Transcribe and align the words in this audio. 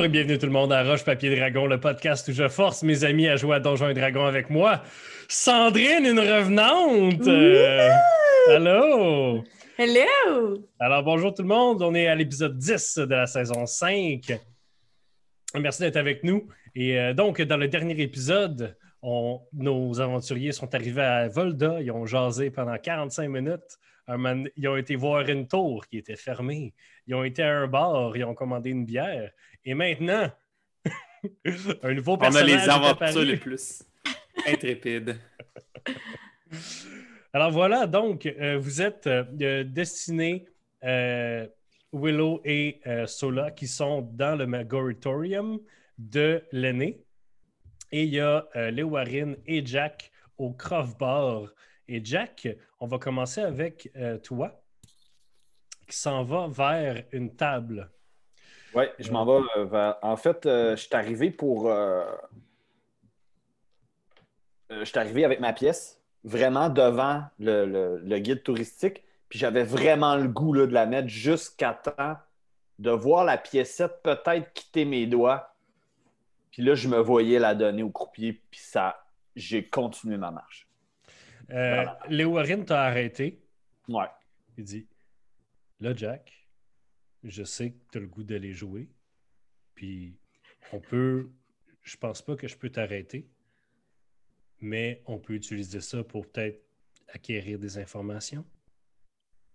Bonjour 0.00 0.08
et 0.14 0.18
bienvenue 0.22 0.38
tout 0.38 0.46
le 0.46 0.52
monde 0.52 0.72
à 0.72 0.82
Roche 0.82 1.04
Papier 1.04 1.36
Dragon, 1.36 1.66
le 1.66 1.78
podcast 1.78 2.26
où 2.28 2.32
je 2.32 2.48
force 2.48 2.82
mes 2.82 3.04
amis 3.04 3.28
à 3.28 3.36
jouer 3.36 3.56
à 3.56 3.60
Donjons 3.60 3.90
et 3.90 3.92
Dragons 3.92 4.24
avec 4.24 4.48
moi. 4.48 4.82
Sandrine, 5.28 6.06
une 6.06 6.18
revenante! 6.20 7.26
Euh, 7.28 7.90
allô! 8.48 9.44
Hello! 9.76 10.66
Alors 10.78 11.02
bonjour 11.02 11.34
tout 11.34 11.42
le 11.42 11.48
monde, 11.48 11.82
on 11.82 11.94
est 11.94 12.06
à 12.06 12.14
l'épisode 12.14 12.56
10 12.56 12.96
de 12.96 13.14
la 13.14 13.26
saison 13.26 13.66
5. 13.66 14.22
Merci 15.60 15.82
d'être 15.82 15.98
avec 15.98 16.24
nous. 16.24 16.48
Et 16.74 16.98
euh, 16.98 17.12
donc, 17.12 17.42
dans 17.42 17.58
le 17.58 17.68
dernier 17.68 18.00
épisode, 18.00 18.74
on- 19.02 19.42
nos 19.52 20.00
aventuriers 20.00 20.52
sont 20.52 20.74
arrivés 20.74 21.02
à 21.02 21.28
Volda, 21.28 21.78
ils 21.82 21.90
ont 21.90 22.06
jasé 22.06 22.50
pendant 22.50 22.78
45 22.78 23.28
minutes. 23.28 23.78
Ils 24.56 24.66
ont 24.66 24.76
été 24.76 24.96
voir 24.96 25.28
une 25.28 25.46
tour 25.46 25.86
qui 25.86 25.98
était 25.98 26.16
fermée. 26.16 26.74
Ils 27.06 27.14
ont 27.14 27.22
été 27.22 27.42
à 27.44 27.58
un 27.58 27.66
bar, 27.68 28.16
ils 28.16 28.24
ont 28.24 28.34
commandé 28.34 28.70
une 28.70 28.84
bière. 28.84 29.30
Et 29.64 29.74
maintenant, 29.74 30.30
un 31.82 31.94
nouveau 31.94 32.12
On 32.12 32.16
a 32.16 32.18
personnage 32.20 32.46
les 32.46 32.68
aventures 32.68 33.22
les 33.22 33.36
plus 33.36 33.82
intrépides. 34.46 35.16
Alors 37.32 37.52
voilà, 37.52 37.86
donc, 37.86 38.26
euh, 38.26 38.58
vous 38.58 38.82
êtes 38.82 39.06
euh, 39.06 39.62
destinés, 39.62 40.46
euh, 40.82 41.46
Willow 41.92 42.40
et 42.44 42.80
Sola, 43.06 43.50
qui 43.50 43.66
sont 43.66 44.02
dans 44.02 44.36
le 44.36 44.46
Magoritorium 44.46 45.60
de 45.98 46.42
l'aîné. 46.52 47.04
Et 47.90 48.04
il 48.04 48.14
y 48.14 48.20
a 48.20 48.46
Léowarine 48.70 49.36
et 49.44 49.66
Jack 49.66 50.12
au 50.38 50.52
Croft 50.52 50.96
Bar. 51.00 51.52
Et 51.88 52.00
Jack, 52.04 52.48
on 52.78 52.86
va 52.86 52.98
commencer 52.98 53.40
avec 53.40 53.90
toi, 54.22 54.62
qui 55.88 55.96
s'en 55.96 56.22
va 56.22 56.46
vers 56.46 57.02
une 57.10 57.34
table. 57.34 57.90
Oui, 58.74 58.84
je 58.98 59.10
m'en 59.10 59.24
vais 59.24 59.44
euh, 59.56 59.64
vers. 59.64 59.96
En 60.02 60.16
fait, 60.16 60.46
euh, 60.46 60.76
je 60.76 60.82
suis 60.86 60.94
arrivé 60.94 61.30
pour. 61.30 61.70
euh, 61.70 62.04
euh, 64.70 64.80
je 64.80 64.84
suis 64.84 64.98
arrivé 64.98 65.24
avec 65.24 65.40
ma 65.40 65.52
pièce, 65.52 66.00
vraiment 66.24 66.68
devant 66.68 67.24
le, 67.38 67.66
le- 67.66 67.98
le 67.98 68.18
guide 68.18 68.42
touristique. 68.42 69.02
Puis 69.28 69.38
j'avais 69.38 69.62
vraiment 69.64 70.16
le 70.16 70.28
goût 70.28 70.52
là, 70.52 70.66
de 70.66 70.72
la 70.72 70.86
mettre 70.86 71.08
jusqu'à 71.08 71.74
temps 71.74 72.16
de 72.78 72.90
voir 72.90 73.24
la 73.24 73.36
piécette 73.38 74.02
peut-être 74.02 74.52
quitter 74.52 74.84
mes 74.84 75.06
doigts. 75.06 75.54
Puis 76.50 76.62
là, 76.62 76.74
je 76.74 76.88
me 76.88 76.98
voyais 76.98 77.38
la 77.38 77.54
donner 77.54 77.82
au 77.82 77.90
croupier. 77.90 78.40
Puis 78.50 78.60
ça, 78.60 79.04
j'ai 79.36 79.68
continué 79.68 80.16
ma 80.16 80.30
marche. 80.30 80.66
Euh, 81.50 81.74
Voilà. 81.74 81.98
Léowarine 82.08 82.64
t'a 82.64 82.82
arrêté. 82.82 83.40
Ouais. 83.88 84.06
Il 84.56 84.64
dit 84.64 84.86
Là, 85.80 85.94
Jack, 85.94 86.39
je 87.24 87.42
sais 87.44 87.70
que 87.72 87.78
tu 87.92 87.98
as 87.98 88.00
le 88.00 88.06
goût 88.06 88.22
d'aller 88.22 88.52
jouer. 88.52 88.88
Puis 89.74 90.16
on 90.72 90.80
peut. 90.80 91.30
Je 91.82 91.96
pense 91.96 92.22
pas 92.22 92.36
que 92.36 92.46
je 92.48 92.56
peux 92.56 92.70
t'arrêter. 92.70 93.28
Mais 94.60 95.02
on 95.06 95.18
peut 95.18 95.34
utiliser 95.34 95.80
ça 95.80 96.04
pour 96.04 96.26
peut-être 96.30 96.62
acquérir 97.08 97.58
des 97.58 97.78
informations 97.78 98.44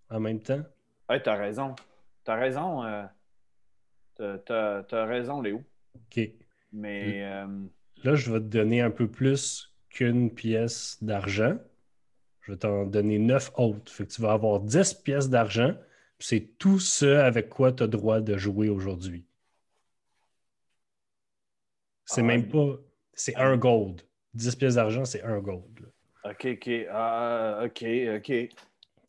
en 0.09 0.19
même 0.19 0.41
temps. 0.41 0.63
Ouais, 1.09 1.21
t'as 1.21 1.35
raison. 1.35 1.75
T'as 2.23 2.35
raison. 2.35 2.83
euh, 2.83 3.05
t'as- 4.15 4.39
T'as 4.39 4.83
t'as 4.83 5.05
raison, 5.05 5.41
Léo. 5.41 5.63
OK. 5.95 6.19
Mais. 6.71 7.23
euh, 7.23 7.65
Là, 8.03 8.15
je 8.15 8.31
vais 8.31 8.39
te 8.39 8.45
donner 8.45 8.81
un 8.81 8.91
peu 8.91 9.09
plus 9.09 9.73
qu'une 9.89 10.33
pièce 10.33 11.01
d'argent. 11.01 11.57
Je 12.41 12.51
vais 12.51 12.57
t'en 12.57 12.85
donner 12.85 13.17
neuf 13.19 13.51
autres. 13.55 13.91
Fait 13.91 14.05
que 14.05 14.11
tu 14.11 14.21
vas 14.21 14.33
avoir 14.33 14.59
10 14.59 14.93
pièces 14.93 15.29
d'argent. 15.29 15.75
C'est 16.19 16.57
tout 16.57 16.79
ce 16.79 17.05
avec 17.05 17.49
quoi 17.49 17.71
tu 17.71 17.83
as 17.83 17.87
droit 17.87 18.21
de 18.21 18.37
jouer 18.37 18.69
aujourd'hui. 18.69 19.25
C'est 22.05 22.21
Ah, 22.21 22.25
même 22.25 22.47
pas. 22.47 22.77
C'est 23.13 23.35
un 23.35 23.57
gold. 23.57 24.01
10 24.33 24.55
pièces 24.55 24.75
d'argent, 24.75 25.05
c'est 25.05 25.23
un 25.23 25.39
gold. 25.39 25.79
là. 25.79 26.31
OK, 26.31 26.45
OK. 26.45 26.69
Ah, 26.91 27.61
OK, 27.65 27.83
OK. 28.17 28.49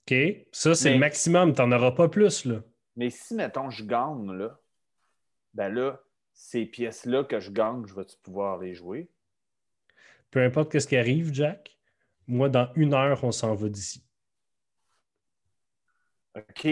OK? 0.09 0.47
Ça, 0.53 0.75
c'est 0.75 0.89
Mais- 0.91 0.95
le 0.95 1.01
maximum. 1.01 1.55
Tu 1.55 1.63
n'en 1.63 1.73
auras 1.73 1.93
pas 1.93 2.09
plus. 2.09 2.45
Là. 2.45 2.63
Mais 2.97 3.11
si, 3.11 3.35
mettons, 3.35 3.71
je 3.71 3.85
gagne, 3.85 4.33
là, 4.33 4.59
ben 5.55 5.69
là, 5.69 6.01
ces 6.33 6.67
pièces-là 6.67 7.25
que 7.25 7.41
je 7.41 7.51
gagne, 7.51 7.85
je 7.87 7.95
vais-tu 7.95 8.17
pouvoir 8.23 8.59
les 8.59 8.75
jouer? 8.75 9.09
Peu 10.31 10.43
importe 10.43 10.79
ce 10.79 10.87
qui 10.87 10.97
arrive, 10.97 11.33
Jack, 11.33 11.77
moi, 12.27 12.49
dans 12.49 12.71
une 12.75 12.95
heure, 12.95 13.23
on 13.25 13.33
s'en 13.33 13.55
va 13.55 13.69
d'ici. 13.69 14.05
OK. 16.37 16.69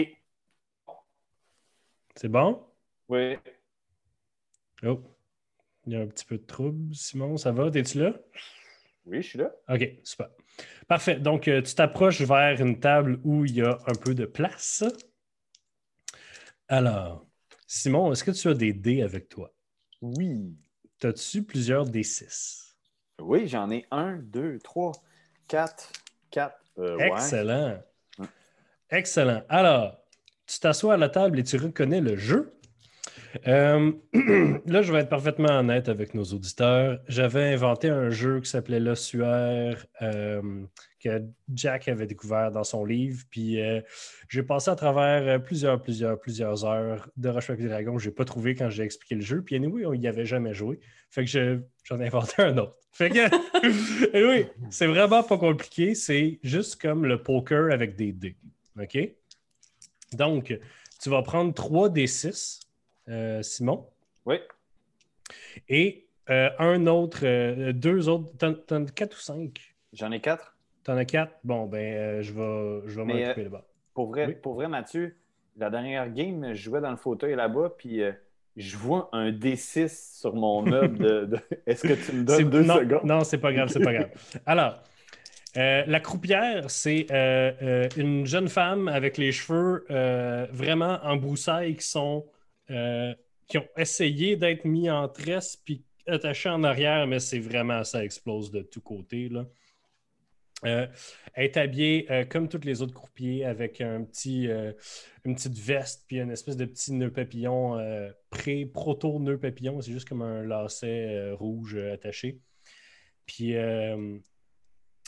C'est 2.15 2.29
bon? 2.29 2.65
Oui. 3.09 3.37
Oh. 4.83 5.01
Il 5.85 5.93
y 5.93 5.95
a 5.95 6.01
un 6.01 6.07
petit 6.07 6.25
peu 6.25 6.37
de 6.37 6.45
trouble. 6.45 6.95
Simon, 6.95 7.37
ça 7.37 7.51
va? 7.51 7.67
Es-tu 7.67 7.99
là? 7.99 8.13
Oui, 9.05 9.21
je 9.21 9.27
suis 9.27 9.37
là. 9.37 9.51
OK, 9.69 9.87
super. 10.03 10.29
Parfait. 10.87 11.19
Donc, 11.19 11.47
euh, 11.47 11.61
tu 11.61 11.75
t'approches 11.75 12.21
vers 12.21 12.59
une 12.59 12.79
table 12.79 13.19
où 13.23 13.45
il 13.45 13.55
y 13.55 13.61
a 13.61 13.77
un 13.85 13.93
peu 13.93 14.15
de 14.15 14.25
place. 14.25 14.83
Alors, 16.67 17.27
Simon, 17.67 18.11
est-ce 18.11 18.23
que 18.23 18.31
tu 18.31 18.47
as 18.47 18.53
des 18.53 18.73
dés 18.73 19.03
avec 19.03 19.29
toi? 19.29 19.53
Oui. 20.01 20.55
As-tu 21.03 21.43
plusieurs 21.43 21.85
D6? 21.85 22.75
Oui, 23.21 23.47
j'en 23.47 23.69
ai 23.69 23.85
un, 23.91 24.15
deux, 24.15 24.57
trois, 24.59 24.93
quatre, 25.47 25.91
quatre. 26.31 26.59
Euh. 26.79 26.97
Excellent. 26.97 27.79
Ouais. 28.17 28.25
Excellent. 28.89 29.43
Alors, 29.49 30.04
tu 30.47 30.59
t'assois 30.59 30.95
à 30.95 30.97
la 30.97 31.09
table 31.09 31.39
et 31.39 31.43
tu 31.43 31.57
reconnais 31.57 32.01
le 32.01 32.15
jeu. 32.15 32.51
Euh, 33.47 33.91
là, 34.65 34.81
je 34.81 34.91
vais 34.93 34.99
être 34.99 35.09
parfaitement 35.09 35.59
honnête 35.59 35.89
avec 35.89 36.13
nos 36.13 36.23
auditeurs. 36.23 36.99
J'avais 37.07 37.53
inventé 37.53 37.89
un 37.89 38.09
jeu 38.09 38.39
qui 38.39 38.49
s'appelait 38.49 38.79
L'Ossuaire, 38.79 39.85
euh, 40.01 40.41
que 41.03 41.21
Jack 41.53 41.87
avait 41.89 42.07
découvert 42.07 42.51
dans 42.51 42.63
son 42.63 42.85
livre. 42.85 43.23
Puis 43.29 43.61
euh, 43.61 43.81
j'ai 44.29 44.41
passé 44.43 44.71
à 44.71 44.75
travers 44.75 45.43
plusieurs, 45.43 45.81
plusieurs, 45.81 46.19
plusieurs 46.19 46.63
heures 46.65 47.09
de 47.17 47.29
Roche 47.29 47.47
Papier 47.47 47.67
Dragon. 47.67 47.97
Je 47.97 48.07
n'ai 48.09 48.15
pas 48.15 48.25
trouvé 48.25 48.55
quand 48.55 48.69
j'ai 48.69 48.83
expliqué 48.83 49.15
le 49.15 49.21
jeu. 49.21 49.41
Puis 49.41 49.55
anyway, 49.55 49.85
on 49.85 49.93
n'y 49.93 50.07
avait 50.07 50.25
jamais 50.25 50.53
joué. 50.53 50.79
Fait 51.09 51.25
que 51.25 51.29
je- 51.29 51.59
j'en 51.83 51.99
ai 51.99 52.07
inventé 52.07 52.41
un 52.41 52.57
autre. 52.57 52.77
Fait 52.93 53.09
que, 53.09 53.19
anyway, 54.15 54.49
c'est 54.69 54.87
vraiment 54.87 55.23
pas 55.23 55.37
compliqué. 55.37 55.93
C'est 55.93 56.39
juste 56.41 56.81
comme 56.81 57.05
le 57.05 57.21
poker 57.21 57.71
avec 57.73 57.97
des 57.97 58.13
dés. 58.13 58.37
OK? 58.81 58.97
Donc, 60.13 60.57
tu 61.01 61.09
vas 61.09 61.21
prendre 61.21 61.53
3 61.53 61.89
des 61.89 62.07
6, 62.07 62.61
Simon, 63.41 63.87
Oui. 64.25 64.39
et 65.69 66.07
euh, 66.29 66.49
un 66.59 66.87
autre, 66.87 67.19
euh, 67.23 67.71
deux 67.73 68.09
autres. 68.09 68.31
T'en 68.37 68.83
as 68.85 68.91
4 68.91 69.15
ou 69.15 69.19
5? 69.19 69.75
J'en 69.93 70.11
ai 70.11 70.19
quatre. 70.19 70.55
T'en 70.83 70.97
as 70.97 71.05
4? 71.05 71.33
Bon, 71.43 71.65
ben, 71.65 71.79
euh, 71.79 72.21
je 72.21 72.33
vais, 72.33 72.87
je 72.87 72.99
vais 72.99 73.05
m'en 73.05 73.13
occuper 73.13 73.41
euh, 73.41 73.43
là-bas. 73.45 73.65
Pour 73.93 74.09
vrai, 74.09 74.27
Oui. 74.27 74.35
pour 74.35 74.55
vrai, 74.55 74.67
Mathieu, 74.67 75.15
la 75.57 75.69
dernière 75.69 76.09
game, 76.11 76.53
je 76.53 76.61
jouais 76.61 76.81
dans 76.81 76.91
le 76.91 76.97
fauteuil 76.97 77.35
là-bas, 77.35 77.73
puis 77.77 78.01
euh, 78.01 78.11
je 78.57 78.75
vois 78.77 79.09
un 79.13 79.31
D6 79.31 80.19
sur 80.19 80.35
mon 80.35 80.61
meuble. 80.63 80.97
De, 80.97 81.25
de- 81.25 81.39
Est-ce 81.65 81.83
que 81.85 81.93
tu 81.93 82.11
me 82.13 82.23
donnes 82.23 82.49
deux 82.49 82.63
non, 82.63 82.75
secondes? 82.79 83.03
Non, 83.03 83.23
c'est 83.23 83.37
pas 83.37 83.53
grave, 83.53 83.69
c'est 83.69 83.79
pas 83.79 83.93
grave. 83.93 84.09
Alors, 84.45 84.81
euh, 85.57 85.83
la 85.87 85.99
croupière, 85.99 86.69
c'est 86.69 87.07
euh, 87.11 87.51
euh, 87.61 87.89
une 87.95 88.25
jeune 88.25 88.49
femme 88.49 88.87
avec 88.87 89.17
les 89.17 89.31
cheveux 89.31 89.85
vraiment 90.51 90.99
en 91.03 91.15
broussailles 91.15 91.75
qui 91.75 91.87
sont 91.87 92.25
qui 93.47 93.59
ont 93.59 93.67
essayé 93.77 94.35
d'être 94.37 94.65
mis 94.65 94.89
en 94.89 95.07
tresse 95.07 95.55
puis 95.55 95.83
attachés 96.07 96.49
en 96.49 96.63
arrière, 96.63 97.05
mais 97.07 97.19
c'est 97.19 97.39
vraiment 97.39 97.83
ça 97.83 98.03
explose 98.03 98.51
de 98.51 98.61
tous 98.61 98.81
côtés. 98.81 99.29
Là. 99.29 99.45
Elle 100.63 100.89
est 101.35 101.57
habillée 101.57 102.07
comme 102.29 102.49
tous 102.49 102.61
les 102.63 102.81
autres 102.81 102.93
croupiers 102.93 103.45
avec 103.45 103.81
un 103.81 104.03
petit, 104.03 104.47
une 105.25 105.35
petite 105.35 105.59
veste 105.59 106.05
puis 106.07 106.19
une 106.19 106.31
espèce 106.31 106.57
de 106.57 106.65
petit 106.65 106.91
nœud 106.91 107.11
papillon 107.11 107.77
pré-proto 108.31 109.19
nœud 109.19 109.37
papillon. 109.37 109.79
C'est 109.81 109.91
juste 109.91 110.09
comme 110.09 110.23
un 110.23 110.43
lacet 110.43 111.31
rouge 111.33 111.77
attaché. 111.77 112.39
Puis 113.27 113.53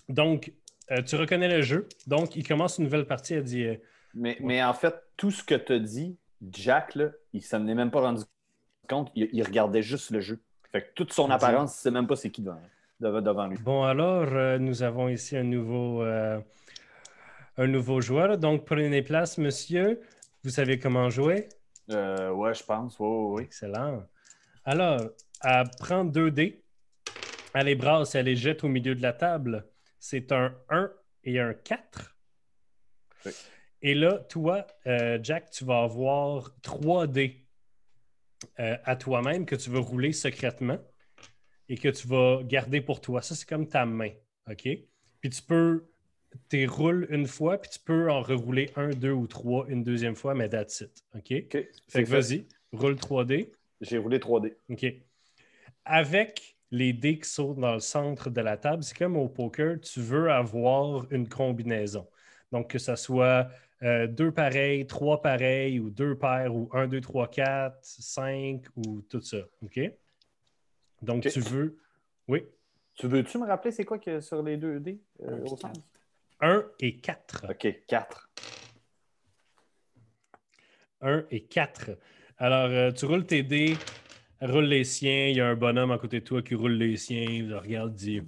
donc, 0.10 0.54
euh, 0.92 1.02
tu 1.02 1.16
reconnais 1.16 1.50
le 1.50 1.62
jeu. 1.62 1.88
Donc, 2.08 2.36
il 2.36 2.48
commence 2.48 2.78
une 2.78 2.86
nouvelle 2.86 3.06
partie. 3.06 3.34
Elle 3.34 3.44
dit 3.44 3.66
euh, 3.66 3.76
Mais, 4.14 4.38
mais 4.40 4.64
en 4.64 4.74
fait, 4.74 4.96
tout 5.18 5.32
ce 5.32 5.44
que 5.44 5.56
tu 5.56 5.74
as 5.74 5.80
dit, 5.80 6.18
Jack, 6.52 6.96
là, 6.96 7.10
il 7.34 7.42
s'en 7.42 7.68
est 7.68 7.76
même 7.76 7.92
pas 7.92 8.02
rendu 8.02 8.24
compte. 8.88 9.12
Il, 9.16 9.30
il 9.34 9.44
regardait 9.44 9.82
juste 9.82 10.12
le 10.12 10.20
jeu. 10.20 10.40
Fait 10.72 10.82
que 10.82 10.94
toute 10.96 11.14
son 11.14 11.30
apparence, 11.30 11.78
il 11.78 11.82
sait 11.82 11.92
même 11.92 12.08
pas 12.08 12.16
c'est 12.16 12.30
qui 12.30 12.42
devant, 12.42 12.62
devant, 13.00 13.22
devant 13.22 13.48
lui. 13.48 13.58
Bon, 13.58 13.84
alors, 13.84 14.28
euh, 14.32 14.58
nous 14.60 14.84
avons 14.84 15.10
ici 15.10 15.36
un 15.38 15.44
nouveau, 15.44 16.02
un 16.02 17.68
nouveau 17.68 18.02
joueur. 18.02 18.38
Donc, 18.38 18.66
prenez 18.66 19.02
place, 19.02 19.38
monsieur. 19.38 20.02
Vous 20.44 20.50
savez 20.52 20.80
comment 20.80 21.10
jouer? 21.10 21.50
Ouais, 21.90 22.54
je 22.54 22.64
pense. 22.64 22.96
Oui. 23.00 23.44
Excellent. 23.44 24.04
Alors, 24.64 25.02
elle 25.44 25.64
prend 25.80 26.04
deux 26.04 26.32
dés, 26.32 26.62
elle 27.54 27.68
les 27.68 27.76
brasse 27.76 28.16
et 28.16 28.20
elle 28.20 28.26
les 28.26 28.36
jette 28.36 28.64
au 28.64 28.68
milieu 28.68 28.96
de 28.96 29.02
la 29.02 29.14
table. 29.14 29.66
C'est 30.00 30.32
un 30.32 30.56
1 30.70 30.92
et 31.24 31.40
un 31.40 31.54
4. 31.54 32.16
Oui. 33.26 33.32
Et 33.82 33.94
là, 33.94 34.20
toi, 34.30 34.66
euh, 34.88 35.20
Jack, 35.22 35.52
tu 35.52 35.66
vas 35.66 35.84
avoir 35.84 36.56
3 36.62 37.08
dés. 37.08 37.44
euh, 38.60 38.78
à 38.84 38.96
toi-même 38.96 39.46
que 39.46 39.56
tu 39.56 39.70
vas 39.72 39.80
rouler 39.80 40.12
secrètement 40.14 40.78
et 41.70 41.76
que 41.78 41.90
tu 41.90 42.08
vas 42.08 42.42
garder 42.44 42.82
pour 42.82 43.02
toi. 43.02 43.22
Ça, 43.22 43.34
c'est 43.36 43.48
comme 43.50 43.68
ta 43.68 43.86
main. 43.86 44.12
OK? 44.50 44.64
Puis 45.22 45.30
tu 45.30 45.42
peux. 45.42 45.88
Tu 46.50 46.68
roules 46.68 47.08
une 47.10 47.26
fois, 47.26 47.58
puis 47.60 47.70
tu 47.72 47.80
peux 47.80 48.12
en 48.12 48.22
rerouler 48.22 48.70
un, 48.76 48.90
deux 48.90 49.12
ou 49.12 49.28
trois 49.28 49.66
une 49.70 49.84
deuxième 49.84 50.16
fois, 50.16 50.36
mais 50.36 50.50
that's 50.50 50.82
it. 50.82 51.04
OK? 51.16 51.28
Fait 51.90 52.04
que 52.04 52.10
vas-y, 52.10 52.48
roule 52.74 52.96
3D. 52.96 53.52
J'ai 53.82 53.98
roulé 53.98 54.20
3D. 54.20 54.56
OK. 54.70 54.86
Avec 55.86 56.57
les 56.72 56.94
dés 56.94 57.20
qui 57.20 57.30
sont 57.30 57.54
dans 57.54 57.74
le 57.74 57.80
centre 57.80 58.30
de 58.30 58.42
la 58.42 58.58
table, 58.58 58.84
c'est 58.84 58.98
comme 58.98 59.16
au 59.16 59.30
poker, 59.30 59.80
tu 59.80 60.02
veux 60.02 60.32
avoir 60.32 61.06
une 61.12 61.28
combinaison. 61.28 62.08
Donc, 62.52 62.70
que 62.70 62.80
ce 62.80 62.96
soit 62.96 63.50
euh, 63.84 64.08
deux 64.08 64.32
pareils, 64.32 64.88
trois 64.88 65.22
pareils, 65.22 65.80
ou 65.80 65.90
deux 65.90 66.16
paires, 66.16 66.54
ou 66.54 66.70
un, 66.74 66.88
deux, 66.88 67.02
trois, 67.02 67.28
quatre, 67.28 67.78
cinq, 67.82 68.64
ou 68.76 69.02
tout 69.02 69.22
ça. 69.22 69.38
OK? 69.64 69.80
Donc, 71.02 71.28
tu 71.28 71.40
veux. 71.40 71.78
Oui? 72.28 72.44
Tu 72.96 73.08
veux-tu 73.08 73.38
me 73.38 73.46
rappeler 73.46 73.72
c'est 73.72 73.86
quoi 73.86 74.00
que 74.00 74.20
sur 74.20 74.42
les 74.42 74.58
deux 74.58 74.80
dés 74.80 75.00
euh, 75.22 75.44
au 75.44 75.56
centre? 75.56 75.80
1 76.40 76.66
et 76.80 76.98
4. 76.98 77.46
OK, 77.50 77.68
4. 77.88 78.30
1 81.02 81.26
et 81.32 81.44
4. 81.44 81.92
Alors, 82.38 82.70
euh, 82.70 82.92
tu 82.92 83.06
roules 83.06 83.26
tes 83.26 83.44
dés, 83.44 83.76
roule 84.42 84.66
les 84.66 84.84
siens. 84.84 85.28
Il 85.28 85.38
y 85.38 85.42
a 85.42 85.48
un 85.48 85.56
bonhomme 85.56 85.92
à 85.92 85.98
côté 85.98 86.20
de 86.20 86.26
toi 86.26 86.42
qui 86.42 86.56
roule 86.56 86.74
les 86.74 86.98
siens. 86.98 87.26
Il 87.28 87.50
le 87.50 87.58
regarde, 87.58 87.94
dit 87.94 88.22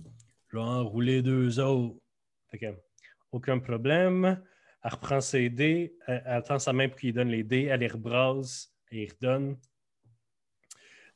Je 0.48 0.58
vais 0.58 0.64
en 0.64 0.84
rouler 0.84 1.22
deux 1.22 1.60
autres. 1.60 2.00
Fait 2.50 2.58
que, 2.58 2.66
aucun 3.32 3.60
problème. 3.60 4.42
Elle 4.82 4.92
reprend 4.92 5.20
ses 5.20 5.50
dés, 5.50 5.94
elle, 6.08 6.24
elle 6.26 6.44
tend 6.44 6.58
sa 6.58 6.72
main 6.72 6.88
pour 6.88 6.98
qu'il 6.98 7.14
donne 7.14 7.28
les 7.28 7.44
dés, 7.44 7.66
elle 7.66 7.82
les 7.82 7.88
rebrasse 7.88 8.74
et 8.92 9.04
il 9.04 9.12
redonne. 9.12 9.58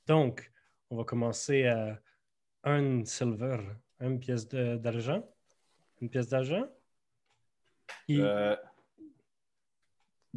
Donc, 0.06 0.52
on 0.90 0.98
va 0.98 1.06
commencer 1.06 1.66
à 1.66 1.98
un 2.64 3.06
silver, 3.06 3.58
une 4.02 4.20
pièce 4.20 4.48
d'argent. 4.48 5.24
Une 6.02 6.10
pièce 6.10 6.28
d'argent. 6.28 6.68
Euh, 8.10 8.56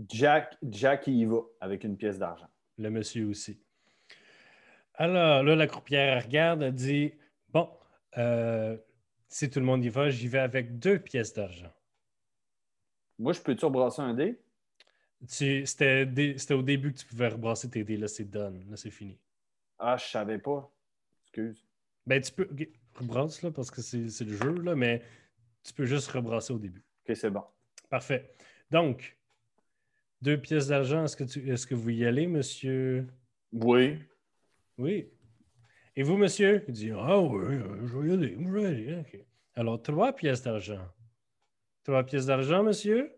Jack, 0.09 0.57
Jack, 0.63 1.09
il 1.09 1.15
y 1.15 1.25
va 1.25 1.41
avec 1.61 1.83
une 1.85 1.97
pièce 1.97 2.19
d'argent. 2.19 2.49
Le 2.79 2.91
monsieur 2.91 3.27
aussi. 3.27 3.61
Alors, 4.97 5.43
là, 5.43 5.55
la 5.57 5.67
croupière 5.67 6.23
regarde, 6.25 6.63
elle 6.63 6.75
dit 6.75 7.13
Bon, 7.53 7.69
euh, 8.17 8.77
si 9.29 9.51
tout 9.51 9.61
le 9.61 9.67
monde 9.67 9.85
y 9.85 9.89
va, 9.89 10.09
j'y 10.11 10.29
vais 10.29 10.39
avec 10.39 10.79
deux 10.79 10.99
pièces 10.99 11.35
d'argent. 11.35 11.73
Moi, 13.19 13.33
je 13.33 13.41
peux-tu 13.41 13.65
rebrasser 13.65 14.03
un 14.03 14.15
dé? 14.15 14.39
C'était 15.27 16.05
dé- 16.07 16.37
au 16.51 16.63
début 16.63 16.93
que 16.93 16.99
tu 16.99 17.07
pouvais 17.07 17.29
rebrasser 17.29 17.71
tes 17.71 17.85
dés. 17.85 17.97
Là, 17.97 18.09
c'est 18.09 18.25
done. 18.25 18.65
Là, 18.71 18.77
c'est 18.77 18.91
fini. 18.91 19.19
Ah, 19.79 19.97
je 19.97 20.05
savais 20.05 20.39
pas. 20.39 20.71
Excuse. 21.25 21.67
Ben, 22.07 22.21
tu 22.21 22.33
peux. 22.33 22.49
ok, 22.51 22.69
rebrasse, 22.95 23.43
là, 23.43 23.51
parce 23.51 23.71
que 23.71 23.83
c'est 23.83 24.25
le 24.25 24.35
jeu, 24.37 24.55
là, 24.63 24.75
mais 24.75 25.03
tu 25.63 25.73
peux 25.73 25.87
juste 25.87 26.09
rebrasser 26.09 26.53
au 26.53 26.59
début. 26.59 26.85
OK, 27.09 27.17
c'est 27.17 27.31
bon. 27.31 27.43
Parfait. 27.91 28.33
Donc, 28.71 29.17
deux 30.23 30.41
pièces 30.41 30.69
d'argent, 30.69 31.05
est-ce 31.05 31.17
que, 31.17 31.25
tu- 31.25 31.51
est-ce 31.51 31.67
que 31.67 31.75
vous 31.75 31.91
y 31.91 32.05
allez, 32.05 32.27
monsieur? 32.27 33.07
Oui. 33.53 33.99
Oui. 34.79 35.09
Et 35.97 36.03
vous, 36.03 36.17
monsieur? 36.17 36.65
Il 36.69 36.75
dit 36.75 36.91
Ah 36.93 37.19
oui, 37.21 37.55
euh, 37.57 37.87
je 37.87 37.99
vais 37.99 38.09
y 38.09 38.13
aller, 38.13 38.37
je 38.41 38.49
vais 38.51 38.63
y 38.63 38.67
aller. 38.67 38.99
OK. 39.01 39.19
Alors, 39.55 39.83
trois 39.83 40.13
pièces 40.13 40.43
d'argent. 40.43 40.87
Trois 41.85 42.05
pièces 42.05 42.27
d'argent, 42.27 42.63
monsieur? 42.63 43.13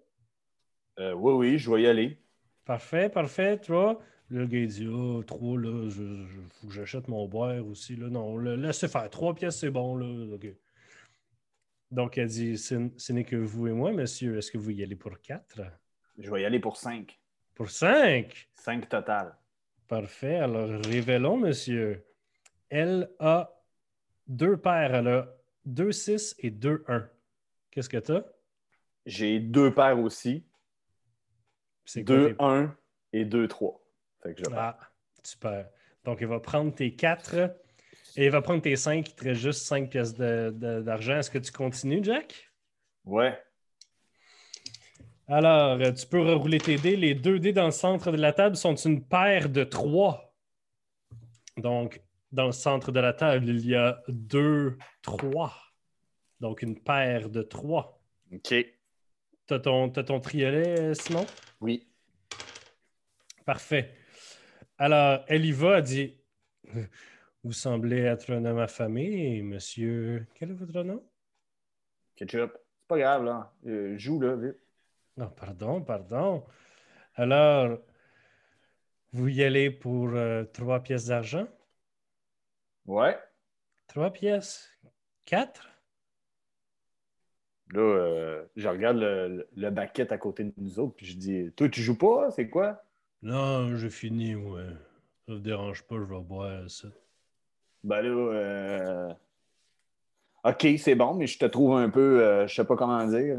Euh, 0.99 1.13
oui, 1.15 1.33
oui, 1.33 1.59
je 1.59 1.71
vais 1.71 1.83
y 1.83 1.87
aller. 1.87 2.19
Parfait, 2.65 3.09
parfait. 3.09 3.59
Trois. 3.59 4.01
Là, 4.31 4.41
le 4.41 4.47
gars, 4.47 4.67
dit 4.67 4.87
Ah, 4.89 5.21
trois, 5.27 5.59
là, 5.59 5.89
je, 5.89 6.25
je- 6.27 6.41
faut 6.61 6.67
que 6.69 6.73
j'achète 6.73 7.09
mon 7.09 7.27
boire 7.27 7.67
aussi. 7.67 7.97
Là. 7.97 8.09
Non, 8.09 8.37
le- 8.37 8.57
laissez 8.57 8.87
faire. 8.89 9.09
Trois 9.11 9.35
pièces, 9.35 9.59
c'est 9.59 9.71
bon, 9.71 9.97
là. 9.97 10.35
OK. 10.35 10.47
Donc, 11.91 12.19
elle 12.19 12.29
dit 12.29 12.59
Ce 12.59 13.13
n'est 13.13 13.25
que 13.25 13.37
vous 13.37 13.67
et 13.67 13.73
moi, 13.73 13.91
monsieur. 13.93 14.37
Est-ce 14.39 14.51
que 14.53 14.59
vous 14.59 14.71
y 14.71 14.83
allez 14.83 14.97
pour 14.97 15.19
quatre? 15.21 15.61
Je 16.19 16.31
vais 16.31 16.43
y 16.43 16.45
aller 16.45 16.59
pour 16.61 16.77
5. 16.77 17.19
Pour 17.55 17.71
cinq? 17.71 18.49
5 18.55 18.89
total. 18.89 19.35
Parfait. 19.89 20.37
Alors, 20.37 20.69
révélons, 20.85 21.39
monsieur. 21.39 22.05
Elle 22.69 23.11
a 23.19 23.51
deux 24.27 24.57
paires. 24.59 24.95
Elle 24.95 25.09
a 25.09 25.35
deux 25.65 25.93
6 25.93 26.37
et 26.39 26.51
deux 26.51 26.85
1. 26.89 27.09
Qu'est-ce 27.71 27.89
que 27.89 27.97
tu 27.97 28.13
as? 28.13 28.25
J'ai 29.07 29.41
deux 29.41 29.73
paires 29.75 29.99
aussi. 29.99 30.45
C'est 31.87 32.05
quoi 32.05 32.17
2, 32.17 32.29
tes- 32.37 32.43
1 32.45 32.77
et 33.15 33.25
2, 33.25 33.49
3. 33.49 33.83
Fait 34.23 34.35
que 34.35 34.41
je 34.41 34.45
perds. 34.45 34.59
Ah, 34.59 34.79
super. 35.23 35.69
Donc, 36.05 36.19
il 36.21 36.27
va 36.27 36.41
prendre 36.41 36.75
tes 36.75 36.95
4 36.95 37.35
et 38.17 38.27
il 38.27 38.31
va 38.31 38.43
prendre 38.43 38.61
tes 38.63 38.77
5. 38.77 39.09
Il 39.09 39.15
te 39.15 39.25
reste 39.25 39.41
juste 39.41 39.63
5 39.63 39.89
pièces 39.89 40.15
d'argent. 40.15 41.17
Est-ce 41.19 41.31
que 41.31 41.39
tu 41.39 41.51
continues, 41.51 42.05
Jack? 42.05 42.51
Ouais. 43.07 43.43
Alors, 45.31 45.79
euh, 45.79 45.93
tu 45.93 46.07
peux 46.07 46.23
rerouler 46.23 46.59
tes 46.59 46.79
dés. 46.79 46.97
Les 46.97 47.15
deux 47.15 47.39
dés 47.39 47.53
dans 47.53 47.67
le 47.67 47.71
centre 47.71 48.11
de 48.11 48.17
la 48.17 48.33
table 48.33 48.57
sont 48.57 48.75
une 48.75 49.05
paire 49.05 49.51
de 49.51 49.63
3. 49.63 50.35
Donc, 51.59 52.01
dans 52.33 52.47
le 52.47 52.53
centre 52.53 52.93
de 52.93 53.01
la 53.01 53.13
table, 53.13 53.47
il 53.47 53.67
y 53.67 53.75
a 53.75 54.03
deux 54.09 54.79
3. 55.03 55.55
Donc, 56.41 56.63
une 56.63 56.81
paire 56.81 57.29
de 57.29 57.43
3. 57.43 58.01
OK. 58.33 58.55
T'as 59.47 59.59
ton, 59.59 59.91
ton 59.91 60.21
triolet, 60.21 60.81
euh, 60.81 60.95
Simon? 60.95 61.27
Oui. 61.61 61.87
Parfait. 63.45 63.95
Alors, 64.79 65.25
elle 65.29 65.45
y 65.45 65.53
va, 65.53 65.79
elle 65.79 65.85
dit 65.85 66.17
Vous 67.45 67.53
semblez 67.53 68.01
être 68.01 68.33
un 68.33 68.47
homme 68.47 68.61
affamé, 68.61 69.43
monsieur. 69.43 70.27
Quel 70.35 70.53
est 70.53 70.55
votre 70.55 70.83
nom? 70.83 71.03
Ketchup. 72.17 72.53
C'est 72.55 72.89
pas 72.89 72.99
grave, 72.99 73.25
là. 73.25 73.53
Euh, 73.67 73.99
joue, 73.99 74.21
là, 74.21 74.35
vite. 74.35 74.57
Non, 75.19 75.31
pardon, 75.31 75.83
pardon. 75.83 76.45
Alors, 77.17 77.79
vous 79.13 79.29
y 79.29 79.43
allez 79.43 79.69
pour 79.69 80.11
euh, 80.11 80.45
trois 80.45 80.79
pièces 80.79 81.07
d'argent? 81.07 81.49
Ouais. 82.87 83.19
Trois 83.89 84.13
pièces? 84.13 84.71
Quatre? 85.25 85.69
Là, 87.73 87.81
euh, 87.81 88.45
je 88.55 88.69
regarde 88.69 88.99
le, 88.99 89.49
le, 89.57 89.71
baquette 89.71 90.13
à 90.13 90.19
côté 90.19 90.45
de 90.45 90.53
nous 90.57 90.79
autres, 90.79 90.95
puis 90.95 91.07
je 91.07 91.17
dis 91.17 91.53
Toi, 91.57 91.69
tu 91.69 91.83
joues 91.83 91.99
pas 91.99 92.31
C'est 92.31 92.49
quoi 92.49 92.85
Non, 93.21 93.75
j'ai 93.77 93.91
fini, 93.91 94.37
moi. 94.37 94.63
Ça 95.27 95.33
ne 95.33 95.39
dérange 95.39 95.83
pas, 95.83 95.97
je 95.97 96.05
vais 96.05 96.21
boire 96.21 96.71
ça. 96.71 96.87
Ben 97.83 98.03
là, 98.03 98.09
euh, 98.09 99.13
OK, 100.45 100.67
c'est 100.79 100.95
bon, 100.95 101.15
mais 101.15 101.27
je 101.27 101.39
te 101.41 101.45
trouve 101.45 101.75
un 101.75 101.91
peu, 101.91 102.23
euh, 102.23 102.47
je 102.47 102.55
sais 102.55 102.65
pas 102.65 102.77
comment 102.77 103.05
dire. 103.05 103.37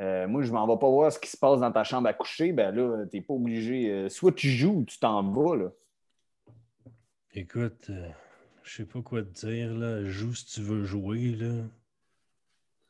Euh, 0.00 0.28
moi, 0.28 0.42
je 0.42 0.52
m'en 0.52 0.66
vais 0.66 0.78
pas 0.78 0.88
voir 0.88 1.12
ce 1.12 1.18
qui 1.18 1.28
se 1.28 1.36
passe 1.36 1.60
dans 1.60 1.72
ta 1.72 1.84
chambre 1.84 2.08
à 2.08 2.12
coucher. 2.12 2.52
Ben 2.52 2.74
là, 2.74 3.04
t'es 3.06 3.20
pas 3.20 3.34
obligé. 3.34 3.90
euh, 3.90 4.08
soit 4.08 4.32
tu 4.32 4.48
joues 4.48 4.78
ou 4.78 4.84
tu 4.84 4.98
t'en 4.98 5.22
vas, 5.30 5.56
là. 5.56 5.72
Écoute, 7.32 7.86
euh, 7.90 8.08
je 8.62 8.76
sais 8.76 8.84
pas 8.84 9.02
quoi 9.02 9.22
te 9.22 9.46
dire, 9.46 9.74
là. 9.74 10.04
Joue 10.04 10.34
si 10.34 10.46
tu 10.46 10.60
veux 10.62 10.84
jouer, 10.84 11.32
là. 11.32 11.64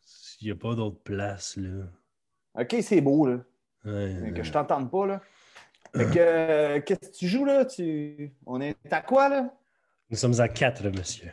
S'il 0.02 0.48
n'y 0.48 0.52
a 0.52 0.56
pas 0.56 0.74
d'autre 0.74 1.00
place, 1.00 1.56
là. 1.56 1.84
OK, 2.54 2.76
c'est 2.82 3.00
beau, 3.00 3.26
là. 3.26 3.38
Ouais, 3.84 4.32
que 4.34 4.42
je 4.42 4.52
t'entende 4.52 4.90
pas, 4.90 5.06
là. 5.06 5.22
Fait 5.94 6.04
que, 6.04 6.18
euh, 6.18 6.80
qu'est-ce 6.82 7.10
que 7.10 7.16
tu 7.16 7.28
joues, 7.28 7.44
là? 7.44 7.64
Tu... 7.64 8.32
On 8.44 8.60
est 8.60 8.76
à 8.90 9.00
quoi, 9.00 9.28
là? 9.28 9.54
Nous 10.10 10.16
sommes 10.16 10.38
à 10.40 10.48
quatre, 10.48 10.84
monsieur. 10.88 11.32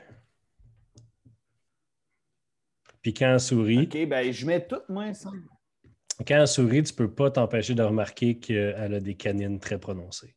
Puis 3.01 3.13
quand 3.13 3.37
sourit, 3.39 3.83
OK, 3.83 4.07
ben 4.07 4.31
je 4.31 4.45
mets 4.45 4.65
tout, 4.65 4.81
moi, 4.89 5.13
ça. 5.13 5.29
Quand 6.19 6.35
elle 6.35 6.47
sourit, 6.47 6.83
tu 6.83 6.93
peux 6.93 7.11
pas 7.13 7.29
t'empêcher 7.29 7.75
de 7.75 7.83
remarquer 7.83 8.39
qu'elle 8.39 8.93
a 8.93 8.99
des 8.99 9.15
canines 9.15 9.59
très 9.59 9.79
prononcées. 9.79 10.35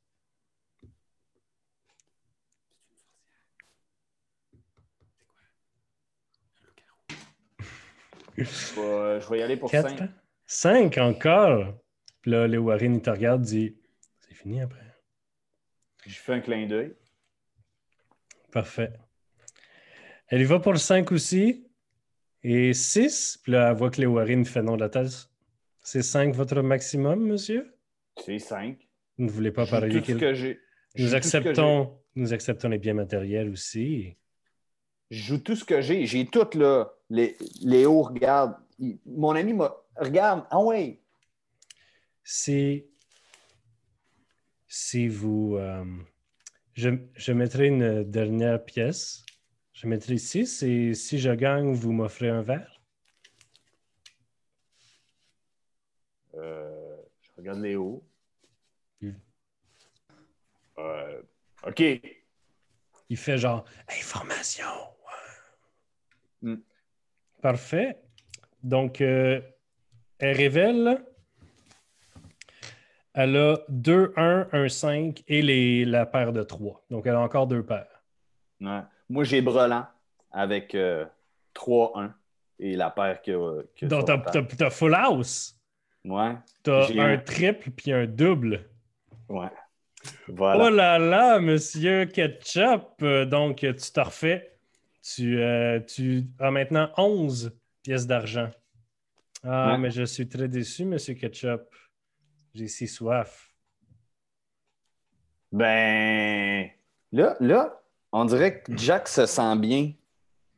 Je 8.36 8.44
vais, 8.44 9.20
je 9.20 9.30
vais 9.30 9.38
y 9.38 9.42
aller 9.42 9.56
pour 9.56 9.70
Quatre? 9.70 9.96
5. 9.96 10.10
Cinq 10.46 10.98
encore! 10.98 11.74
Puis 12.22 12.30
là, 12.30 12.46
Léo 12.46 12.62
Warren, 12.62 12.94
il 12.94 13.02
te 13.02 13.10
regarde, 13.10 13.42
dit 13.42 13.76
C'est 14.20 14.34
fini 14.34 14.60
après. 14.60 14.84
Je 16.06 16.14
fais 16.14 16.34
un 16.34 16.40
clin 16.40 16.66
d'œil. 16.66 16.96
Parfait. 18.52 18.92
Elle 20.28 20.40
y 20.40 20.44
va 20.44 20.58
pour 20.58 20.72
le 20.72 20.78
5 20.78 21.10
aussi. 21.12 21.68
Et 22.42 22.72
6. 22.72 23.40
Puis 23.42 23.52
là, 23.52 23.70
elle 23.70 23.76
voit 23.76 23.90
que 23.90 24.00
Léo 24.00 24.14
Warren 24.14 24.44
fait 24.44 24.62
non 24.62 24.76
de 24.76 24.80
la 24.80 24.88
thèse. 24.88 25.28
C'est 25.90 26.02
5 26.02 26.34
votre 26.34 26.60
maximum, 26.60 27.24
monsieur? 27.26 27.74
C'est 28.22 28.38
5. 28.38 28.76
Vous 29.16 29.24
ne 29.24 29.30
voulez 29.30 29.50
pas 29.50 29.64
parier 29.64 30.02
tout 30.02 30.12
ce 30.12 30.18
que 30.18 30.34
j'ai. 30.34 30.60
Nous 30.98 31.06
joue 31.06 31.16
tout 31.16 31.22
ce 31.22 31.30
que 31.38 31.42
j'ai. 31.44 31.48
acceptons, 31.48 31.98
nous 32.14 32.32
acceptons 32.34 32.68
les 32.68 32.76
biens 32.76 32.92
matériels 32.92 33.48
aussi. 33.48 34.14
Je 35.10 35.18
joue 35.22 35.38
tout 35.38 35.56
ce 35.56 35.64
que 35.64 35.80
j'ai. 35.80 36.04
J'ai 36.04 36.26
tout, 36.26 36.46
là. 36.58 36.92
Les, 37.08 37.38
Léo, 37.62 38.02
regarde. 38.02 38.56
Il- 38.78 38.98
mon 39.06 39.30
ami 39.34 39.54
m'a. 39.54 39.74
Regarde. 39.96 40.44
Ah 40.50 40.60
ouais. 40.60 41.00
Si, 42.22 42.84
si 44.66 45.08
vous, 45.08 45.56
euh, 45.56 45.86
Je, 46.74 46.90
je 47.14 47.32
mettrai 47.32 47.68
une 47.68 48.04
dernière 48.04 48.62
pièce. 48.62 49.24
Je 49.72 49.86
mettrai 49.86 50.18
6 50.18 50.62
et 50.64 50.92
si 50.92 51.18
je 51.18 51.30
gagne, 51.30 51.72
vous 51.72 51.92
m'offrez 51.92 52.28
un 52.28 52.42
verre? 52.42 52.77
Je 56.42 57.30
regarde 57.36 57.60
Léo. 57.60 58.04
Mm. 59.00 59.10
Euh, 60.78 61.22
OK. 61.66 61.82
Il 63.10 63.16
fait 63.16 63.38
genre 63.38 63.64
information. 63.88 64.66
Mm. 66.42 66.56
Parfait. 67.40 67.98
Donc, 68.62 69.00
euh, 69.00 69.40
elle 70.18 70.36
révèle. 70.36 71.04
Elle 73.14 73.36
a 73.36 73.56
2, 73.68 74.12
1, 74.16 74.48
1, 74.52 74.68
5 74.68 75.24
et 75.26 75.42
les, 75.42 75.84
la 75.84 76.06
paire 76.06 76.32
de 76.32 76.42
3. 76.42 76.84
Donc, 76.90 77.06
elle 77.06 77.14
a 77.14 77.20
encore 77.20 77.46
deux 77.46 77.64
paires. 77.64 78.02
Ouais. 78.60 78.82
Moi, 79.08 79.24
j'ai 79.24 79.40
Brelan 79.40 79.86
avec 80.30 80.74
euh, 80.74 81.04
3-1 81.54 82.12
et 82.60 82.76
la 82.76 82.90
paire 82.90 83.22
que. 83.22 83.66
que 83.74 83.86
Donc, 83.86 84.06
t'as 84.56 84.70
full 84.70 84.94
house. 84.94 85.57
Ouais. 86.04 86.34
T'as 86.62 86.88
un 86.98 87.18
triple 87.18 87.70
puis 87.70 87.92
un 87.92 88.06
double. 88.06 88.64
Ouais. 89.28 89.48
Voilà. 90.28 90.64
Oh 90.64 90.70
là 90.70 90.98
là, 90.98 91.38
monsieur 91.40 92.06
Ketchup. 92.06 93.04
Donc, 93.26 93.56
tu 93.58 93.74
te 93.74 94.00
refais. 94.00 94.56
Tu, 95.02 95.40
euh, 95.42 95.80
tu 95.80 96.24
as 96.38 96.50
maintenant 96.50 96.90
11 96.96 97.52
pièces 97.82 98.06
d'argent. 98.06 98.50
Ah, 99.44 99.72
Ouais. 99.72 99.78
mais 99.78 99.90
je 99.90 100.02
suis 100.04 100.28
très 100.28 100.48
déçu, 100.48 100.84
monsieur 100.84 101.14
Ketchup. 101.14 101.62
J'ai 102.54 102.68
si 102.68 102.86
soif. 102.88 103.52
Ben. 105.52 106.68
Là, 107.12 107.36
là, 107.40 107.80
on 108.12 108.24
dirait 108.24 108.60
que 108.62 108.72
Jack 108.76 109.08
se 109.08 109.26
sent 109.26 109.56
bien. 109.56 109.86
Tu 109.86 109.94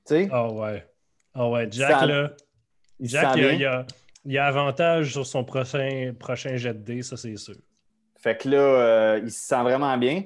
sais? 0.07 0.29
Ah 0.33 0.51
ouais. 0.51 0.87
Ah 1.35 1.49
ouais, 1.49 1.69
Jack, 1.71 1.91
Ça- 1.91 2.07
là. 2.07 2.33
Jack, 3.01 3.37
il 3.37 3.45
a, 3.45 3.53
il 3.53 3.65
a- 3.67 3.87
il 4.25 4.39
a 4.39 4.47
avantage 4.47 5.13
sur 5.13 5.27
son 5.27 5.45
prochain, 5.45 6.15
prochain 6.19 6.57
jet 6.57 6.75
de 6.75 6.79
dés, 6.79 7.03
ça, 7.03 7.17
c'est 7.17 7.37
sûr. 7.37 7.57
Fait 8.19 8.37
que 8.37 8.49
là, 8.49 8.59
euh, 8.59 9.21
il 9.23 9.31
se 9.31 9.41
sent 9.41 9.63
vraiment 9.63 9.97
bien. 9.97 10.25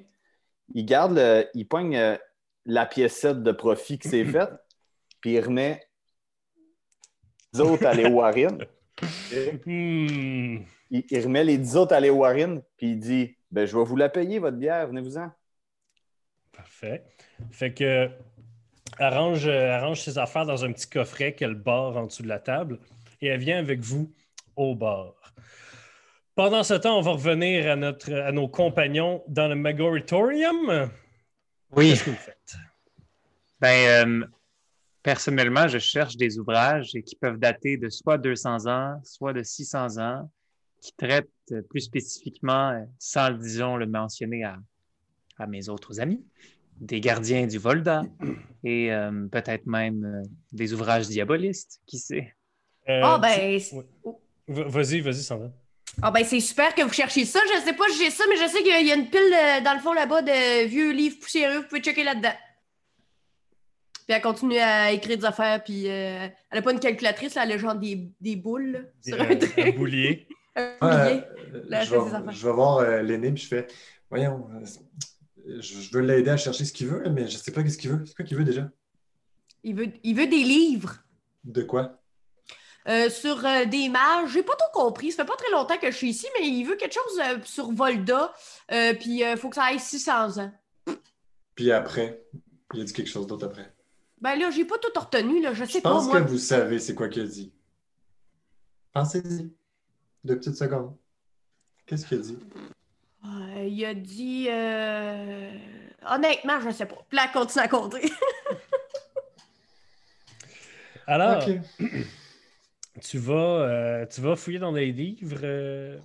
Il 0.74 0.84
garde 0.84 1.14
le. 1.16 1.46
Il 1.54 1.66
pogne 1.68 1.96
euh, 1.96 2.16
la 2.66 2.86
piécette 2.86 3.42
de 3.42 3.52
profit 3.52 3.98
qui 3.98 4.08
s'est 4.08 4.24
faite, 4.24 4.52
puis 5.20 5.32
il 5.34 5.40
remet 5.40 5.80
les 7.52 7.60
autres 7.60 7.86
à 7.86 7.94
les 7.94 8.06
Warren. 8.06 8.64
Hmm. 9.66 10.58
Il, 10.88 11.04
il 11.10 11.20
remet 11.20 11.42
les 11.42 11.58
10 11.58 11.76
autres 11.76 11.94
à 11.94 12.00
les 12.00 12.08
Warren, 12.08 12.62
puis 12.76 12.92
il 12.92 12.98
dit 13.00 13.36
ben, 13.50 13.66
Je 13.66 13.76
vais 13.76 13.82
vous 13.82 13.96
la 13.96 14.08
payer, 14.08 14.38
votre 14.38 14.56
bière, 14.56 14.86
venez-vous-en. 14.86 15.32
Parfait. 16.52 17.04
Fait 17.50 17.74
que 17.74 18.08
arrange, 18.98 19.48
euh, 19.48 19.72
arrange 19.72 20.00
ses 20.00 20.18
affaires 20.18 20.46
dans 20.46 20.64
un 20.64 20.72
petit 20.72 20.88
coffret 20.88 21.34
qu'elle 21.34 21.54
barre 21.54 21.96
en 21.96 22.06
dessous 22.06 22.22
de 22.22 22.28
la 22.28 22.38
table 22.38 22.78
et 23.24 23.28
elle 23.28 23.40
vient 23.40 23.58
avec 23.58 23.80
vous 23.80 24.12
au 24.56 24.74
bar. 24.74 25.14
Pendant 26.34 26.62
ce 26.62 26.74
temps, 26.74 26.98
on 26.98 27.00
va 27.00 27.12
revenir 27.12 27.70
à, 27.70 27.76
notre, 27.76 28.12
à 28.12 28.32
nos 28.32 28.48
compagnons 28.48 29.22
dans 29.28 29.48
le 29.48 29.54
Magoritorium. 29.54 30.90
Oui, 31.70 31.90
Qu'est-ce 31.90 32.04
que 32.04 32.10
vous 32.10 32.16
faites? 32.16 32.56
ben, 33.60 34.06
euh, 34.06 34.26
personnellement, 35.02 35.68
je 35.68 35.78
cherche 35.78 36.16
des 36.16 36.38
ouvrages 36.38 36.92
qui 37.06 37.16
peuvent 37.16 37.38
dater 37.38 37.76
de 37.76 37.88
soit 37.88 38.18
200 38.18 38.66
ans, 38.66 39.00
soit 39.04 39.32
de 39.32 39.42
600 39.42 39.98
ans, 39.98 40.30
qui 40.80 40.92
traitent 40.96 41.28
plus 41.70 41.80
spécifiquement, 41.80 42.70
euh, 42.70 42.84
sans, 42.98 43.30
disons, 43.30 43.76
le 43.76 43.86
mentionner 43.86 44.44
à, 44.44 44.58
à 45.38 45.46
mes 45.46 45.68
autres 45.68 46.00
amis, 46.00 46.24
des 46.80 47.00
gardiens 47.00 47.46
du 47.46 47.58
Volda 47.58 48.02
et 48.64 48.92
euh, 48.92 49.26
peut-être 49.30 49.66
même 49.66 50.04
euh, 50.04 50.22
des 50.52 50.72
ouvrages 50.72 51.08
diabolistes, 51.08 51.80
qui 51.86 51.98
sait? 51.98 52.34
Euh, 52.88 53.00
Ah, 53.02 53.20
tu- 53.22 53.76
ben, 54.46 54.64
Vas-y, 54.68 55.00
vas-y, 55.00 55.22
Sandra. 55.22 55.50
ah, 56.02 56.10
ben, 56.10 56.24
c'est 56.24 56.40
super 56.40 56.74
que 56.74 56.82
vous 56.82 56.92
cherchiez 56.92 57.24
ça. 57.24 57.40
Je 57.54 57.60
sais 57.62 57.72
pas 57.72 57.84
si 57.90 57.98
j'ai 58.04 58.10
ça, 58.10 58.24
mais 58.28 58.36
je 58.36 58.46
sais 58.48 58.62
qu'il 58.62 58.86
y 58.86 58.90
a 58.92 58.94
une 58.94 59.08
pile 59.08 59.20
euh, 59.20 59.60
dans 59.62 59.72
le 59.74 59.80
fond 59.80 59.92
là-bas 59.94 60.20
de 60.22 60.66
vieux 60.66 60.92
livres 60.92 61.18
poussiéreux. 61.18 61.60
Vous 61.62 61.68
pouvez 61.68 61.80
checker 61.80 62.04
là-dedans. 62.04 62.34
Puis 64.06 64.14
elle 64.14 64.20
continue 64.20 64.58
à 64.58 64.92
écrire 64.92 65.16
des 65.16 65.24
affaires, 65.24 65.64
puis 65.64 65.88
euh, 65.88 66.28
elle 66.50 66.58
a 66.58 66.60
pas 66.62 66.72
une 66.72 66.80
calculatrice, 66.80 67.34
là, 67.36 67.44
elle 67.44 67.52
a 67.52 67.56
genre 67.58 67.74
des, 67.74 68.10
des 68.20 68.36
boules 68.36 68.72
là, 68.72 68.78
sur 69.00 69.18
Euh, 69.18 69.24
un 69.30 69.36
truc. 69.36 69.58
un 69.58 69.70
boulier. 69.70 70.28
un 70.56 70.76
boulier. 70.78 71.22
euh, 71.54 71.62
Là, 71.68 71.84
je, 71.84 71.90
des 71.90 71.96
vais, 71.96 72.02
affaires. 72.14 72.30
je 72.32 72.46
vais 72.46 72.52
voir 72.52 72.78
euh, 72.78 73.00
l'aîné, 73.02 73.32
puis 73.32 73.42
je 73.44 73.48
fais 73.48 73.66
Voyons, 74.10 74.46
euh, 74.54 74.66
je, 75.58 75.80
je 75.80 75.90
veux 75.90 76.02
l'aider 76.02 76.30
à 76.30 76.36
chercher 76.36 76.66
ce 76.66 76.72
qu'il 76.74 76.88
veut, 76.88 77.08
mais 77.08 77.26
je 77.28 77.38
sais 77.38 77.50
pas 77.50 77.66
ce 77.66 77.78
qu'il 77.78 77.90
veut. 77.92 78.04
C'est 78.04 78.14
quoi 78.14 78.24
qu'il 78.26 78.36
veut 78.36 78.44
déjà? 78.44 78.68
Il 79.62 79.74
veut, 79.74 79.88
il 80.02 80.14
veut 80.14 80.26
des 80.26 80.44
livres. 80.44 80.96
De 81.42 81.62
quoi? 81.62 81.98
Euh, 82.86 83.08
sur 83.08 83.44
euh, 83.46 83.64
des 83.64 83.88
mages. 83.88 84.30
J'ai 84.32 84.42
pas 84.42 84.52
tout 84.56 84.78
compris. 84.78 85.10
Ça 85.10 85.24
fait 85.24 85.28
pas 85.30 85.36
très 85.36 85.50
longtemps 85.50 85.78
que 85.78 85.90
je 85.90 85.96
suis 85.96 86.10
ici, 86.10 86.26
mais 86.38 86.46
il 86.46 86.64
veut 86.64 86.76
quelque 86.76 86.92
chose 86.94 87.18
euh, 87.20 87.38
sur 87.44 87.72
Volda. 87.72 88.32
Euh, 88.72 88.92
puis 88.94 89.20
il 89.22 89.36
faut 89.38 89.48
que 89.48 89.54
ça 89.56 89.64
aille 89.64 89.80
600 89.80 90.38
ans. 90.38 90.52
Puis 91.54 91.72
après, 91.72 92.22
il 92.74 92.82
a 92.82 92.84
dit 92.84 92.92
quelque 92.92 93.08
chose 93.10 93.26
d'autre 93.26 93.46
après. 93.46 93.72
Ben 94.20 94.36
là, 94.38 94.50
j'ai 94.50 94.64
pas 94.66 94.76
tout 94.78 94.90
retenu, 95.00 95.40
là. 95.40 95.54
Je 95.54 95.64
sais 95.64 95.78
Je 95.78 95.82
pas, 95.82 95.90
pense 95.90 96.06
moi. 96.08 96.20
que 96.20 96.28
vous 96.28 96.36
savez 96.38 96.78
c'est 96.78 96.94
quoi 96.94 97.08
qu'il 97.08 97.22
a 97.22 97.26
dit. 97.26 97.52
Pensez-y. 98.92 99.50
Deux 100.24 100.36
petites 100.38 100.56
secondes. 100.56 100.94
Qu'est-ce 101.86 102.06
qu'il 102.06 102.18
a 102.18 102.20
dit? 102.22 102.38
Euh, 103.24 103.64
il 103.66 103.84
a 103.84 103.94
dit. 103.94 104.46
euh, 104.50 105.50
Honnêtement, 106.06 106.60
je 106.60 106.70
sais 106.70 106.86
pas. 106.86 106.96
Puis 107.08 107.16
là, 107.16 107.28
continue 107.32 107.64
à 107.64 107.68
compter. 107.68 108.10
Alors, 111.06 111.42
Ok. 111.46 111.60
Tu, 113.04 113.18
vas, 113.18 113.32
euh, 113.62 114.06
tu 114.06 114.20
vas 114.20 114.34
fouiller 114.36 114.58
dans 114.58 114.72
les 114.72 114.92
livres. 114.92 115.40
euh. 115.42 115.98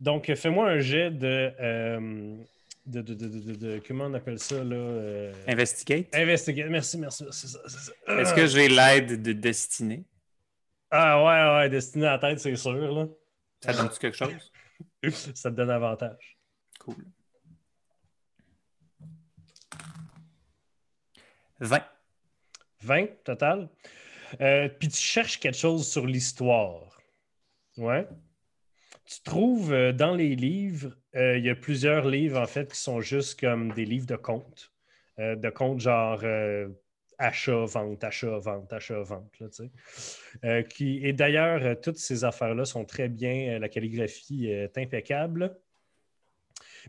Donc, 0.00 0.32
fais-moi 0.34 0.68
un 0.68 0.78
jet 0.80 1.10
de, 1.10 1.52
euh, 1.60 2.36
de, 2.84 3.00
de, 3.00 3.14
de- 3.14 3.54
de- 3.54 3.82
Comment 3.86 4.04
on 4.06 4.14
appelle 4.14 4.38
ça, 4.38 4.62
là? 4.62 5.32
Investigate. 5.48 6.14
Investigate. 6.14 6.68
Merci, 6.68 6.98
merci. 6.98 7.24
Est-ce 7.24 8.34
que 8.34 8.46
j'ai 8.46 8.68
l'aide 8.68 9.22
de 9.22 9.32
destinée? 9.32 10.04
Ah 10.90 11.22
ouais, 11.24 11.58
ouais, 11.62 11.68
destiné 11.70 12.06
à 12.06 12.12
la 12.12 12.18
tête, 12.18 12.40
c'est 12.40 12.54
sûr, 12.56 12.72
là. 12.74 13.06
Ça 13.64 13.72
donne-tu 13.72 13.98
quelque 13.98 14.16
chose? 14.16 14.52
ça 15.34 15.50
te 15.50 15.56
donne 15.56 15.70
avantage. 15.70 16.38
Cool. 16.78 16.96
20. 21.60 21.82
20 22.82 23.06
total. 23.24 23.68
Euh, 24.40 24.68
puis 24.68 24.88
tu 24.88 25.00
cherches 25.00 25.38
quelque 25.38 25.56
chose 25.56 25.88
sur 25.88 26.06
l'histoire. 26.06 27.00
Ouais. 27.76 28.06
Tu 29.04 29.20
trouves 29.22 29.72
euh, 29.72 29.92
dans 29.92 30.14
les 30.14 30.34
livres, 30.34 30.96
euh, 31.14 31.38
il 31.38 31.44
y 31.44 31.50
a 31.50 31.54
plusieurs 31.54 32.08
livres 32.08 32.40
en 32.40 32.46
fait 32.46 32.72
qui 32.72 32.78
sont 32.78 33.00
juste 33.00 33.38
comme 33.38 33.72
des 33.72 33.84
livres 33.84 34.06
de 34.06 34.16
contes. 34.16 34.72
De 35.18 35.48
contes 35.48 35.80
genre 35.80 36.22
achat, 37.16 37.64
vente, 37.64 38.04
achat, 38.04 38.36
vente, 38.36 38.70
achat, 38.70 39.00
vente. 39.00 39.32
Qui, 40.68 41.00
et 41.02 41.14
d'ailleurs, 41.14 41.80
toutes 41.80 41.96
ces 41.96 42.24
affaires-là 42.24 42.66
sont 42.66 42.84
très 42.84 43.08
bien. 43.08 43.58
la 43.58 43.70
calligraphie 43.70 44.48
est 44.48 44.76
impeccable. 44.76 45.56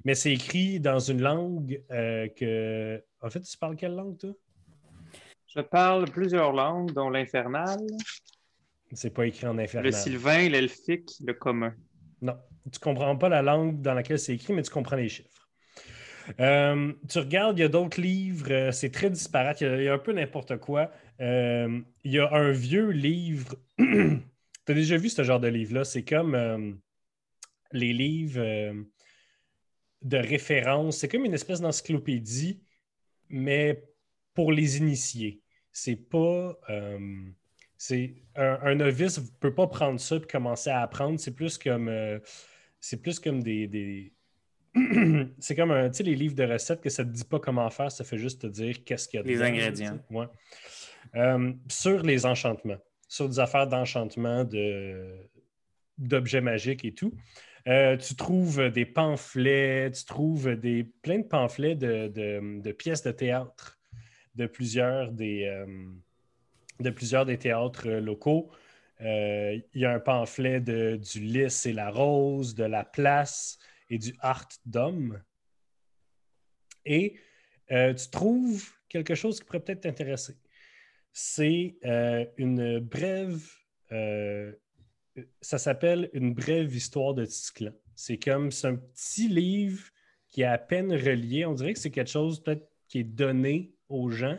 Mais 0.04 0.14
c'est 0.14 0.34
écrit 0.34 0.82
dans 0.82 1.00
une 1.00 1.22
langue 1.22 1.82
que. 1.88 3.02
En 3.22 3.30
fait, 3.30 3.40
tu 3.40 3.58
parles 3.58 3.78
quelle 3.78 3.96
langue, 3.96 4.18
toi? 4.18 4.34
Je 5.56 5.62
parle 5.62 6.06
plusieurs 6.12 6.52
langues, 6.52 6.92
dont 6.92 7.10
l'infernal, 7.10 7.80
C'est 8.94 9.10
pas 9.14 9.26
écrit 9.26 9.48
en 9.48 9.58
infernal. 9.58 9.86
le 9.86 9.92
sylvain, 9.92 10.50
l'elfique, 10.50 11.12
le 11.26 11.34
commun. 11.34 11.74
Non, 12.22 12.38
tu 12.72 12.80
comprends 12.80 13.16
pas 13.16 13.30
la 13.30 13.42
langue 13.42 13.82
dans 13.82 13.94
laquelle 13.94 14.20
c'est 14.20 14.34
écrit, 14.36 14.54
mais 14.54 14.62
tu 14.62 14.72
comprends 14.72 14.96
les 14.96 15.10
chiffres. 15.10 15.48
Euh, 16.42 16.92
tu 17.08 17.20
regardes, 17.20 17.58
il 17.58 17.62
y 17.62 17.66
a 17.66 17.70
d'autres 17.70 18.02
livres, 18.02 18.52
euh, 18.52 18.72
c'est 18.74 18.92
très 18.92 19.10
disparate, 19.10 19.62
il 19.62 19.68
y 19.68 19.70
a, 19.70 19.78
il 19.78 19.84
y 19.86 19.88
a 19.88 19.94
un 19.94 20.00
peu 20.00 20.12
n'importe 20.12 20.58
quoi. 20.58 20.92
Euh, 21.22 21.80
il 22.04 22.12
y 22.12 22.20
a 22.20 22.30
un 22.34 22.52
vieux 22.52 22.90
livre. 22.90 23.56
tu 23.78 24.22
as 24.68 24.74
déjà 24.74 24.98
vu 24.98 25.10
ce 25.10 25.24
genre 25.24 25.40
de 25.40 25.48
livre-là? 25.48 25.86
C'est 25.86 26.04
comme 26.04 26.36
euh, 26.36 26.74
les 27.72 27.94
livres 27.94 28.76
de 30.02 30.18
référence. 30.18 30.98
C'est 30.98 31.08
comme 31.08 31.24
une 31.24 31.34
espèce 31.34 31.62
d'encyclopédie, 31.62 32.62
mais 33.30 33.84
pour 34.38 34.52
les 34.52 34.78
initiés. 34.78 35.42
C'est 35.72 35.96
pas. 35.96 36.56
euh, 36.70 37.00
c'est 37.76 38.14
un, 38.36 38.60
un 38.62 38.76
novice 38.76 39.18
ne 39.20 39.24
peut 39.40 39.54
pas 39.56 39.66
prendre 39.66 40.00
ça 40.00 40.18
et 40.18 40.22
commencer 40.22 40.70
à 40.70 40.82
apprendre. 40.82 41.20
C'est 41.20 41.34
plus 41.34 41.58
comme 41.58 41.88
euh, 41.90 42.20
c'est 42.80 43.02
plus 43.02 43.20
comme 43.20 43.42
des. 43.42 43.66
des- 43.68 44.14
c'est 45.40 45.56
comme 45.56 45.72
un, 45.72 45.90
tu 45.90 45.98
sais, 45.98 46.04
les 46.04 46.14
livres 46.16 46.36
de 46.36 46.44
recettes 46.44 46.82
que 46.82 46.90
ça 46.90 47.04
ne 47.04 47.10
te 47.10 47.16
dit 47.16 47.24
pas 47.24 47.40
comment 47.40 47.68
faire, 47.72 47.92
ça 47.92 48.04
fait 48.04 48.20
juste 48.20 48.42
te 48.44 48.48
dire 48.48 48.84
qu'est-ce 48.84 49.08
qu'il 49.08 49.20
y 49.20 49.24
a 49.24 49.26
Les 49.26 49.34
dedans, 49.34 49.46
ingrédients. 49.46 50.00
Ouais. 50.12 50.28
Euh, 51.16 51.52
sur 51.68 52.04
les 52.04 52.28
enchantements, 52.28 52.78
sur 53.08 53.28
des 53.28 53.40
affaires 53.40 53.66
d'enchantement, 53.66 54.44
de, 54.44 55.18
d'objets 55.98 56.42
magiques 56.42 56.86
et 56.86 56.94
tout. 56.94 57.12
Euh, 57.68 57.98
tu 57.98 58.16
trouves 58.16 58.70
des 58.70 58.86
pamphlets, 58.86 59.90
tu 59.92 60.06
trouves 60.06 60.56
des, 60.56 60.84
plein 61.02 61.20
de 61.20 61.28
pamphlets 61.28 61.76
de, 61.76 62.08
de- 62.08 62.62
de 62.62 62.72
pièces 62.72 63.02
de 63.04 63.12
théâtre 63.12 63.77
de 64.38 64.46
plusieurs 64.46 65.12
des, 65.12 65.46
euh, 65.46 65.66
de 66.80 66.90
plusieurs 66.92 67.26
des 67.26 67.38
théâtres 67.38 67.90
locaux. 67.90 68.50
Euh, 69.02 69.60
Il 69.74 69.82
y 69.82 69.86
a 69.86 69.92
un 69.92 70.00
pamphlet 70.00 70.62
de, 70.62 70.96
du 70.96 71.20
Lys 71.20 71.66
et 71.66 71.74
la 71.74 71.90
Rose, 71.90 72.56
de 72.56 72.64
la 72.64 72.86
Place 72.86 73.58
et 73.90 73.98
du 73.98 74.16
Art 74.20 74.48
d'Homme. 74.66 75.22
Et 76.86 77.20
euh, 77.72 77.94
tu 77.94 78.10
trouves 78.10 78.72
quelque 78.88 79.16
chose 79.16 79.40
qui 79.40 79.46
pourrait 79.46 79.60
peut-être 79.60 79.82
t'intéresser. 79.82 80.38
C'est 81.12 81.78
une 82.38 82.78
brève. 82.80 83.42
ça 85.42 85.58
s'appelle 85.58 86.12
Une 86.14 86.36
brève 86.36 86.76
histoire 86.76 87.16
de 87.16 87.26
Tisclan. 87.26 87.74
C'est 87.96 88.20
comme 88.20 88.52
un 88.64 88.76
petit 88.76 89.28
livre 89.28 89.90
qui 90.30 90.42
est 90.42 90.46
à 90.46 90.60
peine 90.60 90.94
relié. 90.94 91.44
On 91.46 91.56
dirait 91.56 91.74
que 91.74 91.80
c'est 91.80 91.90
quelque 91.90 92.12
chose 92.12 92.44
peut-être 92.44 92.70
qui 92.88 93.00
est 93.00 93.04
donné 93.04 93.77
aux 93.90 94.10
gens. 94.10 94.38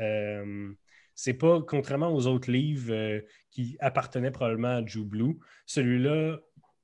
Euh, 0.00 0.72
c'est 1.14 1.34
pas, 1.34 1.60
contrairement 1.62 2.14
aux 2.14 2.26
autres 2.26 2.50
livres 2.50 2.92
euh, 2.92 3.20
qui 3.50 3.76
appartenaient 3.80 4.30
probablement 4.30 4.76
à 4.76 4.86
Jew 4.86 5.04
Blue, 5.04 5.38
celui-là, 5.66 6.38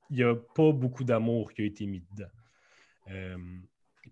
il 0.09 0.17
n'y 0.17 0.23
a 0.23 0.35
pas 0.35 0.71
beaucoup 0.71 1.03
d'amour 1.03 1.53
qui 1.53 1.61
a 1.61 1.65
été 1.65 1.85
mis 1.85 2.03
dedans. 2.11 2.31
Euh, 3.11 3.37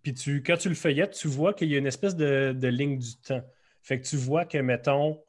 puis 0.01 0.13
tu, 0.13 0.41
quand 0.41 0.57
tu 0.57 0.69
le 0.69 0.75
feuillettes, 0.75 1.13
tu 1.13 1.27
vois 1.27 1.53
qu'il 1.53 1.69
y 1.69 1.75
a 1.75 1.77
une 1.77 1.87
espèce 1.87 2.15
de, 2.15 2.67
ligne 2.67 2.97
du 2.97 3.15
temps. 3.17 3.43
Fait 3.81 3.99
que 3.99 4.07
tu 4.07 4.15
vois 4.15 4.45
que, 4.45 4.57
mettons, 4.57 5.21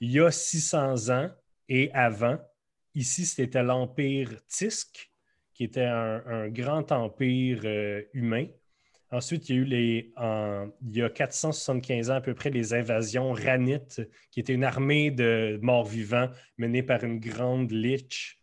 il 0.00 0.12
y 0.12 0.20
a 0.20 0.30
600 0.30 1.10
ans 1.10 1.30
et 1.68 1.90
avant, 1.92 2.38
ici, 2.94 3.26
c'était 3.26 3.62
l'Empire 3.62 4.30
Tisk, 4.46 5.10
qui 5.54 5.64
était 5.64 5.84
un, 5.84 6.48
grand 6.48 6.92
empire 6.92 7.62
humain. 8.12 8.46
Ensuite, 9.16 9.48
il 9.48 9.56
y 9.56 9.58
a 9.58 9.62
eu 9.62 9.64
les, 9.64 10.12
il 10.82 10.96
y 10.98 11.02
a 11.02 11.08
475 11.08 12.10
ans 12.10 12.16
à 12.16 12.20
peu 12.20 12.34
près 12.34 12.50
les 12.50 12.74
invasions 12.74 13.32
ranites, 13.32 14.02
qui 14.30 14.40
était 14.40 14.52
une 14.52 14.62
armée 14.62 15.10
de 15.10 15.58
morts-vivants 15.62 16.28
menée 16.58 16.82
par 16.82 17.02
une 17.02 17.18
grande 17.18 17.72
lich, 17.72 18.42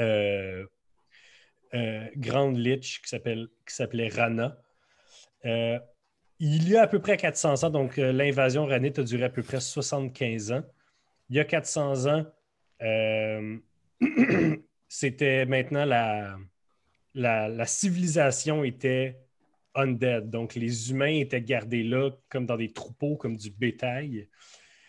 euh, 0.00 0.66
euh, 1.74 2.04
grande 2.16 2.58
lich 2.58 3.00
qui 3.00 3.16
s'appelait 3.66 4.08
Rana. 4.08 4.60
Euh, 5.44 5.78
il 6.40 6.68
y 6.68 6.76
a 6.76 6.82
à 6.82 6.86
peu 6.88 6.98
près 6.98 7.16
400 7.16 7.62
ans, 7.62 7.70
donc 7.70 7.96
l'invasion 7.96 8.66
ranite 8.66 8.98
a 8.98 9.04
duré 9.04 9.22
à 9.22 9.30
peu 9.30 9.44
près 9.44 9.60
75 9.60 10.50
ans. 10.50 10.64
Il 11.28 11.36
y 11.36 11.38
a 11.38 11.44
400 11.44 12.06
ans, 12.06 12.26
c'était 14.88 15.46
maintenant 15.46 15.84
la 17.14 17.66
civilisation 17.66 18.64
était 18.64 19.29
undead. 19.74 20.30
Donc, 20.30 20.54
les 20.54 20.90
humains 20.90 21.06
étaient 21.20 21.42
gardés 21.42 21.82
là 21.82 22.10
comme 22.28 22.46
dans 22.46 22.56
des 22.56 22.72
troupeaux, 22.72 23.16
comme 23.16 23.36
du 23.36 23.50
bétail. 23.50 24.28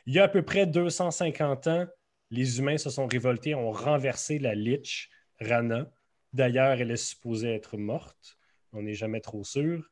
Il 0.05 0.13
y 0.13 0.19
a 0.19 0.23
à 0.23 0.27
peu 0.27 0.41
près 0.41 0.65
250 0.65 1.67
ans, 1.67 1.87
les 2.31 2.59
humains 2.59 2.77
se 2.77 2.89
sont 2.89 3.07
révoltés, 3.07 3.55
ont 3.55 3.71
renversé 3.71 4.39
la 4.39 4.55
Lich, 4.55 5.09
Rana. 5.39 5.91
D'ailleurs, 6.33 6.79
elle 6.79 6.91
est 6.91 6.95
supposée 6.95 7.53
être 7.53 7.77
morte. 7.77 8.37
On 8.73 8.81
n'est 8.83 8.93
jamais 8.93 9.19
trop 9.19 9.43
sûr. 9.43 9.91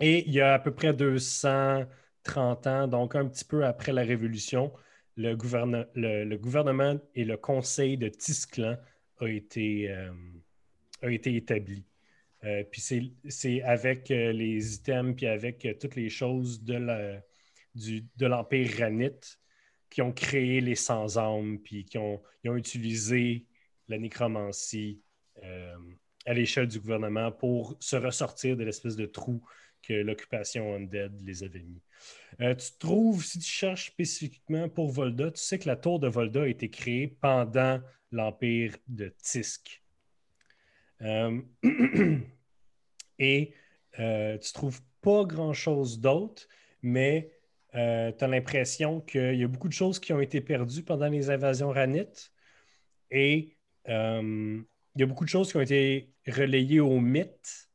Et 0.00 0.26
il 0.26 0.32
y 0.32 0.40
a 0.40 0.54
à 0.54 0.58
peu 0.58 0.72
près 0.72 0.94
230 0.94 2.66
ans, 2.66 2.88
donc 2.88 3.14
un 3.14 3.26
petit 3.28 3.44
peu 3.44 3.64
après 3.64 3.92
la 3.92 4.02
Révolution, 4.02 4.72
le, 5.16 5.34
gouverne- 5.34 5.86
le- 5.94 6.24
le 6.24 6.38
gouvernement 6.38 6.98
et 7.14 7.24
le 7.24 7.36
conseil 7.36 7.98
de 7.98 8.08
Tisclan 8.08 8.76
a 9.20 9.26
été, 9.28 9.90
euh, 9.90 10.10
a 11.02 11.10
été 11.10 11.34
établi. 11.36 11.84
Euh, 12.44 12.64
puis 12.64 12.80
c'est- 12.80 13.62
avec 13.62 14.10
euh, 14.10 14.32
les 14.32 14.74
items, 14.74 15.14
puis 15.16 15.26
avec 15.26 15.64
euh, 15.64 15.74
toutes 15.80 15.94
les 15.96 16.08
choses 16.08 16.62
de 16.62 17.20
du- 17.74 18.06
de 18.16 18.26
l'Empire 18.26 18.68
Ranite 18.78 19.38
qui 19.90 20.02
ont 20.02 20.12
créé 20.12 20.60
les 20.60 20.74
sans-âmes, 20.74 21.58
puis 21.60 21.84
qui 21.84 21.98
ont, 21.98 22.22
ils 22.44 22.50
ont 22.50 22.56
utilisé 22.56 23.46
la 23.88 23.98
nécromancie 23.98 25.02
à 26.26 26.34
l'échelle 26.34 26.68
du 26.68 26.80
gouvernement 26.80 27.32
pour 27.32 27.76
se 27.80 27.96
ressortir 27.96 28.56
de 28.56 28.64
l'espèce 28.64 28.96
de 28.96 29.06
trou 29.06 29.42
que 29.82 29.92
l'occupation 29.92 30.74
Undead 30.74 31.20
les 31.22 31.42
avait 31.42 31.62
mis. 31.62 31.82
Tu 32.38 32.78
trouves, 32.78 33.24
si 33.24 33.38
tu 33.38 33.48
cherches 33.48 33.88
spécifiquement 33.88 34.68
pour 34.68 34.90
Volda, 34.90 35.30
tu 35.30 35.40
sais 35.42 35.58
que 35.58 35.68
la 35.68 35.76
tour 35.76 35.98
de 36.00 36.08
Volda 36.08 36.42
a 36.42 36.48
été 36.48 36.70
créée 36.70 37.08
pendant 37.08 37.80
l'Empire 38.12 38.76
de 38.88 39.14
Tisk. 39.22 39.81
Euh, 41.02 41.40
et 43.18 43.54
euh, 43.98 44.38
tu 44.38 44.52
trouves 44.52 44.80
pas 45.00 45.24
grand-chose 45.24 46.00
d'autre, 46.00 46.48
mais 46.82 47.30
tu 47.72 47.78
as 47.78 48.28
l'impression 48.28 49.00
qu'il 49.00 49.34
y 49.34 49.44
a 49.44 49.48
beaucoup 49.48 49.68
de 49.68 49.72
choses 49.72 49.98
qui 49.98 50.12
ont 50.12 50.20
été 50.20 50.40
perdues 50.40 50.82
pendant 50.82 51.08
les 51.08 51.30
invasions 51.30 51.70
ranites. 51.70 52.32
Et 53.10 53.56
euh, 53.88 54.60
il 54.94 55.00
y 55.00 55.02
a 55.02 55.06
beaucoup 55.06 55.24
de 55.24 55.28
choses 55.28 55.50
qui 55.50 55.56
ont 55.56 55.60
été 55.60 56.12
relayées 56.26 56.80
au 56.80 56.98
mythe, 56.98 57.68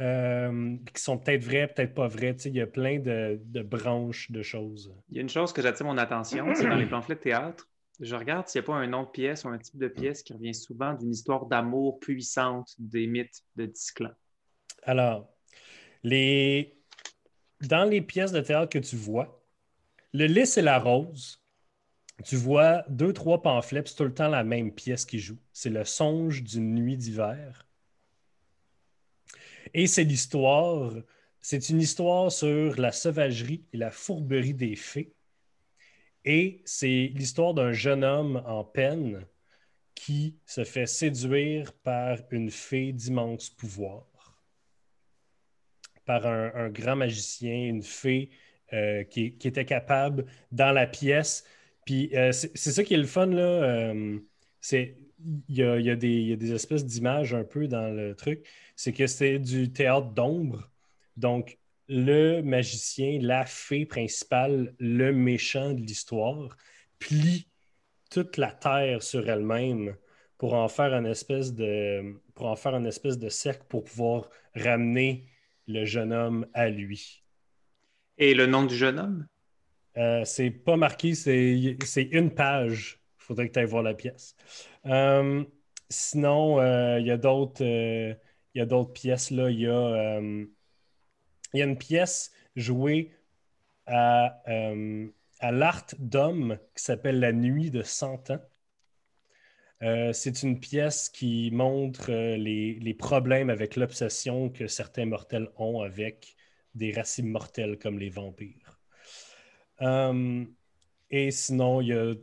euh, 0.00 0.76
qui 0.92 1.02
sont 1.02 1.18
peut-être 1.18 1.42
vraies, 1.42 1.68
peut-être 1.68 1.94
pas 1.94 2.08
vraies. 2.08 2.34
Tu 2.34 2.48
il 2.48 2.56
y 2.56 2.60
a 2.60 2.66
plein 2.66 2.98
de, 2.98 3.40
de 3.44 3.62
branches 3.62 4.30
de 4.30 4.42
choses. 4.42 4.94
Il 5.10 5.16
y 5.16 5.18
a 5.18 5.22
une 5.22 5.28
chose 5.28 5.52
que 5.52 5.62
j'attire 5.62 5.86
mon 5.86 5.98
attention, 5.98 6.54
c'est 6.54 6.68
dans 6.68 6.76
les 6.76 6.86
pamphlets 6.86 7.14
de 7.14 7.20
théâtre. 7.20 7.68
Je 8.02 8.16
regarde 8.16 8.48
s'il 8.48 8.60
n'y 8.60 8.64
a 8.64 8.66
pas 8.66 8.74
un 8.74 8.88
nom 8.88 9.04
de 9.04 9.10
pièce 9.10 9.44
ou 9.44 9.48
un 9.48 9.58
type 9.58 9.78
de 9.78 9.86
pièce 9.86 10.24
qui 10.24 10.32
revient 10.32 10.54
souvent 10.54 10.92
d'une 10.92 11.12
histoire 11.12 11.46
d'amour 11.46 12.00
puissante 12.00 12.74
des 12.80 13.06
mythes 13.06 13.44
de 13.54 13.66
Tisclan. 13.66 14.10
Alors, 14.82 15.32
dans 16.02 17.88
les 17.88 18.02
pièces 18.02 18.32
de 18.32 18.40
théâtre 18.40 18.70
que 18.70 18.80
tu 18.80 18.96
vois, 18.96 19.40
le 20.12 20.26
lys 20.26 20.58
et 20.58 20.62
la 20.62 20.80
rose, 20.80 21.40
tu 22.24 22.34
vois 22.34 22.84
deux, 22.88 23.12
trois 23.12 23.40
pamphlets, 23.40 23.84
c'est 23.86 23.94
tout 23.94 24.02
le 24.02 24.12
temps 24.12 24.28
la 24.28 24.42
même 24.42 24.72
pièce 24.72 25.04
qui 25.04 25.20
joue. 25.20 25.38
C'est 25.52 25.70
le 25.70 25.84
songe 25.84 26.42
d'une 26.42 26.74
nuit 26.74 26.96
d'hiver. 26.96 27.68
Et 29.74 29.86
c'est 29.86 30.02
l'histoire, 30.02 30.92
c'est 31.40 31.68
une 31.68 31.80
histoire 31.80 32.32
sur 32.32 32.80
la 32.80 32.90
sauvagerie 32.90 33.64
et 33.72 33.76
la 33.76 33.92
fourberie 33.92 34.54
des 34.54 34.74
fées. 34.74 35.14
Et 36.24 36.62
c'est 36.64 37.10
l'histoire 37.14 37.54
d'un 37.54 37.72
jeune 37.72 38.04
homme 38.04 38.42
en 38.46 38.64
peine 38.64 39.26
qui 39.94 40.38
se 40.46 40.64
fait 40.64 40.86
séduire 40.86 41.72
par 41.72 42.18
une 42.30 42.50
fée 42.50 42.92
d'immense 42.92 43.50
pouvoir 43.50 44.06
par 46.04 46.26
un, 46.26 46.68
grand 46.70 46.96
magicien, 46.96 47.54
une 47.68 47.82
fée 47.82 48.30
euh, 48.72 49.04
qui, 49.04 49.36
était 49.44 49.64
capable 49.64 50.26
dans 50.50 50.72
la 50.72 50.86
pièce. 50.86 51.44
Puis 51.84 52.16
euh, 52.16 52.32
c'est 52.32 52.56
ça 52.56 52.84
qui 52.84 52.94
est 52.94 52.98
le 52.98 53.06
fun, 53.06 53.26
là. 53.26 53.42
euh, 53.42 54.18
il 54.72 55.56
y 55.56 55.62
a, 55.62 55.78
y 55.78 55.90
a 55.90 55.96
des 55.96 56.52
espèces 56.52 56.84
d'images 56.84 57.34
un 57.34 57.44
peu 57.44 57.68
dans 57.68 57.94
le 57.94 58.14
truc. 58.14 58.44
C'est 58.76 58.92
que 58.92 59.06
c'est 59.06 59.38
du 59.38 59.72
théâtre 59.72 60.08
d'ombre. 60.08 60.70
Donc, 61.16 61.58
le 61.92 62.40
magicien, 62.40 63.18
la 63.20 63.44
fée 63.44 63.84
principale, 63.84 64.74
le 64.78 65.12
méchant 65.12 65.74
de 65.74 65.80
l'histoire, 65.80 66.56
plie 66.98 67.48
toute 68.10 68.38
la 68.38 68.50
terre 68.50 69.02
sur 69.02 69.28
elle-même 69.28 69.94
pour 70.38 70.54
en 70.54 70.68
faire 70.68 70.94
une 70.94 71.06
espèce 71.06 71.52
de 71.52 72.14
pour 72.34 72.46
en 72.46 72.56
faire 72.56 72.74
une 72.74 72.86
espèce 72.86 73.18
de 73.18 73.28
cercle 73.28 73.64
pour 73.68 73.84
pouvoir 73.84 74.30
ramener 74.54 75.26
le 75.68 75.84
jeune 75.84 76.14
homme 76.14 76.46
à 76.54 76.70
lui. 76.70 77.22
Et 78.16 78.34
le 78.34 78.46
nom 78.46 78.64
du 78.64 78.74
jeune 78.74 78.98
homme? 78.98 79.26
Euh, 79.98 80.24
c'est 80.24 80.50
pas 80.50 80.76
marqué, 80.78 81.14
c'est 81.14 82.08
une 82.10 82.30
page. 82.34 83.00
Il 83.20 83.24
faudrait 83.24 83.48
que 83.48 83.52
tu 83.52 83.58
ailles 83.58 83.66
voir 83.66 83.82
la 83.82 83.94
pièce. 83.94 84.34
Euh, 84.86 85.44
sinon, 85.90 86.58
euh, 86.58 86.98
il 86.98 87.06
y 87.06 87.10
a 87.10 87.18
d'autres 87.18 87.62
euh, 87.62 88.14
y 88.54 88.60
a 88.60 88.66
d'autres 88.66 88.92
pièces. 88.92 89.30
Là. 89.30 89.50
Il, 89.50 89.60
y 89.60 89.66
a, 89.66 90.20
il 91.52 91.60
y 91.60 91.62
a 91.62 91.66
une 91.66 91.78
pièce 91.78 92.32
jouée 92.56 93.12
à, 93.86 94.42
euh, 94.48 95.08
à 95.40 95.52
l'Art 95.52 95.86
d'Homme 95.98 96.58
qui 96.74 96.84
s'appelle 96.84 97.20
La 97.20 97.32
Nuit 97.32 97.70
de 97.70 97.82
100 97.82 98.30
ans. 98.30 98.40
Euh, 99.82 100.12
c'est 100.12 100.42
une 100.44 100.60
pièce 100.60 101.08
qui 101.08 101.50
montre 101.52 102.10
euh, 102.10 102.36
les, 102.36 102.94
problèmes 102.94 103.50
avec 103.50 103.76
l'obsession 103.76 104.48
que 104.48 104.68
certains 104.68 105.06
mortels 105.06 105.48
ont 105.56 105.80
avec 105.80 106.36
des 106.74 106.92
racines 106.92 107.28
mortelles 107.28 107.78
comme 107.78 107.98
les 107.98 108.10
vampires. 108.10 108.78
Et 111.10 111.30
sinon, 111.30 111.80
il 111.80 111.88
y 111.88 111.92
a 111.92 112.14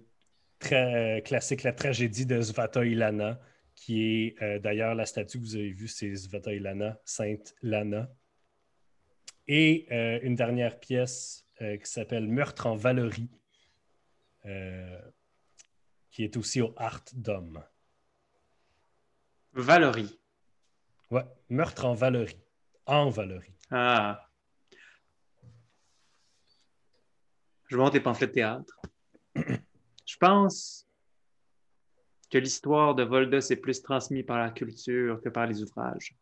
très 0.60 1.22
classique 1.26 1.64
la 1.64 1.74
tragédie 1.74 2.26
de 2.26 2.42
Svata 2.42 2.86
Ilana, 2.86 3.40
qui 3.76 4.02
est 4.40 4.60
d'ailleurs 4.60 4.96
la 4.96 5.06
statue 5.06 5.40
que 5.40 5.44
vous 5.44 5.56
avez 5.56 5.72
vue, 5.72 5.90
c'est 5.90 6.16
Svata 6.16 6.54
Ilana, 6.54 6.98
Sainte 7.04 7.54
Lana. 7.62 8.10
Et 9.52 9.88
euh, 9.92 10.20
une 10.22 10.36
dernière 10.36 10.80
pièce 10.80 11.44
euh, 11.64 11.76
qui 11.78 11.90
s'appelle 11.90 12.28
Meurtre 12.28 12.68
en 12.68 12.76
Valerie, 12.76 13.32
euh, 14.46 15.02
qui 16.12 16.24
est 16.24 16.38
aussi 16.38 16.62
au 16.62 16.72
Art 16.78 17.04
d'Homme. 17.14 17.64
Valerie. 19.54 20.20
Ouais, 21.10 21.26
meurtre 21.50 21.86
en 21.86 21.96
Valerie. 21.96 22.40
En 22.86 23.10
Valerie. 23.10 23.56
Ah. 23.72 24.30
Je 27.66 27.76
monte 27.76 27.96
les 27.96 28.02
pamphlets 28.02 28.28
de 28.28 28.34
théâtre. 28.34 28.80
Je 29.36 30.18
pense 30.20 30.88
que 32.30 32.38
l'histoire 32.38 32.94
de 32.94 33.02
Voldos 33.02 33.40
est 33.40 33.56
plus 33.56 33.82
transmise 33.82 34.28
par 34.28 34.38
la 34.38 34.52
culture 34.52 35.20
que 35.24 35.30
par 35.30 35.48
les 35.48 35.64
ouvrages. 35.64 36.16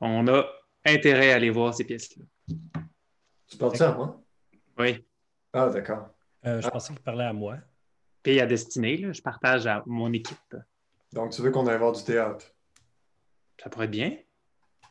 On 0.00 0.26
a 0.28 0.44
intérêt 0.86 1.32
à 1.32 1.36
aller 1.36 1.50
voir 1.50 1.74
ces 1.74 1.84
pièces-là. 1.84 2.24
Tu 3.48 3.56
parles 3.56 3.76
ça 3.76 3.90
à 3.90 3.94
moi? 3.94 4.22
Oui. 4.78 5.04
Ah, 5.52 5.68
d'accord. 5.68 6.08
Euh, 6.46 6.60
je 6.60 6.68
pensais 6.68 6.92
qu'il 6.94 7.02
parlait 7.02 7.24
à 7.24 7.32
moi. 7.32 7.58
Pays 8.22 8.40
à 8.40 8.46
destinée, 8.46 8.96
là, 8.98 9.12
je 9.12 9.20
partage 9.20 9.66
à 9.66 9.82
mon 9.86 10.12
équipe. 10.12 10.56
Donc, 11.12 11.32
tu 11.32 11.42
veux 11.42 11.50
qu'on 11.50 11.66
aille 11.66 11.78
voir 11.78 11.92
du 11.92 12.02
théâtre? 12.04 12.46
Ça 13.62 13.68
pourrait 13.68 13.86
être 13.86 13.90
bien. 13.90 14.16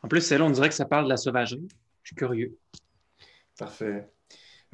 En 0.02 0.08
plus, 0.08 0.20
celle-là, 0.20 0.44
on 0.44 0.50
dirait 0.50 0.68
que 0.68 0.74
ça 0.74 0.84
parle 0.86 1.04
de 1.04 1.08
la 1.10 1.16
sauvagerie. 1.16 1.66
Je 2.02 2.08
suis 2.08 2.16
curieux. 2.16 2.56
Parfait. 3.58 4.10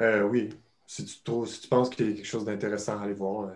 Euh, 0.01 0.22
oui, 0.22 0.51
si 0.87 1.05
tu, 1.05 1.22
trouves, 1.22 1.49
si 1.49 1.61
tu 1.62 1.68
penses 1.68 1.90
qu'il 1.90 2.09
y 2.11 2.12
a 2.12 2.16
quelque 2.16 2.27
chose 2.27 2.44
d'intéressant 2.44 2.99
à 3.01 3.05
aller 3.05 3.14
voir. 3.14 3.49
euh. 3.49 3.55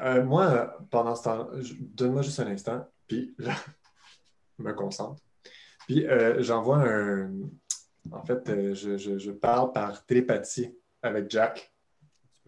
Euh, 0.00 0.24
moi, 0.24 0.76
pendant 0.90 1.14
ce 1.14 1.24
temps, 1.24 1.48
je- 1.60 1.74
donne-moi 1.78 2.22
juste 2.22 2.40
un 2.40 2.46
instant, 2.48 2.86
puis 3.06 3.34
là, 3.38 3.54
je 4.58 4.64
me 4.64 4.72
concentre. 4.74 5.22
Puis 5.88 6.06
euh, 6.06 6.42
j'envoie 6.42 6.78
un. 6.86 7.30
En 8.12 8.22
fait, 8.24 8.46
euh, 8.50 8.74
je, 8.74 8.96
je- 8.98 9.18
je 9.18 9.30
parle 9.30 9.72
par 9.72 10.04
télépathie 10.04 10.74
avec 11.02 11.30
Jack. 11.30 11.72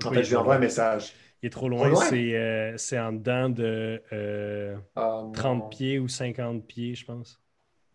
En 0.04 0.10
Oui, 0.10 0.16
fait, 0.16 0.24
je 0.24 0.28
lui 0.30 0.36
envoie 0.36 0.56
un 0.56 0.58
message. 0.60 1.14
Il 1.42 1.46
est 1.46 1.50
trop 1.50 1.68
loin. 1.70 1.88
loin? 1.88 2.04
C'est 2.04 2.36
euh, 2.36 2.76
c'est 2.76 2.98
en 2.98 3.12
dedans 3.14 3.48
de 3.48 4.02
euh, 4.12 4.76
Ah, 4.94 5.22
non. 5.24 5.32
30 5.32 5.70
pieds 5.70 5.98
ou 5.98 6.06
50 6.06 6.66
pieds, 6.66 6.94
je 6.94 7.04
pense. 7.06 7.40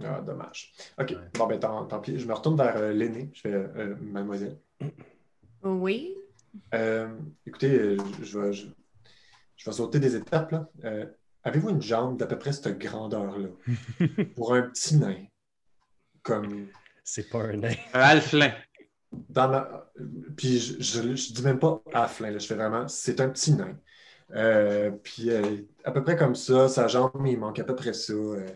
Ah, 0.03 0.19
dommage. 0.21 0.73
OK. 0.99 1.11
Ouais. 1.11 1.17
Bon, 1.35 1.45
ben 1.47 1.59
tant, 1.59 1.85
tant 1.85 1.99
pis. 1.99 2.17
Je 2.19 2.27
me 2.27 2.33
retourne 2.33 2.57
vers 2.57 2.75
euh, 2.77 2.91
l'aîné. 2.91 3.29
Je 3.33 3.41
fais 3.41 3.53
euh, 3.53 3.95
Mademoiselle. 4.01 4.57
Oui. 5.63 6.15
Euh, 6.73 7.07
écoutez, 7.45 7.97
je, 8.23 8.39
vais, 8.39 8.51
je, 8.53 8.65
je 9.57 9.65
vais 9.69 9.75
sauter 9.75 9.99
des 9.99 10.15
étapes. 10.15 10.51
là. 10.51 10.69
Euh, 10.83 11.05
Avez-vous 11.43 11.69
une 11.69 11.81
jambe 11.81 12.17
d'à 12.17 12.25
peu 12.25 12.39
près 12.39 12.51
cette 12.51 12.79
grandeur-là? 12.79 13.49
Pour 14.35 14.55
un 14.55 14.63
petit 14.63 14.97
nain? 14.97 15.15
Comme 16.25 16.73
C'est 17.05 17.29
pas 17.29 17.39
un 17.43 17.57
nain. 17.57 17.75
Un 17.93 18.01
halflin. 18.01 18.53
dans 19.11 19.47
ma. 19.49 19.91
Puis 20.37 20.59
je, 20.59 20.73
je, 20.83 21.15
je 21.15 21.33
dis 21.33 21.43
même 21.43 21.59
pas 21.59 21.81
afflin, 21.93 22.31
là, 22.31 22.39
je 22.39 22.47
fais 22.47 22.55
vraiment. 22.55 22.87
C'est 22.87 23.19
un 23.21 23.29
petit 23.29 23.53
nain. 23.53 23.79
Euh, 24.35 24.91
puis 24.91 25.31
euh, 25.31 25.57
à 25.83 25.91
peu 25.91 26.03
près 26.03 26.17
comme 26.17 26.35
ça, 26.35 26.67
sa 26.69 26.87
jambe, 26.87 27.11
il 27.27 27.39
manque 27.39 27.59
à 27.59 27.63
peu 27.63 27.75
près 27.75 27.93
ça. 27.93 28.13
euh. 28.13 28.47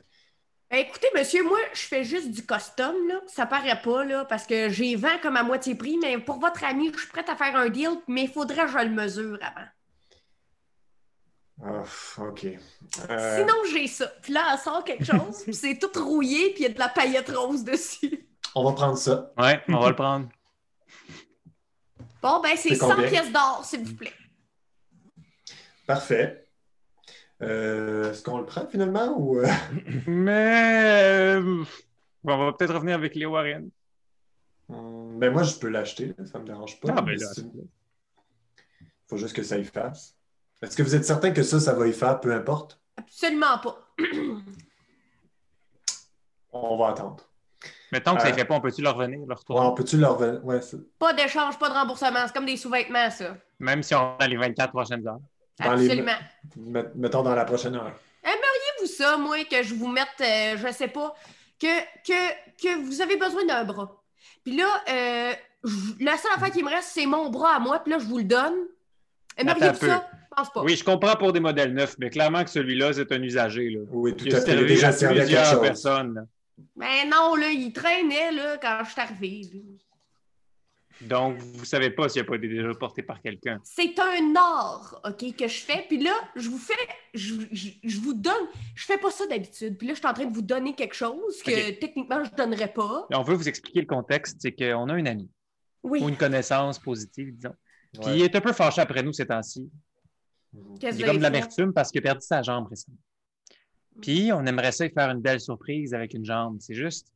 Ben, 0.71 0.77
écoutez, 0.79 1.07
monsieur, 1.15 1.43
moi, 1.43 1.59
je 1.73 1.81
fais 1.81 2.03
juste 2.03 2.31
du 2.31 2.45
custom, 2.45 2.95
là. 3.07 3.21
Ça 3.27 3.45
paraît 3.47 3.81
pas, 3.81 4.03
là, 4.05 4.25
parce 4.25 4.45
que 4.47 4.69
j'ai 4.69 4.95
vent 4.95 5.17
comme 5.21 5.35
à 5.37 5.43
moitié 5.43 5.75
prix, 5.75 5.97
mais 6.01 6.17
pour 6.19 6.39
votre 6.39 6.63
ami, 6.63 6.91
je 6.93 6.99
suis 6.99 7.09
prête 7.09 7.29
à 7.29 7.35
faire 7.35 7.55
un 7.55 7.69
deal, 7.69 7.89
mais 8.07 8.23
il 8.23 8.29
faudrait 8.31 8.65
que 8.65 8.71
je 8.71 8.77
le 8.79 8.89
mesure 8.89 9.39
avant. 9.41 9.67
Ah, 11.63 11.83
OK. 12.19 12.45
Euh, 13.09 13.37
Sinon, 13.37 13.53
j'ai 13.71 13.87
ça. 13.87 14.07
Puis 14.21 14.31
là, 14.33 14.51
elle 14.53 14.59
sort 14.59 14.83
quelque 14.83 15.03
chose, 15.03 15.43
puis 15.43 15.53
c'est 15.53 15.77
tout 15.77 15.91
rouillé, 16.03 16.51
puis 16.53 16.59
il 16.59 16.63
y 16.63 16.65
a 16.67 16.73
de 16.73 16.79
la 16.79 16.87
paillette 16.89 17.29
rose 17.29 17.63
dessus. 17.63 18.27
on 18.55 18.63
va 18.63 18.71
prendre 18.73 18.97
ça. 18.97 19.31
Ouais, 19.37 19.61
on 19.67 19.79
va 19.79 19.89
le 19.89 19.95
prendre. 19.95 20.29
Bon, 22.21 22.39
ben, 22.41 22.51
c'est 22.55 22.69
C'est 22.69 22.75
100 22.75 22.89
combien? 22.95 23.09
pièces 23.09 23.31
d'or, 23.31 23.63
s'il 23.65 23.83
vous 23.85 23.95
plaît. 23.95 24.13
Parfait. 25.85 26.45
Euh, 27.41 28.11
Est-ce 28.11 28.21
qu'on 28.23 28.37
le 28.39 28.45
prend 28.45 28.67
finalement 28.67 29.17
ou. 29.17 29.39
euh, 29.39 29.47
Mais 30.07 31.35
euh, 31.39 31.63
on 32.25 32.37
va 32.37 32.53
peut-être 32.53 32.73
revenir 32.73 32.95
avec 32.95 33.15
les 33.15 33.25
Warren. 33.25 33.69
hum, 34.69 35.17
Ben 35.19 35.31
moi, 35.31 35.43
je 35.43 35.55
peux 35.55 35.69
l'acheter, 35.69 36.13
ça 36.25 36.37
ne 36.37 36.43
me 36.43 36.47
dérange 36.47 36.79
pas. 36.79 36.89
Ah, 36.95 37.01
ben 37.01 37.17
là, 37.17 37.27
faut 39.07 39.17
juste 39.17 39.35
que 39.35 39.43
ça 39.43 39.57
y 39.57 39.63
fasse. 39.65 40.15
Est-ce 40.61 40.75
que 40.75 40.83
vous 40.83 40.95
êtes 40.95 41.05
certain 41.05 41.31
que 41.31 41.43
ça, 41.43 41.59
ça 41.59 41.73
va 41.73 41.87
y 41.87 41.93
faire, 41.93 42.19
peu 42.19 42.33
importe? 42.33 42.79
Absolument 42.97 43.57
pas. 43.59 43.77
On 46.51 46.77
va 46.77 46.89
attendre. 46.89 47.23
Mais 47.91 48.01
tant 48.01 48.15
que 48.15 48.21
ça 48.21 48.27
ne 48.27 48.33
Euh, 48.33 48.35
fait 48.37 48.45
pas, 48.45 48.55
on 48.55 48.61
peut-tu 48.61 48.81
leur 48.81 48.95
revenir, 48.95 49.19
leur 49.19 49.27
Ouais, 49.29 49.35
retour? 49.35 49.55
on 49.61 49.73
peut-tu 49.73 49.97
leur 49.97 50.17
revenir? 50.17 50.45
Ouais, 50.45 50.59
Pas 50.97 51.13
d'échange, 51.13 51.57
pas 51.57 51.69
de 51.69 51.73
remboursement. 51.73 52.19
C'est 52.27 52.33
comme 52.33 52.45
des 52.45 52.57
sous-vêtements, 52.57 53.09
ça. 53.09 53.35
Même 53.59 53.83
si 53.83 53.95
on 53.95 54.17
a 54.17 54.27
les 54.27 54.37
24 54.37 54.71
prochaines 54.71 55.07
heures. 55.07 55.19
Dans 55.59 55.71
Absolument. 55.71 56.11
met- 56.57 56.85
mettons 56.95 57.23
dans 57.23 57.35
la 57.35 57.45
prochaine 57.45 57.75
heure. 57.75 57.91
vous 58.81 58.85
ça, 58.87 59.17
moi, 59.17 59.43
que 59.43 59.61
je 59.61 59.73
vous 59.75 59.87
mette, 59.89 60.07
euh, 60.21 60.55
je 60.57 60.71
sais 60.71 60.87
pas, 60.87 61.13
que, 61.59 61.67
que, 62.07 62.61
que 62.61 62.81
vous 62.85 63.01
avez 63.01 63.17
besoin 63.17 63.45
d'un 63.45 63.65
bras. 63.65 64.01
Puis 64.45 64.55
là, 64.55 64.67
euh, 64.89 65.33
la 65.99 66.15
seule 66.17 66.31
affaire 66.33 66.49
qui 66.51 66.63
me 66.63 66.69
reste, 66.69 66.91
c'est 66.93 67.05
mon 67.05 67.29
bras 67.29 67.55
à 67.55 67.59
moi, 67.59 67.79
puis 67.79 67.91
là, 67.91 67.99
je 67.99 68.05
vous 68.05 68.19
le 68.19 68.23
donne. 68.23 68.53
Aimeriez-vous 69.35 69.65
Attends 69.65 69.85
un 69.85 69.89
ça? 69.99 70.09
Je 70.31 70.35
pense 70.43 70.53
pas. 70.53 70.63
Oui, 70.63 70.75
je 70.75 70.83
comprends 70.83 71.15
pour 71.15 71.33
des 71.33 71.39
modèles 71.39 71.73
neufs, 71.73 71.95
mais 71.99 72.09
clairement 72.09 72.43
que 72.43 72.49
celui-là, 72.49 72.93
c'est 72.93 73.11
un 73.11 73.21
usager. 73.21 73.69
Là. 73.71 73.79
Oui, 73.91 74.15
tout 74.15 74.25
à 74.27 74.29
fait. 74.29 74.35
Il 74.35 74.37
a 74.37 74.41
servi 74.41 74.65
déjà 74.67 74.87
à 74.87 74.91
servi 74.91 75.19
à 75.19 75.23
plusieurs 75.23 75.61
personnes. 75.61 76.13
là. 76.15 76.21
Mais 76.75 77.05
non, 77.05 77.35
là, 77.35 77.49
il 77.51 77.71
traînait, 77.73 78.31
là, 78.31 78.57
quand 78.57 78.79
je 78.85 78.91
suis 78.91 79.01
arrivée. 79.01 79.41
Donc, 81.01 81.37
vous 81.37 81.61
ne 81.61 81.65
savez 81.65 81.91
pas 81.91 82.09
s'il 82.09 82.21
n'a 82.21 82.27
pas 82.27 82.35
été 82.35 82.49
déjà 82.49 82.73
porté 82.73 83.01
par 83.01 83.21
quelqu'un. 83.21 83.57
C'est 83.63 83.97
un 83.99 84.35
art, 84.35 84.99
OK, 85.05 85.33
que 85.37 85.47
je 85.47 85.59
fais. 85.61 85.85
Puis 85.87 85.97
là, 86.03 86.11
je 86.35 86.49
vous 86.49 86.57
fais, 86.57 86.73
je, 87.13 87.35
je- 87.53 87.69
je 87.81 87.99
vous 88.01 88.13
donne, 88.13 88.47
je 88.75 88.85
fais 88.85 88.97
pas 88.97 89.09
ça 89.09 89.25
d'habitude. 89.25 89.77
Puis 89.77 89.87
là, 89.87 89.93
je 89.93 89.99
suis 89.99 90.07
en 90.07 90.13
train 90.13 90.25
de 90.25 90.33
vous 90.33 90.41
donner 90.41 90.75
quelque 90.75 90.95
chose 90.95 91.41
que 91.41 91.71
techniquement, 91.79 92.21
je 92.25 92.31
donnerais 92.35 92.73
pas. 92.73 93.07
On 93.13 93.21
veut 93.21 93.35
vous 93.35 93.47
expliquer 93.47 93.79
le 93.79 93.85
contexte, 93.87 94.37
c'est 94.41 94.51
qu'on 94.51 94.89
a 94.89 94.93
un 94.93 95.05
ami 95.05 95.29
Oui. 95.83 96.01
ou 96.03 96.09
une 96.09 96.17
connaissance 96.17 96.77
positive, 96.79 97.33
disons. 97.33 97.55
Puis 97.93 98.11
il 98.15 98.21
est 98.23 98.35
un 98.35 98.41
peu 98.41 98.51
fâché 98.51 98.81
après 98.81 99.01
nous 99.01 99.13
ces 99.13 99.25
temps-ci. 99.25 99.69
Qu'est-ce 100.79 100.97
Il 100.97 101.01
que 101.01 101.05
a 101.05 101.07
comme 101.09 101.17
de 101.17 101.23
l'amertume 101.23 101.73
parce 101.73 101.91
qu'il 101.91 101.99
a 101.99 102.03
perdu 102.03 102.25
sa 102.25 102.41
jambe 102.41 102.67
récemment. 102.67 102.97
Puis 104.01 104.31
on 104.33 104.45
aimerait 104.45 104.71
ça 104.71 104.85
y 104.85 104.89
faire 104.89 105.09
une 105.09 105.21
belle 105.21 105.39
surprise 105.39 105.93
avec 105.93 106.13
une 106.13 106.25
jambe. 106.25 106.57
C'est 106.59 106.73
juste, 106.73 107.11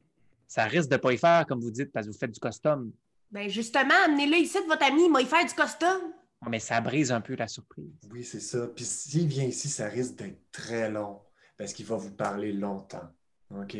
ça 0.47 0.65
risque 0.65 0.89
de 0.89 0.95
ne 0.95 0.99
pas 0.99 1.13
y 1.13 1.17
faire, 1.17 1.45
comme 1.47 1.59
vous 1.59 1.71
dites, 1.71 1.91
parce 1.91 2.07
que 2.07 2.11
vous 2.11 2.17
faites 2.17 2.31
du 2.31 2.39
custom. 2.39 2.91
Ben 3.31 3.49
justement, 3.49 3.95
amenez-le 4.05 4.37
ici 4.37 4.61
de 4.61 4.67
votre 4.67 4.83
ami, 4.85 5.05
il 5.05 5.11
m'a 5.11 5.21
y 5.21 5.25
faire 5.25 5.45
du 5.45 5.53
custom. 5.53 6.13
Mais 6.49 6.59
ça 6.59 6.81
brise 6.81 7.11
un 7.11 7.21
peu 7.21 7.35
la 7.35 7.47
surprise. 7.47 7.93
Oui, 8.11 8.23
c'est 8.23 8.41
ça. 8.41 8.67
Puis 8.67 8.83
s'il 8.83 9.27
vient 9.27 9.45
ici, 9.45 9.69
ça 9.69 9.87
risque 9.87 10.15
d'être 10.15 10.39
très 10.51 10.91
long 10.91 11.21
parce 11.57 11.73
qu'il 11.73 11.85
va 11.85 11.95
vous 11.95 12.11
parler 12.11 12.51
longtemps. 12.51 13.09
OK? 13.51 13.77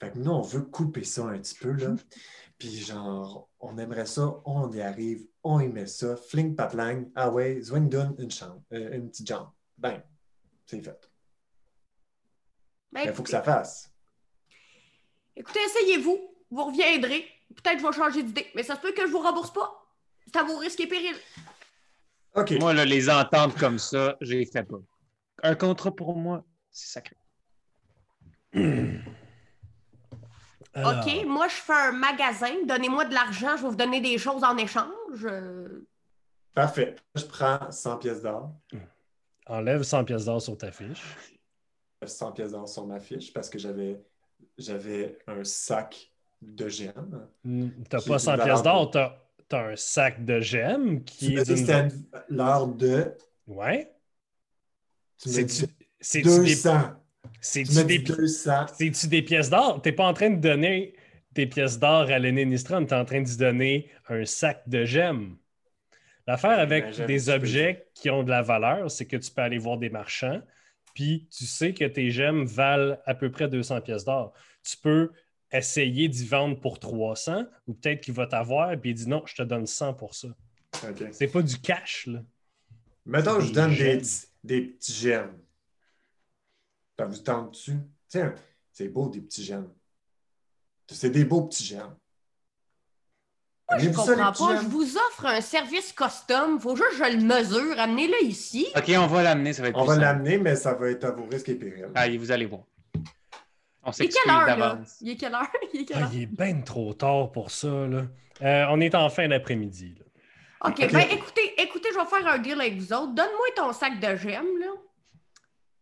Fait 0.00 0.10
que 0.10 0.18
nous, 0.18 0.30
on 0.30 0.42
veut 0.42 0.62
couper 0.62 1.04
ça 1.04 1.24
un 1.26 1.38
petit 1.38 1.54
peu, 1.54 1.72
là. 1.72 1.94
Puis 2.58 2.78
genre, 2.78 3.48
on 3.60 3.78
aimerait 3.78 4.06
ça, 4.06 4.40
on 4.44 4.70
y 4.72 4.80
arrive, 4.80 5.26
on 5.42 5.60
y 5.60 5.68
met 5.68 5.86
ça, 5.86 6.16
fling 6.16 6.54
patlang, 6.54 7.10
ah 7.14 7.30
ouais, 7.30 7.60
Zwingdon, 7.60 8.14
une 8.18 8.30
chambre, 8.30 8.62
euh, 8.72 8.96
une 8.96 9.10
petite 9.10 9.26
jambe. 9.26 9.50
Bang! 9.76 10.02
C'est 10.66 10.80
fait. 10.80 11.10
Ben, 12.92 13.02
Il 13.06 13.12
faut 13.12 13.22
que 13.22 13.30
ça 13.30 13.42
fasse. 13.42 13.92
Écoutez, 15.36 15.60
essayez-vous. 15.66 16.18
Vous 16.50 16.64
reviendrez. 16.64 17.26
Peut-être 17.56 17.76
que 17.76 17.82
je 17.82 17.86
vais 17.86 17.92
changer 17.92 18.22
d'idée, 18.22 18.46
mais 18.54 18.62
ça 18.62 18.76
se 18.76 18.80
peut 18.80 18.92
que 18.92 19.06
je 19.06 19.10
vous 19.10 19.18
rembourse 19.18 19.52
pas. 19.52 19.84
C'est 20.26 20.36
à 20.36 20.44
vos 20.44 20.56
risques 20.56 20.80
et 20.80 20.86
périls. 20.86 21.16
OK. 22.34 22.52
Moi, 22.60 22.72
là, 22.72 22.84
les 22.84 23.10
entendre 23.10 23.54
comme 23.58 23.78
ça, 23.78 24.16
je 24.20 24.34
les 24.34 24.46
fais 24.46 24.62
pas. 24.62 24.78
Un 25.42 25.54
contrat 25.54 25.94
pour 25.94 26.16
moi, 26.16 26.44
c'est 26.70 26.92
sacré. 26.92 27.16
Alors, 30.74 31.04
OK, 31.06 31.24
moi, 31.26 31.48
je 31.48 31.54
fais 31.54 31.72
un 31.72 31.92
magasin. 31.92 32.54
Donnez-moi 32.66 33.04
de 33.04 33.14
l'argent, 33.14 33.56
je 33.56 33.62
vais 33.62 33.68
vous 33.68 33.76
donner 33.76 34.00
des 34.00 34.18
choses 34.18 34.42
en 34.44 34.56
échange. 34.56 35.26
Parfait. 36.54 36.96
Je 37.14 37.24
prends 37.24 37.70
100 37.70 37.98
pièces 37.98 38.22
d'or, 38.22 38.52
Enlève 39.46 39.82
100 39.82 40.04
pièces 40.04 40.24
d'or 40.24 40.40
sur 40.40 40.56
ta 40.56 40.72
fiche. 40.72 41.02
100 42.04 42.32
pièces 42.32 42.52
d'or 42.52 42.68
sur 42.68 42.86
ma 42.86 42.98
fiche 43.00 43.32
parce 43.32 43.48
que 43.50 43.58
j'avais 43.58 44.00
j'avais 44.58 45.18
un 45.26 45.42
sac 45.44 46.10
de 46.42 46.68
gemmes. 46.68 47.28
Hmm, 47.44 47.68
T'as 47.88 47.98
C'est 48.00 48.08
pas 48.08 48.14
une 48.14 48.18
100 48.20 48.30
valeur 48.36 48.46
pièces 48.46 48.62
d'or, 48.62 48.90
t'as 48.90 49.18
t'as 49.48 49.70
un 49.72 49.76
sac 49.76 50.24
de 50.24 50.40
gemmes 50.40 51.04
qui 51.04 51.26
est 51.26 51.28
dit 51.28 51.34
que 51.36 51.42
d'une... 51.44 51.56
c'était 51.56 51.80
une- 51.80 52.06
l'heure 52.30 52.66
de... 52.68 53.14
Ouais. 53.46 53.94
Tu 55.18 55.28
m'as 55.28 55.34
C'est-tu 55.34 55.66
dit 55.66 55.74
c'est-tu 56.00 56.28
des... 56.28 56.54
200. 56.54 56.80
Tu 57.32 57.64
C'est-tu 57.64 57.84
des... 57.84 57.98
dit 57.98 58.12
200. 58.12 58.66
C'est-tu 58.76 59.08
des 59.08 59.22
pièces 59.22 59.50
d'or? 59.50 59.80
T'es 59.82 59.92
pas 59.92 60.06
en 60.06 60.14
train 60.14 60.30
de 60.30 60.40
donner 60.40 60.94
des 61.32 61.46
pièces 61.46 61.78
d'or 61.78 62.10
à 62.10 62.18
l'aîné 62.18 62.44
Nistron, 62.44 62.86
t'es 62.86 62.94
en 62.94 63.04
train 63.04 63.20
de 63.20 63.28
lui 63.28 63.36
donner 63.36 63.90
un 64.08 64.24
sac 64.24 64.62
de 64.68 64.84
gemmes. 64.84 65.36
L'affaire 66.26 66.58
avec 66.58 66.96
Ben, 66.96 67.06
des 67.06 67.28
objets 67.28 67.88
qui 67.94 68.08
ont 68.08 68.22
de 68.22 68.30
la 68.30 68.42
valeur, 68.42 68.90
c'est 68.90 69.04
que 69.04 69.16
tu 69.16 69.30
peux 69.30 69.42
aller 69.42 69.58
voir 69.58 69.76
des 69.76 69.90
marchands, 69.90 70.40
puis 70.94 71.28
tu 71.36 71.44
sais 71.44 71.74
que 71.74 71.84
tes 71.84 72.10
gemmes 72.10 72.44
valent 72.46 72.96
à 73.04 73.14
peu 73.14 73.30
près 73.30 73.48
200 73.48 73.80
pièces 73.82 74.04
d'or. 74.04 74.32
Tu 74.62 74.76
peux 74.76 75.10
essayer 75.52 76.08
d'y 76.08 76.24
vendre 76.24 76.58
pour 76.58 76.78
300, 76.78 77.44
ou 77.66 77.74
peut-être 77.74 78.00
qu'il 78.00 78.14
va 78.14 78.26
t'avoir, 78.26 78.78
puis 78.80 78.90
il 78.90 78.94
dit 78.94 79.08
non, 79.08 79.22
je 79.26 79.34
te 79.34 79.42
donne 79.42 79.66
100 79.66 79.94
pour 79.94 80.14
ça. 80.14 80.28
OK. 80.88 81.08
C'est 81.12 81.28
pas 81.28 81.42
du 81.42 81.58
cash, 81.58 82.06
là. 82.06 82.20
Mettons, 83.06 83.38
je 83.40 83.52
donne 83.52 83.74
des, 83.74 84.00
des 84.42 84.60
petits 84.62 84.94
gemmes. 84.94 85.36
Ça 86.98 87.06
vous 87.06 87.18
tente 87.18 87.50
dessus? 87.52 87.76
Tiens, 88.08 88.34
c'est 88.72 88.88
beau 88.88 89.08
des 89.08 89.20
petits 89.20 89.44
gemmes. 89.44 89.70
C'est 90.88 91.10
des 91.10 91.24
beaux 91.24 91.42
petits 91.42 91.64
gemmes. 91.64 91.94
Moi, 93.70 93.78
je 93.78 93.90
ça, 93.90 94.14
comprends 94.14 94.32
petits 94.32 94.44
pas. 94.44 94.60
Je 94.62 94.66
vous 94.66 94.96
offre 94.96 95.26
un 95.26 95.40
service 95.40 95.92
custom. 95.92 96.60
Faut 96.60 96.76
juste 96.76 96.90
que 96.90 96.96
je 97.06 97.16
le 97.16 97.22
mesure. 97.22 97.78
Amenez-le 97.80 98.22
ici. 98.24 98.66
OK, 98.76 98.92
on 98.98 99.06
va 99.06 99.22
l'amener, 99.22 99.52
ça 99.54 99.62
va 99.62 99.68
être 99.68 99.78
On 99.78 99.84
va 99.84 99.96
l'amener, 99.96 100.36
mais 100.38 100.54
ça 100.54 100.74
va 100.74 100.90
être 100.90 101.04
à 101.04 101.12
vos 101.12 101.24
risques 101.24 101.48
et 101.48 101.54
périls. 101.54 101.88
Allez, 101.94 102.18
vous 102.18 102.30
allez 102.30 102.44
voir. 102.46 102.62
On 103.82 103.90
Il 103.90 103.90
est 103.90 103.92
s'excuse 103.94 104.22
quelle 104.24 104.34
heure, 104.34 104.58
là? 104.58 104.78
Il 105.00 105.10
est 105.10 105.16
quelle 105.16 105.34
heure? 105.34 105.48
Il 105.72 105.80
est 105.80 105.84
quelle 105.86 105.96
Ah, 105.98 106.02
heure? 106.04 106.10
il 106.12 106.22
est 106.22 106.26
bien 106.26 106.60
trop 106.60 106.92
tard 106.94 107.32
pour 107.32 107.50
ça. 107.50 107.68
Là. 107.68 108.02
Euh, 108.42 108.66
on 108.70 108.80
est 108.80 108.94
en 108.94 109.08
fin 109.10 109.28
d'après-midi. 109.28 109.94
OK, 110.64 110.90
ben 110.92 111.06
écoutez, 111.10 111.60
écoutez, 111.60 111.88
je 111.92 111.98
vais 111.98 112.06
faire 112.06 112.26
un 112.26 112.38
deal 112.38 112.58
avec 112.60 112.76
vous 112.78 112.92
autres. 112.94 113.12
Donne-moi 113.14 113.46
ton 113.56 113.72
sac 113.72 113.98
de 114.00 114.16
gemmes, 114.16 114.58
là. 114.60 114.68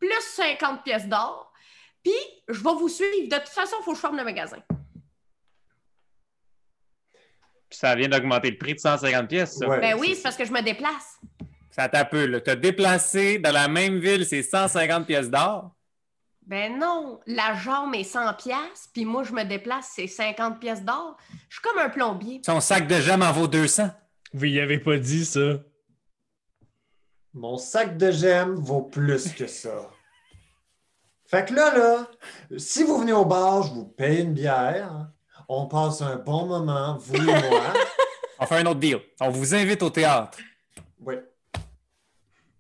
Plus 0.03 0.35
50 0.35 0.83
pièces 0.83 1.07
d'or. 1.07 1.53
Puis, 2.03 2.13
je 2.49 2.61
vais 2.61 2.75
vous 2.75 2.89
suivre. 2.89 3.29
De 3.29 3.37
toute 3.37 3.49
façon, 3.51 3.77
il 3.81 3.85
faut 3.85 3.93
que 3.93 3.97
je 3.97 4.01
ferme 4.01 4.17
le 4.17 4.25
magasin. 4.25 4.59
Puis 7.71 7.79
ça 7.79 7.95
vient 7.95 8.09
d'augmenter 8.09 8.51
le 8.51 8.59
prix 8.59 8.75
de 8.75 8.81
150 8.81 9.29
pièces, 9.29 9.57
ça. 9.57 9.69
Ouais. 9.69 9.79
Ben 9.79 9.97
oui, 9.97 10.17
c'est 10.17 10.23
parce 10.23 10.37
que 10.37 10.45
je 10.45 10.53
me 10.53 10.61
déplace. 10.61 11.21
Ça 11.71 11.89
t'a 11.89 12.05
peu, 12.05 12.27
là. 12.27 12.41
T'as 12.41 12.57
déplacé 12.57 13.39
dans 13.39 13.53
la 13.53 13.69
même 13.69 14.01
ville, 14.01 14.27
c'est 14.27 14.43
150 14.43 15.07
pièces 15.07 15.31
d'or. 15.31 15.71
Ben 16.43 16.77
non, 16.77 17.21
la 17.27 17.55
jambe 17.55 17.95
est 17.95 18.03
100 18.03 18.35
pièces, 18.35 18.91
puis 18.93 19.05
moi, 19.05 19.23
je 19.23 19.33
me 19.33 19.45
déplace, 19.45 19.93
c'est 19.95 20.09
50 20.09 20.59
pièces 20.59 20.83
d'or. 20.83 21.17
Je 21.49 21.55
suis 21.55 21.63
comme 21.63 21.79
un 21.79 21.89
plombier. 21.89 22.43
Son 22.45 22.61
sac 22.61 22.89
de 22.89 23.01
gemmes 23.01 23.23
en 23.23 23.31
vaut 23.31 23.47
200. 23.47 23.89
Vous 24.33 24.47
y 24.47 24.59
avez 24.59 24.81
pas 24.81 24.99
dit 24.99 25.25
ça. 25.25 25.61
Mon 27.33 27.57
sac 27.57 27.97
de 27.97 28.11
gemmes 28.11 28.57
vaut 28.57 28.83
plus 28.83 29.33
que 29.33 29.47
ça. 29.47 29.89
Fait 31.33 31.47
que 31.47 31.55
là, 31.55 31.75
là, 31.75 32.07
si 32.59 32.85
vous 32.85 32.99
venez 32.99 33.15
au 33.15 33.25
bar, 33.25 33.63
je 33.63 33.73
vous 33.73 33.87
paye 33.87 34.21
une 34.21 34.35
bière. 34.35 35.09
On 35.49 35.67
passe 35.67 36.03
un 36.03 36.17
bon 36.17 36.45
moment, 36.45 36.99
vous 36.99 37.17
et 37.17 37.23
moi. 37.23 37.73
On 38.39 38.45
fait 38.45 38.57
un 38.57 38.67
autre 38.67 38.81
deal. 38.81 39.01
On 39.19 39.31
vous 39.31 39.55
invite 39.55 39.83
au 39.83 39.89
théâtre. 39.89 40.37
Oui. 41.01 41.15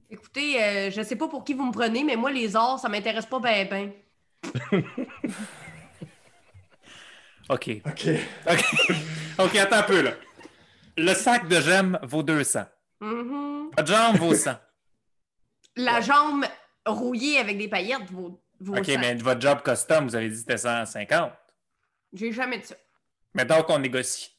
Écoutez, 0.08 0.62
euh, 0.62 0.90
je 0.90 1.02
sais 1.02 1.16
pas 1.16 1.28
pour 1.28 1.44
qui 1.44 1.52
vous 1.52 1.66
me 1.66 1.72
prenez, 1.72 2.02
mais 2.02 2.16
moi, 2.16 2.30
les 2.30 2.56
arts, 2.56 2.78
ça 2.78 2.88
m'intéresse 2.88 3.26
pas 3.26 3.40
ben 3.40 3.68
ben. 3.68 3.92
OK. 7.50 7.82
OK. 7.86 8.08
OK. 8.50 8.64
OK, 9.38 9.56
attends 9.56 9.76
un 9.76 9.82
peu, 9.82 10.00
là. 10.00 10.12
Le 10.96 11.12
sac 11.12 11.46
de 11.46 11.60
gemmes 11.60 11.98
vaut 12.02 12.22
200. 12.22 12.60
Mhm. 13.00 13.70
Votre 13.76 13.92
jambe 13.92 14.16
vaut 14.16 14.34
100. 14.34 14.52
La 15.76 16.00
jambe 16.00 16.46
rouillée 16.86 17.38
avec 17.38 17.58
des 17.58 17.68
paillettes 17.68 18.10
vaut, 18.10 18.41
vaut 18.62 18.76
OK, 18.76 18.86
100. 18.86 18.98
mais 18.98 19.14
votre 19.14 19.40
job 19.40 19.62
custom, 19.62 20.06
vous 20.06 20.14
avez 20.14 20.28
dit 20.28 20.34
que 20.34 20.40
c'était 20.40 20.58
150. 20.58 21.32
J'ai 22.12 22.32
jamais 22.32 22.58
dit 22.58 22.66
ça. 22.66 22.76
Mais 23.34 23.44
donc, 23.44 23.68
on 23.70 23.78
négocie. 23.78 24.30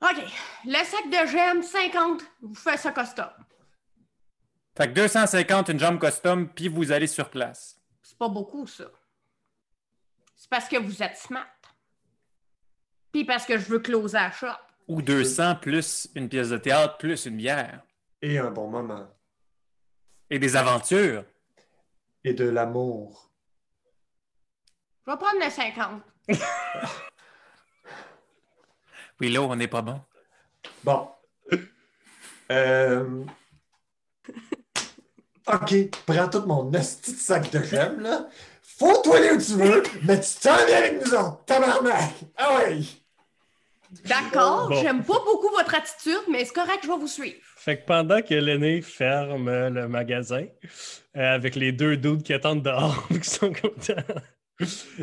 OK. 0.00 0.16
Le 0.64 0.84
sac 0.84 1.08
de 1.10 1.30
gemmes, 1.30 1.62
50, 1.62 2.22
vous 2.42 2.54
faites 2.54 2.80
ça 2.80 2.92
custom. 2.92 3.30
Fait 4.76 4.88
que 4.88 4.94
250, 4.94 5.68
une 5.68 5.78
jambe 5.78 6.00
custom, 6.00 6.48
puis 6.48 6.68
vous 6.68 6.92
allez 6.92 7.06
sur 7.06 7.30
place. 7.30 7.78
C'est 8.02 8.16
pas 8.16 8.28
beaucoup, 8.28 8.66
ça. 8.66 8.84
C'est 10.34 10.48
parce 10.50 10.68
que 10.68 10.78
vous 10.78 11.02
êtes 11.02 11.16
smart. 11.16 11.46
Puis 13.12 13.24
parce 13.24 13.44
que 13.44 13.58
je 13.58 13.66
veux 13.66 13.78
closer 13.80 14.16
la 14.16 14.32
shop. 14.32 14.46
Ou 14.88 15.02
200 15.02 15.56
plus 15.56 16.08
une 16.14 16.28
pièce 16.28 16.48
de 16.48 16.56
théâtre, 16.56 16.96
plus 16.96 17.26
une 17.26 17.36
bière. 17.36 17.82
Et 18.22 18.38
un 18.38 18.50
bon 18.50 18.68
moment. 18.68 19.08
Et 20.32 20.38
des 20.38 20.56
aventures. 20.56 21.24
Et 22.24 22.32
de 22.32 22.48
l'amour. 22.48 23.30
Je 25.06 25.10
vais 25.10 25.18
prendre 25.18 25.38
le 25.44 25.50
50. 25.50 26.00
Oui, 29.20 29.30
là, 29.30 29.42
on 29.42 29.54
n'est 29.54 29.68
pas 29.68 29.82
bon. 29.82 30.00
Bon. 30.82 31.08
Euh... 32.50 33.24
OK, 35.46 35.74
prends 36.06 36.28
tout 36.28 36.40
mon 36.46 36.68
petit 36.72 37.12
sac 37.12 37.48
de 37.52 37.62
gemmes, 37.62 38.00
là. 38.00 38.26
Faut-toi 38.62 39.18
aller 39.18 39.30
où 39.32 39.38
tu 39.38 39.52
veux, 39.52 39.82
mais 40.02 40.18
tu 40.18 40.34
t'en 40.40 40.56
viens 40.66 40.76
avec 40.78 41.04
nous 41.06 41.14
autres, 41.14 41.44
tabarnak! 41.44 42.14
Ah 42.36 42.56
ouais! 42.56 42.80
D'accord, 44.06 44.70
Bon. 44.70 44.82
j'aime 44.82 45.04
pas 45.04 45.20
beaucoup 45.24 45.50
votre 45.50 45.74
attitude, 45.74 46.22
mais 46.28 46.44
c'est 46.44 46.54
correct, 46.54 46.80
je 46.82 46.88
vais 46.88 46.96
vous 46.98 47.06
suivre. 47.06 47.38
Fait 47.64 47.78
que 47.78 47.84
pendant 47.86 48.22
que 48.22 48.34
l'aîné 48.34 48.82
ferme 48.82 49.48
le 49.68 49.86
magasin, 49.86 50.46
euh, 51.16 51.34
avec 51.34 51.54
les 51.54 51.70
deux 51.70 51.96
doutes 51.96 52.24
qui 52.24 52.32
attendent 52.32 52.64
dehors, 52.64 53.06
qui 53.22 53.22
sont 53.30 53.52
contents, 53.52 54.02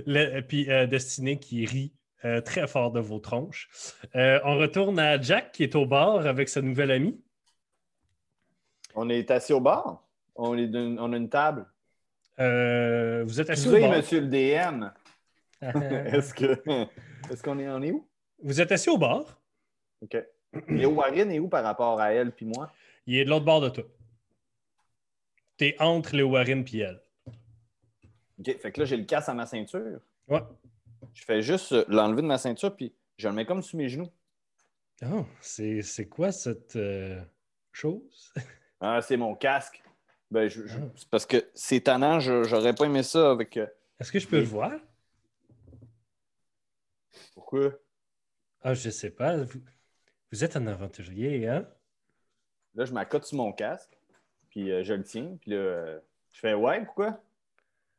le- 0.05 0.41
puis 0.41 0.69
euh, 0.69 0.85
Destiné 0.85 1.39
qui 1.39 1.65
rit 1.65 1.93
euh, 2.25 2.41
très 2.41 2.67
fort 2.67 2.91
de 2.91 2.99
vos 2.99 3.19
tronches, 3.19 3.69
euh, 4.17 4.41
on 4.43 4.57
retourne 4.57 4.99
à 4.99 5.21
Jack 5.21 5.53
qui 5.53 5.63
est 5.63 5.73
au 5.73 5.85
bar 5.85 6.27
avec 6.27 6.49
sa 6.49 6.61
nouvelle 6.61 6.91
amie. 6.91 7.17
On 8.93 9.07
est 9.07 9.31
assis 9.31 9.53
au 9.53 9.61
bar? 9.61 10.05
On, 10.35 10.57
est 10.57 10.67
d'une- 10.67 10.99
on 10.99 11.13
a 11.13 11.15
une 11.15 11.29
table? 11.29 11.65
Vous 12.37 13.39
êtes 13.39 13.49
assis 13.51 13.69
au 13.69 13.79
bar. 13.79 13.91
monsieur 13.91 14.19
le 14.19 14.27
DM. 14.27 14.83
Est-ce 15.61 16.33
qu'on 17.41 17.57
est, 17.59 17.69
on 17.69 17.81
est 17.83 17.91
où? 17.91 18.05
vous 18.43 18.59
êtes 18.59 18.73
assis 18.73 18.89
au 18.89 18.97
bar. 18.97 19.39
OK. 20.01 20.17
Et 20.69 20.85
Warren 20.85 21.31
est 21.31 21.39
où 21.39 21.47
par 21.47 21.63
rapport 21.63 21.99
à 21.99 22.11
elle 22.13 22.31
puis 22.31 22.45
moi? 22.45 22.71
Il 23.05 23.17
est 23.17 23.25
de 23.25 23.29
l'autre 23.29 23.45
bord 23.45 23.61
de 23.61 23.69
toi. 23.69 23.83
T'es 25.57 25.75
entre 25.79 26.15
les 26.15 26.23
Warren 26.23 26.63
et 26.73 26.77
elle. 26.79 27.01
OK. 28.39 28.57
Fait 28.59 28.71
que 28.71 28.79
là, 28.79 28.85
j'ai 28.85 28.97
le 28.97 29.03
casse 29.05 29.27
à 29.29 29.33
ma 29.33 29.45
ceinture. 29.45 29.99
Ouais. 30.27 30.41
Je 31.13 31.23
fais 31.23 31.41
juste 31.41 31.71
euh, 31.73 31.85
l'enlever 31.87 32.21
de 32.21 32.27
ma 32.27 32.37
ceinture 32.37 32.75
puis 32.75 32.93
je 33.17 33.27
le 33.27 33.33
mets 33.33 33.45
comme 33.45 33.61
sous 33.61 33.77
mes 33.77 33.89
genoux. 33.89 34.09
Oh, 35.05 35.25
c'est 35.41 36.07
quoi 36.09 36.31
cette 36.31 36.75
euh, 36.75 37.21
chose? 37.71 38.33
Ah, 38.81 39.01
c'est 39.01 39.17
mon 39.17 39.35
casque. 39.35 39.83
Ben, 40.31 40.47
je- 40.47 40.65
je- 40.65 40.77
Ah. 40.77 40.89
c'est 40.95 41.09
parce 41.09 41.25
que 41.25 41.49
c'est 41.53 41.81
tannant, 41.81 42.21
j'aurais 42.21 42.73
pas 42.73 42.85
aimé 42.85 43.03
ça 43.03 43.31
avec. 43.31 43.57
euh, 43.57 43.67
Est-ce 43.99 44.09
que 44.09 44.19
je 44.19 44.27
peux 44.27 44.37
le 44.37 44.45
voir? 44.45 44.71
Pourquoi? 47.33 47.71
Ah, 48.61 48.73
je 48.73 48.89
sais 48.89 49.09
pas. 49.11 49.35
Vous, 49.43 49.59
vous 50.31 50.43
êtes 50.43 50.55
un 50.55 50.67
aventurier, 50.67 51.47
hein? 51.47 51.67
Là, 52.75 52.85
je 52.85 52.93
m'accote 52.93 53.25
sur 53.25 53.37
mon 53.37 53.51
casque, 53.51 53.97
puis 54.49 54.71
euh, 54.71 54.83
je 54.83 54.93
le 54.93 55.03
tiens, 55.03 55.37
puis 55.41 55.51
là, 55.51 55.57
euh, 55.57 55.99
je 56.31 56.39
fais 56.39 56.53
ouais, 56.53 56.83
pourquoi? 56.85 57.21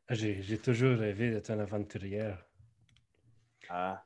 Ah, 0.09 0.15
J'ai 0.15 0.59
toujours 0.59 0.99
rêvé 0.99 1.31
d'être 1.31 1.51
un 1.51 1.61
aventurière. 1.61 2.45
Ah, 3.69 4.05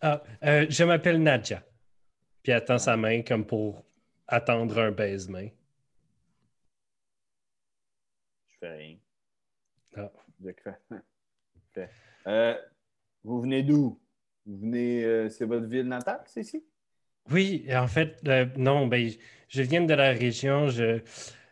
Ah, 0.00 0.22
euh, 0.44 0.66
je 0.68 0.84
m'appelle 0.84 1.22
Nadja. 1.22 1.62
Puis 2.42 2.52
elle 2.52 2.64
tend 2.64 2.78
sa 2.78 2.96
main 2.96 3.22
comme 3.22 3.46
pour 3.46 3.84
attendre 4.26 4.78
un 4.78 4.90
baise-main. 4.90 5.48
je 8.48 8.56
fais 8.58 8.76
rien. 8.76 8.96
Ah. 9.96 10.10
Je 10.40 10.52
vous 13.24 13.40
venez 13.40 13.62
d'où? 13.62 14.00
Vous 14.46 14.58
venez, 14.58 15.28
c'est 15.30 15.44
votre 15.44 15.66
ville 15.66 15.88
natale, 15.88 16.22
c'est 16.26 16.40
ici? 16.40 16.64
Oui, 17.30 17.66
en 17.72 17.86
fait, 17.86 18.18
euh, 18.26 18.46
non, 18.56 18.86
ben, 18.86 19.10
je 19.48 19.62
viens 19.62 19.82
de 19.82 19.94
la 19.94 20.10
région. 20.10 20.68
Je, 20.68 21.00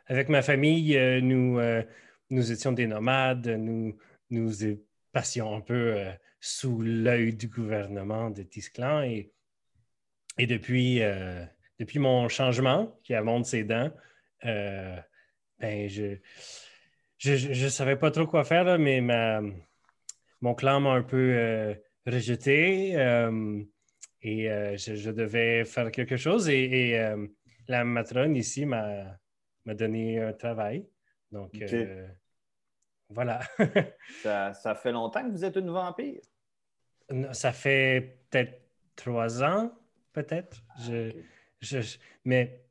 avec 0.07 0.29
ma 0.29 0.43
famille, 0.43 0.97
euh, 0.97 1.21
nous, 1.21 1.59
euh, 1.59 1.83
nous 2.31 2.53
étions 2.53 2.73
des 2.73 2.87
nomades. 2.87 3.47
Nous, 3.47 3.97
nous 4.31 4.51
passions 5.13 5.55
un 5.57 5.61
peu 5.61 5.97
sous 6.41 6.81
l'œil 6.83 7.35
du 7.35 7.49
gouvernement 7.49 8.31
de 8.31 8.43
Tisclan. 8.43 9.03
Et, 9.03 9.33
depuis, 10.39 11.01
mon 11.97 12.29
changement, 12.29 12.99
qui 13.03 13.15
avance 13.15 13.51
ses 13.51 13.65
dents, 13.65 13.91
ben, 14.43 15.89
je 15.89 16.17
je 17.19 17.69
savais 17.69 17.97
pas 17.97 18.11
trop 18.11 18.27
quoi 18.27 18.45
faire, 18.45 18.79
mais 18.79 19.03
ma, 19.03 19.43
mon 20.41 20.55
clan 20.55 20.81
m'a 20.81 20.93
un 20.93 21.03
peu 21.03 21.77
rejeté. 22.07 22.97
Et 24.23 24.51
euh, 24.51 24.77
je, 24.77 24.95
je 24.95 25.11
devais 25.11 25.65
faire 25.65 25.91
quelque 25.91 26.17
chose 26.17 26.49
et, 26.49 26.65
et, 26.91 26.99
euh, 27.01 27.27
la 27.69 27.85
matrone 27.85 28.37
ici 28.37 28.67
m'a 28.67 29.19
donné 29.67 30.21
un 30.21 30.33
travail. 30.33 30.87
Donc, 31.31 31.53
euh, 31.63 32.09
voilà. 33.09 33.41
Ça, 34.23 34.53
ça 34.55 34.75
fait 34.75 34.93
longtemps 34.93 35.25
que 35.25 35.31
vous 35.31 35.45
êtes 35.45 35.57
une 35.57 35.71
vampire? 35.71 36.21
Ça 37.33 37.53
fait 37.53 38.19
peut-être 38.31 38.61
trois 38.97 39.43
ans, 39.43 39.73
peut-être. 40.13 40.63
Je, 40.85 41.11
ok. 41.11 41.17
je- 41.61 41.81
je- 41.81 41.99
mais 42.25 42.65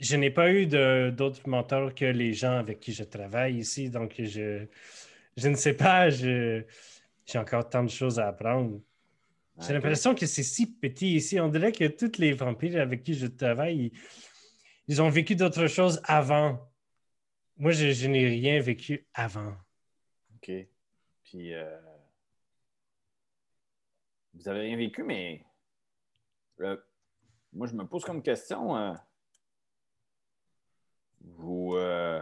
je 0.00 0.16
n'ai 0.16 0.30
pas 0.30 0.50
eu 0.52 0.66
d'autres 0.66 1.48
mentors 1.48 1.94
que 1.94 2.04
les 2.06 2.32
gens 2.34 2.58
avec 2.58 2.80
qui 2.80 2.92
je 2.92 3.04
travaille 3.04 3.56
ici. 3.58 3.88
Donc, 3.90 4.14
je, 4.18 4.66
je 5.36 5.48
ne 5.48 5.54
sais 5.54 5.74
pas. 5.74 6.10
je- 6.10 6.64
J'ai 7.26 7.38
encore 7.38 7.68
tant 7.68 7.82
de 7.84 7.88
choses 7.90 8.18
à 8.18 8.28
apprendre. 8.28 8.80
J'ai 9.60 9.72
l'impression 9.72 10.14
que 10.14 10.26
c'est 10.26 10.42
si 10.42 10.66
petit 10.74 11.14
ici. 11.14 11.38
On 11.38 11.48
dirait 11.48 11.72
que 11.72 11.86
tous 11.86 12.18
les 12.18 12.32
vampires 12.32 12.80
avec 12.80 13.04
qui 13.04 13.14
je 13.14 13.26
travaille, 13.26 13.86
ils, 13.86 13.92
ils 14.88 15.00
ont 15.00 15.08
vécu 15.08 15.36
d'autres 15.36 15.68
choses 15.68 16.00
avant. 16.04 16.70
Moi, 17.56 17.70
je, 17.70 17.92
je 17.92 18.08
n'ai 18.08 18.26
rien 18.26 18.60
vécu 18.60 19.06
avant. 19.14 19.54
OK. 20.34 20.50
Puis, 21.22 21.54
euh, 21.54 21.80
vous 24.34 24.48
avez 24.48 24.60
rien 24.62 24.76
vécu, 24.76 25.04
mais 25.04 25.46
euh, 26.60 26.76
moi, 27.52 27.68
je 27.68 27.74
me 27.74 27.86
pose 27.86 28.04
comme 28.04 28.22
question. 28.22 28.76
euh, 28.76 28.92
vous, 31.20 31.76
euh, 31.76 32.20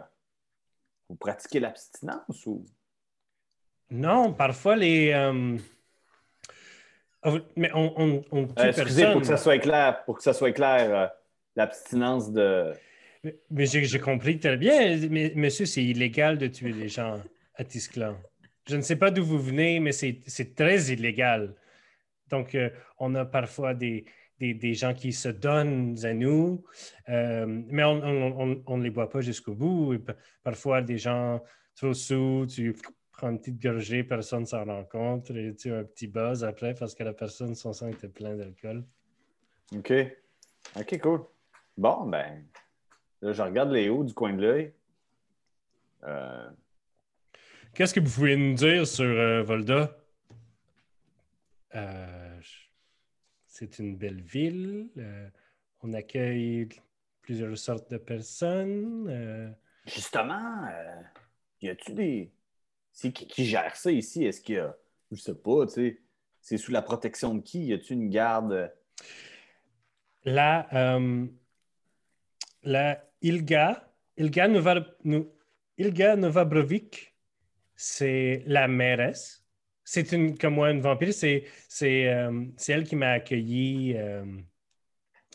vous 1.09 1.17
pratiquez 1.17 1.61
l'abstinence 1.61 2.47
ou? 2.47 2.67
Non, 3.91 4.35
parfois 4.35 4.77
les. 4.77 5.13
Oh, 7.25 7.39
Mais 7.57 7.71
on, 7.75 7.93
on, 8.01 8.25
on 8.33 8.47
tue 8.47 8.53
Euh, 8.59 8.65
excusez, 8.69 8.85
personne. 9.03 9.13
pour 9.13 9.21
que 9.23 9.27
ça 9.27 9.37
soit 9.37 9.59
clair, 9.59 10.05
pour 10.05 10.17
que 10.17 10.23
ça 10.23 10.33
soit 10.33 10.53
clair, 10.53 10.95
euh, 10.95 11.07
l'abstinence 11.57 12.33
de. 12.33 12.73
Mais- 13.25 13.37
Mais 13.51 13.67
j'ai 13.67 13.99
compris 14.01 14.39
très 14.39 14.57
bien. 14.57 14.97
Mais, 15.11 15.33
monsieur, 15.37 15.67
c'est 15.67 15.85
illégal 15.85 16.39
de 16.39 16.47
tuer 16.49 16.73
les 16.73 16.89
gens 16.89 17.21
à 17.55 17.65
Tisclan. 17.65 18.17
Je 18.69 18.77
ne 18.77 18.83
sais 18.83 18.97
pas 18.97 19.11
d'où 19.11 19.25
vous 19.25 19.41
venez, 19.41 19.81
mais 19.81 19.93
c'est 19.93 20.55
très 20.55 20.79
illégal. 20.93 21.55
Donc, 22.31 22.55
euh, 22.55 22.71
on 22.99 23.15
a 23.15 23.25
parfois 23.25 23.75
des, 23.75 24.05
des, 24.39 24.55
des 24.55 24.75
gens 24.75 24.95
qui 24.95 25.13
se 25.13 25.29
donnent 25.29 25.97
à 26.05 26.15
nous, 26.15 26.65
mais 27.09 27.85
on 27.85 28.77
ne 28.77 28.83
les 28.83 28.91
voit 28.91 29.11
pas 29.11 29.21
jusqu'au 29.21 29.55
bout. 29.55 29.95
Et 29.95 30.01
parfois, 30.43 30.81
des 30.83 30.99
gens 30.99 31.41
trop 31.77 31.93
sous, 31.95 32.47
tu 32.49 32.75
prends 33.23 33.31
une 33.31 33.39
petite 33.39 33.63
gorgée, 33.63 34.03
personne 34.03 34.41
ne 34.41 34.47
s'en 34.47 34.65
rend 34.65 34.83
compte, 34.83 35.31
et 35.31 35.55
tu 35.55 35.73
as 35.73 35.79
un 35.79 35.85
petit 35.85 36.09
buzz 36.09 36.43
après 36.43 36.75
parce 36.75 36.93
que 36.93 37.05
la 37.05 37.13
personne, 37.13 37.55
son 37.55 37.73
sang 37.73 37.87
était 37.87 38.09
plein 38.09 38.35
d'alcool. 38.35 38.85
OK. 39.77 39.93
OK, 40.77 41.01
cool. 41.01 41.21
Bon, 41.77 42.05
ben, 42.07 42.45
là, 43.21 43.33
je 43.33 43.41
regarde 43.43 43.71
les 43.71 43.89
hauts 43.89 44.03
du 44.03 44.13
coin 44.13 44.33
de 44.33 44.43
l'œil. 44.43 44.73
Euh, 46.03 46.51
Qu'est-ce 47.75 47.95
que 47.95 48.01
vous 48.01 48.11
pouvez 48.13 48.37
nous 48.37 48.55
dire 48.55 48.89
sur 48.89 49.05
euh, 49.05 49.45
Volda? 49.45 49.97
Euh, 51.77 52.41
c'est 53.47 53.79
une 53.79 53.97
belle 53.97 54.21
ville. 54.21 54.89
euh, 54.99 55.29
on 55.83 55.93
accueille 55.93 56.69
plusieurs 57.21 57.57
sortes 57.57 57.89
de 57.89 57.99
personnes. 57.99 59.55
justement, 59.87 60.69
y 61.61 61.69
a-tu 61.69 61.93
des. 61.93 62.33
Qui 62.93 63.45
gère 63.45 63.75
ça 63.77 63.91
ici? 63.91 64.25
Est-ce 64.25 64.41
qu'il 64.41 64.57
y 64.57 64.59
a. 64.59 64.77
Je 65.11 65.21
sais 65.21 65.35
pas, 65.35 65.67
tu 65.67 65.73
sais. 65.73 65.99
C'est 66.41 66.57
sous 66.57 66.73
la 66.73 66.83
protection 66.83 67.35
de 67.35 67.41
qui? 67.41 67.67
Y 67.67 67.73
a-tu 67.75 67.93
une 67.95 68.11
garde? 68.11 68.73
la, 70.25 70.69
euh, 70.97 71.27
la 72.63 73.05
Ilga, 73.21 73.93
Ilga, 74.17 74.49
Novabrovic, 76.17 77.15
c'est 77.75 78.43
la 78.47 78.69
mairesse. 78.69 79.45
C'est 79.85 80.13
une, 80.13 80.39
comme 80.39 80.55
moi, 80.55 80.71
une 80.71 80.81
vampire. 80.81 81.13
C'est, 81.13 81.45
euh, 81.83 82.45
elle 82.69 82.85
qui 82.85 82.97
m'a 82.97 83.13
accueilli. 83.13 83.95
euh, 83.97 84.25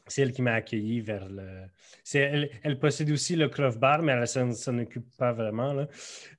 c'est 0.08 0.22
elle 0.22 0.32
qui 0.32 0.42
m'a 0.42 0.54
accueilli 0.54 1.02
vers 1.02 1.28
le. 1.30 1.66
elle, 2.14 2.50
elle 2.64 2.80
possède 2.80 3.10
aussi 3.12 3.36
le 3.36 3.50
Clove 3.50 3.80
Bar, 3.80 4.02
mais 4.02 4.14
elle 4.14 4.48
ne 4.48 4.54
s'en, 4.54 4.78
occupe 4.80 5.10
pas 5.18 5.34
vraiment. 5.34 5.74
là. 5.74 5.88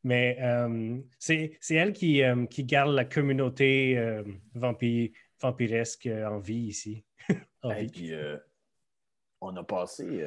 Mais 0.05 0.37
euh, 0.41 0.99
c'est, 1.19 1.59
elle 1.71 1.93
qui, 1.93 2.23
euh, 2.23 2.47
qui 2.47 2.65
garde 2.65 2.95
la 2.95 3.05
communauté 3.05 3.99
euh, 3.99 4.23
vampi- 4.55 5.13
vampiresque 5.41 6.07
en 6.07 6.39
vie 6.39 6.67
ici. 6.69 7.05
En 7.63 7.75
vie. 7.75 7.89
puis, 7.89 8.13
on 9.41 9.57
a 9.57 9.65
passé. 9.65 10.25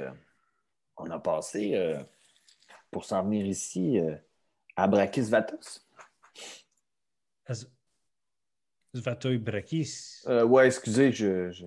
on 0.98 1.10
a 1.10 1.20
passé 1.20 1.96
pour 2.92 3.06
s'en 3.06 3.24
venir 3.24 3.46
ici 3.46 4.00
à 4.76 4.88
Brakis 4.88 5.22
Vatos. 5.30 5.88
Svatoy 8.94 9.38
Brakis. 9.38 10.24
Ouais, 10.28 10.68
excusez, 10.68 11.12
je. 11.14 11.52
je- 11.52 11.66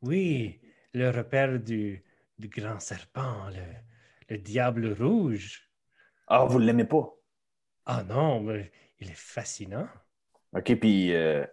Oui, 0.00 0.58
le 0.96 1.10
repère 1.10 1.60
du, 1.60 2.02
du 2.38 2.48
grand 2.48 2.80
serpent, 2.80 3.48
le, 3.50 3.62
le 4.34 4.38
diable 4.38 4.92
rouge. 4.92 5.70
Ah, 6.28 6.44
vous 6.46 6.60
ne 6.60 6.66
l'aimez 6.66 6.84
pas? 6.84 7.16
Ah 7.86 8.02
non, 8.04 8.40
mais 8.42 8.70
il 9.00 9.10
est 9.10 9.14
fascinant. 9.16 9.88
OK, 10.52 10.74
puis. 10.80 11.12
euh, 11.14 11.44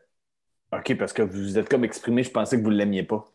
OK, 0.73 0.97
parce 0.97 1.13
que 1.13 1.21
vous 1.23 1.34
vous 1.43 1.58
êtes 1.60 1.69
comme 1.69 1.86
exprimé, 1.86 2.23
je 2.23 2.32
pensais 2.32 2.58
que 2.60 2.63
vous 2.63 2.71
ne 2.71 2.77
l'aimiez 2.77 3.03
pas. 3.03 3.25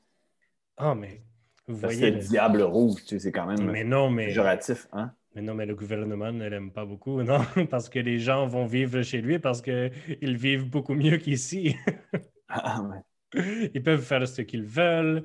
Ah, 0.79 0.95
mais 0.95 1.21
vous 1.67 1.77
Parce 1.81 1.99
voyez. 1.99 2.11
le 2.11 2.11
le- 2.11 2.21
diable 2.21 2.63
rouge, 2.63 3.03
tu 3.05 3.09
sais, 3.09 3.19
c'est 3.19 3.33
quand 3.33 3.47
même 3.47 3.77
Mais 3.77 3.85
non, 3.85 4.11
mais, 4.11 4.39
péjoratif, 4.39 4.87
hein? 4.93 5.13
mais 5.35 5.43
non, 5.43 5.55
mais 5.55 5.67
le 5.67 5.75
gouvernement 5.77 6.33
ne 6.33 6.49
l'aime 6.49 6.73
pas 6.73 6.87
beaucoup, 6.87 7.23
non, 7.25 7.41
parce 7.71 7.89
que 7.89 7.99
les 8.01 8.19
gens 8.21 8.47
vont 8.49 8.67
vivre 8.67 9.03
chez 9.03 9.23
lui 9.23 9.39
parce 9.41 9.63
qu'ils 9.63 10.37
vivent 10.39 10.71
beaucoup 10.71 10.95
mieux 10.95 11.19
qu'ici. 11.19 11.77
Ah, 12.49 12.81
ouais. 12.83 13.03
Ils 13.35 13.83
peuvent 13.83 14.03
faire 14.05 14.27
ce 14.27 14.43
qu'ils 14.43 14.65
veulent. 14.65 15.23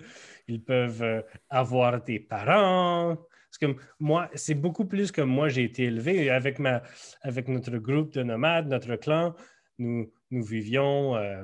Ils 0.48 0.62
peuvent 0.64 1.04
euh, 1.04 1.22
avoir 1.50 2.04
des 2.04 2.20
parents. 2.20 3.16
Parce 3.16 3.58
que 3.60 3.80
moi, 4.00 4.30
c'est 4.34 4.56
beaucoup 4.56 4.86
plus 4.86 5.12
que 5.12 5.22
moi, 5.22 5.48
j'ai 5.48 5.64
été 5.64 5.84
élevé. 5.84 6.30
Avec, 6.30 6.60
ma, 6.60 6.82
avec 7.22 7.48
notre 7.48 7.78
groupe 7.78 8.12
de 8.14 8.24
nomades, 8.24 8.68
notre 8.68 8.96
clan, 8.96 9.36
nous, 9.78 10.12
nous 10.32 10.44
vivions 10.44 11.16
euh, 11.16 11.44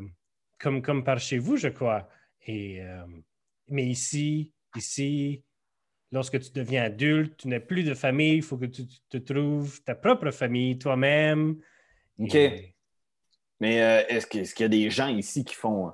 comme, 0.59 0.81
comme 0.81 1.03
par 1.03 1.19
chez 1.19 1.37
vous, 1.37 1.55
je 1.57 1.67
crois. 1.69 2.09
Et, 2.45 2.81
euh, 2.81 3.05
mais 3.67 3.85
ici, 3.85 4.51
ici, 4.75 5.43
lorsque 6.11 6.39
tu 6.39 6.51
deviens 6.51 6.83
adulte, 6.83 7.37
tu 7.37 7.47
n'as 7.47 7.59
plus 7.59 7.83
de 7.83 7.93
famille, 7.93 8.37
il 8.37 8.41
faut 8.41 8.57
que 8.57 8.65
tu 8.65 8.85
te 9.09 9.17
trouves 9.17 9.81
ta 9.83 9.93
propre 9.95 10.31
famille 10.31 10.77
toi-même. 10.79 11.61
OK. 12.17 12.35
Et- 12.35 12.75
Mais 13.59 13.81
euh, 13.81 14.07
est-ce 14.07 14.25
que- 14.25 14.39
est-ce 14.39 14.55
qu'il 14.55 14.63
y 14.63 14.65
a 14.65 14.69
des 14.69 14.89
gens 14.89 15.09
ici 15.09 15.43
qui 15.45 15.53
font, 15.53 15.93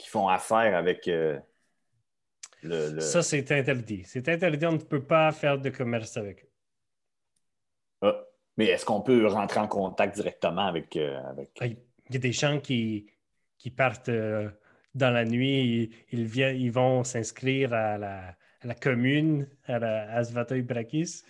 qui 0.00 0.08
font 0.08 0.28
affaire 0.28 0.76
avec 0.76 1.06
euh, 1.08 1.38
le. 2.62 2.92
le- 2.94 3.00
Ça, 3.00 3.22
c'est 3.22 3.50
interdit. 3.52 4.02
C'est 4.04 4.28
interdit, 4.28 4.66
on 4.66 4.72
ne 4.72 4.78
peut 4.78 5.04
pas 5.04 5.30
faire 5.32 5.58
de 5.58 5.70
commerce 5.70 6.16
avec 6.16 6.44
eux. 6.44 6.50
Ah. 8.02 8.24
Mais 8.56 8.66
est-ce 8.66 8.84
qu'on 8.84 9.00
peut 9.02 9.26
rentrer 9.26 9.60
en 9.60 9.68
contact 9.68 10.14
directement 10.14 10.66
avec. 10.66 10.96
euh, 10.96 11.20
avec... 11.32 11.50
Ah, 11.60 11.66
Il 11.66 11.76
y 12.10 12.16
a 12.16 12.18
des 12.20 12.32
gens 12.32 12.58
qui, 12.60 13.06
qui 13.58 13.70
partent 13.70 14.08
euh, 14.08 14.50
dans 14.94 15.10
la 15.12 15.24
nuit, 15.24 15.90
ils, 16.10 16.18
ils 16.18 16.24
viennent, 16.26 16.56
ils 16.56 16.72
vont 16.72 17.04
s'inscrire 17.04 17.72
à 17.72 17.96
la, 17.98 18.36
à 18.62 18.66
la 18.66 18.74
commune, 18.74 19.48
à, 19.66 19.78
la, 19.78 20.12
à 20.12 20.24
Svatoy 20.24 20.62
Brakis, 20.62 21.22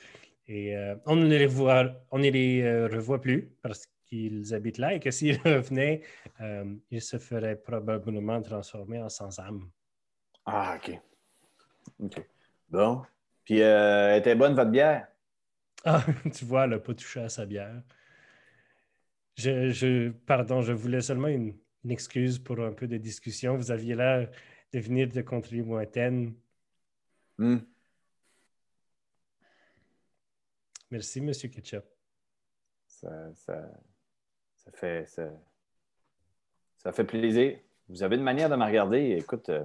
et 0.47 0.77
euh, 0.77 0.97
on 1.07 1.17
ne 1.17 1.27
les 1.29 1.47
revoit, 1.47 1.93
on 2.11 2.19
ne 2.19 2.31
les 2.31 2.87
revoit 2.87 3.21
plus 3.21 3.53
parce 3.63 3.87
qu'ils 4.11 4.53
habitent 4.55 4.79
là 4.79 4.94
et 4.94 5.01
que 5.01 5.11
s'ils 5.11 5.40
revenaient, 5.44 6.03
euh, 6.40 6.75
ils 6.90 7.01
se 7.01 7.18
feraient 7.18 7.57
probablement 7.57 8.42
transformer 8.42 9.01
en 9.01 9.09
sans-âme. 9.09 9.70
Ah, 10.44 10.77
OK. 10.77 11.01
OK. 12.01 12.27
Bon. 12.68 13.03
Puis, 13.44 13.62
euh, 13.62 14.16
était 14.16 14.35
bonne 14.35 14.55
votre 14.55 14.70
bière? 14.70 15.07
Ah, 15.83 16.05
tu 16.35 16.44
vois, 16.44 16.64
elle 16.64 16.70
n'a 16.70 16.79
pas 16.79 16.92
touché 16.92 17.20
à 17.20 17.31
sa 17.31 17.46
bière. 17.46 17.83
Je, 19.37 19.70
je- 19.70 20.11
pardon, 20.11 20.61
je 20.61 20.75
voulais 20.75 21.01
seulement 21.01 21.29
une, 21.29 21.57
une 21.85 21.90
excuse 21.90 22.38
pour 22.38 22.61
un 22.61 22.73
peu 22.73 22.87
de 22.87 22.99
discussion. 22.99 23.57
Vous 23.57 23.70
aviez 23.70 23.94
l'air 23.94 24.31
de 24.75 24.79
venir 24.79 25.09
de 25.09 25.23
contrées 25.23 25.62
lointaines. 25.62 26.35
Hmm. 27.38 27.61
Merci, 30.91 31.22
Monsieur 31.22 31.49
Ketchup. 31.49 31.85
Ça, 32.87 33.32
ça, 33.35 33.70
ça 34.65 34.71
fait. 34.73 35.07
Ça, 35.07 35.25
ça 36.79 36.93
fait 36.93 37.05
plaisir. 37.05 37.59
Vous 37.89 38.03
avez 38.03 38.17
une 38.17 38.23
manière 38.23 38.49
de 38.51 38.57
me 38.57 38.65
regarder. 38.65 39.17
Écoute. 39.19 39.49
euh, 39.49 39.65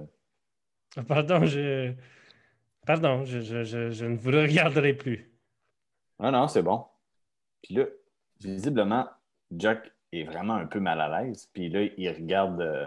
Ah, 0.96 1.02
Pardon, 1.04 1.44
je. 1.44 1.92
Pardon, 2.86 3.24
je, 3.24 3.40
je- 3.40 3.64
je- 3.64 3.90
je 3.90 4.06
ne 4.06 4.16
vous 4.16 4.30
regarderai 4.30 4.94
plus. 4.94 5.30
Ah 6.18 6.30
non, 6.30 6.48
c'est 6.48 6.62
bon. 6.62 6.84
Puis 7.62 7.74
là, 7.74 7.84
visiblement, 8.40 9.06
Jack 9.50 9.92
est 10.12 10.24
vraiment 10.24 10.54
un 10.54 10.66
peu 10.66 10.80
mal 10.80 11.00
à 11.00 11.22
l'aise. 11.22 11.48
Puis 11.52 11.68
là, 11.68 11.82
il 11.96 12.08
regarde. 12.10 12.60
euh, 12.60 12.86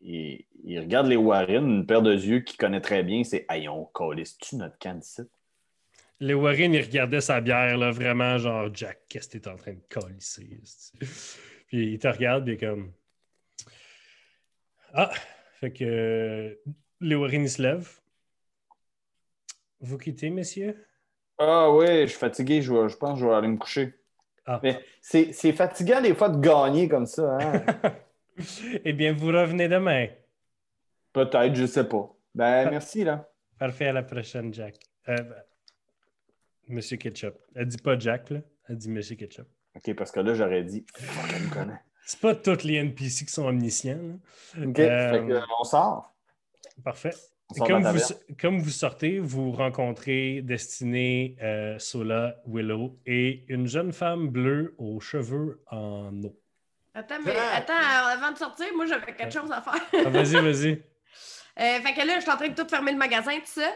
il, 0.00 0.46
il 0.64 0.78
regarde 0.80 1.06
les 1.08 1.16
Warren, 1.16 1.68
une 1.68 1.86
paire 1.86 2.00
de 2.02 2.12
yeux 2.14 2.40
qu'il 2.40 2.56
connaît 2.56 2.80
très 2.80 3.02
bien. 3.02 3.22
C'est 3.24 3.44
Aïe, 3.48 3.68
on 3.68 3.84
calisse-tu 3.86 4.56
notre 4.56 4.78
candidat? 4.78 5.24
Les 6.20 6.34
Warren, 6.34 6.74
ils 6.74 6.82
regardaient 6.82 7.22
sa 7.22 7.40
bière, 7.40 7.78
là, 7.78 7.90
vraiment, 7.90 8.36
genre, 8.36 8.68
Jack, 8.72 9.00
qu'est-ce 9.08 9.28
que 9.28 9.38
tu 9.38 9.48
es 9.48 9.48
en 9.48 9.56
train 9.56 9.72
de 9.72 9.82
colisser? 9.88 10.60
Puis 11.66 11.94
il 11.94 11.98
te 11.98 12.08
regarde, 12.08 12.44
puis 12.44 12.52
il 12.52 12.56
est 12.56 12.66
comme. 12.66 12.92
Ah, 14.92 15.10
fait 15.60 15.72
que 15.72 15.84
euh, 15.84 16.54
ils 17.00 17.50
se 17.50 17.62
lèvent. 17.62 18.00
Vous 19.80 19.96
quittez, 19.96 20.28
messieurs? 20.28 20.84
Ah 21.38 21.70
oui, 21.70 21.86
je 22.02 22.06
suis 22.06 22.18
fatigué. 22.18 22.60
Je, 22.60 22.72
vais- 22.72 22.88
je 22.90 22.96
pense 22.96 23.14
que 23.14 23.20
je 23.20 23.26
vais 23.26 23.34
aller 23.34 23.48
me 23.48 23.56
coucher. 23.56 23.94
Ah. 24.44 24.60
Mais 24.62 24.84
c'est 25.00 25.52
fatigant 25.52 26.02
des 26.02 26.14
fois 26.14 26.28
de 26.28 26.40
gagner 26.40 26.88
comme 26.88 27.06
ça. 27.06 27.38
Hein? 27.40 27.64
eh 28.84 28.92
bien, 28.92 29.14
vous 29.14 29.28
revenez 29.28 29.68
demain. 29.68 30.08
Peut-être, 31.12 31.54
je 31.54 31.66
sais 31.66 31.88
pas. 31.88 32.14
Ben, 32.34 32.68
merci, 32.68 33.04
là. 33.04 33.28
Parfait, 33.58 33.86
à 33.86 33.92
la 33.92 34.02
prochaine, 34.02 34.52
Jack. 34.52 34.76
Euh, 35.08 35.16
Monsieur 36.70 36.96
Ketchup. 36.96 37.34
Elle 37.54 37.66
dit 37.66 37.78
pas 37.78 37.98
Jack, 37.98 38.30
là. 38.30 38.40
Elle 38.68 38.76
dit 38.76 38.88
Monsieur 38.90 39.16
Ketchup. 39.16 39.46
OK, 39.76 39.94
parce 39.94 40.10
que 40.10 40.20
là, 40.20 40.34
j'aurais 40.34 40.62
dit. 40.64 40.84
Fuck, 40.94 41.30
elle 41.34 41.42
me 41.42 41.50
connaît. 41.52 41.80
C'est 42.04 42.20
pas 42.20 42.34
tous 42.34 42.64
les 42.64 42.74
NPC 42.74 43.24
qui 43.26 43.32
sont 43.32 43.46
omniscients. 43.46 43.98
là. 44.56 44.66
OK, 44.66 44.78
Euh, 44.78 45.10
fait 45.12 45.26
que, 45.26 45.40
on 45.60 45.64
sort. 45.64 46.12
Parfait. 46.82 47.14
On 47.50 47.54
sort 47.54 47.66
Comme 47.68 47.82
vous, 47.84 47.98
taverne. 47.98 48.20
comme 48.40 48.58
vous 48.60 48.70
sortez, 48.70 49.18
vous 49.18 49.52
rencontrez 49.52 50.40
Destinée, 50.42 51.36
euh, 51.42 51.78
Sola, 51.78 52.36
Willow 52.46 52.98
et 53.06 53.44
une 53.48 53.66
jeune 53.66 53.92
femme 53.92 54.28
bleue 54.28 54.74
aux 54.78 55.00
cheveux 55.00 55.62
en 55.70 56.10
eau. 56.24 56.36
Attends, 56.94 57.16
mais 57.24 57.34
attends, 57.54 57.72
avant 57.74 58.32
de 58.32 58.38
sortir, 58.38 58.66
moi 58.74 58.86
j'avais 58.86 59.14
quelque 59.14 59.32
chose 59.32 59.50
à 59.52 59.60
faire. 59.62 59.80
Ah, 60.06 60.08
vas-y, 60.10 60.34
vas-y. 60.34 60.82
Euh, 61.58 61.80
fait 61.82 61.92
que 61.92 62.06
là, 62.06 62.14
je 62.16 62.20
suis 62.20 62.30
en 62.30 62.36
train 62.36 62.48
de 62.48 62.54
tout 62.54 62.66
fermer 62.68 62.92
le 62.92 62.96
magasin, 62.96 63.32
tout 63.38 63.42
ça. 63.44 63.68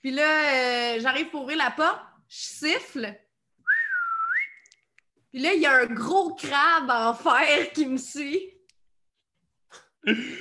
Puis 0.00 0.10
là, 0.12 0.22
euh, 0.22 1.00
j'arrive 1.00 1.28
pour 1.28 1.42
ouvrir 1.42 1.58
la 1.58 1.70
porte, 1.70 2.00
je 2.28 2.36
siffle. 2.36 3.14
Puis 5.30 5.40
là, 5.40 5.52
il 5.52 5.60
y 5.60 5.66
a 5.66 5.74
un 5.82 5.86
gros 5.86 6.34
crabe 6.34 6.90
en 6.90 7.14
fer 7.14 7.72
qui 7.72 7.86
me 7.86 7.98
suit. 7.98 8.52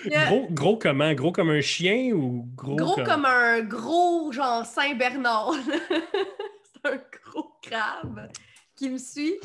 Là, 0.05 0.27
Gros, 0.27 0.47
gros 0.51 0.77
comment? 0.77 1.11
Gros 1.13 1.31
comme 1.31 1.49
un 1.49 1.61
chien 1.61 2.11
ou 2.13 2.47
gros, 2.55 2.75
gros 2.75 3.03
comme 3.03 3.25
un 3.25 3.61
gros 3.61 4.31
genre 4.31 4.65
Saint-Bernard. 4.65 5.53
C'est 6.63 6.91
un 6.91 6.97
gros 6.97 7.51
crabe 7.63 8.31
qui 8.75 8.89
me 8.89 8.99
suit. 8.99 9.39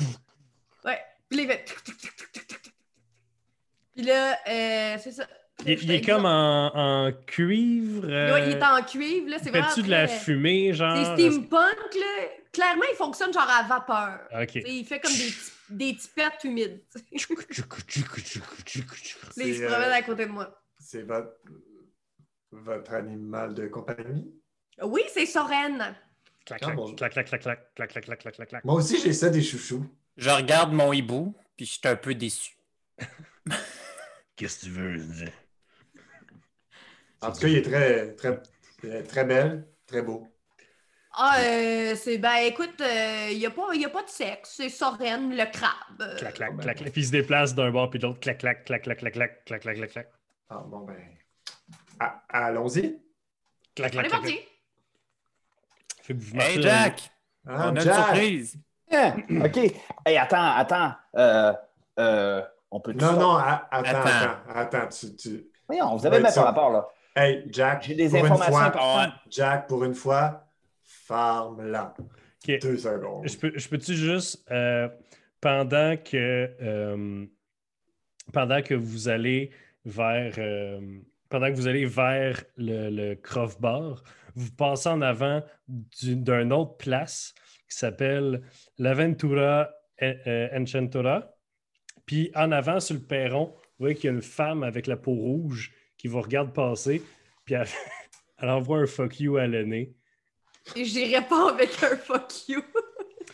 Ouais. 0.85 1.01
Puis 1.27 1.39
là, 1.39 1.43
il 1.43 1.49
fait... 1.49 1.65
Puis 3.93 4.03
là, 4.03 4.37
euh, 4.47 4.97
c'est 5.01 5.11
ça. 5.11 5.27
Il, 5.65 5.83
il 5.83 5.91
est 5.91 6.01
comme 6.01 6.25
en, 6.25 6.71
en 7.07 7.11
cuivre. 7.11 8.05
euh, 8.07 8.33
Ouais, 8.33 8.47
il 8.49 8.57
est 8.57 8.63
en 8.63 8.81
cuivre, 8.83 9.29
là. 9.29 9.37
C'est 9.41 9.49
vraiment 9.49 9.67
Fais-tu 9.69 9.83
de 9.83 9.89
la 9.89 10.07
fumée, 10.07 10.73
genre? 10.73 10.95
C'est 11.17 11.29
steampunk, 11.29 11.95
là. 11.95 12.27
Clairement, 12.51 12.83
il 12.91 12.95
fonctionne 12.97 13.31
genre 13.31 13.49
à 13.49 13.63
vapeur. 13.63 14.19
Ok. 14.41 14.47
Tu 14.51 14.61
sais, 14.61 14.75
Il 14.75 14.85
fait 14.85 14.99
comme 14.99 15.13
des, 15.13 15.33
des 15.69 15.95
tipettes 15.95 16.43
humides. 16.43 16.81
tu. 16.91 16.99
Là, 16.99 17.05
il 17.11 17.19
se 17.19 17.27
C'est, 19.59 19.65
promène 19.67 19.89
euh, 19.89 19.93
à 19.93 20.01
côté 20.01 20.25
de 20.25 20.31
moi. 20.31 20.61
C'est 20.77 21.03
votre, 21.03 21.31
votre 22.51 22.93
animal 22.93 23.53
de 23.53 23.67
compagnie? 23.67 24.29
Oui, 24.81 25.01
c'est 25.13 25.25
Soren. 25.25 25.95
Clac, 26.45 26.61
Ah, 26.65 26.73
clac, 26.97 27.13
clac, 27.13 27.27
clac, 27.27 27.41
clac, 27.41 27.41
clac, 27.75 27.89
clac, 27.89 27.89
clac, 28.03 28.03
clac, 28.03 28.19
clac, 28.19 28.35
clac, 28.35 28.49
clac. 28.49 28.65
Moi 28.65 28.75
aussi, 28.75 28.99
j'ai 28.99 29.13
ça 29.13 29.29
des 29.29 29.43
chouchous. 29.43 29.85
Je 30.17 30.29
regarde 30.29 30.73
mon 30.73 30.91
hibou, 30.91 31.33
puis 31.55 31.65
je 31.65 31.71
suis 31.73 31.81
un 31.85 31.95
peu 31.95 32.15
déçu. 32.15 32.57
Qu'est-ce 34.35 34.59
que 34.61 34.65
tu 34.65 34.71
veux 34.71 34.97
dire? 34.97 35.31
En 37.21 37.31
tout 37.31 37.39
cas, 37.41 37.47
il 37.47 37.57
est 37.57 37.61
très, 37.61 38.13
très, 38.15 38.41
euh, 38.85 39.03
très 39.07 39.25
belle, 39.25 39.67
très 39.87 40.01
beau. 40.01 40.27
Ah, 41.13 41.35
euh, 41.39 41.95
c'est. 41.95 42.17
Ben, 42.17 42.35
écoute, 42.45 42.73
il 42.79 43.37
n'y 43.37 43.45
a, 43.45 43.51
pas- 43.51 43.73
y 43.75 43.83
a 43.85 43.89
pas 43.89 44.03
de 44.03 44.09
sexe. 44.09 44.53
C'est 44.57 44.69
Soren, 44.69 45.29
le 45.35 45.51
crabe. 45.51 46.01
Euh, 46.01 46.15
Clac, 46.17 46.35
clac, 46.35 46.57
clac, 46.57 46.77
clac. 46.77 46.91
Puis 46.91 47.01
il 47.01 47.05
se 47.07 47.11
déplace 47.11 47.53
d'un 47.53 47.69
bord 47.69 47.89
puis 47.89 47.99
de 47.99 48.07
l'autre. 48.07 48.19
Clac, 48.21 48.37
clac, 48.39 48.63
clac, 48.65 48.81
clac, 48.83 48.97
clac, 48.97 49.13
clac, 49.13 49.43
clac, 49.45 49.61
clac, 49.61 49.75
clac, 49.75 49.91
clac. 49.91 50.07
Ah, 50.49 50.63
bon, 50.65 50.79
ben. 50.79 50.95
ah, 51.99 52.23
allons-y. 52.29 52.97
Clac, 53.75 53.91
On 53.93 53.99
clac, 53.99 54.05
est 54.05 54.09
clac. 54.09 54.11
parti. 54.21 54.33
clac. 54.35 54.47
Fait 56.03 56.13
que 56.15 56.19
vous 56.19 56.39
Hey 56.39 56.61
Jack, 56.61 57.11
Ah, 57.45 57.51
on 57.55 57.59
a 57.61 57.69
une 57.71 57.79
Jack! 57.81 57.95
surprise. 57.95 58.55
Hein? 58.93 59.15
OK. 59.45 59.57
Hey, 60.05 60.17
attends, 60.17 60.51
attends. 60.55 60.93
Euh, 61.15 61.53
euh, 61.99 62.41
on 62.71 62.79
peut 62.79 62.93
Non, 62.93 63.13
non, 63.13 63.35
attends, 63.35 63.67
Attends. 63.71 63.99
attends, 63.99 64.55
attends. 64.55 64.87
Tu, 64.87 65.15
tu... 65.15 65.45
Voyons, 65.67 65.95
vous 65.95 66.05
avez 66.05 66.19
même 66.21 66.33
pas 66.33 66.41
rapport, 66.43 66.71
là. 66.71 66.87
Hey, 67.15 67.43
Jack, 67.51 67.83
J'ai 67.83 67.95
des 67.95 68.07
pour 68.09 68.17
une 68.19 68.25
informations 68.25 68.51
fois, 68.53 68.63
importantes. 68.65 69.13
Jack, 69.29 69.67
pour 69.67 69.83
une 69.83 69.93
fois, 69.93 70.47
farme-la. 70.83 71.93
Ok. 71.99 72.59
Deux 72.61 72.77
secondes. 72.77 73.27
Je 73.27 73.37
peux, 73.37 73.51
je 73.55 73.67
peux-tu 73.69 73.93
juste, 73.95 74.45
euh, 74.51 74.87
pendant 75.39 75.95
que 75.97 76.49
euh, 76.61 77.25
pendant 78.33 78.61
que 78.61 78.73
vous 78.73 79.09
allez 79.09 79.51
vers 79.85 80.33
euh, 80.37 80.79
pendant 81.29 81.47
que 81.47 81.55
vous 81.55 81.67
allez 81.67 81.85
vers 81.85 82.43
le, 82.57 82.89
le 82.89 83.15
Croft 83.15 83.59
Bar, 83.61 84.03
vous 84.35 84.51
passez 84.51 84.89
en 84.89 85.01
avant 85.01 85.43
du- 85.67 86.15
d'une 86.15 86.53
autre 86.53 86.77
place 86.77 87.33
qui 87.69 87.77
s'appelle 87.77 88.41
l'Aventura 88.77 89.69
Enchantura. 90.01 91.29
Puis 92.05 92.31
en 92.35 92.51
avant, 92.51 92.79
sur 92.79 92.95
le 92.95 93.01
perron, 93.01 93.45
vous 93.53 93.61
voyez 93.85 93.95
qu'il 93.95 94.05
y 94.05 94.09
a 94.09 94.15
une 94.15 94.21
femme 94.21 94.63
avec 94.63 94.87
la 94.87 94.97
peau 94.97 95.11
rouge 95.11 95.71
qui 96.01 96.07
vous 96.07 96.19
regarde 96.19 96.51
passer, 96.51 97.03
puis 97.45 97.53
elle, 97.53 97.67
elle 98.39 98.49
envoie 98.49 98.79
un 98.79 98.87
fuck 98.87 99.19
you 99.19 99.37
à 99.37 99.45
l'aîné. 99.45 99.93
Et 100.75 100.83
j'irai 100.83 101.23
pas 101.23 101.51
avec 101.51 101.69
un 101.83 101.95
fuck 101.95 102.49
you. 102.49 102.61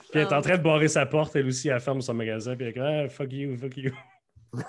Puis 0.10 0.20
elle 0.20 0.28
est 0.28 0.34
en 0.34 0.42
train 0.42 0.58
de 0.58 0.64
barrer 0.64 0.90
sa 0.90 1.06
porte, 1.06 1.34
elle 1.38 1.48
aussi, 1.48 1.70
elle 1.70 1.80
ferme 1.80 2.02
son 2.02 2.14
magasin, 2.14 2.58
puis 2.58 2.66
elle 2.66 2.74
comme 2.74 2.84
ah, 2.84 3.08
fuck 3.08 3.32
you, 3.32 3.56
fuck 3.56 3.78
you. 3.78 3.94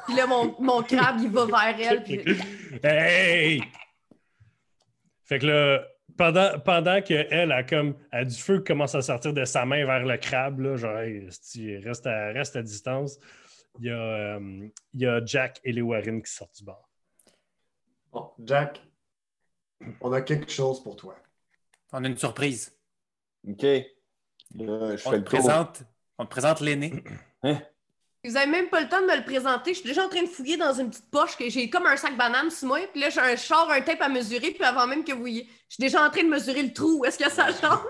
Puis 0.07 0.14
là, 0.14 0.28
mon, 0.28 0.55
mon 0.61 0.80
crabe, 0.84 1.16
il 1.20 1.30
va 1.30 1.46
vers 1.46 1.90
elle. 1.90 2.05
Puis... 2.05 2.20
hey! 2.84 3.62
Fait 5.24 5.40
que 5.40 5.46
là, 5.46 5.84
pendant, 6.16 6.57
pendant 6.61 7.03
qu'elle 7.03 7.51
a 7.51 7.64
comme 7.64 7.96
a 8.12 8.24
du 8.24 8.36
feu 8.36 8.59
qui 8.59 8.64
commence 8.64 8.94
à 8.94 9.03
sortir 9.03 9.32
de 9.32 9.44
sa 9.44 9.64
main 9.64 9.84
vers 9.84 10.07
le 10.07 10.16
crabe, 10.18 10.61
là, 10.61 10.76
genre 10.76 10.99
hey, 10.99 11.28
reste, 11.84 12.07
à, 12.07 12.28
reste 12.28 12.55
à 12.55 12.62
distance, 12.62 13.18
il 13.80 13.86
y, 13.86 13.90
a, 13.90 13.96
euh, 13.96 14.68
il 14.94 15.01
y 15.01 15.07
a 15.07 15.20
Jack 15.24 15.59
et 15.64 15.72
les 15.72 15.82
Warren 15.82 16.22
qui 16.22 16.30
sortent 16.30 16.57
du 16.59 16.64
bar. 16.64 16.88
Bon, 18.19 18.31
Jack, 18.45 18.83
on 20.01 20.12
a 20.12 20.21
quelque 20.23 20.51
chose 20.51 20.83
pour 20.83 20.97
toi. 20.97 21.14
On 21.93 22.03
a 22.05 22.09
une 22.09 22.16
surprise. 22.19 22.77
OK. 23.49 23.62
Là, 23.62 24.97
je 24.97 25.07
On 25.07 25.11
fais 25.11 25.11
te 25.11 25.16
le 25.16 25.25
présente, 25.25 25.83
on 26.19 26.25
te 26.25 26.31
présente 26.31 26.61
l'aîné. 26.61 27.05
Vous 28.25 28.37
avez 28.37 28.51
même 28.51 28.69
pas 28.69 28.81
le 28.81 28.89
temps 28.89 29.01
de 29.01 29.07
me 29.07 29.16
le 29.16 29.25
présenter. 29.25 29.73
Je 29.73 29.79
suis 29.79 29.89
déjà 29.89 30.05
en 30.05 30.09
train 30.09 30.23
de 30.23 30.29
fouiller 30.29 30.57
dans 30.57 30.73
une 30.73 30.91
petite 30.91 31.09
poche 31.11 31.37
que 31.37 31.49
j'ai 31.49 31.71
comme 31.71 31.87
un 31.87 31.97
sac 31.97 32.16
banane 32.16 32.51
sur 32.51 32.66
moi. 32.66 32.81
Puis 32.93 33.01
là, 33.01 33.11
j'ai 33.11 33.21
un 33.21 33.37
char, 33.37 33.71
un 33.71 33.81
tape 33.81 34.01
à 34.03 34.09
mesurer. 34.09 34.51
Puis 34.51 34.64
avant 34.64 34.87
même 34.89 35.05
que 35.05 35.12
vous 35.12 35.29
y... 35.29 35.49
Je 35.69 35.75
suis 35.75 35.81
déjà 35.81 36.05
en 36.05 36.11
train 36.11 36.25
de 36.25 36.29
mesurer 36.29 36.62
le 36.64 36.73
trou. 36.73 37.05
Est-ce 37.05 37.19
que 37.19 37.31
ça 37.31 37.47
change? 37.53 37.79